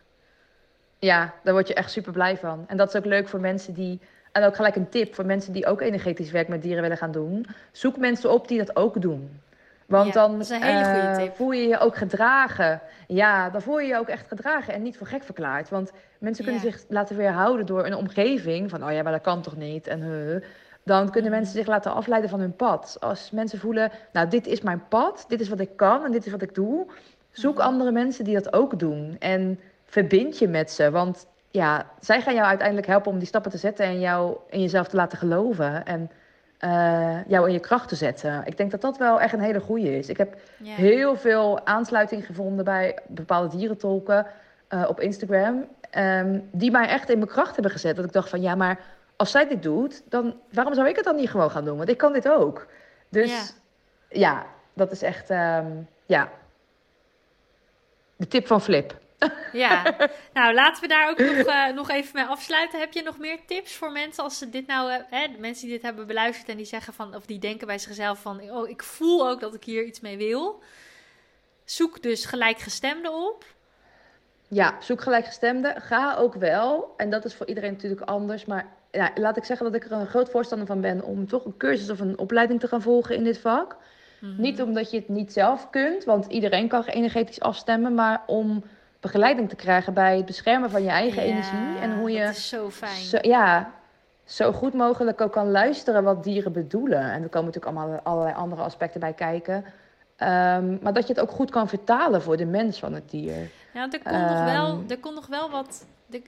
Ja, 0.98 1.34
daar 1.44 1.52
word 1.52 1.68
je 1.68 1.74
echt 1.74 1.90
super 1.90 2.12
blij 2.12 2.36
van. 2.36 2.64
En 2.66 2.76
dat 2.76 2.88
is 2.88 2.94
ook 2.94 3.04
leuk 3.04 3.28
voor 3.28 3.40
mensen 3.40 3.74
die 3.74 4.00
en 4.40 4.46
ook 4.46 4.56
gelijk 4.56 4.76
een 4.76 4.88
tip 4.88 5.14
voor 5.14 5.26
mensen 5.26 5.52
die 5.52 5.66
ook 5.66 5.80
energetisch 5.80 6.30
werk 6.30 6.48
met 6.48 6.62
dieren 6.62 6.82
willen 6.82 6.96
gaan 6.96 7.12
doen. 7.12 7.46
Zoek 7.72 7.96
mensen 7.96 8.30
op 8.32 8.48
die 8.48 8.58
dat 8.58 8.76
ook 8.76 9.00
doen. 9.00 9.40
Want 9.86 10.12
dan 10.12 10.32
dat 10.32 10.40
is 10.40 10.48
een 10.50 10.62
hele 10.62 10.84
goede 10.84 11.16
tip. 11.22 11.36
voel 11.36 11.50
je 11.52 11.68
je 11.68 11.78
ook 11.78 11.96
gedragen. 11.96 12.80
Ja, 13.06 13.50
dan 13.50 13.62
voel 13.62 13.78
je 13.80 13.86
je 13.86 13.96
ook 13.98 14.08
echt 14.08 14.28
gedragen 14.28 14.74
en 14.74 14.82
niet 14.82 14.96
voor 14.96 15.06
gek 15.06 15.22
verklaard. 15.22 15.68
Want 15.68 15.92
mensen 16.18 16.44
kunnen 16.44 16.62
Ja. 16.62 16.70
zich 16.70 16.84
laten 16.88 17.16
weerhouden 17.16 17.66
door 17.66 17.86
een 17.86 17.94
omgeving 17.94 18.70
van, 18.70 18.84
oh 18.84 18.92
ja, 18.92 19.02
maar 19.02 19.12
dat 19.12 19.20
kan 19.20 19.42
toch 19.42 19.56
niet? 19.56 19.86
En 19.86 20.02
huh. 20.02 20.42
dan 20.82 21.10
kunnen 21.10 21.30
Mhm. 21.30 21.38
mensen 21.40 21.56
zich 21.58 21.66
laten 21.66 21.92
afleiden 21.92 22.30
van 22.30 22.40
hun 22.40 22.56
pad. 22.56 22.96
Als 23.00 23.30
mensen 23.30 23.58
voelen, 23.58 23.90
nou, 24.12 24.28
dit 24.28 24.46
is 24.46 24.60
mijn 24.60 24.82
pad, 24.88 25.24
dit 25.28 25.40
is 25.40 25.48
wat 25.48 25.60
ik 25.60 25.70
kan 25.76 26.04
en 26.04 26.12
dit 26.12 26.26
is 26.26 26.32
wat 26.32 26.42
ik 26.42 26.54
doe. 26.54 26.86
Zoek 27.30 27.54
Mhm. 27.56 27.66
andere 27.66 27.90
mensen 27.92 28.24
die 28.24 28.34
dat 28.34 28.52
ook 28.52 28.78
doen. 28.78 29.16
En 29.18 29.60
verbind 29.84 30.38
je 30.38 30.48
met 30.48 30.70
ze. 30.70 30.90
Want 30.90 31.26
ja, 31.50 31.86
zij 32.00 32.20
gaan 32.20 32.34
jou 32.34 32.46
uiteindelijk 32.46 32.86
helpen 32.86 33.12
om 33.12 33.18
die 33.18 33.26
stappen 33.28 33.50
te 33.50 33.58
zetten 33.58 33.84
en 33.86 34.00
jou 34.00 34.36
in 34.50 34.60
jezelf 34.60 34.88
te 34.88 34.96
laten 34.96 35.18
geloven. 35.18 35.84
En 35.84 36.10
eh, 36.58 37.26
jou 37.26 37.46
in 37.46 37.52
je 37.52 37.60
kracht 37.60 37.88
te 37.88 37.94
zetten. 37.96 38.42
Ik 38.44 38.56
denk 38.56 38.70
dat 38.70 38.80
dat 38.80 38.96
wel 38.98 39.20
echt 39.20 39.32
een 39.32 39.40
hele 39.40 39.60
goede 39.60 39.98
is. 39.98 40.08
Ik 40.08 40.16
heb 40.16 40.36
heel 40.76 41.16
veel 41.16 41.66
aansluiting 41.66 42.26
gevonden 42.26 42.64
bij 42.64 42.98
bepaalde 43.06 43.56
dierentolken 43.56 44.26
eh, 44.68 44.84
op 44.88 45.00
Instagram. 45.00 45.66
ehm, 45.90 46.40
die 46.50 46.70
mij 46.70 46.88
echt 46.88 47.10
in 47.10 47.18
mijn 47.18 47.30
kracht 47.30 47.54
hebben 47.54 47.72
gezet. 47.72 47.96
Dat 47.96 48.04
ik 48.04 48.12
dacht 48.12 48.28
van 48.28 48.40
ja, 48.40 48.54
maar 48.54 48.80
als 49.16 49.30
zij 49.30 49.48
dit 49.48 49.62
doet, 49.62 50.02
dan 50.08 50.34
waarom 50.52 50.74
zou 50.74 50.88
ik 50.88 50.96
het 50.96 51.04
dan 51.04 51.16
niet 51.16 51.30
gewoon 51.30 51.50
gaan 51.50 51.64
doen? 51.64 51.76
Want 51.76 51.88
ik 51.88 51.98
kan 51.98 52.12
dit 52.12 52.28
ook. 52.28 52.66
Dus 53.08 53.30
Ja. 53.30 53.44
ja, 54.08 54.46
dat 54.74 54.90
is 54.90 55.02
echt 55.02 55.30
ehm, 55.30 55.66
ja. 56.06 56.28
De 58.16 58.28
tip 58.28 58.46
van 58.46 58.60
Flip. 58.60 58.98
Ja, 59.52 59.96
nou 60.32 60.54
laten 60.54 60.82
we 60.82 60.88
daar 60.88 61.10
ook 61.10 61.18
nog, 61.18 61.46
eh, 61.46 61.66
nog 61.74 61.90
even 61.90 62.10
mee 62.14 62.24
afsluiten. 62.24 62.78
Heb 62.78 62.92
je 62.92 63.02
nog 63.02 63.18
meer 63.18 63.38
tips 63.46 63.74
voor 63.74 63.92
mensen 63.92 64.24
als 64.24 64.38
ze 64.38 64.50
dit 64.50 64.66
nou, 64.66 64.90
eh, 64.90 64.98
hè, 65.10 65.28
de 65.32 65.38
mensen 65.38 65.66
die 65.66 65.74
dit 65.74 65.82
hebben 65.82 66.06
beluisterd 66.06 66.48
en 66.48 66.56
die 66.56 66.66
zeggen 66.66 66.92
van, 66.92 67.14
of 67.14 67.26
die 67.26 67.38
denken 67.38 67.66
bij 67.66 67.78
zichzelf 67.78 68.18
van, 68.18 68.40
oh, 68.50 68.68
ik 68.68 68.82
voel 68.82 69.28
ook 69.28 69.40
dat 69.40 69.54
ik 69.54 69.64
hier 69.64 69.84
iets 69.84 70.00
mee 70.00 70.16
wil. 70.16 70.62
Zoek 71.64 72.02
dus 72.02 72.24
gelijkgestemden 72.24 73.12
op. 73.12 73.44
Ja, 74.48 74.76
zoek 74.80 75.00
gelijkgestemden. 75.00 75.80
Ga 75.80 76.16
ook 76.16 76.34
wel, 76.34 76.94
en 76.96 77.10
dat 77.10 77.24
is 77.24 77.34
voor 77.34 77.46
iedereen 77.46 77.72
natuurlijk 77.72 78.00
anders, 78.00 78.44
maar 78.44 78.66
ja, 78.90 79.10
laat 79.14 79.36
ik 79.36 79.44
zeggen 79.44 79.66
dat 79.72 79.82
ik 79.82 79.84
er 79.84 79.92
een 79.92 80.06
groot 80.06 80.30
voorstander 80.30 80.66
van 80.66 80.80
ben 80.80 81.02
om 81.02 81.26
toch 81.26 81.44
een 81.44 81.56
cursus 81.56 81.90
of 81.90 82.00
een 82.00 82.18
opleiding 82.18 82.60
te 82.60 82.68
gaan 82.68 82.82
volgen 82.82 83.14
in 83.14 83.24
dit 83.24 83.38
vak. 83.38 83.76
Mhm. 84.20 84.40
Niet 84.40 84.62
omdat 84.62 84.90
je 84.90 84.96
het 84.96 85.08
niet 85.08 85.32
zelf 85.32 85.70
kunt, 85.70 86.04
want 86.04 86.26
iedereen 86.26 86.68
kan 86.68 86.84
energetisch 86.84 87.40
afstemmen, 87.40 87.94
maar 87.94 88.22
om 88.26 88.64
begeleiding 89.00 89.48
te 89.48 89.56
krijgen 89.56 89.94
bij 89.94 90.16
het 90.16 90.26
beschermen 90.26 90.70
van 90.70 90.82
je 90.82 90.88
eigen 90.90 91.22
Ja, 91.22 91.28
energie 91.28 91.78
en 91.80 91.98
hoe 91.98 92.10
je 92.10 92.20
Dat 92.24 92.30
is 92.36 92.48
zo 92.48 92.70
fijn. 92.70 93.02
zo, 93.02 93.18
ja, 93.22 93.70
zo 94.24 94.52
goed 94.52 94.74
mogelijk 94.74 95.20
ook 95.20 95.32
kan 95.32 95.50
luisteren 95.50 96.04
wat 96.04 96.24
dieren 96.24 96.52
bedoelen. 96.52 97.00
En 97.00 97.22
er 97.22 97.28
komen 97.28 97.46
natuurlijk 97.52 97.76
allemaal 97.76 98.00
allerlei 98.02 98.34
andere 98.34 98.62
aspecten 98.62 99.00
bij 99.00 99.12
kijken. 99.12 99.64
Ehm, 100.16 100.76
maar 100.82 100.92
dat 100.92 101.06
je 101.06 101.12
het 101.12 101.22
ook 101.22 101.30
goed 101.30 101.50
kan 101.50 101.68
vertalen 101.68 102.22
voor 102.22 102.36
de 102.36 102.46
mens 102.46 102.78
van 102.78 102.92
het 102.94 103.10
dier. 103.10 103.50
Ja, 103.74 103.82
er 103.90 104.02
komt, 104.02 104.26
nog 104.28 104.44
wel, 104.44 104.66
Ehm. 104.66 104.90
er 104.90 104.98
komt 104.98 105.14
nog 105.14 105.26
wel 105.26 105.50
wat. 105.50 105.84
Er, 106.10 106.20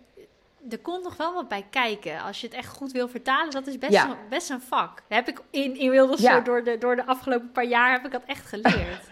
er 0.71 0.79
komt 0.79 1.03
nog 1.05 1.17
wel 1.17 1.35
wat 1.35 1.49
bij 1.49 1.65
kijken. 1.71 2.21
Als 2.23 2.41
je 2.41 2.47
het 2.47 2.57
echt 2.57 2.69
goed 2.69 2.93
wil 2.93 3.09
vertalen, 3.09 3.51
dat 3.51 3.67
is 3.67 3.79
best, 3.79 3.93
Ja. 3.93 4.09
een, 4.09 4.17
best 4.29 4.51
een 4.51 4.61
vak. 4.61 5.03
Heb 5.09 5.29
ik 5.29 5.41
in, 5.51 5.75
Ja. 6.21 6.35
zo 6.37 6.43
door 6.43 6.65
de, 6.65 6.79
door 6.79 6.97
de 6.97 7.07
afgelopen 7.07 7.53
paar 7.53 7.65
jaar 7.67 7.93
heb 7.93 8.05
ik 8.05 8.13
dat 8.13 8.23
echt 8.27 8.47
geleerd. 8.47 9.09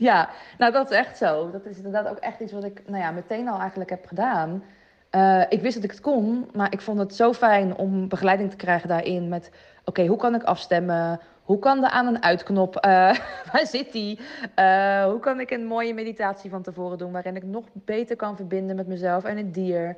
Ja, 0.00 0.28
nou 0.58 0.72
dat 0.72 0.90
is 0.90 0.96
echt 0.96 1.16
zo. 1.16 1.50
Dat 1.50 1.64
is 1.66 1.76
inderdaad 1.76 2.08
ook 2.08 2.18
echt 2.18 2.40
iets 2.40 2.52
wat 2.52 2.64
ik 2.64 2.82
nou 2.86 3.02
ja, 3.02 3.10
meteen 3.10 3.48
al 3.48 3.58
eigenlijk 3.58 3.90
heb 3.90 4.06
gedaan. 4.06 4.62
Eh, 5.10 5.42
ik 5.48 5.60
wist 5.60 5.74
dat 5.74 5.84
ik 5.84 5.90
het 5.90 6.00
kon, 6.00 6.48
maar 6.54 6.72
ik 6.72 6.80
vond 6.80 6.98
het 6.98 7.14
zo 7.14 7.32
fijn 7.32 7.76
om 7.76 8.08
begeleiding 8.08 8.50
te 8.50 8.56
krijgen 8.56 8.88
daarin 8.88 9.28
met... 9.28 9.50
Oké, 9.84 10.06
hoe 10.06 10.16
kan 10.16 10.34
ik 10.34 10.42
afstemmen? 10.42 11.20
Hoe 11.42 11.58
kan 11.58 11.80
de 11.80 11.90
aan- 11.90 12.06
en 12.06 12.22
uitknop? 12.22 12.76
eh 12.76 12.90
waar 13.52 13.66
zit 13.66 13.92
die? 13.92 14.20
Eh, 14.54 15.04
hoe 15.04 15.18
kan 15.20 15.40
ik 15.40 15.50
een 15.50 15.66
mooie 15.66 15.94
meditatie 15.94 16.50
van 16.50 16.62
tevoren 16.62 16.98
doen... 16.98 17.12
waarin 17.12 17.36
ik 17.36 17.44
nog 17.44 17.64
beter 17.72 18.16
kan 18.16 18.36
verbinden 18.36 18.76
met 18.76 18.86
mezelf 18.86 19.24
en 19.24 19.36
het 19.36 19.54
dier? 19.54 19.96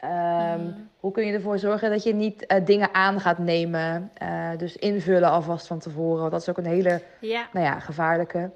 Ehm, 0.00 0.60
Mhm. 0.60 0.72
Hoe 1.00 1.12
kun 1.12 1.26
je 1.26 1.32
ervoor 1.32 1.58
zorgen 1.58 1.90
dat 1.90 2.02
je 2.02 2.14
niet 2.14 2.54
dingen 2.64 2.88
aan 2.94 3.20
gaat 3.20 3.38
nemen? 3.38 4.10
Dus 4.56 4.76
invullen 4.76 5.30
alvast 5.30 5.66
van 5.66 5.78
tevoren. 5.78 6.20
Want 6.20 6.30
dat 6.32 6.40
is 6.40 6.48
ook 6.48 6.58
een 6.58 6.64
hele 6.66 7.00
Ja, 7.20 7.46
nou 7.52 7.66
ja, 7.66 7.78
gevaarlijke 7.80 8.50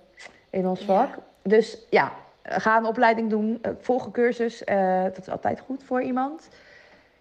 in 0.54 0.66
ons 0.68 0.80
Ja. 0.80 0.86
vak. 0.86 1.14
Dus 1.42 1.78
ja, 1.90 2.12
ga 2.42 2.76
een 2.76 2.84
opleiding 2.86 3.30
doen, 3.30 3.58
eh, 3.62 3.70
volg 3.80 4.04
een 4.04 4.12
cursus. 4.12 4.64
eh, 4.64 5.02
dat 5.02 5.18
is 5.18 5.28
altijd 5.28 5.60
goed 5.60 5.82
voor 5.84 6.02
iemand. 6.02 6.48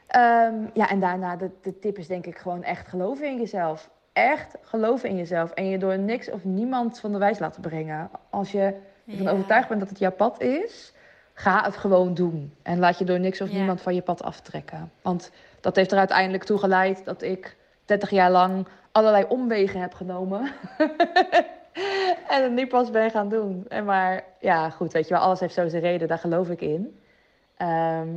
Ehm, 0.07 0.53
ja, 0.73 0.89
en 0.89 0.99
daarna 0.99 1.36
de, 1.36 1.49
de 1.61 1.79
tip 1.79 1.97
is 1.97 2.07
denk 2.07 2.25
ik 2.25 2.38
gewoon 2.38 2.63
echt 2.63 2.88
geloven 2.88 3.25
in 3.27 3.38
jezelf. 3.39 3.89
Echt 4.13 4.55
geloven 4.61 5.09
in 5.09 5.17
jezelf. 5.17 5.51
En 5.51 5.69
je 5.69 5.77
door 5.77 5.97
niks 5.97 6.31
of 6.31 6.43
niemand 6.43 6.99
van 6.99 7.11
de 7.11 7.17
wijs 7.17 7.39
laten 7.39 7.61
brengen. 7.61 8.09
Als 8.29 8.51
je 8.51 8.73
ervan 9.07 9.25
Ja. 9.25 9.31
overtuigd 9.31 9.67
bent 9.67 9.79
dat 9.79 9.89
het 9.89 9.99
jouw 9.99 10.11
pad 10.11 10.41
is, 10.41 10.93
ga 11.34 11.63
het 11.63 11.77
gewoon 11.77 12.13
doen. 12.13 12.53
En 12.61 12.79
laat 12.79 12.97
je 12.97 13.05
door 13.05 13.19
niks 13.19 13.41
of 13.41 13.49
Ja. 13.49 13.55
niemand 13.55 13.81
van 13.81 13.95
je 13.95 14.01
pad 14.01 14.23
aftrekken. 14.23 14.91
Want 15.01 15.31
dat 15.61 15.75
heeft 15.75 15.91
er 15.91 15.97
uiteindelijk 15.97 16.43
toe 16.43 16.57
geleid 16.57 17.05
dat 17.05 17.21
ik 17.21 17.55
30 17.86 18.09
jaar 18.09 18.31
lang 18.31 18.67
allerlei 18.91 19.25
omwegen 19.27 19.79
heb 19.81 19.93
genomen. 19.93 20.51
en 22.28 22.43
het 22.43 22.51
nu 22.51 22.67
pas 22.67 22.91
ben 22.91 23.11
gaan 23.11 23.30
doen. 23.30 23.65
En 23.67 23.86
maar 23.86 24.24
ja, 24.39 24.69
goed, 24.69 24.91
weet 24.91 25.07
je 25.07 25.13
wel, 25.13 25.24
alles 25.24 25.39
heeft 25.39 25.53
zo 25.53 25.67
zijn 25.67 25.82
reden, 25.82 26.07
daar 26.07 26.17
geloof 26.17 26.49
ik 26.49 26.61
in. 26.61 26.99
Ehm, 27.57 28.09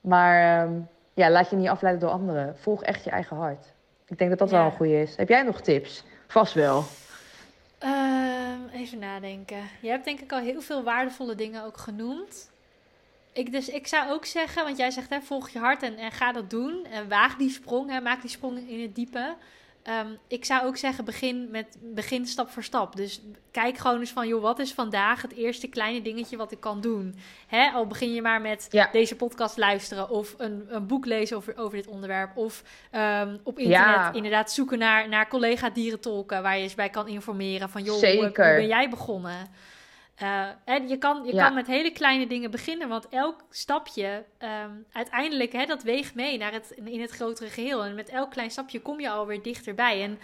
maar 0.00 0.62
ehm, 0.62 0.72
ja, 1.14 1.30
laat 1.30 1.50
je 1.50 1.56
niet 1.56 1.68
afleiden 1.68 2.02
door 2.02 2.10
anderen. 2.10 2.56
Volg 2.58 2.82
echt 2.82 3.04
je 3.04 3.10
eigen 3.10 3.36
hart. 3.36 3.72
Ik 4.06 4.18
denk 4.18 4.30
dat 4.30 4.38
dat 4.38 4.50
wel 4.50 4.64
een 4.64 4.72
goede 4.72 5.00
is. 5.00 5.16
Heb 5.16 5.28
jij 5.28 5.42
nog 5.42 5.60
tips? 5.60 6.04
Vast 6.26 6.54
wel. 6.54 6.84
Ehm, 7.78 8.68
even 8.72 8.98
nadenken. 8.98 9.62
Je 9.80 9.88
hebt 9.88 10.04
denk 10.04 10.20
ik 10.20 10.32
al 10.32 10.38
heel 10.38 10.60
veel 10.60 10.82
waardevolle 10.82 11.34
dingen 11.34 11.64
ook 11.64 11.76
genoemd. 11.76 12.50
Ik, 13.32 13.52
dus 13.52 13.68
ik 13.68 13.86
zou 13.86 14.10
ook 14.10 14.24
zeggen, 14.24 14.64
want 14.64 14.76
jij 14.76 14.90
zegt 14.90 15.10
hè, 15.10 15.20
volg 15.20 15.48
je 15.48 15.58
hart 15.58 15.82
en, 15.82 15.96
en 15.96 16.12
ga 16.12 16.32
dat 16.32 16.50
doen. 16.50 16.86
En 16.92 17.08
waag 17.08 17.36
die 17.36 17.50
sprong, 17.50 17.90
hè, 17.90 18.00
maak 18.00 18.20
die 18.20 18.30
sprong 18.30 18.68
in 18.68 18.80
het 18.80 18.94
diepe. 18.94 19.34
Ehm, 19.82 20.06
ik 20.28 20.44
zou 20.44 20.66
ook 20.66 20.76
zeggen, 20.76 21.04
begin, 21.04 21.48
met, 21.50 21.76
begin 21.80 22.26
stap 22.26 22.50
voor 22.50 22.62
stap. 22.62 22.96
Dus 22.96 23.20
kijk 23.50 23.78
gewoon 23.78 24.00
eens 24.00 24.10
van, 24.10 24.28
joh, 24.28 24.42
wat 24.42 24.58
is 24.58 24.72
vandaag 24.72 25.22
het 25.22 25.32
eerste 25.32 25.66
kleine 25.68 26.02
dingetje 26.02 26.36
wat 26.36 26.52
ik 26.52 26.60
kan 26.60 26.80
doen? 26.80 27.14
Hè, 27.46 27.70
al 27.70 27.86
begin 27.86 28.14
je 28.14 28.22
maar 28.22 28.40
met 28.40 28.66
Ja. 28.70 28.88
deze 28.92 29.16
podcast 29.16 29.56
luisteren 29.56 30.08
of 30.08 30.34
een, 30.38 30.66
een 30.68 30.86
boek 30.86 31.06
lezen 31.06 31.36
over, 31.36 31.56
over 31.56 31.76
dit 31.76 31.86
onderwerp. 31.86 32.36
Of 32.36 32.62
ehm, 32.90 33.36
op 33.42 33.58
internet 33.58 33.86
Ja. 33.94 34.12
inderdaad 34.12 34.52
zoeken 34.52 34.78
naar, 34.78 35.08
naar 35.08 35.28
collega 35.28 35.70
dierentolken 35.70 36.42
waar 36.42 36.56
je 36.56 36.62
eens 36.62 36.74
bij 36.74 36.90
kan 36.90 37.08
informeren 37.08 37.68
van, 37.70 37.82
joh, 37.82 37.98
Zeker. 37.98 38.46
hoe 38.46 38.56
ben 38.56 38.66
jij 38.66 38.90
begonnen? 38.90 39.48
Eh, 40.20 40.46
en 40.64 40.88
je 40.88 40.96
kan, 40.98 41.22
je 41.24 41.34
Ja. 41.34 41.44
kan 41.44 41.54
met 41.54 41.66
hele 41.66 41.90
kleine 41.90 42.26
dingen 42.26 42.50
beginnen, 42.50 42.88
want 42.88 43.08
elk 43.08 43.44
stapje 43.50 44.24
ehm, 44.38 44.70
uiteindelijk, 44.92 45.52
hè, 45.52 45.64
dat 45.64 45.82
weegt 45.82 46.14
mee 46.14 46.38
naar 46.38 46.52
het, 46.52 46.70
in 46.84 47.00
het 47.00 47.10
grotere 47.10 47.50
geheel. 47.50 47.84
En 47.84 47.94
met 47.94 48.08
elk 48.08 48.30
klein 48.30 48.50
stapje 48.50 48.80
kom 48.80 49.00
je 49.00 49.10
alweer 49.10 49.42
dichterbij. 49.42 50.02
En 50.02 50.18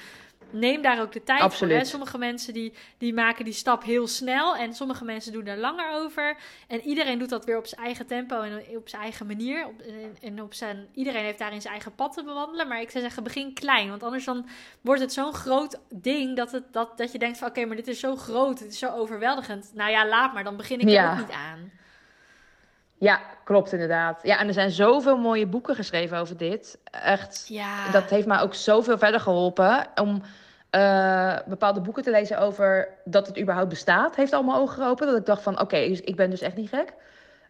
neem 0.50 0.82
daar 0.82 1.00
ook 1.00 1.12
de 1.12 1.22
tijd 1.22 1.54
voor. 1.54 1.68
Hè. 1.68 1.84
Sommige 1.84 2.18
mensen 2.18 2.52
die, 2.52 2.72
die 2.98 3.14
maken 3.14 3.44
die 3.44 3.54
stap 3.54 3.82
heel 3.82 4.06
snel 4.06 4.56
en 4.56 4.74
sommige 4.74 5.04
mensen 5.04 5.32
doen 5.32 5.46
er 5.46 5.56
langer 5.56 5.90
over. 5.92 6.36
En 6.68 6.80
iedereen 6.80 7.18
doet 7.18 7.28
dat 7.28 7.44
weer 7.44 7.58
op 7.58 7.66
zijn 7.66 7.84
eigen 7.84 8.06
tempo 8.06 8.40
en 8.40 8.76
op 8.76 8.88
zijn 8.88 9.02
eigen 9.02 9.26
manier. 9.26 9.66
Op, 9.66 9.80
en, 9.80 10.16
en 10.20 10.42
op 10.42 10.54
zijn, 10.54 10.88
iedereen 10.94 11.24
heeft 11.24 11.38
daarin 11.38 11.60
zijn 11.60 11.72
eigen 11.72 11.94
pad 11.94 12.12
te 12.12 12.24
bewandelen. 12.24 12.68
Maar 12.68 12.80
ik 12.80 12.90
zou 12.90 13.04
zeggen, 13.04 13.22
begin 13.22 13.54
klein, 13.54 13.88
want 13.88 14.02
anders 14.02 14.24
dan 14.24 14.46
wordt 14.80 15.00
het 15.00 15.12
zo'n 15.12 15.34
groot 15.34 15.80
ding 15.90 16.36
dat, 16.36 16.52
het, 16.52 16.72
dat, 16.72 16.98
dat 16.98 17.12
je 17.12 17.18
denkt 17.18 17.38
van 17.38 17.48
oké, 17.48 17.64
maar 17.64 17.76
dit 17.76 17.88
is 17.88 18.00
zo 18.00 18.16
groot, 18.16 18.58
het 18.58 18.72
is 18.72 18.78
zo 18.78 18.88
overweldigend. 18.88 19.70
Nou 19.74 19.90
ja, 19.90 20.08
laat 20.08 20.34
maar, 20.34 20.44
dan 20.44 20.56
begin 20.56 20.80
ik 20.80 20.88
er 20.88 21.10
ook 21.10 21.18
niet 21.18 21.30
aan. 21.30 21.72
Ja, 22.98 23.20
klopt 23.44 23.72
inderdaad. 23.72 24.18
Ja, 24.22 24.38
en 24.38 24.46
er 24.46 24.52
zijn 24.52 24.70
zoveel 24.70 25.16
mooie 25.16 25.46
boeken 25.46 25.74
geschreven 25.74 26.18
over 26.18 26.36
dit. 26.36 26.78
Echt, 26.90 27.44
Ja, 27.48 27.90
dat 27.90 28.10
heeft 28.10 28.26
mij 28.26 28.40
ook 28.40 28.54
zoveel 28.54 28.98
verder 28.98 29.20
geholpen 29.20 29.86
om 29.94 30.22
eh, 30.70 31.36
bepaalde 31.46 31.80
boeken 31.80 32.02
te 32.02 32.10
lezen 32.10 32.38
over 32.38 32.88
dat 33.04 33.26
het 33.26 33.40
überhaupt 33.40 33.68
bestaat. 33.68 34.16
Heeft 34.16 34.32
allemaal 34.32 34.60
ogen 34.60 34.82
geopend. 34.82 35.10
Dat 35.10 35.18
ik 35.18 35.26
dacht 35.26 35.42
van, 35.42 35.60
oké, 35.60 35.88
dus 35.88 36.00
ik 36.00 36.16
ben 36.16 36.30
dus 36.30 36.40
echt 36.40 36.56
niet 36.56 36.68
gek. 36.68 36.92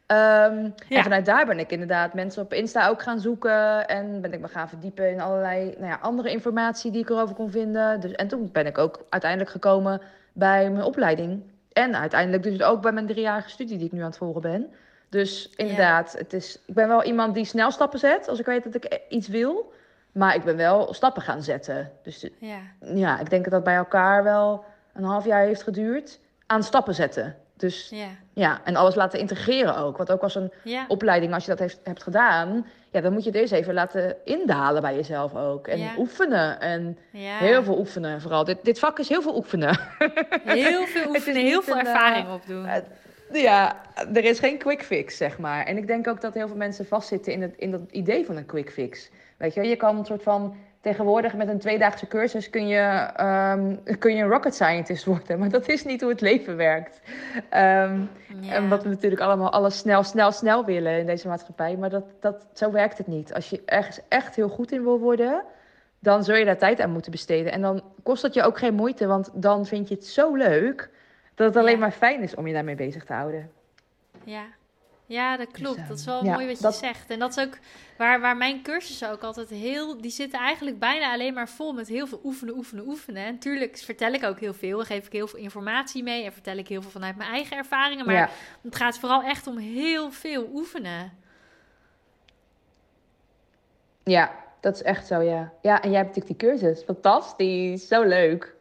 Ehm, 0.07 0.71
Ja. 0.89 0.97
En 0.97 1.03
vanuit 1.03 1.25
daar 1.25 1.47
ben 1.47 1.59
ik 1.59 1.71
inderdaad 1.71 2.15
mensen 2.15 2.43
op 2.43 2.53
Insta 2.53 2.89
ook 2.89 3.03
gaan 3.03 3.21
zoeken. 3.21 3.89
En 3.89 4.21
ben 4.21 4.33
ik 4.33 4.41
me 4.41 4.49
gaan 4.49 4.69
verdiepen 4.69 5.11
in 5.11 5.21
allerlei 5.21 5.75
nou 5.79 5.91
ja, 5.91 5.99
andere 6.03 6.31
informatie 6.31 6.91
die 6.91 7.03
ik 7.03 7.11
erover 7.11 7.35
kon 7.35 7.51
vinden. 7.51 8.01
Dus, 8.01 8.13
en 8.13 8.29
toen 8.29 8.49
ben 8.53 8.67
ik 8.67 8.79
ook 8.79 9.05
uiteindelijk 9.09 9.51
gekomen 9.51 10.01
bij 10.33 10.71
mijn 10.71 10.85
opleiding. 10.85 11.43
En 11.73 11.97
uiteindelijk 11.97 12.43
dus 12.43 12.63
ook 12.63 12.83
bij 12.83 12.93
mijn 12.93 13.07
driejarige 13.07 13.49
studie 13.51 13.77
die 13.77 13.87
ik 13.87 13.93
nu 13.93 14.01
aan 14.01 14.07
het 14.07 14.17
volgen 14.17 14.41
ben. 14.43 14.73
Dus 15.09 15.51
inderdaad, 15.57 16.15
het 16.19 16.33
is, 16.33 16.59
ik 16.67 16.75
ben 16.75 16.89
wel 16.89 17.05
iemand 17.05 17.35
die 17.35 17.45
snel 17.45 17.71
stappen 17.71 17.99
zet 17.99 18.29
als 18.29 18.39
ik 18.39 18.47
weet 18.47 18.65
dat 18.65 18.75
ik 18.75 18.85
e- 18.85 19.01
iets 19.09 19.29
wil. 19.29 19.73
Maar 20.13 20.35
ik 20.35 20.45
ben 20.45 20.57
wel 20.57 20.95
stappen 20.95 21.23
gaan 21.23 21.43
zetten. 21.43 21.93
Dus 22.03 22.29
ja. 22.39 22.59
ja, 22.95 23.21
ik 23.21 23.31
denk 23.31 23.43
dat 23.43 23.53
dat 23.53 23.65
bij 23.65 23.77
elkaar 23.77 24.25
wel 24.25 24.65
een 24.95 25.05
half 25.05 25.25
jaar 25.25 25.45
heeft 25.45 25.63
geduurd. 25.63 26.19
Aan 26.47 26.63
stappen 26.63 26.95
zetten. 26.95 27.37
Dus 27.57 27.89
ja. 27.91 28.09
ja, 28.33 28.61
en 28.65 28.77
alles 28.77 28.95
laten 28.95 29.19
integreren 29.19 29.77
ook. 29.77 29.97
Want 29.97 30.13
ook 30.13 30.23
als 30.23 30.35
een 30.35 30.53
opleiding, 30.89 31.35
als 31.35 31.45
je 31.45 31.51
dat 31.51 31.59
heeft, 31.59 31.81
hebt 31.83 32.03
gedaan, 32.03 32.67
ja, 32.91 33.01
dan 33.01 33.13
moet 33.13 33.25
je 33.25 33.31
deze 33.31 33.57
even 33.57 33.75
laten 33.75 34.17
indalen 34.25 34.83
bij 34.83 34.95
jezelf 34.95 35.35
ook. 35.35 35.69
En 35.69 35.91
oefenen. 35.99 36.61
En 36.61 36.99
heel 37.13 37.63
veel 37.63 37.79
oefenen 37.79 38.21
vooral. 38.21 38.45
Dit, 38.45 38.59
dit 38.63 38.79
vak 38.79 38.99
is 38.99 39.09
heel 39.09 39.23
veel 39.23 39.37
oefenen. 39.37 39.79
Heel 40.45 40.87
veel 40.87 41.09
oefenen, 41.15 41.43
heel 41.43 41.63
veel 41.63 41.75
eh, 41.77 41.87
ervaring 41.87 42.33
opdoen. 42.33 42.69
Ja, 43.33 43.81
er 44.15 44.25
is 44.25 44.39
geen 44.39 44.59
quick 44.59 44.83
fix, 44.83 45.17
zeg 45.17 45.39
maar. 45.39 45.65
En 45.65 45.77
ik 45.77 45.87
denk 45.87 46.09
ook 46.09 46.21
dat 46.21 46.35
heel 46.35 46.47
veel 46.47 46.57
mensen 46.57 46.87
vastzitten 46.87 47.33
in, 47.33 47.43
het, 47.43 47.55
in 47.57 47.71
dat 47.71 47.81
idee 47.91 48.27
van 48.27 48.37
een 48.37 48.47
quick 48.47 48.71
fix. 48.71 49.11
Weet 49.37 49.55
je, 49.55 49.63
je 49.63 49.77
kan 49.77 49.99
een 49.99 50.05
soort 50.05 50.23
van 50.23 50.57
Tegenwoordig 50.87 51.35
met 51.35 51.49
een 51.49 51.59
tweedaagse 51.59 52.07
cursus 52.07 52.51
kun 52.51 52.67
je, 52.67 53.11
um, 53.21 53.99
kun 53.99 54.17
je 54.17 54.23
een 54.23 54.29
rocket 54.29 54.55
scientist 54.55 55.05
worden. 55.05 55.39
Maar 55.39 55.49
dat 55.49 55.69
is 55.69 55.85
niet 55.85 56.01
hoe 56.01 56.11
het 56.11 56.21
leven 56.21 56.57
werkt. 56.57 57.01
Um, 57.55 58.11
En 58.51 58.69
wat 58.69 58.83
we 58.83 58.89
natuurlijk 58.89 59.23
allemaal 59.23 59.53
alles 59.53 59.79
snel, 59.79 60.03
snel, 60.03 60.33
snel 60.33 60.65
willen 60.65 60.99
in 60.99 61.07
deze 61.07 61.29
maatschappij. 61.29 61.77
Maar 61.77 61.91
dat, 61.91 62.05
dat, 62.21 62.47
zo 62.53 62.71
werkt 62.71 62.99
het 62.99 63.07
niet. 63.07 63.35
Als 63.35 63.51
je 63.51 63.63
ergens 63.65 64.01
echt 64.09 64.37
heel 64.37 64.49
goed 64.49 64.73
in 64.73 64.83
wil 64.83 64.99
worden, 64.99 65.43
dan 65.99 66.25
zul 66.25 66.37
je 66.37 66.45
daar 66.45 66.59
tijd 66.59 66.81
aan 66.81 66.93
moeten 66.93 67.11
besteden. 67.11 67.53
En 67.53 67.61
dan 67.61 67.83
kost 68.03 68.23
het 68.23 68.35
je 68.35 68.43
ook 68.43 68.59
geen 68.59 68.75
moeite, 68.75 69.07
want 69.07 69.31
dan 69.35 69.67
vind 69.67 69.89
je 69.89 69.95
het 69.95 70.07
zo 70.07 70.35
leuk 70.35 70.91
dat 71.37 71.47
het 71.47 71.57
alleen 71.57 71.79
maar 71.79 71.93
fijn 71.93 72.23
is 72.23 72.35
om 72.35 72.47
je 72.47 72.53
daarmee 72.53 72.75
bezig 72.75 73.05
te 73.05 73.13
houden. 73.13 73.51
Ja, 74.25 74.47
ja, 75.07 75.37
dat 75.37 75.51
klopt. 75.51 75.77
Dus, 75.77 75.89
dat 75.89 75.99
is 75.99 76.05
wel 76.05 76.23
mooi 76.23 76.47
wat 76.47 76.61
je 76.61 76.73
zegt. 76.73 77.11
En 77.11 77.19
dat 77.19 77.37
is 77.37 77.45
ook 77.45 77.59
waar, 77.97 78.21
waar 78.21 78.37
mijn 78.37 78.63
cursussen 78.63 79.11
ook 79.11 79.23
altijd 79.23 79.49
heel... 79.49 80.01
Die 80.01 80.11
zitten 80.11 80.41
eigenlijk 80.41 80.79
bijna 80.79 81.13
alleen 81.13 81.35
maar 81.35 81.49
vol 81.49 81.73
met 81.73 81.89
heel 81.89 82.07
veel 82.07 82.21
oefenen, 82.25 82.57
oefenen, 82.57 82.87
oefenen. 82.87 83.25
En 83.25 83.33
natuurlijk 83.33 83.77
vertel 83.77 84.13
ik 84.13 84.25
ook 84.25 84.41
heel 84.41 84.55
veel. 84.55 84.81
En 84.81 84.87
geef 84.87 85.07
ik 85.07 85.13
heel 85.13 85.27
veel 85.27 85.39
informatie 85.39 86.03
mee. 86.03 86.25
En 86.25 86.33
vertel 86.33 86.57
ik 86.57 86.69
heel 86.69 86.83
veel 86.83 86.91
vanuit 86.91 87.17
mijn 87.17 87.31
eigen 87.31 87.57
ervaringen. 87.57 88.07
Maar 88.07 88.31
het 88.63 88.77
gaat 88.77 88.99
vooral 88.99 89.23
echt 89.23 89.47
om 89.47 89.57
heel 89.57 90.11
veel 90.11 90.51
oefenen. 90.53 91.13
Ja, 94.05 94.35
dat 94.61 94.75
is 94.75 94.83
echt 94.83 95.07
zo, 95.07 95.21
ja. 95.21 95.53
Ja, 95.63 95.83
en 95.83 95.91
jij 95.91 95.99
hebt 95.99 96.17
natuurlijk 96.17 96.41
die 96.41 96.49
cursus. 96.49 96.83
Fantastisch. 96.83 97.89
Zo 97.89 98.03
leuk. 98.03 98.55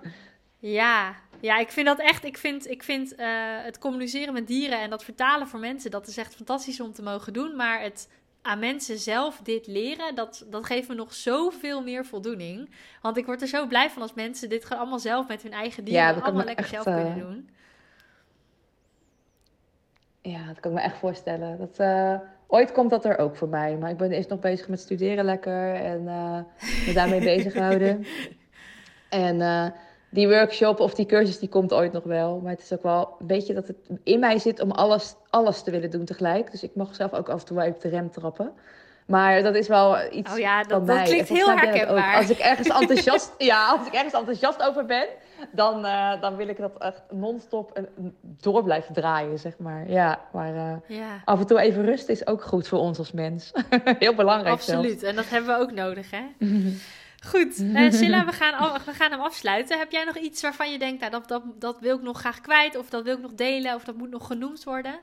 ja, 0.58 1.14
ja, 1.40 1.58
ik 1.58 1.70
vind 1.70 1.86
dat 1.86 1.98
echt. 1.98 2.24
Ik 2.24 2.38
vind, 2.38 2.70
ik 2.70 2.82
vind 2.82 3.12
uh, 3.12 3.26
het 3.62 3.78
communiceren 3.78 4.34
met 4.34 4.46
dieren 4.46 4.80
en 4.80 4.90
dat 4.90 5.04
vertalen 5.04 5.48
voor 5.48 5.60
mensen, 5.60 5.90
dat 5.90 6.06
is 6.06 6.16
echt 6.16 6.34
fantastisch 6.34 6.80
om 6.80 6.92
te 6.92 7.02
mogen 7.02 7.32
doen. 7.32 7.56
Maar 7.56 7.80
het 7.80 8.08
aan 8.42 8.58
mensen 8.58 8.98
zelf 8.98 9.40
dit 9.42 9.66
leren, 9.66 10.14
dat, 10.14 10.46
dat 10.50 10.66
geeft 10.66 10.88
me 10.88 10.94
nog 10.94 11.14
zoveel 11.14 11.82
meer 11.82 12.06
voldoening. 12.06 12.70
Want 13.02 13.16
ik 13.16 13.26
word 13.26 13.42
er 13.42 13.48
zo 13.48 13.66
blij 13.66 13.90
van 13.90 14.02
als 14.02 14.14
mensen 14.14 14.48
dit 14.48 14.64
gewoon 14.64 14.78
allemaal 14.78 14.98
zelf 14.98 15.28
met 15.28 15.42
hun 15.42 15.52
eigen 15.52 15.84
dieren 15.84 16.14
ja, 16.14 16.20
allemaal 16.20 16.44
lekker 16.44 16.66
zelf 16.66 16.84
kunnen 16.84 17.06
eh, 17.06 17.18
doen. 17.18 17.50
Ja, 20.20 20.46
dat 20.46 20.60
kan 20.60 20.70
ik 20.70 20.76
me 20.76 20.82
echt 20.82 20.98
voorstellen. 20.98 21.58
Dat, 21.58 21.78
uh, 21.80 22.14
ooit 22.46 22.72
komt 22.72 22.90
dat 22.90 23.04
er 23.04 23.18
ook 23.18 23.36
voor 23.36 23.48
mij. 23.48 23.76
Maar 23.76 23.90
ik 23.90 23.96
ben 23.96 24.12
eerst 24.12 24.28
nog 24.28 24.40
bezig 24.40 24.68
met 24.68 24.80
studeren 24.80 25.24
lekker 25.24 25.74
en 25.74 26.02
uh, 26.02 26.40
me 26.86 26.92
daarmee 26.94 27.20
bezighouden. 27.20 28.04
En 29.08 29.40
die 30.10 30.28
workshop 30.28 30.80
of 30.80 30.94
die 30.94 31.06
cursus 31.06 31.38
die 31.38 31.48
komt 31.48 31.72
ooit 31.72 31.92
nog 31.92 32.04
wel. 32.04 32.40
Maar 32.40 32.52
het 32.52 32.62
is 32.62 32.72
ook 32.72 32.82
wel 32.82 33.16
een 33.18 33.26
beetje 33.26 33.54
dat 33.54 33.66
het 33.66 33.76
in 34.02 34.20
mij 34.20 34.38
zit 34.38 34.60
om 34.60 34.70
alles, 34.70 35.14
alles 35.30 35.62
te 35.62 35.70
willen 35.70 35.90
doen 35.90 36.04
tegelijk. 36.04 36.50
Dus 36.50 36.62
ik 36.62 36.74
mag 36.74 36.94
zelf 36.94 37.12
ook 37.12 37.28
af 37.28 37.40
en 37.40 37.46
toe 37.46 37.56
wel 37.56 37.66
op 37.66 37.80
de 37.80 37.88
rem 37.88 38.10
trappen. 38.10 38.52
Maar 39.08 39.42
dat 39.42 39.54
is 39.54 39.68
wel 39.68 40.12
iets 40.12 40.32
oh 40.32 40.38
ja, 40.38 40.62
dat, 40.62 40.86
dat 40.86 41.02
klinkt 41.02 41.28
heel 41.28 41.50
herkenbaar. 41.50 42.16
Als 42.16 42.30
ik 42.30 42.38
ergens 42.38 42.68
enthousiast, 42.80 43.34
ja, 43.38 43.68
als 43.68 43.86
ik 43.86 43.92
ergens 43.92 44.14
enthousiast 44.14 44.62
over 44.62 44.84
ben, 44.84 45.06
dan, 45.52 45.84
uh, 45.84 46.20
dan 46.20 46.36
wil 46.36 46.48
ik 46.48 46.56
dat 46.56 46.78
echt 46.78 47.02
non-stop 47.10 47.80
door 48.20 48.62
blijven 48.62 48.94
draaien, 48.94 49.38
zeg 49.38 49.58
maar. 49.58 49.90
Ja, 49.90 50.20
maar 50.32 50.54
uh, 50.54 50.72
ja. 50.86 51.22
af 51.24 51.40
en 51.40 51.46
toe 51.46 51.60
even 51.60 51.84
rust 51.84 52.08
is 52.08 52.26
ook 52.26 52.42
goed 52.42 52.68
voor 52.68 52.78
ons 52.78 52.98
als 52.98 53.12
mens. 53.12 53.52
heel 53.98 54.14
belangrijk 54.14 54.54
Absoluut, 54.54 55.02
en 55.02 55.16
dat 55.16 55.28
hebben 55.28 55.56
we 55.56 55.62
ook 55.62 55.72
nodig, 55.72 56.10
hè? 56.10 56.22
Goed, 57.26 57.58
uh, 57.60 57.92
Silla, 57.92 58.24
we 58.24 58.32
gaan, 58.32 58.80
we 58.84 58.92
gaan 58.92 59.10
hem 59.10 59.20
afsluiten. 59.20 59.78
Heb 59.78 59.90
jij 59.90 60.04
nog 60.04 60.16
iets 60.16 60.42
waarvan 60.42 60.72
je 60.72 60.78
denkt, 60.78 61.00
nou, 61.00 61.12
dat, 61.12 61.28
dat, 61.28 61.42
dat 61.54 61.80
wil 61.80 61.96
ik 61.96 62.02
nog 62.02 62.18
graag 62.18 62.40
kwijt, 62.40 62.76
of 62.76 62.88
dat 62.88 63.04
wil 63.04 63.14
ik 63.14 63.22
nog 63.22 63.34
delen, 63.34 63.74
of 63.74 63.84
dat 63.84 63.96
moet 63.96 64.10
nog 64.10 64.26
genoemd 64.26 64.64
worden? 64.64 65.00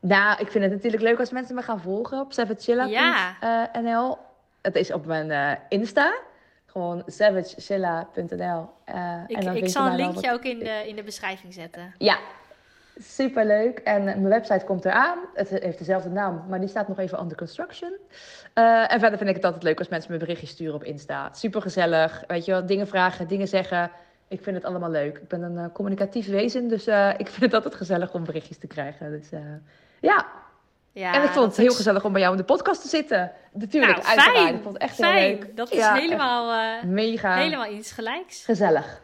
Nou, 0.00 0.40
ik 0.40 0.50
vind 0.50 0.64
het 0.64 0.72
natuurlijk 0.72 1.02
leuk 1.02 1.18
als 1.18 1.30
mensen 1.30 1.54
me 1.54 1.62
gaan 1.62 1.80
volgen 1.80 2.20
op 2.20 2.32
savagechilla.nl. 2.32 2.90
Ja. 2.90 3.36
Uh, 3.74 4.12
het 4.62 4.76
is 4.76 4.92
op 4.92 5.06
mijn 5.06 5.30
uh, 5.30 5.52
Insta. 5.68 6.14
Gewoon 6.66 7.02
savagechilla.nl. 7.06 8.68
Uh, 8.94 9.22
ik, 9.26 9.42
ik 9.42 9.68
zal 9.68 9.86
een 9.86 9.96
linkje 9.96 10.32
ook 10.32 10.44
in 10.44 10.58
de, 10.58 10.82
in 10.86 10.96
de 10.96 11.02
beschrijving 11.02 11.54
zetten. 11.54 11.94
Ja, 11.98 12.18
Super 12.96 13.46
leuk. 13.46 13.78
En 13.78 14.04
mijn 14.04 14.28
website 14.28 14.64
komt 14.64 14.84
eraan. 14.84 15.18
Het 15.34 15.48
heeft 15.48 15.78
dezelfde 15.78 16.08
naam, 16.08 16.44
maar 16.48 16.60
die 16.60 16.68
staat 16.68 16.88
nog 16.88 16.98
even 16.98 17.20
under 17.20 17.36
construction. 17.36 17.96
Uh, 18.54 18.92
en 18.92 19.00
verder 19.00 19.18
vind 19.18 19.30
ik 19.30 19.36
het 19.36 19.44
altijd 19.44 19.62
leuk 19.62 19.78
als 19.78 19.88
mensen 19.88 20.12
me 20.12 20.18
berichtjes 20.18 20.50
sturen 20.50 20.74
op 20.74 20.84
Insta. 20.84 21.28
Super 21.32 21.62
gezellig. 21.62 22.24
Weet 22.26 22.44
je 22.44 22.50
wel, 22.50 22.66
dingen 22.66 22.86
vragen, 22.86 23.28
dingen 23.28 23.48
zeggen. 23.48 23.90
Ik 24.28 24.42
vind 24.42 24.56
het 24.56 24.64
allemaal 24.64 24.90
leuk. 24.90 25.16
Ik 25.18 25.28
ben 25.28 25.42
een 25.42 25.54
uh, 25.56 25.64
communicatief 25.72 26.26
wezen, 26.26 26.68
dus 26.68 26.88
uh, 26.88 27.10
ik 27.16 27.28
vind 27.28 27.40
het 27.40 27.54
altijd 27.54 27.74
gezellig 27.74 28.14
om 28.14 28.24
berichtjes 28.24 28.58
te 28.58 28.66
krijgen. 28.66 29.10
Dus 29.10 29.28
ja. 30.00 30.26
ja. 30.92 31.14
En 31.14 31.22
ik 31.22 31.30
vond 31.30 31.46
het 31.46 31.56
heel 31.56 31.74
gezellig 31.74 32.04
om 32.04 32.12
bij 32.12 32.20
jou 32.20 32.32
in 32.32 32.40
de 32.40 32.44
podcast 32.44 32.82
te 32.82 32.88
zitten. 32.88 33.32
Natuurlijk, 33.52 34.02
nou, 34.02 34.06
uiteraard. 34.06 34.54
Ik 34.54 34.62
vond 34.62 34.74
het 34.74 34.82
echt 34.82 34.94
fijn. 34.94 35.14
heel 35.14 35.38
leuk. 35.38 35.56
Dat 35.56 35.72
is 35.72 35.86
helemaal, 35.86 36.76
mega. 36.84 37.34
helemaal 37.34 37.72
iets 37.72 37.92
gelijks. 37.92 38.44
Gezellig. 38.44 39.02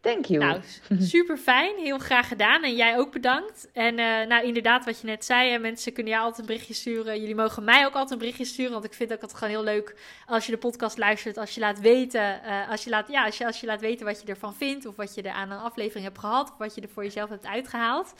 Thank 0.00 0.24
you. 0.24 0.44
Nou, 0.44 0.60
super 0.98 1.36
fijn. 1.36 1.76
Heel 1.76 1.98
graag 1.98 2.28
gedaan. 2.28 2.62
En 2.62 2.76
jij 2.76 2.98
ook 2.98 3.12
bedankt. 3.12 3.68
En 3.72 3.98
uh, 3.98 4.26
nou, 4.26 4.44
inderdaad, 4.44 4.84
wat 4.84 5.00
je 5.00 5.06
net 5.06 5.24
zei, 5.24 5.58
mensen 5.58 5.92
kunnen 5.92 6.12
jou 6.12 6.24
altijd 6.24 6.40
een 6.40 6.46
berichtje 6.46 6.74
sturen. 6.74 7.20
Jullie 7.20 7.34
mogen 7.34 7.64
mij 7.64 7.86
ook 7.86 7.92
altijd 7.92 8.10
een 8.10 8.18
berichtje 8.18 8.44
sturen. 8.44 8.72
Want 8.72 8.84
ik 8.84 8.94
vind 8.94 9.12
ook 9.12 9.20
altijd 9.20 9.38
gewoon 9.38 9.54
heel 9.54 9.64
leuk 9.64 9.96
als 10.26 10.46
je 10.46 10.52
de 10.52 10.58
podcast 10.58 10.98
luistert. 10.98 11.38
Als 11.38 11.54
je 11.54 11.60
laat 11.60 11.80
weten, 11.80 12.40
uh, 12.44 12.70
als 12.70 12.84
je 12.84 12.90
laat, 12.90 13.08
ja, 13.08 13.24
als 13.24 13.38
je, 13.38 13.46
als 13.46 13.60
je 13.60 13.66
laat 13.66 13.80
weten 13.80 14.06
wat 14.06 14.20
je 14.20 14.26
ervan 14.26 14.54
vindt. 14.54 14.86
Of 14.86 14.96
wat 14.96 15.14
je 15.14 15.22
er 15.22 15.32
aan 15.32 15.50
een 15.50 15.58
aflevering 15.58 16.04
hebt 16.04 16.18
gehad. 16.18 16.50
Of 16.50 16.58
wat 16.58 16.74
je 16.74 16.80
er 16.80 16.88
voor 16.88 17.04
jezelf 17.04 17.28
hebt 17.28 17.46
uitgehaald. 17.46 18.14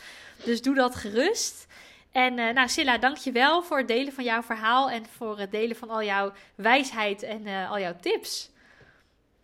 Dus 0.45 0.63
doe 0.63 0.75
dat 0.75 0.95
gerust. 0.95 1.67
En 2.13 2.39
uh, 2.39 2.53
nou, 2.53 2.69
Silla, 2.69 2.99
dank 2.99 3.17
je 3.17 3.33
wel 3.33 3.63
voor 3.63 3.79
het 3.79 3.89
delen 3.89 4.13
van 4.13 4.25
jouw 4.25 4.43
verhaal. 4.43 4.91
En 4.91 5.07
voor 5.17 5.39
het 5.39 5.51
delen 5.51 5.77
van 5.77 5.91
al 5.91 6.03
jouw 6.03 6.33
wijsheid 6.55 7.23
en 7.23 7.47
al 7.69 7.79
jouw 7.79 7.97
tips. 8.01 8.51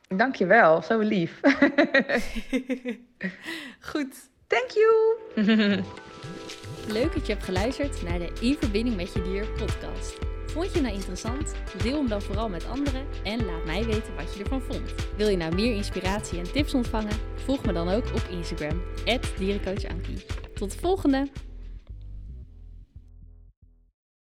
Dankjewel, 0.09 0.82
zo 0.82 0.98
lief. 0.98 1.40
Goed. 3.90 4.14
Thank 4.46 4.70
you. 4.70 5.18
Leuk 6.96 7.12
dat 7.12 7.26
je 7.26 7.32
hebt 7.32 7.44
geluisterd 7.44 8.02
naar 8.02 8.18
de 8.18 8.32
In 8.40 8.57
Verbinding 8.61 8.96
met 8.96 9.12
Je 9.12 9.22
Dier 9.22 9.46
podcast. 9.46 10.18
Vond 10.46 10.74
je 10.74 10.80
nou 10.80 10.94
interessant? 10.94 11.55
Deel 11.82 11.96
hem 11.96 12.09
dan 12.09 12.22
vooral 12.22 12.48
met 12.48 12.66
anderen 12.66 13.07
en 13.22 13.44
laat 13.44 13.64
mij 13.64 13.84
weten 13.84 14.14
wat 14.16 14.34
je 14.34 14.42
ervan 14.42 14.61
vond. 14.61 14.94
Wil 15.16 15.28
je 15.28 15.36
nou 15.36 15.55
meer 15.55 15.74
inspiratie 15.74 16.38
en 16.38 16.52
tips 16.52 16.74
ontvangen? 16.74 17.16
Volg 17.34 17.64
me 17.64 17.72
dan 17.72 17.88
ook 17.88 18.07
op 18.07 18.22
Instagram, 18.30 18.82
dierencoachankie. 19.38 20.24
Tot 20.55 20.72
de 20.72 20.78
volgende! 20.78 21.28